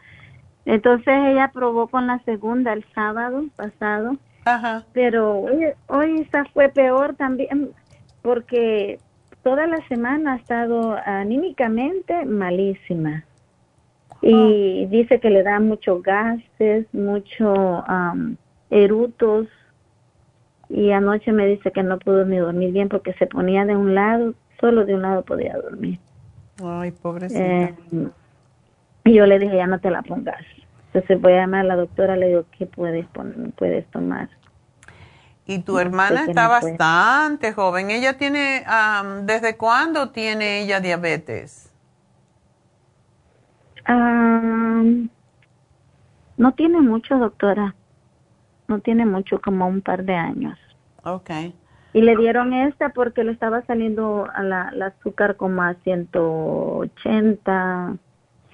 Entonces 0.67 1.15
ella 1.33 1.51
probó 1.53 1.89
con 1.89 2.07
la 2.07 2.21
segunda 2.21 2.73
el 2.73 2.85
sábado 2.95 3.43
pasado, 3.57 4.19
Ajá. 4.45 4.85
pero 4.93 5.41
hoy, 5.41 5.65
hoy 5.89 6.29
fue 6.53 6.69
peor 6.69 7.17
también 7.17 7.75
porque 8.25 9.01
toda 9.43 9.67
la 9.67 9.87
semana 9.87 10.33
ha 10.33 10.37
estado 10.37 10.97
anímicamente 11.05 12.25
malísima 12.25 13.23
y 14.23 14.87
dice 14.87 15.21
que 15.21 15.29
le 15.29 15.43
da 15.43 15.61
muchos 15.61 16.03
gases, 16.03 16.87
mucho 16.95 17.85
erutos 18.71 19.47
y 20.71 20.91
anoche 20.91 21.33
me 21.33 21.47
dice 21.47 21.71
que 21.71 21.83
no 21.83 21.99
pudo 21.99 22.25
ni 22.25 22.39
dormir 22.39 22.73
bien 22.73 22.89
porque 22.89 23.13
se 23.13 23.27
ponía 23.27 23.67
de 23.67 23.77
un 23.77 23.95
lado, 23.95 24.33
solo 24.59 24.87
de 24.87 24.95
un 24.95 25.03
lado 25.03 25.23
podía 25.23 25.59
dormir. 25.59 25.99
Ay, 26.65 26.93
pobrecita. 26.93 27.45
Eh, 27.45 27.75
y 29.05 29.13
yo 29.13 29.27
le 29.27 29.39
dije, 29.39 29.57
ya 29.57 29.67
no 29.67 29.81
te 29.81 29.91
la 29.91 30.01
pongas. 30.01 30.43
Entonces 30.87 31.21
voy 31.21 31.35
a 31.35 31.43
llamar 31.43 31.61
a 31.61 31.65
la 31.65 31.77
doctora, 31.77 32.17
le 32.17 32.29
digo, 32.29 32.47
¿qué 32.57 32.65
puedes, 32.65 33.07
puedes 33.57 33.85
tomar? 33.89 34.31
Y 35.47 35.59
tu 35.59 35.79
hermana 35.79 36.25
está 36.25 36.49
bastante 36.49 37.53
joven. 37.53 37.91
¿Ella 37.91 38.17
tiene, 38.17 38.65
desde 39.23 39.57
cuándo 39.57 40.11
tiene 40.11 40.63
ella 40.63 40.81
diabetes? 40.81 41.71
no 46.37 46.53
tiene 46.57 46.81
mucho, 46.81 47.19
doctora. 47.19 47.77
No 48.67 48.81
tiene 48.81 49.05
mucho, 49.05 49.43
como 49.43 49.69
un 49.69 49.83
par 49.83 50.05
de 50.05 50.15
años. 50.15 50.59
Okay. 51.03 51.55
Y 51.93 52.01
le 52.01 52.17
dieron 52.17 52.55
esta 52.55 52.89
porque 52.89 53.23
le 53.23 53.33
estaba 53.33 53.61
saliendo 53.67 54.27
a 54.35 54.43
la, 54.43 54.73
azúcar 54.87 55.37
como 55.37 55.63
a 55.63 55.75
180, 55.75 57.97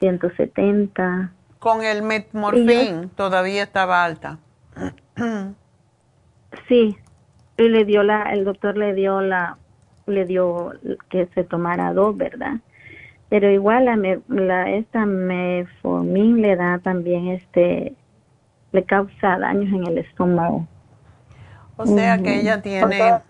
170. 0.00 1.32
Con 1.60 1.84
el 1.84 2.02
metmorfín 2.02 3.10
todavía 3.10 3.62
estaba 3.62 4.04
alta. 4.04 4.38
Sí, 6.68 6.96
y 7.56 7.68
le 7.68 7.84
dio 7.84 8.02
la, 8.02 8.22
el 8.32 8.44
doctor 8.44 8.76
le 8.76 8.94
dio 8.94 9.20
la, 9.20 9.58
le 10.06 10.24
dio 10.24 10.72
que 11.08 11.26
se 11.34 11.44
tomara 11.44 11.92
dos, 11.92 12.16
¿verdad? 12.16 12.54
Pero 13.28 13.50
igual 13.50 13.84
la, 13.84 13.96
la 14.28 14.70
esta 14.70 15.06
meformin 15.06 16.42
le 16.42 16.56
da 16.56 16.78
también 16.78 17.28
este, 17.28 17.94
le 18.72 18.84
causa 18.84 19.38
daños 19.38 19.72
en 19.72 19.86
el 19.86 19.98
estómago. 19.98 20.66
O 21.76 21.86
sea 21.86 22.18
que 22.18 22.40
ella 22.40 22.60
tiene, 22.60 23.20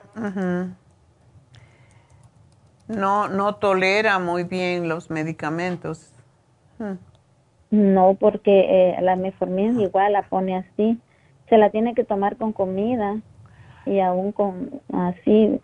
no, 2.89 3.29
no 3.29 3.55
tolera 3.57 4.19
muy 4.19 4.45
bien 4.45 4.89
los 4.89 5.11
medicamentos. 5.11 6.13
Hmm. 6.79 6.95
No, 7.71 8.17
porque 8.19 8.95
eh, 8.97 8.97
la 9.03 9.15
meformin 9.15 9.81
igual 9.81 10.15
la 10.15 10.23
pone 10.23 10.57
así 10.57 10.99
se 11.51 11.59
la 11.59 11.69
tiene 11.71 11.95
que 11.95 12.05
tomar 12.05 12.37
con 12.37 12.53
comida 12.53 13.19
y 13.85 14.01
aún 14.01 14.33
con 14.33 14.81
así 14.93 15.61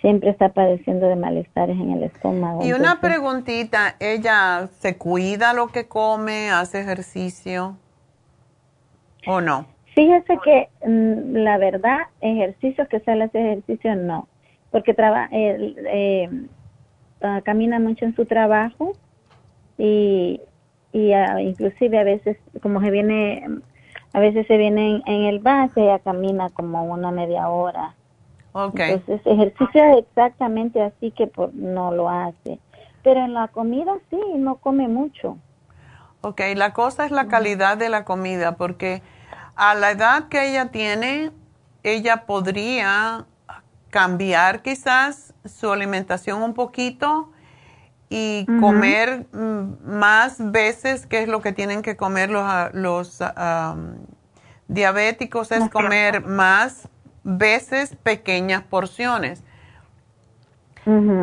siempre 0.00 0.30
está 0.30 0.48
padeciendo 0.50 1.06
de 1.06 1.16
malestares 1.16 1.76
en 1.76 1.90
el 1.92 2.04
estómago. 2.04 2.64
Y 2.64 2.72
una 2.72 3.00
preguntita, 3.00 3.96
¿ella 4.00 4.68
se 4.78 4.96
cuida 4.96 5.52
lo 5.52 5.68
que 5.68 5.86
come, 5.86 6.50
hace 6.50 6.80
ejercicio 6.80 7.76
o 9.26 9.40
no? 9.40 9.66
Fíjese 9.94 10.38
que 10.44 10.68
mm, 10.86 11.36
la 11.36 11.58
verdad, 11.58 11.98
ejercicios 12.20 12.88
que 12.88 13.00
sale 13.00 13.24
hace 13.24 13.40
ejercicio 13.40 13.94
no, 13.96 14.28
porque 14.70 14.94
trabaja 14.94 15.28
eh, 15.32 16.30
ah, 17.22 17.40
camina 17.44 17.80
mucho 17.80 18.04
en 18.04 18.14
su 18.14 18.24
trabajo 18.24 18.92
y, 19.76 20.40
y 20.92 21.12
ah, 21.12 21.40
inclusive 21.40 21.98
a 21.98 22.04
veces 22.04 22.36
como 22.62 22.80
se 22.80 22.90
viene 22.90 23.44
a 24.12 24.20
veces 24.20 24.46
se 24.46 24.56
viene 24.56 25.02
en, 25.06 25.24
el 25.24 25.38
base, 25.38 25.82
ella 25.82 25.98
camina 25.98 26.50
como 26.50 26.84
una 26.84 27.10
media 27.10 27.48
hora. 27.48 27.94
Okay. 28.52 28.92
Entonces, 28.92 29.20
ejercicio 29.26 29.98
exactamente 29.98 30.82
así 30.82 31.10
que 31.10 31.26
por, 31.26 31.54
no 31.54 31.92
lo 31.92 32.08
hace. 32.08 32.58
Pero 33.02 33.20
en 33.20 33.34
la 33.34 33.48
comida 33.48 33.94
sí, 34.10 34.20
no 34.36 34.56
come 34.56 34.88
mucho. 34.88 35.36
Ok, 36.20 36.40
la 36.56 36.72
cosa 36.72 37.04
es 37.04 37.12
la 37.12 37.28
calidad 37.28 37.76
de 37.76 37.88
la 37.88 38.04
comida, 38.04 38.56
porque 38.56 39.02
a 39.54 39.74
la 39.74 39.92
edad 39.92 40.28
que 40.28 40.50
ella 40.50 40.70
tiene, 40.70 41.30
ella 41.84 42.26
podría 42.26 43.26
cambiar 43.90 44.62
quizás 44.62 45.34
su 45.44 45.70
alimentación 45.70 46.42
un 46.42 46.54
poquito 46.54 47.30
y 48.10 48.46
comer 48.60 49.26
mm, 49.32 49.84
más 49.84 50.36
veces, 50.52 51.06
que 51.06 51.22
es 51.22 51.28
lo 51.28 51.42
que 51.42 51.52
tienen 51.52 51.82
que 51.82 51.96
comer 51.96 52.30
los, 52.30 52.44
los 52.72 53.18
ah, 53.20 53.76
diabéticos, 54.66 55.52
es 55.52 55.68
comer 55.68 56.24
más 56.24 56.88
veces 57.22 57.96
pequeñas 58.02 58.62
porciones. 58.62 59.42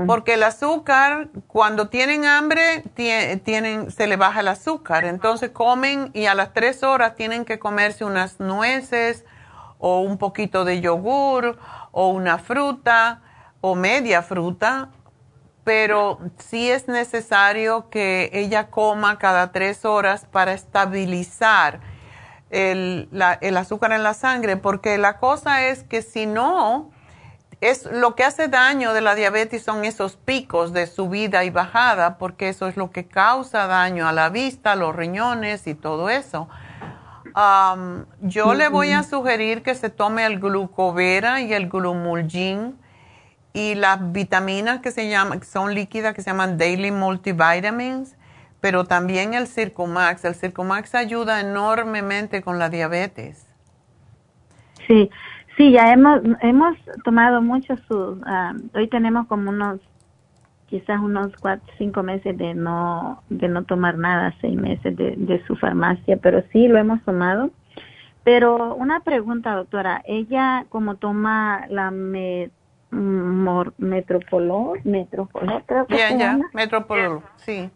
Porque 0.06 0.36
el 0.36 0.44
azúcar, 0.44 1.30
cuando 1.48 1.90
tienen 1.90 2.26
hambre, 2.26 2.84
tienen, 2.94 3.90
se 3.90 4.06
le 4.06 4.16
baja 4.16 4.42
el 4.42 4.48
azúcar. 4.48 5.06
Entonces 5.06 5.50
comen 5.50 6.12
y 6.14 6.28
a 6.28 6.36
las 6.36 6.54
tres 6.54 6.84
horas 6.84 7.16
tienen 7.16 7.46
que 7.46 7.58
comerse 7.58 8.06
unas 8.06 8.40
nueces 8.40 9.26
o 9.80 10.02
un 10.02 10.20
poquito 10.20 10.66
de 10.66 10.82
yogur 10.82 11.58
o 11.92 12.10
una 12.10 12.38
fruta 12.38 13.22
o 13.60 13.74
media 13.74 14.22
fruta 14.22 14.90
pero 15.66 16.20
sí 16.38 16.70
es 16.70 16.88
necesario 16.88 17.90
que 17.90 18.30
ella 18.34 18.68
coma 18.68 19.18
cada 19.18 19.52
tres 19.52 19.84
horas 19.84 20.26
para 20.32 20.54
estabilizar 20.54 21.82
el, 22.52 23.10
azúcar 23.58 23.92
en 23.92 24.04
la 24.04 24.14
sangre, 24.14 24.58
porque 24.58 24.98
la 25.00 25.18
cosa 25.18 25.66
es 25.66 25.84
que 25.84 26.04
si 26.04 26.28
no, 26.28 26.92
es 27.62 27.86
lo 27.92 28.16
que 28.16 28.24
hace 28.24 28.48
daño 28.48 28.94
de 28.94 29.02
la 29.02 29.16
diabetes 29.16 29.64
son 29.64 29.86
esos 29.86 30.18
picos 30.18 30.72
de 30.72 30.86
subida 30.86 31.44
y 31.44 31.50
bajada, 31.50 32.20
porque 32.20 32.50
eso 32.50 32.68
es 32.68 32.78
lo 32.78 32.92
que 32.92 33.08
causa 33.08 33.66
daño 33.66 34.08
a 34.08 34.14
la 34.14 34.30
vista, 34.30 34.76
los 34.76 34.96
riñones 34.96 35.66
y 35.66 35.74
todo 35.74 36.12
eso. 36.12 36.48
yo 38.22 38.54
le 38.54 38.68
voy 38.70 38.92
a 38.92 39.02
sugerir 39.02 39.64
que 39.64 39.74
se 39.74 39.90
tome 39.90 40.28
el 40.28 40.40
glucovera 40.40 41.42
y 41.42 41.52
el 41.54 41.70
glumulgin 41.70 42.85
y 43.56 43.74
las 43.74 44.12
vitaminas 44.12 44.82
que 44.82 44.92
se 44.92 45.10
llaman, 45.10 45.42
son 45.42 45.74
líquidas, 45.74 46.14
que 46.14 46.22
se 46.22 46.30
llaman 46.30 46.58
Daily 46.58 46.92
Multivitamins, 46.92 48.18
pero 48.60 48.84
también 48.84 49.34
el 49.34 49.48
Circumax. 49.48 50.26
El 50.26 50.36
Circumax 50.36 50.94
ayuda 50.94 51.40
enormemente 51.40 52.42
con 52.42 52.60
la 52.60 52.70
diabetes. 52.70 53.48
Sí, 54.86 55.10
sí, 55.56 55.72
ya 55.72 55.94
hemos, 55.94 56.22
hemos 56.42 56.78
tomado 57.06 57.42
mucho 57.42 57.78
su, 57.88 58.22
ah, 58.26 58.54
hoy 58.74 58.90
tenemos 58.90 59.26
como 59.28 59.52
unos, 59.52 59.80
quizás 60.68 61.00
unos 61.00 61.32
cuatro, 61.40 61.66
cinco 61.78 62.04
meses 62.04 62.38
de 62.38 62.54
no, 62.56 63.24
de 63.30 63.48
no 63.48 63.64
tomar 63.64 63.98
nada, 63.98 64.36
seis 64.42 64.58
meses 64.58 64.98
de, 64.98 65.16
de 65.16 65.42
su 65.46 65.56
farmacia, 65.56 66.18
pero 66.18 66.44
sí 66.52 66.68
lo 66.68 66.78
hemos 66.78 67.02
tomado. 67.04 67.52
Pero 68.26 68.76
una 68.76 69.00
pregunta, 69.00 69.56
doctora, 69.56 70.02
ella 70.06 70.66
como 70.68 70.96
toma 70.96 71.68
la 71.70 71.92
Metropolol, 72.92 74.82
Metropolol, 74.84 75.64
creo 75.66 75.86
que 75.88 75.98
ya, 75.98 76.16
ya, 76.16 76.40
Metropolol, 76.54 77.22
sí. 77.38 77.70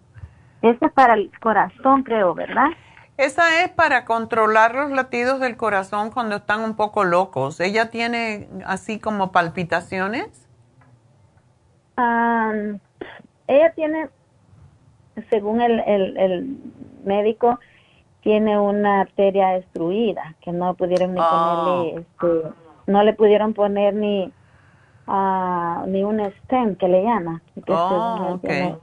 Esa 0.61 0.87
es 0.87 0.91
para 0.91 1.13
el 1.15 1.31
corazón, 1.39 2.03
creo, 2.03 2.33
¿verdad? 2.33 2.67
Esa 3.17 3.63
es 3.63 3.69
para 3.69 4.05
controlar 4.05 4.75
los 4.75 4.91
latidos 4.91 5.41
del 5.41 5.57
corazón 5.57 6.09
cuando 6.09 6.37
están 6.37 6.61
un 6.61 6.75
poco 6.75 7.03
locos. 7.03 7.59
¿Ella 7.59 7.89
tiene 7.89 8.47
así 8.65 8.99
como 8.99 9.31
palpitaciones? 9.31 10.45
ella 13.47 13.73
tiene, 13.75 14.07
según 15.29 15.59
el, 15.59 15.81
el, 15.81 16.17
el, 16.17 16.57
médico, 17.03 17.59
tiene 18.21 18.57
una 18.57 19.01
arteria 19.01 19.49
destruida, 19.49 20.35
que 20.41 20.53
no 20.53 20.75
pudieron 20.75 21.13
ni 21.13 21.19
ponerle, 21.19 21.95
ah. 21.97 21.99
este, 21.99 22.49
no 22.87 23.03
le 23.03 23.13
pudieron 23.13 23.53
poner 23.53 23.95
ni 23.95 24.31
ni 25.87 26.03
un 26.03 26.19
stem 26.43 26.75
que 26.75 26.87
le 26.87 27.03
llama. 27.03 27.41
oh, 27.67 28.33
okay. 28.35 28.75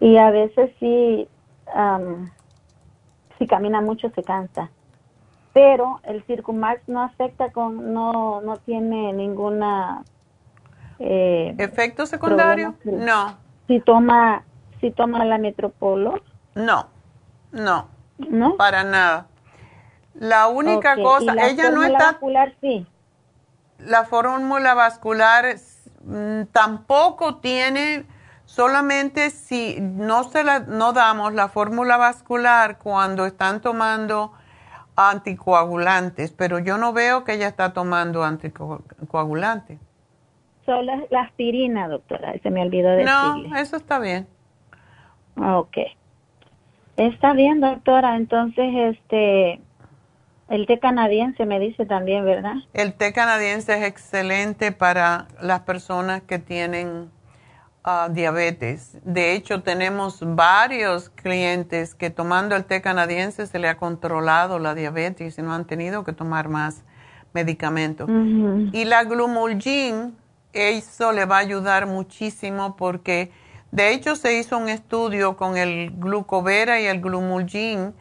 Y 0.00 0.16
a 0.16 0.30
veces 0.30 0.70
sí, 0.78 1.28
si 3.38 3.46
camina 3.46 3.80
mucho 3.80 4.10
se 4.10 4.22
cansa. 4.22 4.70
Pero 5.52 6.00
el 6.04 6.22
Circumax 6.24 6.82
no 6.86 7.02
afecta 7.02 7.50
con, 7.50 7.92
no, 7.92 8.40
no 8.42 8.58
tiene 8.58 9.12
ninguna... 9.12 10.04
Eh, 11.00 11.54
¿Efecto 11.58 12.06
secundario? 12.06 12.74
No. 12.84 13.36
Si 13.66 13.80
toma, 13.80 14.44
si 14.80 14.90
toma 14.90 15.24
la 15.24 15.38
Metropolo. 15.38 16.20
No, 16.54 16.86
no. 17.50 17.88
¿No? 18.18 18.56
Para 18.56 18.84
nada. 18.84 19.26
La 20.14 20.48
única 20.48 20.96
cosa, 20.96 21.34
ella 21.48 21.70
no 21.70 21.82
está... 21.82 22.18
sí 22.60 22.86
la 23.78 24.04
fórmula 24.04 24.74
vascular 24.74 25.56
mm, 26.04 26.44
tampoco 26.52 27.36
tiene, 27.36 28.04
solamente 28.44 29.30
si 29.30 29.78
no, 29.80 30.24
se 30.24 30.44
la, 30.44 30.60
no 30.60 30.92
damos 30.92 31.34
la 31.34 31.48
fórmula 31.48 31.96
vascular 31.96 32.78
cuando 32.78 33.26
están 33.26 33.60
tomando 33.60 34.32
anticoagulantes, 34.96 36.32
pero 36.32 36.58
yo 36.58 36.76
no 36.76 36.92
veo 36.92 37.24
que 37.24 37.34
ella 37.34 37.46
está 37.46 37.72
tomando 37.72 38.24
anticoagulantes. 38.24 39.78
Solo 40.66 41.06
la 41.10 41.22
aspirina, 41.22 41.88
doctora, 41.88 42.34
se 42.42 42.50
me 42.50 42.62
olvidó 42.62 42.90
decirle. 42.90 43.48
No, 43.48 43.56
eso 43.56 43.76
está 43.76 43.98
bien. 43.98 44.26
Ok. 45.36 45.78
Está 46.96 47.32
bien, 47.32 47.60
doctora. 47.60 48.16
Entonces, 48.16 48.96
este, 48.96 49.60
el 50.48 50.66
té 50.66 50.78
canadiense 50.78 51.44
me 51.44 51.60
dice 51.60 51.84
también, 51.84 52.24
¿verdad? 52.24 52.54
El 52.72 52.94
té 52.94 53.12
canadiense 53.12 53.74
es 53.74 53.84
excelente 53.84 54.72
para 54.72 55.28
las 55.42 55.60
personas 55.60 56.22
que 56.22 56.38
tienen 56.38 57.10
ah, 57.84 58.08
diabetes. 58.10 58.98
De 59.04 59.34
hecho, 59.34 59.62
tenemos 59.62 60.20
varios 60.22 61.10
clientes 61.10 61.94
que 61.94 62.10
tomando 62.10 62.56
el 62.56 62.64
té 62.64 62.80
canadiense 62.80 63.46
se 63.46 63.58
le 63.58 63.68
ha 63.68 63.76
controlado 63.76 64.58
la 64.58 64.74
diabetes 64.74 65.38
y 65.38 65.42
no 65.42 65.52
han 65.52 65.66
tenido 65.66 66.02
que 66.02 66.12
tomar 66.12 66.48
más 66.48 66.84
medicamentos. 67.34 68.08
Y 68.08 68.84
la 68.86 69.04
glumulgin, 69.04 70.16
eso 70.54 71.12
le 71.12 71.26
va 71.26 71.36
a 71.36 71.40
ayudar 71.40 71.86
muchísimo 71.86 72.74
porque, 72.74 73.30
de 73.70 73.92
hecho, 73.92 74.16
se 74.16 74.38
hizo 74.38 74.56
un 74.56 74.70
estudio 74.70 75.36
con 75.36 75.58
el 75.58 75.90
glucovera 75.90 76.80
y 76.80 76.86
el 76.86 77.02
glumulgin 77.02 77.92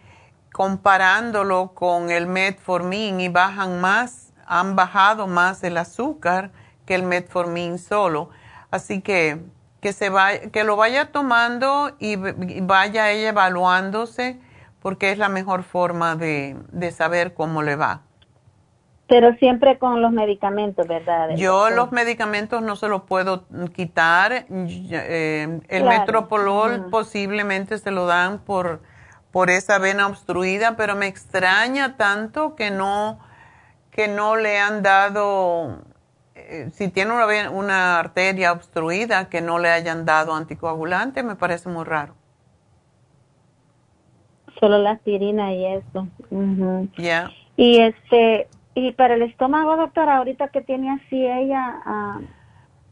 comparándolo 0.57 1.73
con 1.75 2.09
el 2.09 2.25
metformin 2.25 3.21
y 3.21 3.29
bajan 3.29 3.79
más, 3.79 4.33
han 4.47 4.75
bajado 4.75 5.27
más 5.27 5.63
el 5.63 5.77
azúcar 5.77 6.49
que 6.87 6.95
el 6.95 7.03
metformin 7.03 7.77
solo. 7.77 8.31
Así 8.71 9.01
que 9.01 9.37
que 9.81 9.93
se 9.93 10.09
vaya, 10.09 10.49
que 10.49 10.63
lo 10.63 10.75
vaya 10.75 11.11
tomando 11.11 11.91
y, 11.99 12.15
vaya 12.15 13.11
ella 13.11 13.29
evaluándose 13.29 14.39
porque 14.81 15.11
es 15.11 15.19
la 15.19 15.29
mejor 15.29 15.61
forma 15.61 16.15
de, 16.15 16.57
saber 16.91 17.35
cómo 17.35 17.61
le 17.61 17.75
va. 17.75 18.01
Pero 19.05 19.35
siempre 19.35 19.77
con 19.77 20.01
los 20.01 20.11
medicamentos, 20.11 20.87
¿verdad? 20.87 21.35
Yo 21.35 21.69
los 21.69 21.91
medicamentos 21.91 22.63
no 22.63 22.75
se 22.75 22.87
los 22.87 23.03
puedo 23.03 23.45
quitar. 23.75 24.47
Eh, 24.49 25.59
el 25.67 25.83
metropolol 25.83 26.89
posiblemente 26.89 27.77
se 27.77 27.91
lo 27.91 28.07
dan 28.07 28.39
por 28.39 28.81
por 29.31 29.49
esa 29.49 29.77
vena 29.77 30.07
obstruida, 30.07 30.75
pero 30.77 30.95
me 30.95 31.07
extraña 31.07 31.97
tanto 31.97 32.55
que 32.55 32.71
no, 32.71 33.19
que 33.91 34.07
no 34.07 34.35
le 34.35 34.59
han 34.59 34.83
dado, 34.83 35.83
eh, 36.35 36.69
si 36.73 36.89
tiene 36.89 37.13
una, 37.13 37.49
una 37.51 37.99
arteria 37.99 38.51
obstruida, 38.51 39.29
que 39.29 39.41
no 39.41 39.59
le 39.59 39.69
hayan 39.69 40.05
dado 40.05 40.33
anticoagulante, 40.33 41.23
me 41.23 41.35
parece 41.35 41.69
muy 41.69 41.83
raro. 41.83 42.15
Solo 44.59 44.79
la 44.79 44.91
aspirina 44.91 45.53
y 45.53 45.65
eso. 45.65 46.07
Ya. 46.97 47.29
Y 47.57 47.79
este, 47.79 48.47
y 48.73 48.91
para 48.93 49.13
el 49.15 49.21
estómago, 49.21 49.77
doctora, 49.77 50.17
ahorita 50.17 50.47
que 50.49 50.61
tiene 50.61 50.91
así 50.91 51.25
ella... 51.25 51.75
Uh, 51.85 52.36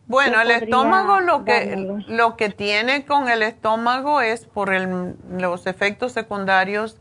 bueno, 0.07 0.39
el 0.41 0.51
estómago 0.51 1.19
lo 1.19 1.43
que, 1.43 2.03
lo 2.07 2.37
que 2.37 2.49
tiene 2.49 3.05
con 3.05 3.27
el 3.27 3.41
estómago 3.41 4.21
es 4.21 4.45
por 4.45 4.73
el, 4.73 5.15
los 5.29 5.65
efectos 5.65 6.11
secundarios 6.11 6.99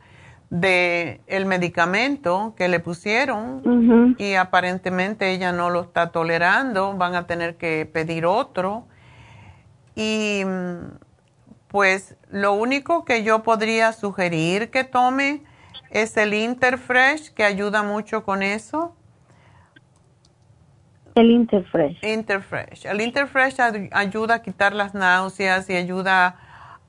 del 0.49 1.21
el 1.27 1.47
medicamento 1.47 2.55
que 2.57 2.69
le 2.69 2.81
pusieron 2.81 4.17
y 4.19 4.35
aparentemente 4.35 5.33
ella 5.33 5.53
no 5.53 5.69
lo 5.69 5.83
está 5.83 6.13
tolerando, 6.13 6.95
van 6.95 7.15
a 7.15 7.27
tener 7.27 7.57
que 7.57 7.89
pedir 7.93 8.25
otro. 8.25 8.87
Y 9.95 10.43
pues 11.69 12.17
lo 12.31 12.55
único 12.55 13.05
que 13.05 13.23
yo 13.23 13.43
podría 13.43 13.93
sugerir 13.93 14.71
que 14.71 14.85
tome 14.85 15.43
es 15.91 16.17
el 16.17 16.33
Interfresh, 16.33 17.35
que 17.35 17.45
ayuda 17.45 17.83
mucho 17.83 18.25
con 18.25 18.43
eso 18.43 18.95
el 21.15 21.31
Interfresh. 21.31 22.05
Interfresh. 22.05 22.87
El 22.87 23.01
Interfresh 23.01 23.57
ayuda 23.93 24.35
a 24.35 24.43
quitar 24.43 24.75
las 24.75 24.95
náuseas 24.95 25.71
y 25.71 25.77
ayuda 25.77 26.37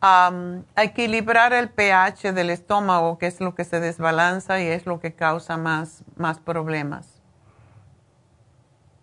a, 0.02 0.31
equilibrar 0.77 1.53
el 1.53 1.69
pH 1.69 2.34
del 2.34 2.49
estómago, 2.49 3.18
que 3.18 3.27
es 3.27 3.39
lo 3.39 3.56
que 3.56 3.64
se 3.64 3.80
desbalanza 3.80 4.61
y 4.61 4.68
es 4.68 4.85
lo 4.85 4.99
que 4.99 5.14
causa 5.14 5.57
más, 5.57 6.03
más 6.15 6.39
problemas. 6.39 7.22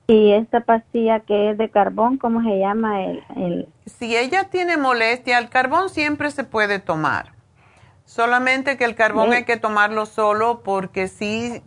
¿Y 0.08 0.32
esta 0.32 0.60
pastilla 0.60 1.20
que 1.20 1.50
es 1.50 1.58
de 1.58 1.70
carbón, 1.70 2.18
cómo 2.18 2.42
se 2.42 2.58
llama? 2.58 3.04
El, 3.04 3.24
el... 3.36 3.68
Si 3.86 4.16
ella 4.16 4.50
tiene 4.50 4.76
molestia, 4.76 5.38
el 5.38 5.48
carbón 5.48 5.88
siempre 5.88 6.30
se 6.30 6.44
puede 6.44 6.80
tomar. 6.80 7.32
Solamente 8.04 8.76
que 8.76 8.84
el 8.84 8.96
carbón 8.96 9.32
hay 9.32 9.44
que 9.44 9.56
tomarlo 9.56 10.06
solo 10.06 10.62
porque 10.64 11.06
sí 11.06 11.62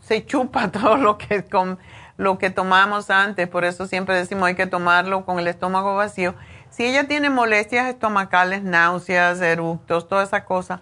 se 0.00 0.24
chupa 0.26 0.70
todo 0.72 0.96
lo 0.96 1.16
que... 1.16 1.44
Con, 1.44 1.78
lo 2.18 2.36
que 2.36 2.50
tomamos 2.50 3.10
antes, 3.10 3.48
por 3.48 3.64
eso 3.64 3.86
siempre 3.86 4.16
decimos 4.16 4.48
hay 4.48 4.56
que 4.56 4.66
tomarlo 4.66 5.24
con 5.24 5.38
el 5.38 5.46
estómago 5.46 5.94
vacío. 5.94 6.34
Si 6.68 6.84
ella 6.84 7.06
tiene 7.06 7.30
molestias 7.30 7.86
estomacales, 7.86 8.64
náuseas, 8.64 9.40
eructos, 9.40 10.08
toda 10.08 10.24
esa 10.24 10.44
cosa, 10.44 10.80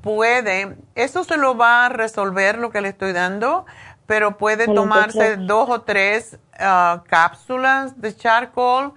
puede, 0.00 0.78
eso 0.94 1.24
se 1.24 1.36
lo 1.36 1.58
va 1.58 1.86
a 1.86 1.88
resolver 1.90 2.58
lo 2.58 2.70
que 2.70 2.80
le 2.80 2.88
estoy 2.88 3.12
dando, 3.12 3.66
pero 4.06 4.38
puede 4.38 4.64
tomarse 4.64 5.36
dos 5.36 5.68
o 5.68 5.82
tres 5.82 6.38
ah, 6.58 7.02
cápsulas 7.06 8.00
de 8.00 8.16
charcoal 8.16 8.94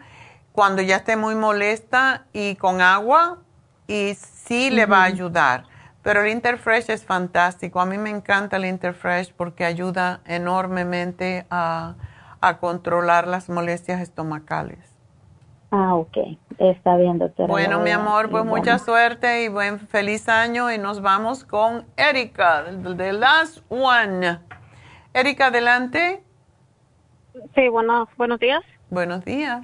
cuando 0.53 0.81
ya 0.81 0.95
esté 0.95 1.18
muy 1.18 1.35
molesta 1.35 2.26
y 2.31 2.55
con 2.55 2.80
agua 2.80 3.39
y 3.88 4.15
sí 4.15 4.69
le 4.69 4.85
va 4.85 4.99
a 5.01 5.03
ayudar. 5.03 5.65
Pero 6.03 6.22
el 6.22 6.32
Interfresh 6.32 6.90
es 6.90 7.06
fantástico. 7.06 7.80
A 7.80 7.86
mí 7.86 7.98
me 7.98 8.10
encanta 8.10 8.57
el 8.57 8.65
Interfresh 8.65 9.34
porque 9.34 9.65
ayuda 9.65 10.22
enormemente 10.26 11.45
a, 11.49 11.95
controlar 12.60 13.28
las 13.28 13.49
molestias 13.49 14.02
estomacales. 14.02 14.80
Ah, 15.69 15.94
ok. 15.94 16.18
Está 16.57 16.98
bien, 16.98 17.19
doctora. 17.19 17.48
Bueno, 17.48 17.80
mi 17.80 17.91
amor, 17.91 18.32
pues 18.32 18.44
mucha 18.44 18.80
suerte 18.80 19.44
y 19.44 19.48
buen 19.48 19.80
feliz 19.80 20.28
año 20.28 20.72
y 20.72 20.80
nos 20.80 21.02
vamos 21.02 21.45
con 21.45 21.86
Erika, 21.95 22.64
de 22.64 23.14
Last 23.14 23.60
One. 23.69 24.40
Erika, 25.14 25.48
adelante. 25.48 26.23
Sí, 27.53 27.68
bueno, 27.69 28.10
buenos 28.18 28.40
días. 28.40 28.64
Buenos 28.90 29.23
días. 29.23 29.61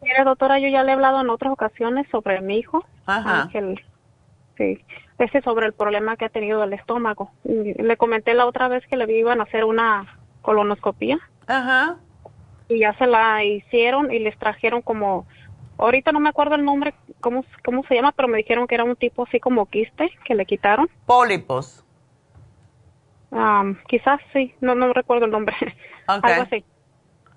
Mire, 0.00 0.24
doctora, 0.24 0.60
yo 0.60 0.68
ya 0.68 0.84
le 0.84 0.92
he 0.92 0.94
hablado 0.94 1.20
en 1.20 1.28
otras 1.28 1.52
ocasiones 1.52 2.06
sobre 2.10 2.40
mi 2.40 2.58
hijo, 2.58 2.84
Ajá. 3.06 3.42
Ángel. 3.42 3.84
Sí 4.56 4.82
ese 5.18 5.42
sobre 5.42 5.66
el 5.66 5.72
problema 5.72 6.16
que 6.16 6.24
ha 6.24 6.28
tenido 6.28 6.62
el 6.62 6.72
estómago. 6.72 7.30
Le 7.44 7.96
comenté 7.96 8.34
la 8.34 8.46
otra 8.46 8.68
vez 8.68 8.86
que 8.86 8.96
le 8.96 9.12
iban 9.18 9.40
a 9.40 9.44
hacer 9.44 9.64
una 9.64 10.18
colonoscopia. 10.42 11.18
Ajá. 11.46 11.96
Y 12.68 12.80
ya 12.80 12.96
se 12.98 13.06
la 13.06 13.44
hicieron 13.44 14.12
y 14.12 14.18
les 14.20 14.38
trajeron 14.38 14.82
como, 14.82 15.26
ahorita 15.76 16.12
no 16.12 16.20
me 16.20 16.28
acuerdo 16.28 16.54
el 16.54 16.64
nombre, 16.64 16.94
cómo, 17.20 17.44
cómo 17.64 17.82
se 17.84 17.94
llama, 17.94 18.12
pero 18.12 18.28
me 18.28 18.38
dijeron 18.38 18.66
que 18.66 18.74
era 18.74 18.84
un 18.84 18.96
tipo 18.96 19.24
así 19.24 19.40
como 19.40 19.66
quiste 19.66 20.10
que 20.24 20.34
le 20.34 20.46
quitaron. 20.46 20.88
Pólipos. 21.06 21.84
quizás 23.88 24.20
sí, 24.32 24.54
no, 24.60 24.74
no 24.74 24.92
recuerdo 24.92 25.26
el 25.26 25.30
nombre. 25.30 25.56
Okay. 26.10 26.32
Algo 26.32 26.44
así. 26.44 26.64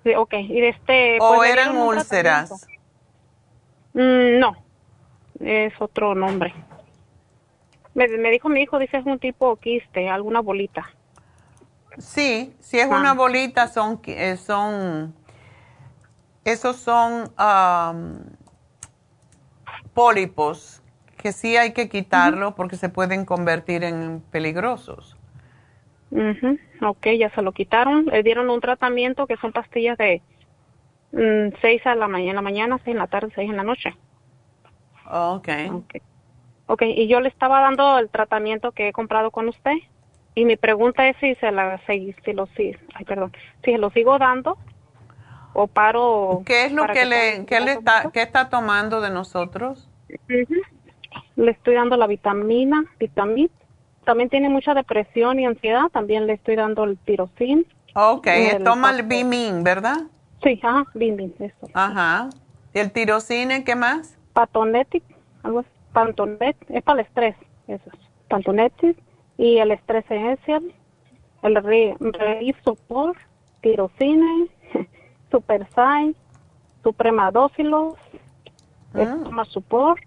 Sí, 0.02 0.14
ok, 0.14 0.32
y 0.32 0.60
de 0.62 0.68
este... 0.70 1.18
¿O 1.20 1.36
pues, 1.36 1.52
eran 1.52 1.76
úlceras? 1.76 2.66
Mm, 3.92 4.38
no, 4.38 4.56
es 5.40 5.74
otro 5.78 6.14
nombre. 6.14 6.54
Me, 7.94 8.06
dijo 8.30 8.48
mi 8.48 8.62
hijo, 8.62 8.78
dice, 8.78 8.98
es 8.98 9.06
un 9.06 9.18
tipo 9.18 9.56
quiste, 9.56 10.08
alguna 10.08 10.40
bolita. 10.40 10.88
Sí, 11.98 12.54
si 12.60 12.78
es 12.78 12.86
una 12.86 13.12
bolita, 13.12 13.68
son, 13.68 14.00
eh, 14.06 14.36
son, 14.38 15.14
esos 16.44 16.76
son 16.76 17.30
pólipos 19.92 20.82
que 21.18 21.32
sí 21.32 21.56
hay 21.56 21.72
que 21.72 21.88
quitarlo 21.88 22.54
porque 22.54 22.76
se 22.76 22.88
pueden 22.88 23.24
convertir 23.24 23.84
en 23.84 24.22
peligrosos. 24.30 25.16
mhm 26.10 26.58
Ok, 26.84 27.06
ya 27.18 27.30
se 27.30 27.42
lo 27.42 27.52
quitaron. 27.52 28.06
Le 28.06 28.22
dieron 28.22 28.50
un 28.50 28.60
tratamiento 28.60 29.26
que 29.26 29.36
son 29.36 29.52
pastillas 29.52 29.96
de 29.98 30.20
6 31.12 31.82
mm, 31.84 31.88
a 31.88 31.94
la 31.94 32.08
mañana, 32.08 32.42
mañana, 32.42 32.78
6 32.82 32.94
en 32.94 32.98
la 32.98 33.06
tarde, 33.06 33.30
6 33.34 33.50
en 33.50 33.56
la 33.56 33.62
noche. 33.62 33.94
Okay. 35.08 35.70
Ok. 36.72 36.82
Y 36.82 37.06
yo 37.06 37.20
le 37.20 37.28
estaba 37.28 37.60
dando 37.60 37.98
el 37.98 38.08
tratamiento 38.08 38.72
que 38.72 38.88
he 38.88 38.92
comprado 38.92 39.30
con 39.30 39.48
usted. 39.48 39.74
Y 40.34 40.46
mi 40.46 40.56
pregunta 40.56 41.06
es 41.08 41.16
si 41.18 41.34
se 41.36 41.52
la 41.52 41.78
si, 41.86 42.14
si 42.24 42.32
lo 42.32 42.46
si, 42.56 42.74
ay, 42.94 43.04
perdón, 43.04 43.32
si 43.64 43.76
lo 43.76 43.90
sigo 43.90 44.18
dando 44.18 44.56
o 45.52 45.66
paro. 45.66 46.42
¿Qué 46.46 46.64
es 46.64 46.72
lo 46.72 46.86
que, 46.86 47.04
le 47.04 47.44
qué 47.44 47.60
le 47.60 47.72
está 47.72 48.10
qué 48.12 48.22
está 48.22 48.48
tomando 48.48 49.02
de 49.02 49.10
nosotros? 49.10 49.90
Le 51.36 51.50
estoy 51.50 51.74
dando 51.74 51.98
la 51.98 52.06
vitamina, 52.06 52.84
vitamina. 52.98 53.50
También 54.04 54.30
tiene 54.30 54.48
mucha 54.48 54.74
depresión 54.74 55.38
y 55.38 55.46
ansiedad, 55.46 55.88
también 55.92 56.26
le 56.26 56.32
estoy 56.32 56.56
dando 56.56 56.84
el 56.84 56.96
tirosín. 56.98 57.66
Ok, 57.94 58.26
toma 58.64 58.90
el 58.90 59.02
Bimin, 59.02 59.62
¿verdad? 59.62 59.98
Sí, 60.42 60.58
ajá, 60.62 60.86
Bim 60.94 61.16
Bim, 61.16 61.32
eso. 61.38 61.68
Ajá. 61.74 62.30
¿Y 62.74 62.78
el 62.78 62.90
tirocine 62.90 63.64
qué 63.64 63.76
más? 63.76 64.16
Patonetic, 64.32 65.04
algo 65.42 65.60
así. 65.60 65.68
Pantonet, 65.92 66.56
es 66.68 66.82
para 66.82 67.00
el 67.00 67.06
estrés, 67.06 67.36
eso 67.66 67.90
es. 67.92 67.98
Pantonetic 68.28 68.96
y 69.36 69.58
el 69.58 69.72
estrés 69.72 70.04
esencial, 70.10 70.72
el 71.42 71.56
Relief 71.56 72.56
Support, 72.64 73.18
tirocine, 73.60 74.48
Super 75.30 75.66
Sign, 75.74 76.16
Supremadófilos, 76.82 77.94
ah. 78.94 79.44
Support, 79.48 80.02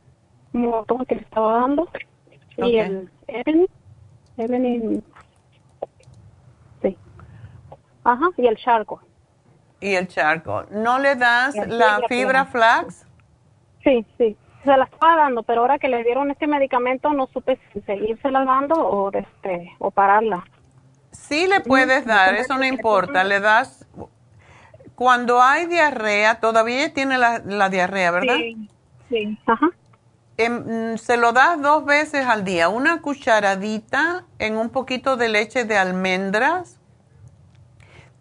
un 0.54 0.62
montón 0.68 1.06
que 1.06 1.16
le 1.16 1.22
estaba 1.22 1.60
dando. 1.60 1.88
Y 2.58 2.78
el 2.78 3.10
Evan, 3.28 3.68
Evan 4.38 5.04
sí. 6.82 6.98
Ajá, 8.04 8.30
y 8.38 8.48
el 8.48 8.56
charco. 8.56 9.02
Y 9.82 9.96
el 9.96 10.08
charco. 10.08 10.64
¿No 10.72 11.00
le 11.00 11.16
das 11.16 11.56
la 11.68 12.02
fibra 12.08 12.46
flax? 12.46 13.06
Sí, 13.84 14.06
sí. 14.18 14.38
Se 14.66 14.76
la 14.76 14.86
estaba 14.86 15.16
dando, 15.16 15.44
pero 15.44 15.62
ahora 15.62 15.78
que 15.78 15.88
le 15.88 16.04
dieron 16.04 16.32
este 16.32 16.48
medicamento 16.48 17.14
no 17.14 17.28
supe 17.28 17.60
si 17.72 17.82
seguirse 17.82 18.32
la 18.32 18.44
dando 18.44 18.76
o, 18.76 19.12
este, 19.12 19.72
o 19.80 19.92
pararla. 19.92 20.44
Sí 21.12 21.48
le 21.48 21.62
puedes 21.62 22.06
dar, 22.06 22.34
eso 22.36 22.58
no 22.58 22.66
importa. 22.66 23.24
Le 23.24 23.40
das... 23.40 23.88
Cuando 24.96 25.42
hay 25.42 25.68
diarrea, 25.68 26.40
todavía 26.40 26.94
tiene 26.94 27.18
la, 27.18 27.40
la 27.46 27.70
diarrea, 27.70 28.12
¿verdad? 28.12 28.36
Sí, 28.36 28.70
sí. 29.10 29.38
Ajá. 29.46 29.70
Em, 30.38 30.98
se 30.98 31.16
lo 31.16 31.32
das 31.32 31.62
dos 31.62 31.86
veces 31.86 32.26
al 32.26 32.44
día, 32.44 32.68
una 32.68 33.02
cucharadita 33.02 34.26
en 34.40 34.58
un 34.58 34.70
poquito 34.70 35.16
de 35.16 35.30
leche 35.30 35.64
de 35.64 35.78
almendras, 35.78 36.78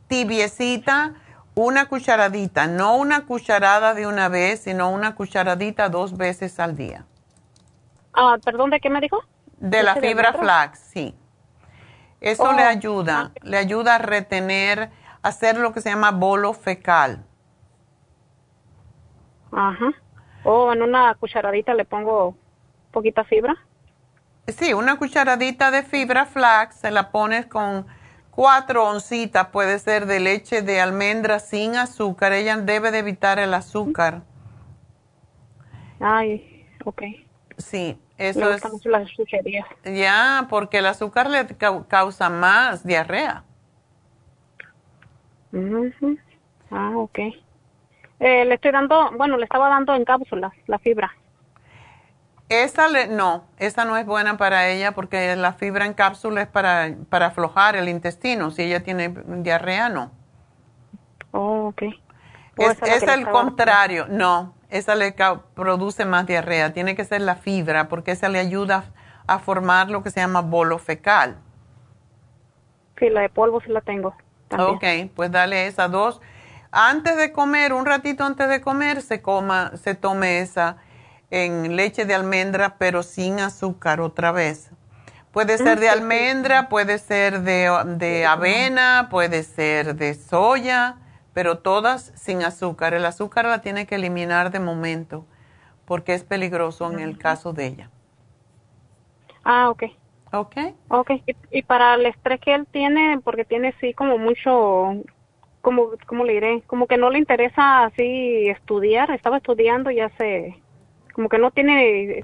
tibiecita, 0.06 1.14
una 1.54 1.86
cucharadita, 1.86 2.66
no 2.66 2.96
una 2.96 3.26
cucharada 3.26 3.94
de 3.94 4.06
una 4.06 4.28
vez, 4.28 4.60
sino 4.60 4.90
una 4.90 5.14
cucharadita 5.14 5.88
dos 5.88 6.16
veces 6.16 6.58
al 6.58 6.76
día. 6.76 7.04
Ah, 8.12 8.36
perdón, 8.44 8.70
¿de 8.70 8.80
qué 8.80 8.90
me 8.90 9.00
dijo? 9.00 9.22
De 9.58 9.82
la 9.82 9.96
fibra 9.96 10.32
flax, 10.32 10.78
sí. 10.78 11.14
Eso 12.20 12.52
le 12.52 12.64
oh, 12.64 12.68
ayuda, 12.68 13.32
le 13.42 13.56
ayuda 13.56 13.96
a 13.96 13.98
retener, 13.98 14.90
a 15.22 15.28
hacer 15.28 15.58
lo 15.58 15.72
que 15.72 15.80
se 15.80 15.90
llama 15.90 16.10
bolo 16.10 16.54
fecal. 16.54 17.24
Ajá. 19.52 19.92
O 20.42 20.72
en 20.72 20.82
una 20.82 21.14
cucharadita 21.14 21.74
le 21.74 21.84
pongo 21.84 22.36
poquita 22.92 23.24
fibra. 23.24 23.54
Sí, 24.48 24.72
una 24.74 24.96
cucharadita 24.96 25.70
de 25.70 25.82
fibra 25.82 26.26
flax, 26.26 26.76
se 26.76 26.90
la 26.90 27.10
pones 27.10 27.46
con 27.46 27.86
cuatro 28.34 28.88
oncitas, 28.88 29.48
puede 29.48 29.78
ser 29.78 30.06
de 30.06 30.20
leche 30.20 30.62
de 30.62 30.80
almendra 30.80 31.38
sin 31.38 31.76
azúcar. 31.76 32.32
Ella 32.32 32.56
debe 32.56 32.90
de 32.90 32.98
evitar 32.98 33.38
el 33.38 33.54
azúcar. 33.54 34.22
Ay, 36.00 36.66
ok. 36.84 37.02
Sí, 37.56 37.98
eso 38.18 38.50
es. 38.50 38.62
Ya, 39.84 40.46
porque 40.50 40.78
el 40.78 40.86
azúcar 40.86 41.30
le 41.30 41.46
causa 41.88 42.28
más 42.30 42.84
diarrea. 42.84 43.44
Ah, 46.70 46.92
ok. 46.96 47.18
Eh, 48.20 48.44
le 48.44 48.54
estoy 48.54 48.72
dando, 48.72 49.10
bueno, 49.16 49.36
le 49.36 49.44
estaba 49.44 49.68
dando 49.68 49.94
en 49.94 50.04
cápsulas 50.04 50.52
la 50.66 50.78
fibra. 50.78 51.14
Esa 52.48 52.88
le, 52.88 53.06
no, 53.08 53.44
esa 53.58 53.84
no 53.84 53.96
es 53.96 54.04
buena 54.04 54.36
para 54.36 54.68
ella 54.68 54.92
porque 54.92 55.34
la 55.34 55.54
fibra 55.54 55.86
en 55.86 55.94
cápsula 55.94 56.42
es 56.42 56.48
para, 56.48 56.94
para 57.08 57.26
aflojar 57.26 57.74
el 57.76 57.88
intestino. 57.88 58.50
Si 58.50 58.62
ella 58.62 58.82
tiene 58.82 59.08
diarrea, 59.08 59.88
no. 59.88 60.10
Oh, 61.32 61.68
ok. 61.68 61.82
Es, 62.56 62.78
es 62.82 63.02
el 63.02 63.28
contrario, 63.30 64.06
no, 64.08 64.54
esa 64.68 64.94
le 64.94 65.14
produce 65.54 66.04
más 66.04 66.26
diarrea. 66.26 66.72
Tiene 66.72 66.94
que 66.94 67.04
ser 67.04 67.22
la 67.22 67.34
fibra 67.34 67.88
porque 67.88 68.12
esa 68.12 68.28
le 68.28 68.38
ayuda 68.38 68.84
a 69.26 69.38
formar 69.38 69.90
lo 69.90 70.02
que 70.02 70.10
se 70.10 70.20
llama 70.20 70.42
bolo 70.42 70.78
fecal. 70.78 71.36
Sí, 72.98 73.08
la 73.10 73.22
de 73.22 73.28
polvo 73.28 73.60
sí 73.60 73.70
la 73.70 73.80
tengo. 73.80 74.14
Ok, 74.56 74.84
pues 75.16 75.32
dale 75.32 75.66
esa 75.66 75.88
dos 75.88 76.20
antes 76.76 77.16
de 77.16 77.30
comer, 77.30 77.72
un 77.72 77.86
ratito 77.86 78.24
antes 78.24 78.48
de 78.48 78.60
comer, 78.60 79.00
se 79.00 79.22
coma, 79.22 79.72
se 79.76 79.94
tome 79.94 80.40
esa 80.40 80.76
en 81.42 81.76
leche 81.76 82.04
de 82.04 82.14
almendra, 82.14 82.76
pero 82.78 83.02
sin 83.02 83.40
azúcar 83.40 84.00
otra 84.00 84.30
vez. 84.32 84.70
Puede 85.32 85.58
ser 85.58 85.80
de 85.80 85.88
almendra, 85.88 86.68
puede 86.68 86.98
ser 86.98 87.40
de, 87.40 88.24
avena, 88.26 89.08
puede 89.10 89.42
ser 89.42 89.96
de 89.96 90.14
soya, 90.14 90.96
pero 91.32 91.58
todas 91.58 92.12
sin 92.14 92.44
azúcar. 92.44 92.94
El 92.94 93.04
azúcar 93.04 93.46
la 93.46 93.60
tiene 93.60 93.86
que 93.86 93.96
eliminar 93.96 94.52
de 94.52 94.60
momento 94.60 95.26
porque 95.86 96.14
es 96.14 96.22
peligroso 96.22 96.90
en 96.90 97.00
el 97.00 97.18
caso 97.18 97.52
de 97.52 97.66
ella. 97.66 97.90
Ah, 99.42 99.70
ok. 99.70 99.84
Ok. 100.32 100.56
Ok. 100.88 101.10
Y, 101.26 101.36
y, 101.50 101.62
para 101.62 101.94
el 101.94 102.06
estrés 102.06 102.40
que 102.40 102.54
él 102.54 102.66
tiene, 102.70 103.20
porque 103.24 103.44
tiene 103.44 103.74
sí 103.80 103.92
como 103.92 104.18
mucho 104.18 105.02
como, 105.64 105.92
¿cómo 106.06 106.24
le 106.24 106.34
diré? 106.34 106.62
Como 106.66 106.86
que 106.86 106.98
no 106.98 107.10
le 107.10 107.18
interesa 107.18 107.84
así 107.84 108.48
estudiar, 108.48 109.10
estaba 109.10 109.38
estudiando 109.38 109.90
y 109.90 109.98
hace, 109.98 110.62
como 111.14 111.28
que 111.28 111.38
no 111.38 111.50
tiene, 111.52 112.22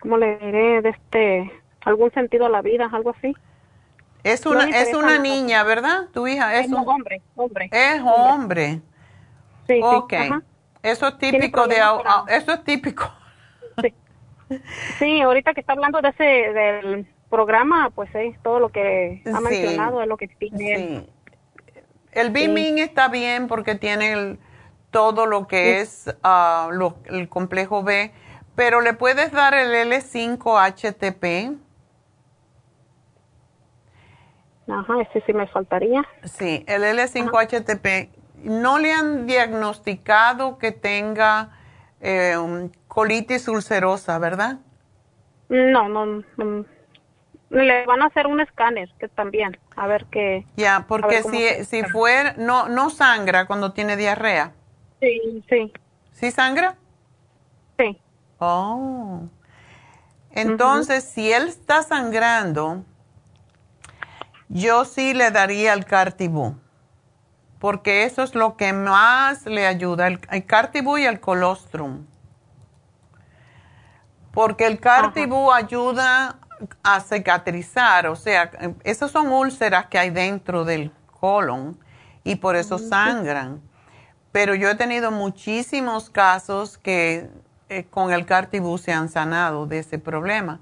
¿cómo 0.00 0.18
le 0.18 0.36
diré? 0.38 0.82
De 0.82 0.90
este, 0.90 1.52
algún 1.84 2.12
sentido 2.12 2.46
a 2.46 2.50
la 2.50 2.60
vida, 2.60 2.90
algo 2.92 3.14
así. 3.16 3.34
Es 4.24 4.44
una, 4.44 4.64
es 4.64 4.92
una 4.92 5.18
niña, 5.18 5.62
¿verdad? 5.62 6.08
Tu 6.12 6.26
hija 6.26 6.58
es, 6.58 6.66
un 6.66 6.86
hombre, 6.86 7.22
hombre. 7.36 7.70
Es 7.70 8.02
hombre. 8.02 8.80
Sí, 9.68 9.80
ok. 9.82 10.12
Eso 10.82 11.08
es 11.08 11.18
típico 11.18 11.66
de, 11.68 11.76
eso 12.28 12.52
es 12.52 12.64
típico. 12.64 13.10
Sí. 13.80 13.94
sí, 14.98 15.20
ahorita 15.20 15.54
que 15.54 15.60
está 15.60 15.74
hablando 15.74 16.00
de 16.02 16.08
ese, 16.08 16.24
del 16.24 17.06
programa, 17.30 17.90
pues 17.90 18.10
sí, 18.12 18.34
todo 18.42 18.58
lo 18.58 18.70
que 18.70 19.22
ha 19.32 19.40
mencionado 19.40 20.02
es 20.02 20.08
lo 20.08 20.16
que 20.16 20.26
tiene. 20.26 21.06
El 22.10 22.30
Beaming 22.30 22.78
está 22.78 23.08
bien 23.08 23.46
porque 23.46 23.74
tiene 23.76 24.38
todo 24.96 25.26
lo 25.26 25.46
que 25.46 25.82
es 25.82 26.16
ah, 26.22 26.70
el 27.04 27.28
complejo 27.28 27.82
B, 27.82 28.12
pero 28.54 28.80
le 28.80 28.94
puedes 28.94 29.30
dar 29.30 29.52
el 29.52 29.74
L5-HTP. 29.92 31.54
Ajá, 34.66 34.94
ese 35.02 35.22
sí 35.26 35.34
me 35.34 35.46
faltaría. 35.48 36.02
Sí, 36.24 36.64
el 36.66 36.82
L5-HTP. 36.82 38.08
No 38.44 38.78
le 38.78 38.94
han 38.94 39.26
diagnosticado 39.26 40.56
que 40.56 40.72
tenga 40.72 41.50
eh, 42.00 42.70
colitis 42.88 43.48
ulcerosa, 43.48 44.18
¿verdad? 44.18 44.60
No, 45.50 45.90
no, 45.90 46.06
no, 46.38 46.64
le 47.50 47.84
van 47.84 48.00
a 48.00 48.06
hacer 48.06 48.26
un 48.26 48.40
escáner 48.40 48.88
que 48.98 49.08
también, 49.08 49.58
a 49.76 49.86
ver 49.86 50.06
qué. 50.10 50.46
Ya, 50.56 50.86
porque 50.88 51.22
si, 51.22 51.66
si 51.66 51.82
fuera, 51.82 52.34
no, 52.38 52.70
no 52.70 52.88
sangra 52.88 53.46
cuando 53.46 53.74
tiene 53.74 53.98
diarrea. 53.98 54.54
Sí, 55.00 55.44
sí. 55.48 55.72
¿Sí 56.12 56.30
sangra? 56.30 56.76
Sí. 57.78 58.00
Oh. 58.38 59.22
Entonces, 60.30 61.04
si 61.04 61.32
él 61.32 61.48
está 61.48 61.82
sangrando, 61.82 62.84
yo 64.48 64.84
sí 64.84 65.14
le 65.14 65.30
daría 65.30 65.72
el 65.72 65.84
cartibú, 65.86 66.56
porque 67.58 68.04
eso 68.04 68.22
es 68.22 68.34
lo 68.34 68.56
que 68.56 68.72
más 68.72 69.46
le 69.46 69.66
ayuda, 69.66 70.06
el, 70.06 70.20
el 70.30 70.44
cartibú 70.44 70.98
y 70.98 71.06
el 71.06 71.20
colostrum. 71.20 72.06
Porque 74.32 74.66
el 74.66 74.78
cartibú 74.78 75.50
ayuda 75.50 76.38
a 76.82 77.00
cicatrizar, 77.00 78.06
o 78.06 78.16
sea, 78.16 78.50
esas 78.84 79.10
son 79.10 79.28
úlceras 79.28 79.86
que 79.86 79.98
hay 79.98 80.10
dentro 80.10 80.64
del 80.64 80.92
colon 81.18 81.78
y 82.24 82.36
por 82.36 82.56
eso 82.56 82.78
sangran. 82.78 83.62
Pero 84.36 84.54
yo 84.54 84.68
he 84.68 84.74
tenido 84.74 85.10
muchísimos 85.10 86.10
casos 86.10 86.76
que 86.76 87.30
eh, 87.70 87.84
con 87.88 88.12
el 88.12 88.26
cartibú 88.26 88.76
se 88.76 88.92
han 88.92 89.08
sanado 89.08 89.64
de 89.64 89.78
ese 89.78 89.98
problema. 89.98 90.60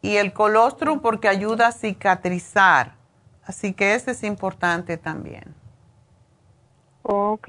Y 0.00 0.16
el 0.16 0.32
colostrum 0.32 1.00
porque 1.00 1.28
ayuda 1.28 1.66
a 1.66 1.72
cicatrizar. 1.72 2.94
Así 3.44 3.74
que 3.74 3.92
ese 3.92 4.12
es 4.12 4.24
importante 4.24 4.96
también. 4.96 5.54
Ok. 7.02 7.46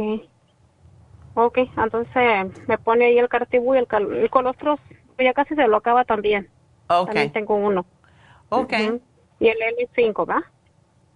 Ok, 1.36 1.60
entonces 1.78 2.68
me 2.68 2.78
pone 2.78 3.06
ahí 3.06 3.18
el 3.18 3.30
cartibú 3.30 3.76
y 3.76 3.78
el, 3.78 3.88
el 4.14 4.30
colostrum 4.30 4.76
ya 5.18 5.34
casi 5.34 5.56
se 5.56 5.70
lo 5.70 5.78
acaba 5.78 6.04
también. 6.04 6.50
Ok. 6.90 7.06
También 7.06 7.32
tengo 7.32 7.56
uno. 7.56 7.86
Ok. 8.50 8.74
Y 9.40 9.48
el 9.48 9.58
L5, 9.58 10.30
¿va? 10.30 10.44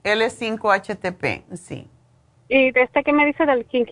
L5-HTP, 0.06 1.44
sí. 1.58 1.90
¿Y 2.48 2.72
de 2.72 2.82
este 2.82 3.04
que 3.04 3.12
me 3.14 3.26
dice 3.26 3.46
del 3.46 3.66
king, 3.66 3.86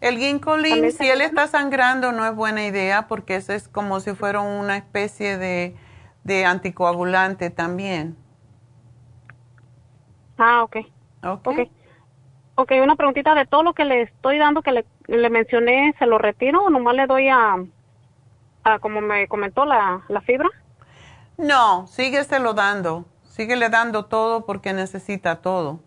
El 0.00 0.18
ginkolin, 0.18 0.90
si 0.92 1.08
él 1.08 1.20
está 1.20 1.46
sangrando, 1.46 2.12
no 2.12 2.24
es 2.26 2.34
buena 2.34 2.64
idea 2.64 3.06
porque 3.08 3.36
eso 3.36 3.52
es 3.52 3.68
como 3.68 4.00
si 4.00 4.14
fuera 4.14 4.40
una 4.40 4.76
especie 4.76 5.38
de, 5.38 5.76
de 6.24 6.44
anticoagulante 6.44 7.50
también. 7.50 8.16
Ah, 10.38 10.62
ok. 10.62 10.76
Ok. 11.24 11.48
Ok, 12.54 12.72
una 12.82 12.96
preguntita 12.96 13.34
de 13.34 13.46
todo 13.46 13.62
lo 13.62 13.72
que 13.72 13.84
le 13.84 14.02
estoy 14.02 14.38
dando 14.38 14.62
que 14.62 14.72
le, 14.72 14.84
le 15.06 15.30
mencioné, 15.30 15.94
¿se 15.98 16.06
lo 16.06 16.18
retiro 16.18 16.64
o 16.64 16.70
nomás 16.70 16.94
le 16.94 17.06
doy 17.06 17.28
a, 17.28 17.56
a 18.64 18.78
como 18.78 19.00
me 19.00 19.26
comentó, 19.28 19.64
la, 19.64 20.02
la 20.08 20.20
fibra? 20.20 20.48
No, 21.38 21.86
sígueselo 21.86 22.54
dando. 22.54 23.06
Síguele 23.24 23.70
dando 23.70 24.04
todo 24.04 24.44
porque 24.44 24.72
necesita 24.72 25.40
todo. 25.40 25.80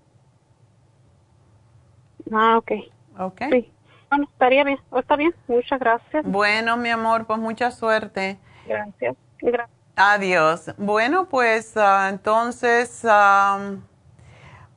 Ah, 2.31 2.57
ok. 2.57 2.71
Ok. 3.19 3.41
Sí. 3.51 3.71
Bueno, 4.09 4.27
estaría 4.31 4.63
bien. 4.63 4.79
Está 4.95 5.15
bien. 5.15 5.33
Muchas 5.47 5.79
gracias. 5.79 6.25
Bueno, 6.25 6.77
mi 6.77 6.89
amor, 6.89 7.25
pues 7.25 7.39
mucha 7.39 7.71
suerte. 7.71 8.37
Gracias. 8.65 9.15
Gracias. 9.41 9.69
Adiós. 9.95 10.71
Bueno, 10.77 11.27
pues 11.29 11.77
ah, 11.77 12.07
entonces 12.09 13.05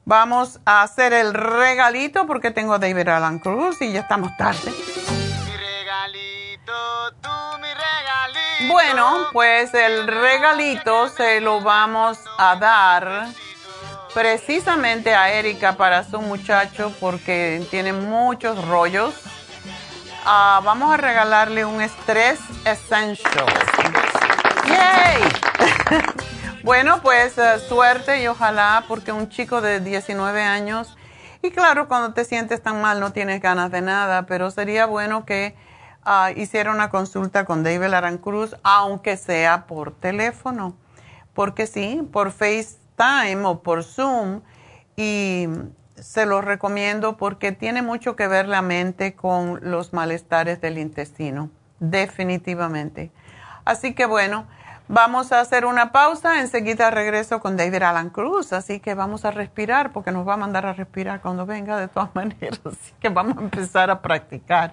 vamos 0.05 0.61
a 0.65 0.83
hacer 0.83 1.13
el 1.13 1.35
regalito 1.35 2.27
porque 2.27 2.51
tengo 2.51 2.75
a 2.75 2.79
David 2.79 3.09
Alan 3.09 3.41
Cruz 3.41 3.83
y 3.83 3.93
ya 3.93 4.01
estamos 4.01 4.37
tarde. 4.37 4.71
Mi 4.71 5.57
regalito, 5.57 6.73
tú 7.21 7.31
mi 7.61 7.69
regalito. 7.69 8.73
Bueno, 8.73 9.27
pues 9.33 9.75
el 9.75 10.07
regalito 10.07 11.09
se 11.09 11.41
lo 11.41 11.61
vamos 11.61 12.25
a 12.39 12.55
dar 12.57 13.27
precisamente 14.15 15.15
a 15.15 15.33
Erika 15.33 15.77
para 15.77 16.05
su 16.05 16.21
muchacho 16.21 16.93
porque 17.01 17.67
tiene 17.71 17.93
muchos 17.93 18.67
rollos. 18.67 19.15
Ah, 20.25 20.61
vamos 20.65 20.93
a 20.93 20.97
regalarle 20.97 21.65
un 21.65 21.81
Stress 21.81 22.41
Essential. 22.65 23.47
¡Yay! 24.67 25.23
bueno, 26.63 27.01
pues 27.03 27.39
eh, 27.39 27.59
suerte 27.61 28.23
y 28.23 28.27
ojalá 28.27 28.85
porque 28.89 29.13
un 29.13 29.29
chico 29.29 29.61
de 29.61 29.81
19 29.81 30.43
años, 30.43 30.97
y 31.41 31.51
claro, 31.51 31.89
cuando 31.89 32.13
te 32.13 32.25
sientes 32.25 32.63
tan 32.63 32.81
mal 32.81 33.01
no 33.01 33.13
tienes 33.13 33.41
ganas 33.41 33.71
de 33.71 33.81
nada, 33.81 34.27
pero 34.27 34.51
sería 34.51 34.87
bueno 34.87 35.25
que 35.25 35.55
uh, 36.05 36.37
hiciera 36.39 36.73
una 36.73 36.91
consulta 36.91 37.45
con 37.45 37.63
David 37.63 37.95
Arancruz, 37.95 38.57
aunque 38.65 39.17
sea 39.17 39.67
por 39.67 39.95
teléfono, 39.95 40.77
porque 41.35 41.67
sí, 41.67 42.03
por 42.13 42.33
FaceTime 42.99 43.47
o 43.47 43.63
por 43.63 43.85
Zoom, 43.85 44.43
y 44.97 45.47
se 45.95 46.27
los 46.27 46.45
recomiendo 46.45 47.17
porque 47.17 47.53
tiene 47.53 47.83
mucho 47.83 48.17
que 48.17 48.29
ver 48.29 48.49
la 48.49 48.63
mente 48.63 49.15
con 49.15 49.61
los 49.63 49.93
malestares 49.93 50.61
del 50.61 50.79
intestino, 50.79 51.51
definitivamente. 51.81 53.11
Así 53.65 53.95
que 53.95 54.07
bueno, 54.07 54.47
Vamos 54.91 55.33
a 55.33 55.41
hacer 55.41 55.67
una 55.67 55.93
pausa, 55.93 56.41
enseguida 56.41 56.91
regreso 56.91 57.41
con 57.41 57.59
David 57.59 57.83
Alan 57.83 58.09
Cruz, 58.09 58.55
así 58.55 58.81
que 58.81 58.95
vamos 58.95 59.27
a 59.27 59.31
respirar 59.31 59.93
porque 59.93 60.13
nos 60.13 60.27
va 60.27 60.33
a 60.33 60.37
mandar 60.39 60.65
a 60.65 60.73
respirar 60.73 61.21
cuando 61.21 61.45
venga 61.45 61.77
de 61.77 61.89
todas 61.89 62.09
maneras, 62.15 62.59
así 62.65 62.95
que 62.99 63.11
vamos 63.11 63.37
a 63.37 63.41
empezar 63.43 63.91
a 63.91 64.01
practicar. 64.01 64.73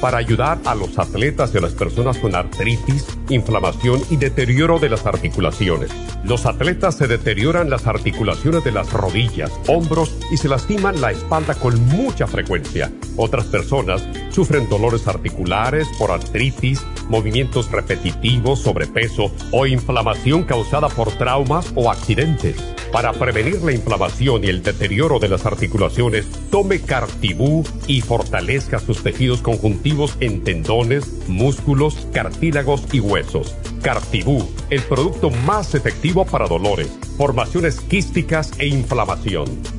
para 0.00 0.18
ayudar 0.18 0.58
a 0.64 0.74
los 0.74 0.98
atletas 0.98 1.54
y 1.54 1.58
a 1.58 1.60
las 1.60 1.72
personas 1.72 2.18
con 2.18 2.34
artritis, 2.34 3.06
inflamación 3.28 4.00
y 4.10 4.16
deterioro 4.16 4.78
de 4.78 4.88
las 4.88 5.06
articulaciones. 5.06 5.90
Los 6.24 6.46
atletas 6.46 6.96
se 6.96 7.06
deterioran 7.06 7.70
las 7.70 7.86
articulaciones 7.86 8.64
de 8.64 8.72
las 8.72 8.92
rodillas, 8.92 9.52
hombros 9.68 10.16
y 10.30 10.36
se 10.36 10.48
lastiman 10.48 11.00
la 11.00 11.10
espalda 11.10 11.54
con 11.54 11.84
mucha 11.86 12.26
frecuencia. 12.26 12.92
Otras 13.16 13.46
personas 13.46 14.06
sufren 14.30 14.68
dolores 14.68 15.08
articulares 15.08 15.88
por 15.98 16.10
artritis, 16.10 16.84
movimientos 17.08 17.70
repetitivos, 17.70 18.60
sobrepeso 18.60 19.32
o 19.52 19.66
inflamación 19.66 20.44
causada 20.44 20.88
por 20.88 21.10
traumas 21.12 21.72
o 21.74 21.90
accidentes. 21.90 22.56
Para 22.92 23.12
prevenir 23.12 23.62
la 23.62 23.72
inflamación 23.72 24.44
y 24.44 24.48
el 24.48 24.62
deterioro 24.62 25.18
de 25.18 25.28
las 25.28 25.44
articulaciones, 25.44 26.26
tome 26.50 26.80
Cartibú 26.80 27.62
y 27.86 28.00
fortalezca 28.00 28.78
sus 28.78 29.02
tejidos 29.02 29.42
conjuntivos 29.42 30.16
en 30.20 30.42
tendones, 30.42 31.28
músculos, 31.28 32.08
cartílagos 32.12 32.82
y 32.92 33.00
huesos. 33.00 33.54
Cartibú, 33.82 34.48
el 34.70 34.82
producto 34.82 35.30
más 35.30 35.74
efectivo 35.74 36.24
para 36.24 36.48
dolores, 36.48 36.88
formaciones 37.18 37.80
quísticas 37.80 38.52
e 38.58 38.66
inflamación. 38.66 39.77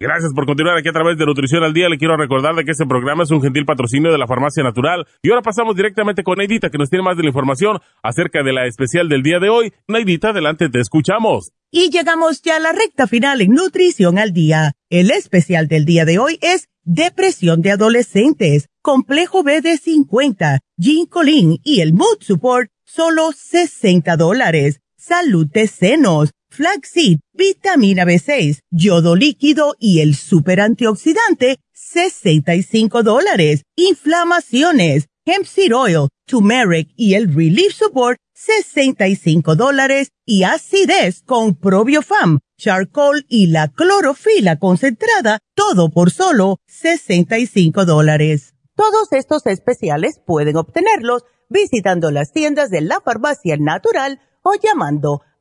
Gracias 0.00 0.32
por 0.32 0.46
continuar 0.46 0.78
aquí 0.78 0.88
a 0.88 0.92
través 0.92 1.18
de 1.18 1.26
Nutrición 1.26 1.64
al 1.64 1.72
Día. 1.72 1.88
Le 1.88 1.98
quiero 1.98 2.16
recordar 2.16 2.54
de 2.54 2.64
que 2.64 2.70
este 2.70 2.86
programa 2.86 3.24
es 3.24 3.32
un 3.32 3.42
gentil 3.42 3.64
patrocinio 3.64 4.12
de 4.12 4.18
la 4.18 4.28
Farmacia 4.28 4.62
Natural. 4.62 5.04
Y 5.22 5.30
ahora 5.30 5.42
pasamos 5.42 5.74
directamente 5.74 6.22
con 6.22 6.38
Neidita, 6.38 6.70
que 6.70 6.78
nos 6.78 6.88
tiene 6.88 7.02
más 7.02 7.16
de 7.16 7.24
la 7.24 7.30
información 7.30 7.80
acerca 8.00 8.44
de 8.44 8.52
la 8.52 8.66
especial 8.66 9.08
del 9.08 9.24
día 9.24 9.40
de 9.40 9.48
hoy. 9.48 9.72
Neidita, 9.88 10.28
adelante, 10.28 10.68
te 10.68 10.78
escuchamos. 10.78 11.50
Y 11.72 11.90
llegamos 11.90 12.42
ya 12.42 12.58
a 12.58 12.60
la 12.60 12.70
recta 12.70 13.08
final 13.08 13.40
en 13.40 13.50
Nutrición 13.50 14.18
al 14.20 14.32
Día. 14.32 14.74
El 14.88 15.10
especial 15.10 15.66
del 15.66 15.84
día 15.84 16.04
de 16.04 16.20
hoy 16.20 16.38
es 16.42 16.68
Depresión 16.84 17.60
de 17.60 17.72
Adolescentes, 17.72 18.68
Complejo 18.80 19.42
B 19.42 19.60
de 19.62 19.78
50, 19.78 20.60
Ginkolin 20.78 21.58
y 21.64 21.80
el 21.80 21.92
Mood 21.92 22.18
Support, 22.20 22.70
solo 22.84 23.32
60 23.32 24.16
dólares. 24.16 24.80
Salud 24.96 25.48
de 25.52 25.66
senos 25.66 26.30
flaxseed, 26.58 27.20
vitamina 27.34 28.04
B6, 28.04 28.62
yodo 28.72 29.14
líquido 29.14 29.76
y 29.78 30.00
el 30.00 30.16
super 30.16 30.60
antioxidante, 30.60 31.58
65 31.72 33.04
dólares. 33.04 33.62
Inflamaciones, 33.76 35.06
hemp 35.24 35.46
seed 35.46 35.72
oil, 35.72 36.08
turmeric 36.26 36.88
y 36.96 37.14
el 37.14 37.32
relief 37.32 37.72
support, 37.74 38.18
65 38.34 39.54
dólares. 39.54 40.08
Y 40.26 40.42
acidez 40.42 41.22
con 41.22 41.54
probiofam, 41.54 42.40
charcoal 42.58 43.24
y 43.28 43.46
la 43.46 43.68
clorofila 43.68 44.58
concentrada, 44.58 45.38
todo 45.54 45.90
por 45.90 46.10
solo 46.10 46.56
65 46.66 47.84
dólares. 47.84 48.54
Todos 48.74 49.12
estos 49.12 49.46
especiales 49.46 50.20
pueden 50.26 50.56
obtenerlos 50.56 51.22
visitando 51.48 52.10
las 52.10 52.32
tiendas 52.32 52.68
de 52.70 52.80
la 52.80 53.00
farmacia 53.00 53.56
natural 53.58 54.20
o 54.42 54.54
llamando 54.60 55.22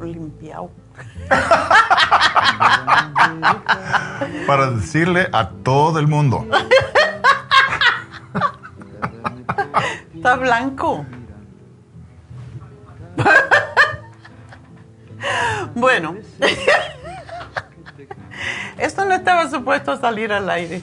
Limpiado. 0.00 0.70
para 4.46 4.70
decirle 4.70 5.28
a 5.32 5.48
todo 5.48 5.98
el 5.98 6.06
mundo. 6.06 6.46
Está 10.14 10.36
blanco. 10.36 11.04
bueno, 15.74 16.16
esto 18.78 19.04
no 19.04 19.14
estaba 19.14 19.50
supuesto 19.50 19.90
a 19.92 19.98
salir 19.98 20.32
al 20.32 20.48
aire. 20.48 20.82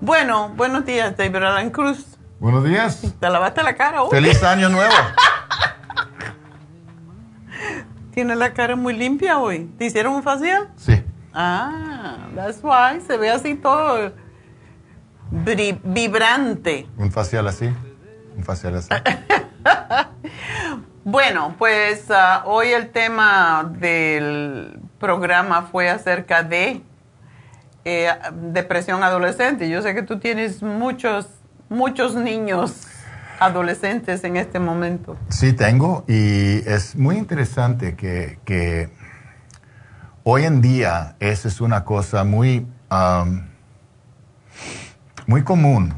bueno, 0.00 0.50
buenos 0.50 0.84
días, 0.84 1.16
David 1.16 1.36
Alan 1.36 1.70
Cruz. 1.70 2.17
Buenos 2.40 2.62
días. 2.62 3.02
¿Te 3.18 3.28
lavaste 3.28 3.62
la 3.62 3.74
cara 3.74 4.02
hoy? 4.02 4.10
Feliz 4.10 4.42
año 4.44 4.68
nuevo. 4.68 4.92
Tiene 8.12 8.36
la 8.36 8.54
cara 8.54 8.76
muy 8.76 8.94
limpia 8.94 9.38
hoy. 9.38 9.70
¿Te 9.76 9.86
hicieron 9.86 10.14
un 10.14 10.22
facial? 10.22 10.68
Sí. 10.76 11.02
Ah, 11.34 12.28
that's 12.34 12.60
why. 12.62 13.00
Se 13.06 13.16
ve 13.16 13.30
así 13.30 13.56
todo 13.56 14.12
vibrante. 15.30 16.88
Un 16.96 17.10
facial 17.10 17.46
así. 17.48 17.66
Un 18.36 18.44
facial 18.44 18.76
así. 18.76 18.88
bueno, 21.04 21.54
pues 21.58 22.06
uh, 22.08 22.48
hoy 22.48 22.68
el 22.68 22.90
tema 22.90 23.70
del 23.78 24.78
programa 24.98 25.62
fue 25.62 25.90
acerca 25.90 26.42
de 26.42 26.82
eh, 27.84 28.10
depresión 28.32 29.02
adolescente. 29.02 29.68
Yo 29.68 29.82
sé 29.82 29.94
que 29.94 30.02
tú 30.02 30.18
tienes 30.18 30.62
muchos, 30.62 31.26
muchos 31.68 32.14
niños 32.14 32.72
adolescentes 33.40 34.24
en 34.24 34.36
este 34.36 34.58
momento. 34.58 35.16
Sí, 35.28 35.52
tengo 35.52 36.04
y 36.08 36.58
es 36.68 36.96
muy 36.96 37.16
interesante 37.16 37.94
que, 37.94 38.90
hoy 40.24 40.44
en 40.44 40.60
día 40.60 41.16
esa 41.20 41.48
es 41.48 41.60
una 41.60 41.84
cosa 41.84 42.24
muy, 42.24 42.66
muy 45.26 45.42
común. 45.44 45.94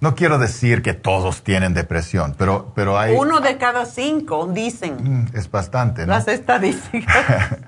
No 0.00 0.14
quiero 0.14 0.38
decir 0.38 0.82
que 0.82 0.94
todos 0.94 1.42
tienen 1.42 1.74
depresión, 1.74 2.36
pero, 2.38 2.72
pero 2.76 2.96
hay... 2.96 3.16
Uno 3.16 3.40
de 3.40 3.56
cada 3.58 3.84
cinco, 3.84 4.46
dicen. 4.46 4.94
Mm, 5.02 5.36
es 5.36 5.50
bastante, 5.50 6.06
¿no? 6.06 6.12
Las 6.12 6.28
estadísticas. 6.28 7.26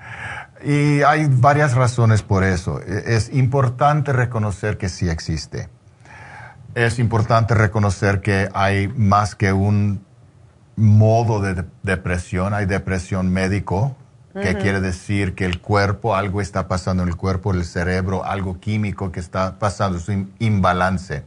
y 0.63 1.01
hay 1.01 1.27
varias 1.29 1.75
razones 1.75 2.21
por 2.21 2.45
eso. 2.45 2.79
E, 2.79 3.15
es 3.17 3.33
importante 3.33 4.13
reconocer 4.13 4.77
que 4.77 4.87
sí 4.87 5.09
existe 5.09 5.67
es 6.75 6.99
importante 6.99 7.53
reconocer 7.53 8.21
que 8.21 8.49
hay 8.53 8.87
más 8.87 9.35
que 9.35 9.53
un 9.53 10.05
modo 10.75 11.41
de 11.41 11.65
depresión, 11.83 12.53
hay 12.53 12.65
depresión 12.65 13.31
médico, 13.31 13.95
que 14.33 14.55
quiere 14.55 14.79
decir 14.79 15.35
que 15.35 15.43
el 15.43 15.59
cuerpo, 15.59 16.15
algo 16.15 16.39
está 16.39 16.69
pasando 16.69 17.03
en 17.03 17.09
el 17.09 17.17
cuerpo, 17.17 17.51
el 17.51 17.65
cerebro, 17.65 18.23
algo 18.23 18.61
químico 18.61 19.11
que 19.11 19.19
está 19.19 19.59
pasando, 19.59 19.97
es 19.97 20.07
un 20.07 20.31
imbalance 20.39 21.25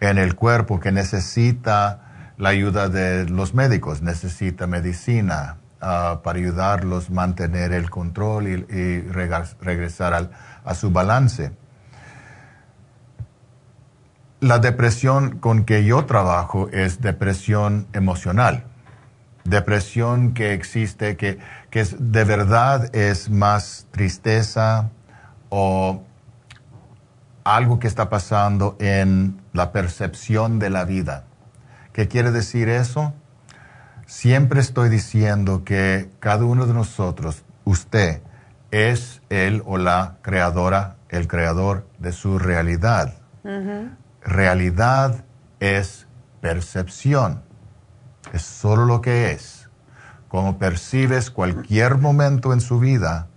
en 0.00 0.18
el 0.18 0.34
cuerpo 0.34 0.80
que 0.80 0.90
necesita 0.90 2.32
la 2.36 2.48
ayuda 2.48 2.88
de 2.88 3.28
los 3.28 3.54
médicos, 3.54 4.02
necesita 4.02 4.66
medicina 4.66 5.58
ah, 5.80 6.20
para 6.24 6.40
ayudarlos 6.40 7.10
a 7.10 7.12
mantener 7.12 7.72
el 7.72 7.90
control 7.90 8.48
y, 8.48 9.02
regresar 9.60 10.28
a 10.64 10.74
su 10.74 10.90
balance 10.90 11.52
la 14.40 14.58
depresión 14.58 15.38
con 15.38 15.64
que 15.64 15.84
yo 15.84 16.04
trabajo 16.04 16.68
es 16.70 17.00
depresión 17.00 17.86
emocional. 17.92 18.64
Depresión 19.44 20.34
que 20.34 20.52
existe, 20.52 21.16
que, 21.16 21.38
de 21.70 22.24
verdad 22.24 22.94
es 22.94 23.30
más 23.30 23.86
tristeza 23.90 24.90
o 25.48 26.02
algo 27.44 27.78
que 27.78 27.86
está 27.86 28.08
pasando 28.08 28.76
en 28.80 29.40
la 29.52 29.72
percepción 29.72 30.58
de 30.58 30.70
la 30.70 30.84
vida. 30.84 31.24
¿Qué 31.92 32.08
quiere 32.08 32.32
decir 32.32 32.68
eso? 32.68 33.14
Siempre 34.06 34.60
estoy 34.60 34.88
diciendo 34.88 35.64
que 35.64 36.10
cada 36.18 36.44
uno 36.44 36.66
de 36.66 36.74
nosotros, 36.74 37.44
usted, 37.64 38.20
es 38.72 39.22
él 39.30 39.62
o 39.64 39.78
la 39.78 40.16
creadora, 40.22 40.96
el 41.08 41.28
creador 41.28 41.86
de 41.98 42.12
su 42.12 42.38
realidad 42.38 43.14
realidad 44.26 45.24
es 45.60 46.06
percepción. 46.40 47.42
Es 48.32 48.42
solo 48.42 48.84
lo 48.84 49.00
que 49.00 49.30
es. 49.30 49.70
Como 50.28 50.58
percibes 50.58 51.30
cualquier 51.30 51.96
momento 51.98 52.52
en 52.52 52.60
su 52.60 52.80
vida, 52.80 53.28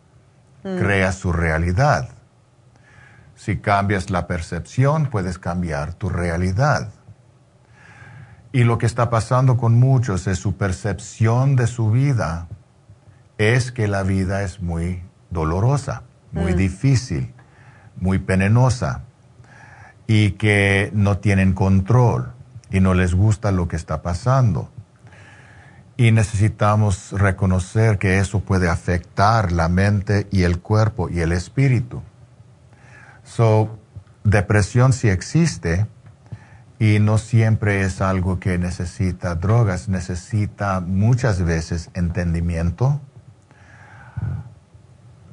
mm. 0.64 0.80
crea 0.80 1.12
su 1.12 1.32
realidad. 1.32 2.10
Si 3.36 3.60
cambias 3.60 4.10
la 4.10 4.28
percepción, 4.28 5.10
puedes 5.10 5.38
cambiar 5.38 5.94
tu 5.94 6.10
realidad. 6.10 6.90
Y 8.52 8.64
lo 8.64 8.80
que 8.80 8.88
está 8.88 9.12
pasando 9.12 9.58
con 9.58 9.80
muchos 9.80 10.26
es 10.28 10.40
su 10.40 10.58
percepción 10.58 11.56
de 11.56 11.68
su 11.68 11.92
vida 11.92 12.48
es 13.38 13.72
que 13.72 13.88
la 13.88 14.04
vida 14.04 14.42
es 14.42 14.60
muy 14.60 15.04
dolorosa, 15.30 16.02
muy 16.32 16.54
mm. 16.54 16.58
difícil, 16.58 17.34
muy 17.96 18.18
penenosa 18.18 19.04
y 20.10 20.32
que 20.32 20.90
no 20.96 21.20
tienen 21.20 21.54
control 21.54 22.34
y 22.72 22.80
no 22.80 22.96
les 22.96 23.14
gusta 23.14 23.52
lo 23.52 23.68
que 23.68 23.76
está 23.76 24.02
pasando. 24.02 24.72
Y 25.98 26.12
necesitamos 26.12 27.12
reconocer 27.12 28.00
que 28.00 28.18
eso 28.18 28.40
puede 28.40 28.70
afectar 28.70 29.52
la 29.52 29.70
mente 29.70 30.26
y 30.32 30.44
el 30.44 30.62
cuerpo 30.62 31.10
y 31.10 31.20
el 31.20 31.32
espíritu. 31.32 32.02
So, 33.24 33.78
depresión 34.24 34.94
sí 34.94 35.10
existe 35.10 35.86
y 36.80 36.98
no 36.98 37.20
siempre 37.20 37.84
es 37.84 38.02
algo 38.02 38.40
que 38.40 38.58
necesita 38.58 39.36
drogas, 39.36 39.90
necesita 39.90 40.80
muchas 40.80 41.44
veces 41.44 41.92
entendimiento, 41.94 43.00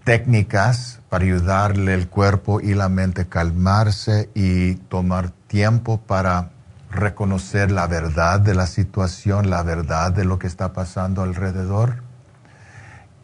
técnicas 0.06 1.02
para 1.08 1.24
ayudarle 1.24 1.92
el 1.92 2.08
cuerpo 2.08 2.60
y 2.60 2.74
la 2.74 2.88
mente 2.88 3.22
a 3.22 3.24
calmarse 3.24 4.30
y 4.34 4.76
tomar 4.76 5.30
tiempo 5.48 5.98
para 5.98 6.50
reconocer 6.92 7.72
la 7.72 7.88
verdad 7.88 8.38
de 8.38 8.54
la 8.54 8.68
situación, 8.68 9.50
la 9.50 9.64
verdad 9.64 10.12
de 10.12 10.24
lo 10.24 10.38
que 10.38 10.46
está 10.46 10.72
pasando 10.72 11.22
alrededor 11.22 12.04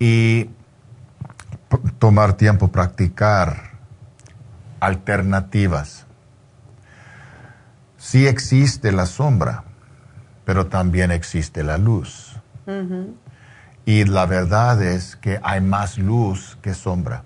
y 0.01 0.51
tomar 2.01 2.33
tiempo 2.33 2.73
practicar 2.73 3.79
alternativas. 4.81 6.05
Sí 7.97 8.27
existe 8.27 8.91
la 8.91 9.07
sombra, 9.07 9.63
pero 10.45 10.67
también 10.67 11.13
existe 11.13 11.63
la 11.63 11.79
luz. 11.79 12.37
Y 13.85 14.05
la 14.05 14.27
verdad 14.27 14.81
es 14.81 15.17
que 15.17 15.41
hay 15.43 15.61
más 15.61 15.99
luz 15.99 16.57
que 16.63 16.75
sombra. 16.75 17.25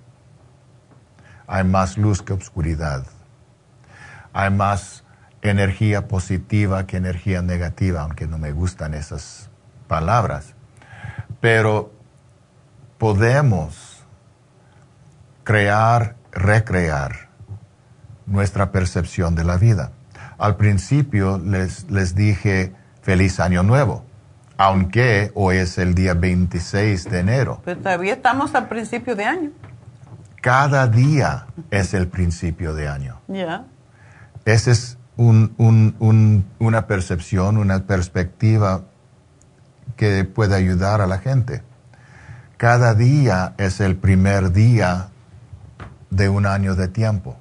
Hay 1.47 1.65
más 1.65 1.99
luz 1.99 2.23
que 2.23 2.33
obscuridad. 2.33 3.05
Hay 4.33 4.51
más 4.51 5.05
energía 5.43 6.09
positiva 6.09 6.87
que 6.87 6.97
energía 6.97 7.43
negativa, 7.43 8.03
aunque 8.03 8.27
no 8.27 8.39
me 8.39 8.53
gustan 8.53 8.95
esas 8.95 9.51
palabras. 9.87 10.55
Pero 11.41 11.93
podemos 12.97 14.03
crear, 15.45 16.17
recrear 16.33 17.29
nuestra 18.25 18.73
percepción 18.73 19.35
de 19.35 19.45
la 19.45 19.59
vida. 19.59 19.93
Al 20.39 20.57
principio 20.57 21.39
les, 21.39 21.91
les 21.91 22.15
dije 22.15 22.75
feliz 23.03 23.41
año 23.41 23.63
nuevo 23.63 24.06
aunque 24.59 25.33
hoy 25.35 25.57
es 25.57 25.79
el 25.79 25.95
día 25.95 26.15
26 26.15 27.11
de 27.11 27.19
enero. 27.21 27.61
Pero 27.65 27.81
todavía 27.81 28.15
estamos 28.15 28.55
al 28.55 28.69
principio 28.69 29.15
de 29.15 29.25
año. 29.25 29.51
Cada 30.41 30.87
día 30.87 31.47
es 31.71 31.95
el 31.95 32.09
principio 32.09 32.75
de 32.75 32.89
año. 32.89 33.21
Ya. 33.29 33.65
Esa 34.45 34.71
es 34.71 34.99
una 35.17 36.87
percepción, 36.87 37.57
una 37.57 37.87
perspectiva 37.87 38.83
que 39.97 40.25
puede 40.25 40.55
ayudar 40.55 41.01
a 41.01 41.07
la 41.07 41.19
gente. 41.19 41.63
Cada 42.57 42.95
día 42.95 43.55
es 43.59 43.81
el 43.81 43.97
primer 43.97 44.53
día 44.53 45.09
de 46.11 46.29
un 46.29 46.47
año 46.47 46.75
de 46.75 46.89
tiempo. 46.89 47.37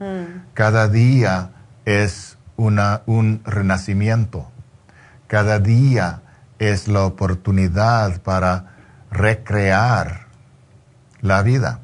Mm. 0.00 0.54
Cada 0.54 0.88
día 0.88 1.50
es 1.84 2.38
una, 2.56 3.02
un 3.06 3.42
renacimiento. 3.44 4.50
Cada 5.26 5.58
día 5.58 6.22
es 6.58 6.88
la 6.88 7.04
oportunidad 7.04 8.20
para 8.22 8.76
recrear 9.10 10.26
la 11.20 11.42
vida. 11.42 11.80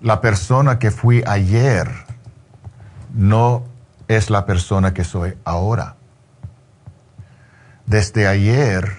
La 0.00 0.20
persona 0.20 0.78
que 0.78 0.90
fui 0.90 1.22
ayer 1.26 1.88
no 3.14 3.64
es 4.08 4.30
la 4.30 4.46
persona 4.46 4.92
que 4.92 5.04
soy 5.04 5.36
ahora. 5.44 5.96
Desde 7.86 8.26
ayer 8.26 8.92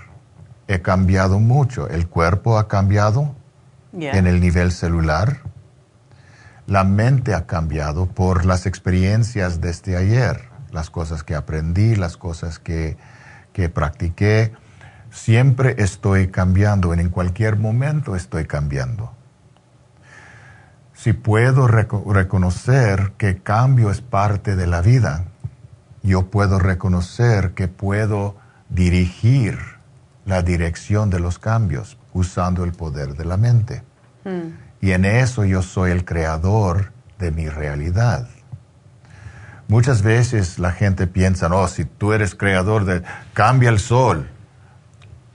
he 0.67 0.81
cambiado 0.81 1.39
mucho. 1.39 1.87
El 1.87 2.07
cuerpo 2.07 2.57
ha 2.57 2.67
cambiado 2.67 3.35
en 3.93 4.27
el 4.27 4.39
nivel 4.39 4.71
celular. 4.71 5.41
La 6.65 6.83
mente 6.83 7.33
ha 7.33 7.45
cambiado 7.45 8.07
por 8.07 8.45
las 8.45 8.65
experiencias 8.65 9.61
desde 9.61 9.95
ayer, 9.95 10.49
las 10.71 10.89
cosas 10.89 11.23
que 11.23 11.35
aprendí, 11.35 11.95
las 11.95 12.17
cosas 12.17 12.59
que, 12.59 12.97
que 13.57 13.69
practiqué. 13.69 14.53
Siempre 15.09 15.73
estoy 15.79 16.27
cambiando, 16.27 16.93
en 16.93 17.09
cualquier 17.09 17.57
momento 17.57 18.15
estoy 18.15 18.45
cambiando. 18.45 19.13
Si 20.93 21.13
puedo 21.13 21.67
reconocer 21.67 23.13
que 23.17 23.41
cambio 23.41 23.89
es 23.89 24.01
parte 24.01 24.55
de 24.55 24.67
la 24.67 24.81
vida, 24.81 25.25
yo 26.03 26.29
puedo 26.29 26.59
reconocer 26.59 27.55
que 27.55 27.67
puedo 27.67 28.37
dirigir 28.69 29.57
la 30.25 30.43
dirección 30.43 31.09
de 31.09 31.19
los 31.19 31.39
cambios 31.39 31.97
usando 32.13 32.63
el 32.63 32.73
poder 32.73 33.15
de 33.15 33.25
la 33.25 33.37
mente. 33.37 33.81
Hmm. 34.23 34.51
Y 34.81 34.91
en 34.91 35.03
eso 35.03 35.45
yo 35.45 35.63
soy 35.63 35.89
el 35.89 36.05
creador 36.05 36.91
de 37.17 37.31
mi 37.31 37.49
realidad. 37.49 38.27
Muchas 39.67 40.01
veces 40.01 40.59
la 40.59 40.71
gente 40.71 41.07
piensa, 41.07 41.49
no, 41.49 41.67
si 41.67 41.85
tú 41.85 42.13
eres 42.13 42.35
creador 42.35 42.85
de, 42.85 43.03
cambia 43.33 43.69
el 43.69 43.79
sol. 43.79 44.29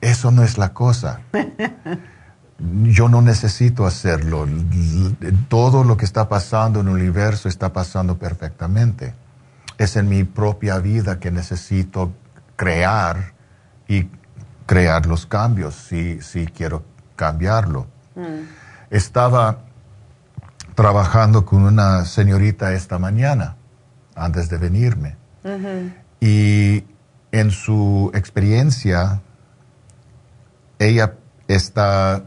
Eso 0.01 0.31
no 0.31 0.43
es 0.43 0.59
la 0.59 0.73
cosa. 0.73 1.21
Yo 2.59 3.09
no 3.09 3.23
necesito 3.23 3.87
hacerlo. 3.87 4.47
Todo 5.49 5.85
lo 5.85 5.97
que 5.97 6.05
está 6.05 6.29
pasando 6.29 6.81
en 6.81 6.89
el 6.89 6.95
universo 6.95 7.49
está 7.49 7.73
pasando 7.73 8.19
perfectamente. 8.19 9.15
Es 9.79 9.97
en 9.97 10.09
mi 10.09 10.25
propia 10.25 10.79
vida 10.79 11.19
que 11.19 11.31
necesito 11.31 12.13
crear 12.57 13.33
y 13.89 14.09
crear 14.67 15.07
los 15.07 15.27
cambios 15.27 15.75
si, 15.75 16.21
si 16.21 16.47
quiero 16.47 16.85
cambiarlo. 17.17 17.87
Mm. 18.15 18.47
Estaba 18.91 19.59
trabajando 20.75 21.45
con 21.45 21.63
una 21.65 22.05
señorita 22.05 22.73
esta 22.73 22.99
mañana, 22.99 23.57
antes 24.14 24.48
de 24.48 24.59
venirme, 24.59 25.16
y 26.20 26.84
en 27.32 27.51
su 27.51 28.10
experiencia, 28.14 29.20
ella 30.78 31.14
está 31.48 32.24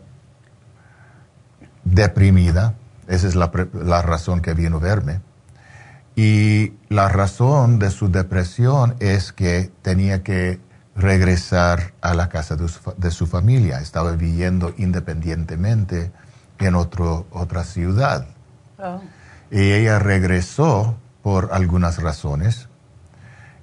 deprimida, 1.83 2.73
esa 3.07 3.27
es 3.27 3.35
la, 3.35 3.51
la 3.73 4.01
razón 4.01 4.41
que 4.41 4.53
vino 4.53 4.77
a 4.77 4.79
verme, 4.79 5.21
y 6.15 6.73
la 6.89 7.09
razón 7.09 7.77
de 7.77 7.91
su 7.91 8.09
depresión 8.09 8.95
es 8.99 9.33
que 9.33 9.71
tenía 9.81 10.23
que 10.23 10.59
regresar 10.95 11.93
a 12.01 12.13
la 12.13 12.29
casa 12.29 12.55
de 12.55 13.11
su, 13.11 13.27
familia. 13.27 13.79
Estaba 13.79 14.13
viviendo 14.13 14.73
independientemente 14.77 16.11
en 16.59 16.75
otro, 16.75 17.27
otra 17.31 17.65
ciudad. 17.65 18.27
Oh. 18.79 19.01
Y 19.51 19.73
ella 19.73 19.99
regresó 19.99 20.97
por 21.25 21.49
algunas 21.53 22.03
razones 22.03 22.69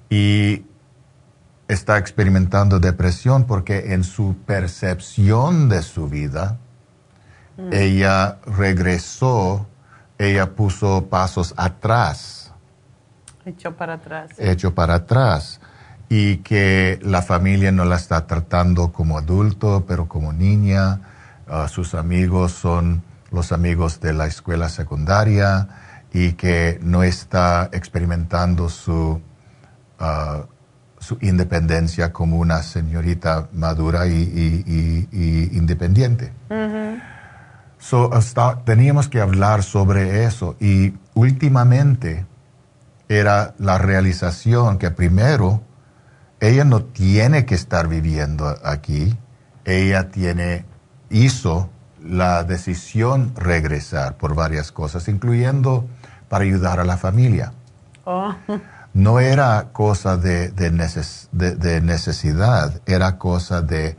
y 0.09 0.65
está 1.69 1.97
experimentando 1.97 2.81
depresión 2.81 3.45
porque 3.45 3.93
en 3.93 4.03
su 4.03 4.35
percepción 4.45 5.69
de 5.69 5.81
su 5.81 6.09
vida, 6.09 6.57
mm. 7.55 7.69
ella 7.71 8.39
regresó, 8.45 9.65
ella 10.17 10.55
puso 10.55 11.05
pasos 11.05 11.53
atrás 11.55 12.51
Hecho 13.45 13.77
para 13.77 13.93
atrás. 13.93 14.31
Hecho 14.37 14.75
para 14.75 14.95
atrás. 14.95 15.61
Y 16.09 16.39
que 16.39 16.99
la 17.01 17.21
familia 17.21 17.71
no 17.71 17.85
la 17.85 17.95
está 17.95 18.27
tratando 18.27 18.91
como 18.91 19.17
adulto, 19.17 19.85
pero 19.87 20.09
como 20.09 20.33
niña. 20.33 20.99
Ah, 21.47 21.69
sus 21.69 21.93
amigos 21.93 22.51
son 22.51 23.03
los 23.31 23.53
amigos 23.53 24.01
de 24.01 24.11
la 24.11 24.27
escuela 24.27 24.67
secundaria 24.67 25.69
y 26.13 26.33
que 26.33 26.79
no 26.81 27.03
está 27.03 27.69
experimentando 27.73 28.69
su, 28.69 29.19
ah, 29.99 30.45
su 30.99 31.17
independencia 31.21 32.13
como 32.13 32.37
una 32.37 32.61
señorita 32.61 33.49
madura 33.51 34.07
y, 34.07 35.49
independiente. 35.51 36.31
teníamos 38.63 39.09
que 39.09 39.19
hablar 39.19 39.63
sobre 39.63 40.23
eso 40.25 40.55
y 40.59 40.93
últimamente 41.15 42.25
era 43.09 43.55
la 43.57 43.77
realización 43.79 44.77
que 44.77 44.91
primero 44.91 45.61
ella 46.39 46.63
no 46.63 46.83
tiene 46.83 47.45
que 47.45 47.55
estar 47.55 47.87
viviendo 47.87 48.55
aquí, 48.63 49.17
ella 49.65 50.09
tiene, 50.09 50.65
hizo 51.09 51.69
la 52.03 52.43
decisión 52.43 53.33
regresar 53.35 54.17
por 54.17 54.35
varias 54.35 54.71
cosas, 54.71 55.07
incluyendo 55.07 55.87
para 56.33 56.45
ayudar 56.45 56.79
a 56.79 56.83
la 56.83 56.97
familia. 56.97 57.53
Oh. 58.05 58.33
No 58.95 59.19
era 59.19 59.69
cosa 59.71 60.17
de, 60.17 60.49
de, 60.49 60.71
necesidad, 61.79 62.81
era 62.87 63.19
cosa 63.19 63.61
de 63.61 63.95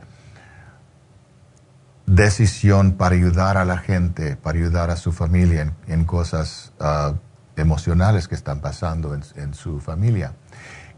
decisión 2.05 2.91
para 2.97 3.15
ayudar 3.15 3.55
a 3.55 3.63
la 3.63 3.77
gente, 3.77 4.35
para 4.35 4.57
ayudar 4.57 4.89
a 4.89 4.97
su 4.97 5.13
familia 5.13 5.73
en, 5.87 6.03
cosas 6.03 6.73
uh, 6.81 7.15
emocionales 7.55 8.27
que 8.27 8.35
están 8.35 8.59
pasando 8.59 9.13
en, 9.13 9.53
su 9.53 9.79
familia. 9.79 10.33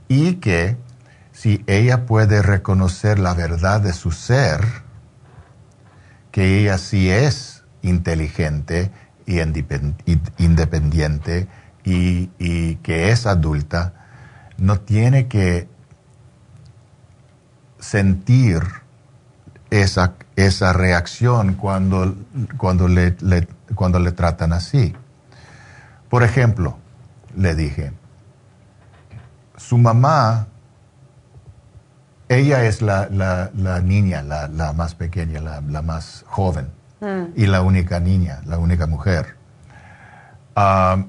Y 0.08 0.38
que 0.38 0.76
si 1.34 1.64
ella 1.68 2.08
puede 2.08 2.42
reconocer 2.42 3.20
la 3.20 3.36
verdad 3.36 3.80
de 3.80 3.94
su 3.94 4.10
ser, 4.10 4.66
que 6.32 6.62
ella 6.62 6.80
sí 6.80 7.12
es 7.12 7.64
inteligente 7.84 8.92
y 9.28 9.40
independiente 10.38 11.48
y, 11.84 12.32
y, 12.40 12.76
que 12.78 13.12
es 13.12 13.28
adulta, 13.28 13.94
no 14.58 14.80
tiene 14.80 15.28
que 15.28 15.68
sentir 17.80 18.62
esa, 19.70 20.14
esa 20.36 20.74
reacción 20.74 21.54
cuando, 21.56 22.16
cuando, 22.58 22.88
le, 22.88 23.16
cuando 23.76 24.00
le 24.00 24.12
tratan 24.12 24.54
así. 24.54 24.96
Por 26.10 26.24
ejemplo, 26.24 26.78
le 27.36 27.54
dije, 27.54 27.92
su 29.58 29.78
mamá, 29.78 30.48
ella 32.30 32.64
es 32.66 32.82
la, 32.82 33.10
niña, 33.84 34.22
la, 34.22 34.74
más 34.74 34.96
pequeña, 34.96 35.42
la, 35.42 35.82
más 35.82 36.24
joven, 36.28 36.72
mm. 37.02 37.34
y 37.36 37.46
la 37.46 37.62
única 37.62 38.00
niña, 38.00 38.42
la 38.46 38.58
única 38.58 38.88
mujer. 38.88 39.36
Ah, 40.56 41.06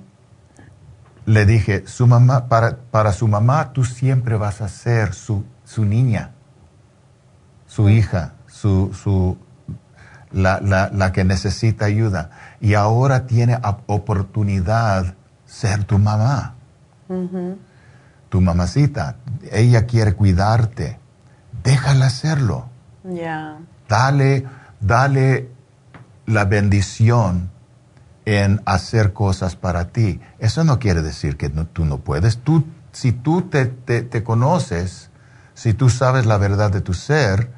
le 1.29 1.45
dije, 1.45 1.87
su 1.87 2.07
mamá, 2.07 2.49
para, 2.49 3.13
su 3.13 3.29
mamá 3.29 3.73
tú 3.75 3.85
siempre 3.85 4.37
vas 4.37 4.63
a 4.63 4.69
ser 4.69 5.13
su, 5.13 5.45
niña, 5.77 6.31
su 7.67 7.91
hija, 7.91 8.33
su, 8.47 8.95
su, 8.95 9.37
la, 10.33 11.13
que 11.13 11.25
necesita 11.25 11.85
ayuda. 11.85 12.31
Y 12.63 12.73
ahora 12.73 13.27
tiene 13.27 13.59
oportunidad 13.87 15.17
ser 15.45 15.85
tu 15.85 15.99
mamá. 15.99 16.55
Tu 18.31 18.41
mamacita. 18.41 19.17
Ella 19.53 19.85
quiere 19.85 20.15
cuidarte. 20.15 20.99
Déjala 21.63 22.07
hacerlo. 22.07 22.71
Dale, 23.87 24.47
dale 24.81 25.58
la 26.29 26.45
bendición 26.45 27.51
en 28.25 28.61
hacer 28.67 29.13
cosas 29.13 29.57
para 29.57 29.89
ti. 29.89 30.21
Eso 30.39 30.63
no 30.65 30.79
quiere 30.79 31.03
decir 31.03 31.37
que 31.37 31.49
tú 31.49 31.85
no 31.85 31.99
puedes. 31.99 32.39
Tú, 32.39 32.65
si 32.93 33.13
tú 33.13 33.43
te, 33.43 33.67
te, 33.67 34.23
conoces, 34.23 35.11
si 35.55 35.75
tú 35.75 35.89
sabes 35.89 36.27
la 36.27 36.39
verdad 36.39 36.71
de 36.71 36.81
tu 36.81 36.95
ser, 36.95 37.51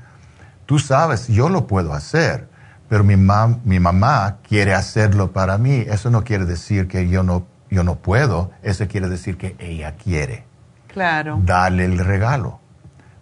tú 0.67 0.79
sabes, 0.79 1.29
yo 1.29 1.49
lo 1.49 1.67
puedo 1.67 1.93
hacer 1.93 2.51
pero 2.91 3.05
mi, 3.05 3.15
mi 3.17 3.79
mamá 3.79 4.39
quiere 4.43 4.75
hacerlo 4.75 5.31
para 5.31 5.59
mí. 5.59 5.85
Eso 5.87 6.11
no 6.11 6.25
quiere 6.25 6.45
decir 6.45 6.89
que 6.89 7.09
yo 7.09 7.23
no, 7.23 7.47
yo 7.71 7.85
no 7.85 7.95
puedo, 7.95 8.51
eso 8.65 8.89
quiere 8.89 9.09
decir 9.09 9.37
que 9.39 9.55
ella 9.61 9.95
quiere. 9.95 10.45
Claro. 10.89 11.39
Dale 11.45 11.85
el 11.85 11.99
regalo, 11.99 12.59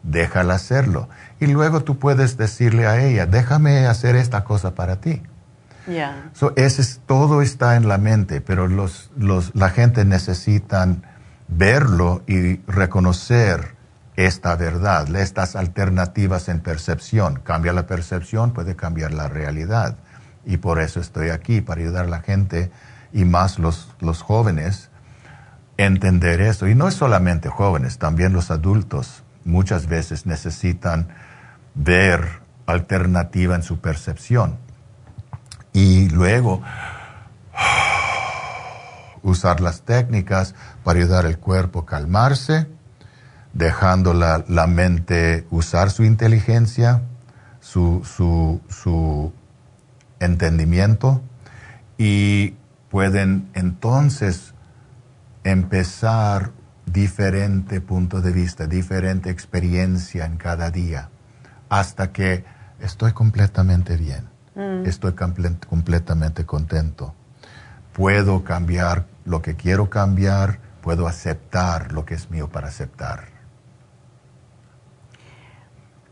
déjala 0.03 0.55
hacerlo. 0.55 1.11
Y 1.39 1.49
luego 1.49 1.85
tú 1.85 1.99
puedes 1.99 2.39
decirle 2.39 2.87
a 2.87 3.05
ella, 3.05 3.27
déjame 3.27 3.87
hacer 3.87 4.17
esta 4.17 4.43
cosa 4.43 4.75
para 4.75 5.03
ti. 5.03 5.23
Ya. 5.89 6.31
So, 6.35 6.53
ese 6.57 7.01
todo 7.07 7.43
está 7.43 7.77
en 7.77 7.89
la 7.89 7.99
mente, 7.99 8.41
pero 8.41 8.69
los, 8.69 9.11
los, 9.17 9.55
la 9.55 9.71
gente 9.71 10.05
necesita 10.05 10.87
verlo 11.49 12.23
y 12.27 12.57
reconocer 12.67 13.77
esta 14.17 14.57
verdad, 14.57 15.15
estas 15.15 15.57
alternativas 15.57 16.49
en 16.49 16.61
percepción. 16.61 17.41
Cambia 17.45 17.73
la 17.73 17.87
percepción, 17.87 18.53
puede 18.53 18.77
cambiar 18.77 19.13
la 19.13 19.29
realidad. 19.29 19.97
Y 20.45 20.57
por 20.57 20.81
eso 20.81 21.01
estoy 21.01 21.31
aquí, 21.31 21.61
para 21.61 21.81
ayudar 21.81 22.07
a 22.07 22.09
la 22.09 22.21
gente 22.21 22.71
y 23.13 23.25
más 23.25 23.59
los, 23.59 23.95
los 24.01 24.23
jóvenes 24.23 24.91
entender 25.77 26.41
esto. 26.41 26.67
Y 26.69 26.75
no 26.75 26.89
es 26.89 26.95
solamente 26.95 27.49
jóvenes, 27.49 27.99
también 27.99 28.33
los 28.33 28.51
adultos 28.51 29.23
muchas 29.45 29.87
veces 29.87 30.27
necesitan 30.27 31.09
ver 31.75 32.41
alternativa 32.67 33.55
en 33.55 33.63
su 33.63 33.79
percepción. 33.79 34.59
Y 35.79 36.09
luego 36.09 36.61
usar 39.23 39.61
las 39.61 39.83
técnicas 39.83 40.57
para 40.83 40.99
ayudar 40.99 41.25
al 41.25 41.39
cuerpo 41.39 41.79
a 41.79 41.87
calmarse, 41.87 42.67
dejando 43.53 44.13
la, 44.13 44.67
mente 44.67 45.47
usar 45.51 45.93
su 45.93 46.03
inteligencia, 46.03 47.03
su, 47.61 48.03
su, 48.05 48.61
su 48.69 49.33
entendimiento 50.19 51.23
y 51.97 52.57
pueden 52.91 53.49
entonces 53.55 54.55
empezar 55.45 56.51
diferente 56.87 57.81
punto 57.81 58.21
de 58.21 58.33
vista, 58.33 58.67
diferente 58.67 59.31
experiencia 59.31 60.25
en 60.25 60.39
cada 60.39 60.73
día, 60.73 61.09
hasta 61.69 62.11
que 62.11 62.45
estoy 62.81 63.13
completamente 63.13 63.97
bien, 63.97 64.28
mm. 64.59 64.85
estoy 64.85 65.15
completamente 65.15 66.45
contento, 66.45 67.15
puedo 67.95 68.45
cambiar 68.45 69.07
lo 69.25 69.41
que 69.41 69.57
quiero 69.57 69.89
cambiar, 69.89 70.59
puedo 70.83 71.07
aceptar 71.07 71.93
lo 71.93 72.05
que 72.05 72.15
es 72.15 72.31
mío 72.31 72.49
para 72.49 72.69
aceptar. 72.69 73.29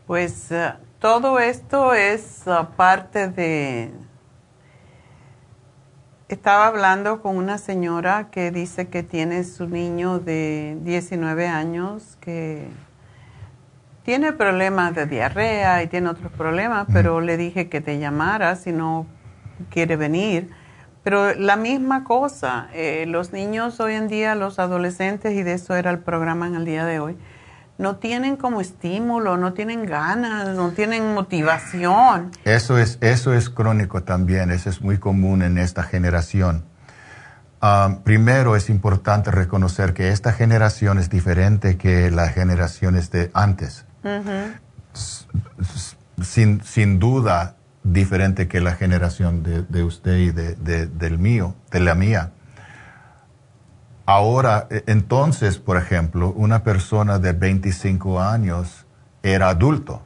Pues 0.07 0.51
eh, 0.51 0.73
todo 0.99 1.39
esto 1.39 1.93
es 1.93 2.43
uh, 2.45 2.65
parte 2.75 3.27
de... 3.27 3.91
Estaba 6.29 6.67
hablando 6.67 7.21
con 7.21 7.37
una 7.37 7.57
señora 7.57 8.29
que 8.31 8.51
dice 8.51 8.87
que 8.87 9.03
tiene 9.03 9.43
su 9.43 9.67
niño 9.67 10.19
de 10.19 10.77
19 10.81 11.47
años 11.47 12.17
que 12.19 12.69
tiene 14.07 14.31
problemas 14.31 14.95
de 14.95 15.05
diarrea 15.05 15.83
y 15.83 15.87
tiene 15.87 16.07
otros 16.07 16.31
problemas, 16.31 16.87
pero 16.93 17.19
le 17.19 17.35
dije 17.35 17.67
que 17.67 17.81
te 17.81 17.99
llamara 17.99 18.55
si 18.55 18.71
no 18.71 19.05
quiere 19.69 19.97
venir. 19.97 20.49
Pero 21.03 21.33
la 21.33 21.57
misma 21.57 22.05
cosa, 22.05 22.69
eh, 22.73 23.03
los 23.05 23.33
niños 23.33 23.81
hoy 23.81 23.95
en 23.95 24.07
día, 24.07 24.33
los 24.33 24.59
adolescentes, 24.59 25.33
y 25.33 25.43
de 25.43 25.51
eso 25.51 25.75
era 25.75 25.91
el 25.91 25.99
programa 25.99 26.47
en 26.47 26.55
el 26.55 26.63
día 26.63 26.85
de 26.85 27.01
hoy, 27.01 27.17
no 27.77 27.97
tienen 27.97 28.37
como 28.37 28.61
estímulo, 28.61 29.35
no 29.35 29.51
tienen 29.51 29.85
ganas, 29.85 30.55
no 30.55 30.71
tienen 30.71 31.13
motivación. 31.13 32.31
Eso 32.45 32.77
es, 32.77 32.99
eso 33.01 33.33
es 33.33 33.49
crónico 33.49 34.03
también, 34.03 34.51
eso 34.51 34.69
es 34.69 34.81
muy 34.81 34.99
común 34.99 35.41
en 35.41 35.57
esta 35.57 35.83
generación. 35.83 36.63
Ah, 37.59 37.97
primero 38.05 38.55
es 38.55 38.69
importante 38.69 39.31
reconocer 39.31 39.93
que 39.93 40.11
esta 40.11 40.31
generación 40.31 40.97
es 40.97 41.09
diferente 41.09 41.77
que 41.77 42.09
las 42.09 42.33
generaciones 42.33 43.11
de 43.11 43.31
antes. 43.33 43.86
Sin, 46.21 46.63
sin, 46.63 46.99
duda 46.99 47.55
diferente 47.83 48.47
que 48.47 48.61
la 48.61 48.73
generación 48.73 49.43
de, 49.43 49.63
de 49.63 49.83
usted 49.83 50.17
y 50.17 50.31
de, 50.31 50.87
del 50.87 51.17
mío, 51.19 51.55
de 51.71 51.79
la 51.79 51.95
mía. 51.95 52.31
Ahora, 54.05 54.67
e, 54.69 54.83
entonces, 54.87 55.57
por 55.57 55.77
ejemplo, 55.77 56.31
una 56.31 56.63
persona 56.63 57.19
de 57.19 57.33
25 57.33 58.21
años 58.21 58.85
era 59.21 59.49
adulto. 59.49 60.03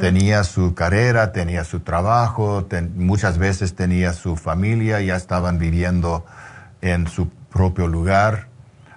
Tenía 0.00 0.44
su 0.44 0.74
carrera, 0.74 1.30
tenía 1.32 1.62
su 1.62 1.80
trabajo, 1.80 2.66
muchas 2.96 3.36
veces 3.36 3.74
tenía 3.74 4.14
su 4.14 4.36
familia, 4.36 5.02
ya 5.02 5.14
estaban 5.14 5.58
viviendo 5.58 6.24
en 6.80 7.06
su 7.06 7.28
propio 7.28 7.86
lugar. 7.86 8.48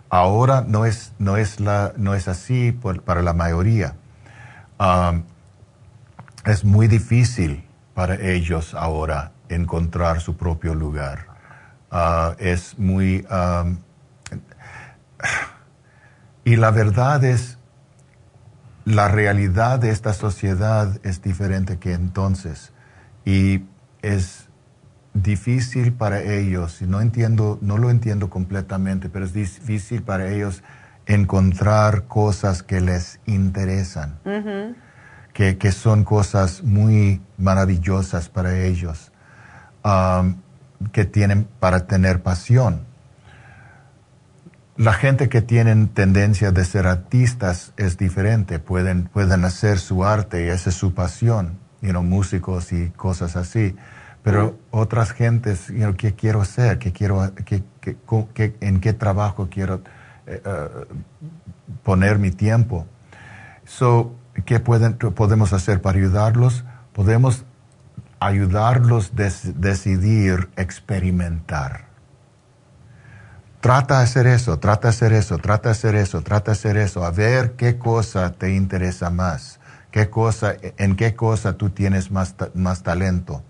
Ahora 0.10 0.64
no 0.66 0.86
es, 0.86 1.12
no 1.20 1.36
es, 1.36 1.60
la, 1.60 1.92
no 1.98 2.16
es 2.16 2.30
así 2.30 2.72
para 2.72 3.22
la 3.22 3.34
mayoría. 3.34 3.96
Es 6.46 6.64
muy 6.64 6.88
difícil 6.88 7.64
para 7.94 8.16
ellos 8.16 8.74
ahora 8.74 9.32
encontrar 9.50 10.22
su 10.22 10.38
propio 10.38 10.74
lugar. 10.74 11.28
Ah, 11.92 12.36
es 12.40 12.78
muy 12.80 13.26
y 16.44 16.56
la 16.56 16.72
verdad 16.72 17.24
es, 17.24 17.58
la 18.84 19.08
realidad 19.08 19.80
de 19.80 19.92
esta 19.92 20.14
sociedad 20.14 21.00
es 21.04 21.22
diferente 21.22 21.78
que 21.78 21.94
entonces. 21.94 22.74
Y 23.26 23.64
es 24.02 24.48
difícil 25.14 25.94
para 25.94 26.22
ellos, 26.22 26.82
y 26.82 26.88
no 26.88 27.02
entiendo, 27.02 27.60
no 27.62 27.78
lo 27.78 27.92
entiendo 27.92 28.30
completamente, 28.30 29.10
pero 29.10 29.26
es 29.26 29.34
difícil 29.34 30.02
para 30.02 30.30
ellos 30.30 30.64
encontrar 31.06 32.04
cosas 32.08 32.64
que 32.64 32.82
les 32.82 33.20
interesan, 33.26 34.20
que, 35.34 35.72
son 35.72 36.04
cosas 36.04 36.64
muy 36.64 37.22
maravillosas 37.38 38.30
para 38.30 38.60
ellos, 38.60 39.12
um, 39.84 40.36
que 40.92 41.06
tienen 41.06 41.48
para 41.60 41.88
tener 41.88 42.22
pasión 42.22 42.92
la 44.82 44.94
gente 44.94 45.30
que 45.30 45.44
tiene 45.44 45.88
tendencia 45.94 46.52
de 46.52 46.66
ser 46.66 46.88
artistas 46.88 47.72
es 47.78 47.98
diferente, 47.98 48.58
pueden, 48.58 49.04
pueden 49.04 49.46
hacer 49.46 49.78
su 49.78 50.04
arte 50.04 50.46
y 50.46 50.50
esa 50.50 50.72
es 50.72 50.76
su 50.76 50.96
pasión, 50.96 51.60
you 51.82 52.02
músicos 52.02 52.72
y 52.72 52.90
cosas 52.90 53.36
así. 53.36 53.76
Pero 54.24 54.58
otras 54.72 55.12
gentes, 55.12 55.68
you 55.68 55.96
¿qué 55.96 56.16
quiero 56.16 56.42
hacer? 56.42 56.80
¿Qué 56.80 56.92
quiero, 56.92 57.32
qué, 57.46 57.64
qué, 58.34 58.56
¿En 58.62 58.80
qué 58.80 58.94
trabajo 58.94 59.50
quiero 59.52 59.82
eh, 60.32 60.70
poner 61.84 62.20
mi 62.20 62.32
tiempo? 62.32 62.86
So, 63.66 64.16
¿Qué 64.46 64.60
pueden, 64.60 64.98
podemos 64.98 65.54
hacer 65.54 65.82
para 65.82 65.98
ayudarlos? 65.98 66.64
Podemos 66.94 67.46
ayudarlos 68.20 69.12
a 69.12 69.52
decidir 69.56 70.50
experimentar 70.56 71.92
Trata 73.62 74.00
de 74.00 74.06
hacer 74.06 74.26
eso, 74.26 74.58
trata 74.58 74.88
de 74.88 74.90
hacer 74.90 75.14
eso, 75.14 75.38
trata 75.38 75.70
de 75.70 75.74
hacer 75.74 75.96
eso, 75.96 76.24
trata 76.24 76.46
de 76.46 76.52
hacer 76.54 76.78
eso, 76.78 77.06
a 77.06 77.12
ver 77.12 77.52
qué 77.52 77.78
cosa 77.78 78.32
te 78.32 78.56
interesa 78.56 79.12
más, 79.12 79.60
qué 79.92 80.10
cosa, 80.10 80.56
en 80.78 80.96
qué 80.96 81.14
cosa 81.14 81.54
tú 81.54 81.70
tienes 81.70 82.10
más, 82.10 82.34
más 82.56 82.82
talento. 82.82 83.44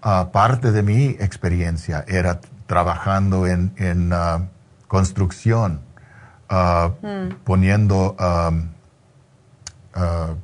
Ah, 0.00 0.30
parte 0.32 0.72
de 0.72 0.82
mi 0.82 1.08
experiencia 1.20 2.02
era 2.08 2.40
trabajando 2.66 3.46
en, 3.46 3.74
en 3.76 4.10
ah, 4.14 4.48
construcción, 4.90 5.82
ah, 6.48 6.90
hmm. 7.00 7.44
poniendo 7.44 8.16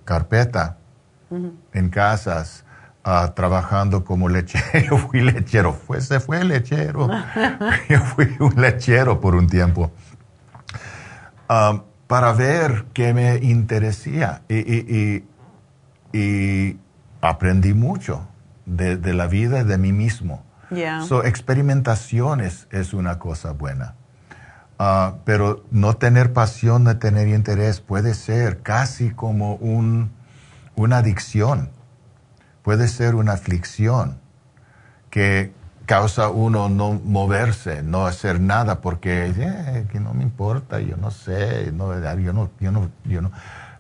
carpeta 0.05 0.77
en 1.73 1.89
casas, 1.89 2.65
trabajando 3.35 4.05
como 4.05 4.29
lechero. 4.29 4.99
Fui 5.09 5.21
lechero, 5.21 5.73
fue, 5.73 6.01
se 6.01 6.21
fue 6.21 6.45
lechero. 6.45 7.09
Yo 7.89 8.01
fui 8.03 8.37
un 8.39 8.55
lechero 8.61 9.21
por 9.21 9.35
un 9.35 9.49
tiempo. 9.49 9.91
Um, 11.51 11.83
para 12.07 12.33
ver 12.33 12.87
qué 12.93 13.13
me 13.13 13.39
interesía 13.39 14.43
y, 14.49 15.25
y, 16.13 16.79
aprendí 17.21 17.75
mucho 17.75 18.29
de, 18.65 18.97
de, 18.97 19.13
la 19.13 19.27
vida 19.27 19.63
y 19.63 19.65
de 19.65 19.77
mí 19.77 19.93
mismo. 19.93 20.45
So, 21.09 21.25
experimentaciones 21.25 22.69
es 22.71 22.95
una 22.95 23.19
cosa 23.19 23.53
buena. 23.53 23.97
Uh, 24.79 25.17
pero 25.25 25.65
no 25.71 25.97
tener 25.97 26.35
pasión, 26.35 26.85
no 26.85 26.99
tener 26.99 27.29
interés 27.29 27.81
puede 27.81 28.13
ser 28.13 28.61
casi 28.61 29.11
como 29.11 29.55
un, 29.55 30.11
una 30.75 30.99
adicción. 30.99 31.71
Puede 32.63 32.89
ser 32.89 33.15
una 33.15 33.33
aflicción 33.33 34.19
que 35.09 35.53
causa 35.87 36.29
uno 36.29 36.69
no 36.69 36.93
moverse, 36.93 37.83
no 37.83 38.07
hacer 38.07 38.41
nada 38.41 38.81
porque 38.81 39.33
eh, 39.35 39.87
que 39.91 40.01
no 40.01 40.13
me 40.13 40.25
importa, 40.25 40.81
yo 40.81 40.97
no 40.97 41.11
sé, 41.11 41.73
no, 41.73 41.95
yo 42.19 42.33
no, 42.33 42.51
yo 42.61 42.73
no, 42.73 42.91
yo 43.05 43.23
no, 43.23 43.31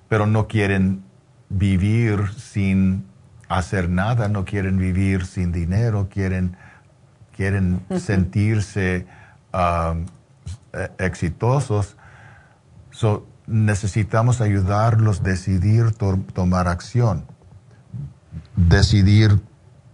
pero 0.09 0.27
no 0.27 0.47
quieren 0.47 1.03
vivir 1.49 2.31
sin 2.39 3.05
hacer 3.49 3.91
nada, 3.91 4.29
no 4.29 4.45
quieren 4.45 4.79
vivir 4.79 5.27
sin 5.27 5.53
dinero, 5.53 6.09
quieren, 6.09 6.57
quieren 7.37 7.83
sentirse 7.99 9.07
um, 9.53 10.07
e, 10.77 10.91
exitosos. 10.99 11.97
So, 12.91 13.27
necesitamos 13.47 14.41
ayudarlos 14.41 15.21
a 15.21 15.25
decidir 15.25 15.93
tomar 15.93 16.69
acción 16.69 17.25
decidir 18.57 19.41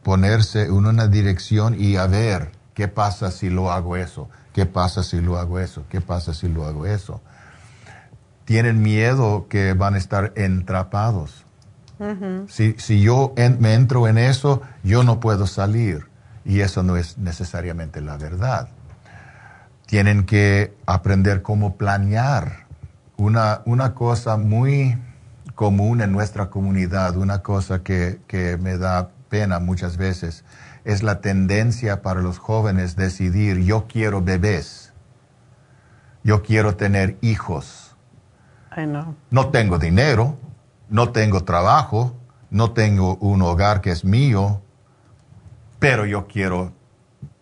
ponerse 0.02 0.64
en 0.66 0.86
una 0.86 1.06
dirección 1.08 1.76
y 1.78 1.96
a 1.96 2.06
ver 2.06 2.52
qué 2.74 2.88
pasa 2.88 3.30
si 3.30 3.50
lo 3.50 3.70
hago 3.70 3.96
eso, 3.96 4.28
qué 4.52 4.66
pasa 4.66 5.02
si 5.02 5.20
lo 5.20 5.38
hago 5.38 5.58
eso, 5.58 5.84
qué 5.88 6.00
pasa 6.00 6.32
si 6.32 6.48
lo 6.48 6.64
hago 6.64 6.86
eso. 6.86 7.20
Tienen 8.44 8.82
miedo 8.82 9.46
que 9.48 9.74
van 9.74 9.94
a 9.94 9.98
estar 9.98 10.32
entrapados. 10.36 11.44
si, 12.48 12.74
si, 12.78 13.00
yo 13.00 13.32
me 13.60 13.74
entro 13.74 14.08
en 14.08 14.18
eso, 14.18 14.62
yo 14.82 15.04
no 15.04 15.20
puedo 15.20 15.46
salir. 15.46 16.06
Y 16.44 16.60
eso 16.60 16.82
no 16.82 16.96
es 16.96 17.18
necesariamente 17.18 18.00
la 18.00 18.16
verdad. 18.16 18.68
Tienen 19.92 20.24
que 20.24 20.74
aprender 20.86 21.42
cómo 21.42 21.76
planear. 21.76 22.64
Una, 23.18 23.60
una 23.66 23.92
cosa 23.92 24.38
muy 24.38 24.96
común 25.54 26.00
en 26.00 26.12
nuestra 26.12 26.48
comunidad, 26.48 27.18
una 27.18 27.42
cosa 27.42 27.82
que, 27.82 28.18
que 28.26 28.56
me 28.56 28.78
da 28.78 29.10
pena 29.28 29.58
muchas 29.58 29.98
veces, 29.98 30.46
es 30.86 31.02
la 31.02 31.20
tendencia 31.20 32.00
para 32.00 32.22
los 32.22 32.38
jóvenes 32.38 32.96
decidir, 32.96 33.58
yo 33.58 33.86
quiero 33.86 34.22
bebés, 34.22 34.94
yo 36.24 36.42
quiero 36.42 36.74
tener 36.74 37.18
hijos. 37.20 37.94
No 39.30 39.50
tengo 39.50 39.78
dinero, 39.78 40.38
no 40.88 41.10
tengo 41.10 41.44
trabajo, 41.44 42.16
no 42.48 42.70
tengo 42.70 43.16
un 43.16 43.42
hogar 43.42 43.82
que 43.82 43.90
es 43.90 44.06
mío, 44.06 44.62
pero 45.78 46.06
yo 46.06 46.26
quiero 46.28 46.72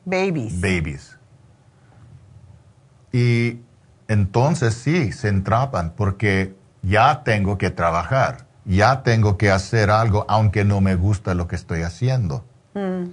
babies. 0.05 0.60
babies. 0.60 1.19
Y 3.12 3.61
entonces 4.09 4.74
sí, 4.74 5.12
se 5.12 5.28
entrapan 5.28 5.93
porque 5.97 6.55
ya 6.82 7.23
tengo 7.23 7.59
que 7.59 7.70
trabajar, 7.70 8.47
ya 8.65 9.03
tengo 9.03 9.37
que 9.37 9.51
hacer 9.51 9.91
algo 9.91 10.24
aunque 10.28 10.65
no 10.65 10.81
me 10.81 10.95
gusta 10.95 11.35
lo 11.35 11.47
que 11.47 11.57
estoy 11.57 11.82
haciendo. 11.82 12.45
Mm. 12.74 13.05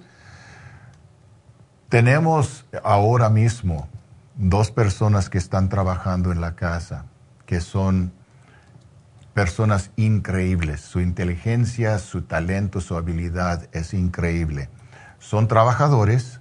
Tenemos 1.90 2.66
ahora 2.84 3.30
mismo 3.30 3.88
dos 4.36 4.72
personas 4.72 5.30
que 5.30 5.38
están 5.38 5.70
trabajando 5.70 6.32
en 6.32 6.42
la 6.42 6.56
casa, 6.56 7.06
que 7.46 7.62
son 7.62 8.12
personas 9.34 9.92
increíbles. 9.96 10.82
Su 10.82 11.00
inteligencia, 11.00 12.00
su 12.00 12.24
talento, 12.24 12.82
su 12.82 12.98
habilidad 12.98 13.68
es 13.72 13.94
increíble. 13.94 14.70
Son 15.20 15.48
trabajadores, 15.48 16.40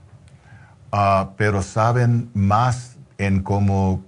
ah, 0.92 1.30
pero 1.36 1.62
saben 1.62 2.30
más 2.34 2.95
en 3.18 3.42
cómo 3.42 4.04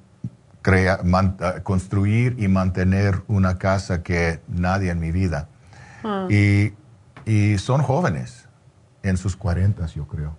ah, 0.64 1.60
construir 1.62 2.36
y 2.39 2.48
mantener 2.48 3.22
una 3.28 3.59
casa 3.59 4.02
que 4.02 4.40
nadie 4.48 4.90
en 4.90 5.01
mi 5.01 5.12
vida. 5.12 5.48
Ah. 6.05 6.26
Y, 6.30 6.74
y, 7.24 7.59
son 7.59 7.82
jóvenes, 7.82 8.48
en 9.02 9.16
sus 9.16 9.36
cuarentas, 9.36 9.94
yo 9.94 10.06
creo. 10.06 10.36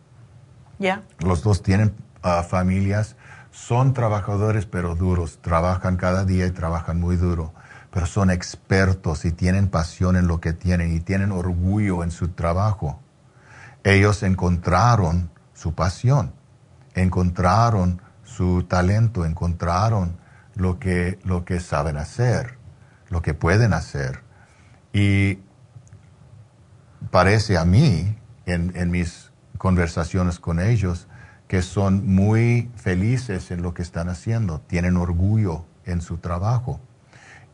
Los 1.19 1.43
dos 1.43 1.61
tienen 1.61 1.93
ah, 2.23 2.43
familias, 2.43 3.15
son 3.51 3.93
trabajadores 3.93 4.65
pero 4.65 4.95
duros, 4.95 5.39
trabajan 5.41 5.97
cada 5.97 6.23
día 6.23 6.45
y 6.45 6.51
trabajan 6.51 6.99
muy 6.99 7.17
duro, 7.17 7.53
pero 7.91 8.05
son 8.05 8.29
expertos 8.29 9.25
y 9.25 9.31
tienen 9.31 9.67
pasión 9.67 10.15
en 10.15 10.27
lo 10.27 10.39
que 10.39 10.53
tienen 10.53 10.95
y 10.95 10.99
tienen 11.01 11.31
orgullo 11.31 12.03
en 12.03 12.11
su 12.11 12.29
trabajo. 12.29 12.99
Ellos 13.83 14.23
encontraron 14.23 15.29
su 15.53 15.73
pasión, 15.73 16.33
encontraron 16.93 18.01
su 18.39 18.63
talento, 18.63 19.25
encontraron 19.25 20.15
lo 20.55 20.79
que, 20.79 21.19
lo 21.25 21.43
que 21.43 21.59
saben 21.59 21.97
hacer, 21.97 22.57
lo 23.09 23.21
que 23.21 23.33
pueden 23.33 23.73
hacer. 23.73 24.23
Y 24.93 25.39
parece 27.11 27.57
a 27.57 27.65
mí, 27.65 28.15
en, 28.45 28.91
mis 28.91 29.33
conversaciones 29.57 30.39
con 30.39 30.61
ellos 30.61 31.09
que 31.49 31.61
son 31.61 32.07
muy 32.07 32.71
felices 32.77 33.51
en 33.51 33.61
lo 33.61 33.73
que 33.73 33.81
están 33.81 34.07
haciendo, 34.07 34.61
tienen 34.61 34.95
orgullo 34.95 35.65
en 35.83 35.99
su 35.99 36.15
trabajo 36.15 36.79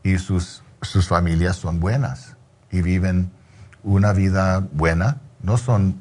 y 0.04 0.18
sus, 0.18 0.62
sus 0.82 1.08
familias 1.08 1.56
son 1.56 1.80
buenas 1.80 2.36
y 2.70 2.80
viven 2.80 3.32
una 3.82 4.12
vida 4.12 4.60
buena, 4.60 5.20
no 5.42 5.56
son 5.56 6.00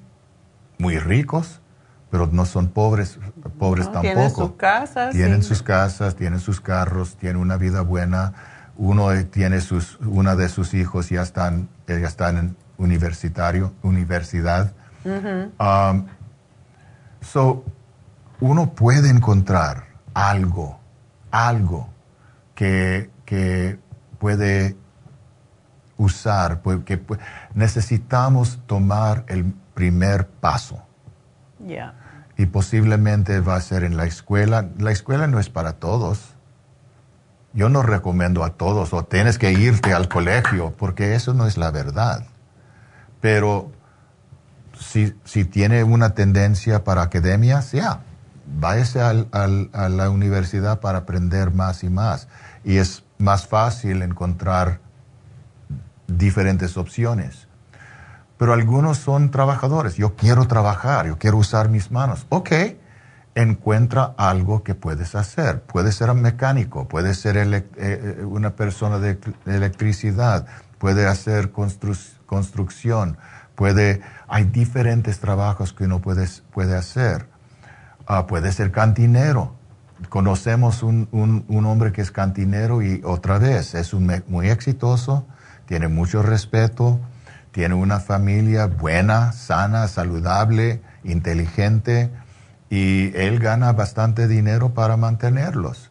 muy 0.77 0.99
ricos, 0.99 1.59
pero 2.11 2.27
no 2.27 2.45
son 2.45 2.67
pobres, 2.67 3.17
pobres 3.59 3.85
tampoco. 3.85 4.03
Tienen 4.13 4.31
sus 4.31 4.51
casas. 4.53 5.13
Tienen 5.13 5.43
sus 5.43 5.63
casas, 5.63 6.15
tienen 6.15 6.39
sus 6.39 6.61
carros, 6.61 7.15
tienen 7.17 7.37
una 7.37 7.57
vida 7.57 7.81
buena. 7.81 8.33
Uno 8.77 9.09
tiene 9.25 9.61
sus, 9.61 9.97
una 10.01 10.35
de 10.35 10.49
sus 10.49 10.73
hijos 10.73 11.09
ya 11.09 11.21
están, 11.21 11.69
ya 11.87 11.95
están 11.95 12.37
en 12.37 12.57
universitario, 12.77 13.73
universidad 13.83 14.73
Um, 15.05 16.07
so, 17.21 17.63
uno 18.39 18.73
puede 18.73 19.09
encontrar 19.09 19.85
algo, 20.13 20.79
algo 21.31 21.89
que, 22.55 23.11
que 23.23 23.79
puede 24.17 24.75
usar, 25.97 26.61
que 26.83 27.01
necesitamos 27.53 28.59
tomar 28.65 29.25
el 29.27 29.53
primer 29.73 30.27
paso. 30.27 30.81
Y 32.37 32.47
posiblemente 32.47 33.39
va 33.39 33.55
a 33.55 33.61
ser 33.61 33.83
en 33.83 33.97
la 33.97 34.05
escuela. 34.05 34.69
La 34.77 34.91
escuela 34.91 35.27
no 35.27 35.39
es 35.39 35.49
para 35.49 35.73
todos. 35.73 36.35
Yo 37.53 37.69
no 37.69 37.81
recomiendo 37.81 38.43
a 38.43 38.51
todos 38.51 38.93
o 38.93 39.03
tienes 39.05 39.37
que 39.37 39.53
irte 39.53 39.93
al 39.93 40.09
colegio 40.09 40.73
porque 40.77 41.15
eso 41.15 41.33
no 41.33 41.47
es 41.47 41.57
la 41.57 41.71
verdad. 41.71 42.25
Pero 43.21 43.71
si, 44.77 45.45
tiene 45.45 45.83
una 45.83 46.13
tendencia 46.13 46.83
para 46.83 47.03
academia, 47.03 47.61
sea, 47.61 48.01
váyase 48.59 49.01
al, 49.01 49.29
a 49.31 49.89
la 49.89 50.09
universidad 50.09 50.81
para 50.81 50.99
aprender 50.99 51.51
más 51.51 51.83
y 51.83 51.89
más. 51.89 52.27
Y 52.65 52.77
es 52.77 53.03
más 53.17 53.47
fácil 53.47 54.01
encontrar 54.01 54.79
diferentes 56.07 56.77
opciones. 56.77 57.44
Pero 58.37 58.53
algunos 58.53 58.97
son 58.97 59.31
trabajadores. 59.31 59.95
Yo 59.95 60.15
quiero 60.15 60.45
trabajar, 60.47 61.07
yo 61.07 61.17
quiero 61.17 61.37
usar 61.37 61.69
mis 61.69 61.91
manos. 61.91 62.25
Ok, 62.29 62.51
encuentra 63.35 64.13
algo 64.17 64.63
que 64.63 64.75
puedes 64.75 65.15
hacer. 65.15 65.61
Puede 65.61 65.91
ser 65.91 66.09
un 66.09 66.21
mecánico, 66.21 66.87
puede 66.87 67.13
ser 67.13 67.37
eh, 67.37 67.67
eh, 67.77 68.23
una 68.25 68.55
persona 68.55 68.99
de 68.99 69.17
electricidad, 69.45 70.47
puede 70.77 71.07
hacer 71.07 71.51
construcción, 71.51 73.17
puede 73.55 74.01
hay 74.27 74.45
diferentes 74.45 75.19
trabajos 75.19 75.73
que 75.73 75.85
uno 75.85 76.01
puede, 76.01 76.27
puede 76.51 76.75
hacer. 76.75 77.27
Ah, 78.07 78.27
puede 78.27 78.51
ser 78.51 78.71
cantinero. 78.71 79.55
Conocemos 80.09 80.83
un, 80.83 81.07
un, 81.11 81.65
hombre 81.65 81.91
que 81.91 82.01
es 82.01 82.11
cantinero 82.11 82.81
y 82.81 83.01
otra 83.03 83.39
vez 83.39 83.73
es 83.75 83.93
un, 83.93 84.11
muy 84.27 84.49
exitoso, 84.49 85.25
tiene 85.65 85.87
mucho 85.87 86.21
respeto, 86.21 86.99
tiene 87.55 87.73
una 87.73 88.01
familia 88.01 88.67
buena, 88.67 89.31
sana, 89.31 89.87
saludable, 89.87 90.81
inteligente 91.05 92.11
y 92.69 93.15
él 93.15 93.39
gana 93.39 93.71
bastante 93.71 94.27
dinero 94.27 94.73
para 94.73 94.97
mantenerlos. 94.97 95.89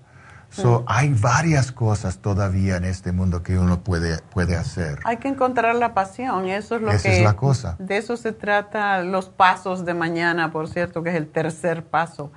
So, 0.50 0.84
hay 0.86 1.14
varias 1.14 1.72
cosas 1.72 2.18
todavía 2.18 2.76
en 2.76 2.84
este 2.84 3.12
mundo 3.12 3.42
que 3.42 3.58
uno 3.58 3.82
puede, 3.82 4.18
puede 4.30 4.56
hacer. 4.56 4.98
Hay 5.04 5.16
que 5.16 5.28
encontrar 5.28 5.74
la 5.76 5.94
pasión, 5.94 6.46
eso 6.50 6.76
es 6.76 6.82
lo 6.82 6.92
Esa 6.92 7.08
que... 7.08 7.16
es 7.16 7.24
la 7.24 7.34
cosa. 7.34 7.76
De 7.78 7.96
eso 7.96 8.18
se 8.18 8.32
trata 8.32 9.02
los 9.02 9.30
pasos 9.30 9.86
de 9.86 9.94
mañana, 9.94 10.52
por 10.52 10.68
cierto, 10.68 11.02
que 11.02 11.10
es 11.10 11.16
el 11.16 11.28
tercer 11.28 11.82
paso. 11.82 12.30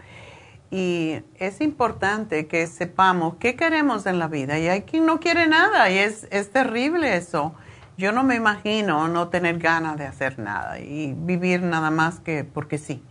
Y 0.71 1.21
es 1.35 1.59
importante 1.59 2.47
que 2.47 2.65
sepamos 2.65 3.35
qué 3.41 3.57
queremos 3.57 4.05
en 4.05 4.19
la 4.19 4.29
vida. 4.29 4.57
Y 4.57 4.69
hay 4.69 4.83
quien 4.83 5.05
no 5.05 5.19
quiere 5.19 5.47
nada 5.49 5.89
y 5.89 5.97
es, 5.97 6.27
es 6.31 6.49
terrible 6.49 7.17
eso. 7.17 7.53
Yo 7.97 8.11
no 8.11 8.23
me 8.23 8.35
imagino 8.35 9.07
no 9.07 9.29
tener 9.29 9.57
ganas 9.57 9.97
de 9.97 10.05
hacer 10.05 10.37
nada 10.37 10.77
y 10.79 11.13
vivir 11.13 11.63
nada 11.63 11.89
más 11.89 12.19
que 12.19 12.43
porque 12.43 12.77
sí. 12.77 13.03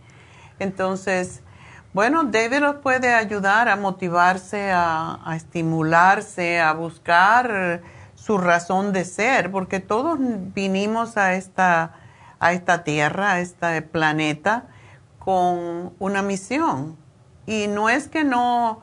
Entonces, 0.59 1.43
bueno, 1.91 2.23
David 2.23 2.59
los 2.59 2.75
puede 2.75 3.13
ayudar 3.13 3.67
a 3.67 3.75
motivarse, 3.75 4.71
a, 4.71 5.19
estimularse, 5.35 6.61
a 6.61 6.71
buscar 6.71 7.81
su 8.15 8.37
razón 8.37 8.93
de 8.93 9.03
ser, 9.03 9.51
porque 9.51 9.81
todos 9.81 10.19
vinimos 10.19 11.17
a 11.17 11.33
esta, 11.33 11.95
a 12.39 12.53
esta 12.53 12.85
tierra, 12.85 13.33
a 13.33 13.39
este 13.41 13.81
planeta, 13.81 14.67
con 15.19 15.93
una 15.99 16.21
misión. 16.21 16.95
Y 17.45 17.67
no 17.67 17.89
es 17.89 18.07
que 18.07 18.23
no, 18.23 18.81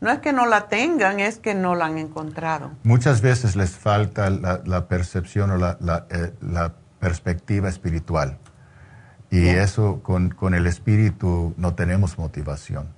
no 0.00 0.10
es 0.10 0.18
que 0.18 0.32
no 0.32 0.46
la 0.46 0.68
tengan, 0.68 1.20
es 1.20 1.38
que 1.38 1.54
no 1.54 1.74
la 1.74 1.86
han 1.86 1.98
encontrado. 1.98 2.72
Muchas 2.82 3.20
veces 3.20 3.56
les 3.56 3.70
falta 3.70 4.30
la, 4.30 4.88
percepción 4.88 5.50
o 5.50 5.56
la, 5.56 5.78
la 5.80 6.06
eh, 6.10 6.32
perspectiva 6.98 7.68
espiritual. 7.68 8.38
Y 9.34 9.48
eso 9.48 10.00
con, 10.02 10.54
el 10.54 10.66
espíritu 10.68 11.54
no 11.56 11.74
tenemos 11.74 12.18
motivación. 12.18 12.94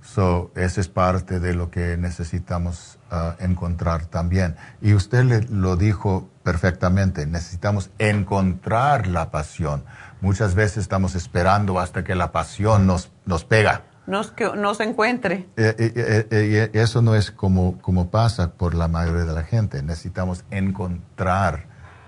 So, 0.00 0.50
esa 0.54 0.80
es 0.80 0.88
parte 0.88 1.40
de 1.40 1.54
lo 1.54 1.70
que 1.70 1.98
necesitamos 1.98 2.98
ah, 3.10 3.36
encontrar 3.38 4.06
también. 4.06 4.56
Y 4.80 4.94
usted 4.94 5.24
le, 5.24 5.42
lo 5.42 5.76
dijo 5.76 6.30
perfectamente, 6.42 7.26
necesitamos 7.26 7.90
encontrar 7.98 9.08
la 9.08 9.30
pasión. 9.30 9.84
Muchas 10.22 10.54
veces 10.54 10.78
estamos 10.78 11.14
esperando 11.14 11.78
hasta 11.78 12.02
que 12.02 12.14
la 12.14 12.32
pasión 12.32 12.86
nos, 12.86 13.12
nos 13.26 13.44
pega. 13.44 13.82
Nos, 14.08 14.30
que, 14.30 14.50
nos 14.56 14.80
encuentre. 14.80 15.46
Eh, 15.56 15.74
eh, 15.78 16.26
eh, 16.30 16.70
eso 16.72 17.02
no 17.02 17.14
es 17.14 17.30
como, 17.30 17.78
como 17.82 18.10
pasa 18.10 18.52
por 18.52 18.74
la 18.74 18.88
mayoría 18.88 19.24
de 19.24 19.34
la 19.34 19.42
gente. 19.42 19.82
Necesitamos 19.82 20.44
encontrar 20.50 21.66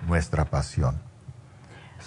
nuestra 0.08 0.46
pasión. 0.46 0.98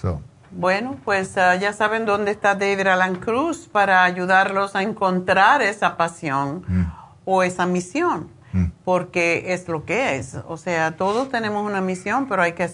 So, 0.01 0.19
bueno, 0.49 0.97
pues 1.05 1.38
ah, 1.38 1.55
ya 1.55 1.73
saben 1.73 2.05
dónde 2.05 2.31
está 2.31 2.55
David 2.55 2.88
Alan 2.88 3.17
Cruz 3.17 3.69
para 3.72 4.03
ayudarlos 4.03 4.75
a 4.75 4.81
encontrar 4.81 5.61
esa 5.61 5.95
pasión 5.95 6.63
mm. 6.67 6.85
o 7.25 7.43
esa 7.43 7.67
misión. 7.67 8.30
Mm. 8.53 8.65
porque 8.83 9.53
es 9.53 9.67
lo 9.67 9.83
que 9.83 10.15
es. 10.15 10.38
O 10.47 10.57
sea, 10.57 10.95
todos 10.95 11.30
tenemos 11.30 11.65
una 11.65 11.81
misión, 11.81 12.27
pero 12.27 12.43
hay 12.43 12.53
que, 12.53 12.69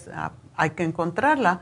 hay 0.54 0.70
que 0.70 0.84
encontrarla. 0.84 1.60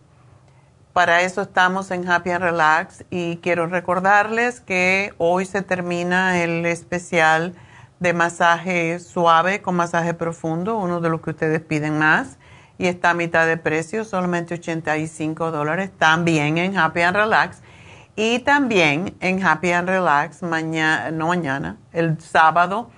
para 0.93 1.23
eso 1.23 1.41
estamos 1.41 1.91
en 1.91 2.07
Happy 2.07 2.29
and 2.29 2.45
Relax 2.45 3.07
y 3.09 3.39
quiero 3.39 3.67
recordarles 3.67 4.61
que 4.61 5.15
hoy 5.17 5.47
se 5.47 5.63
termina 5.63 6.43
el 6.43 6.67
especial 6.67 7.55
de 7.99 8.13
masaje 8.13 8.99
suave 8.99 9.63
con 9.63 9.75
masaje 9.75 10.13
profundo, 10.13 10.77
uno 10.77 11.01
de 11.01 11.09
los 11.09 11.23
que 11.23 11.31
ustedes 11.31 11.63
piden 11.63 11.99
más, 11.99 12.37
y 12.79 12.87
está 12.87 13.11
a 13.11 13.15
mitad 13.15 13.47
de 13.47 13.57
precio, 13.57 14.05
solamente 14.05 14.55
85 14.55 15.51
dólares, 15.51 15.91
también 15.99 16.59
en 16.59 16.77
Happy 16.77 17.03
and 17.03 17.17
Relax. 17.17 17.63
Y 18.17 18.39
también 18.41 19.15
en 19.21 19.45
Happy 19.45 19.73
and 19.73 19.89
Relax, 19.89 20.43
mañana, 20.43 21.11
no 21.11 21.29
mañana, 21.29 21.77
el 21.93 22.19
sábado, 22.21 22.91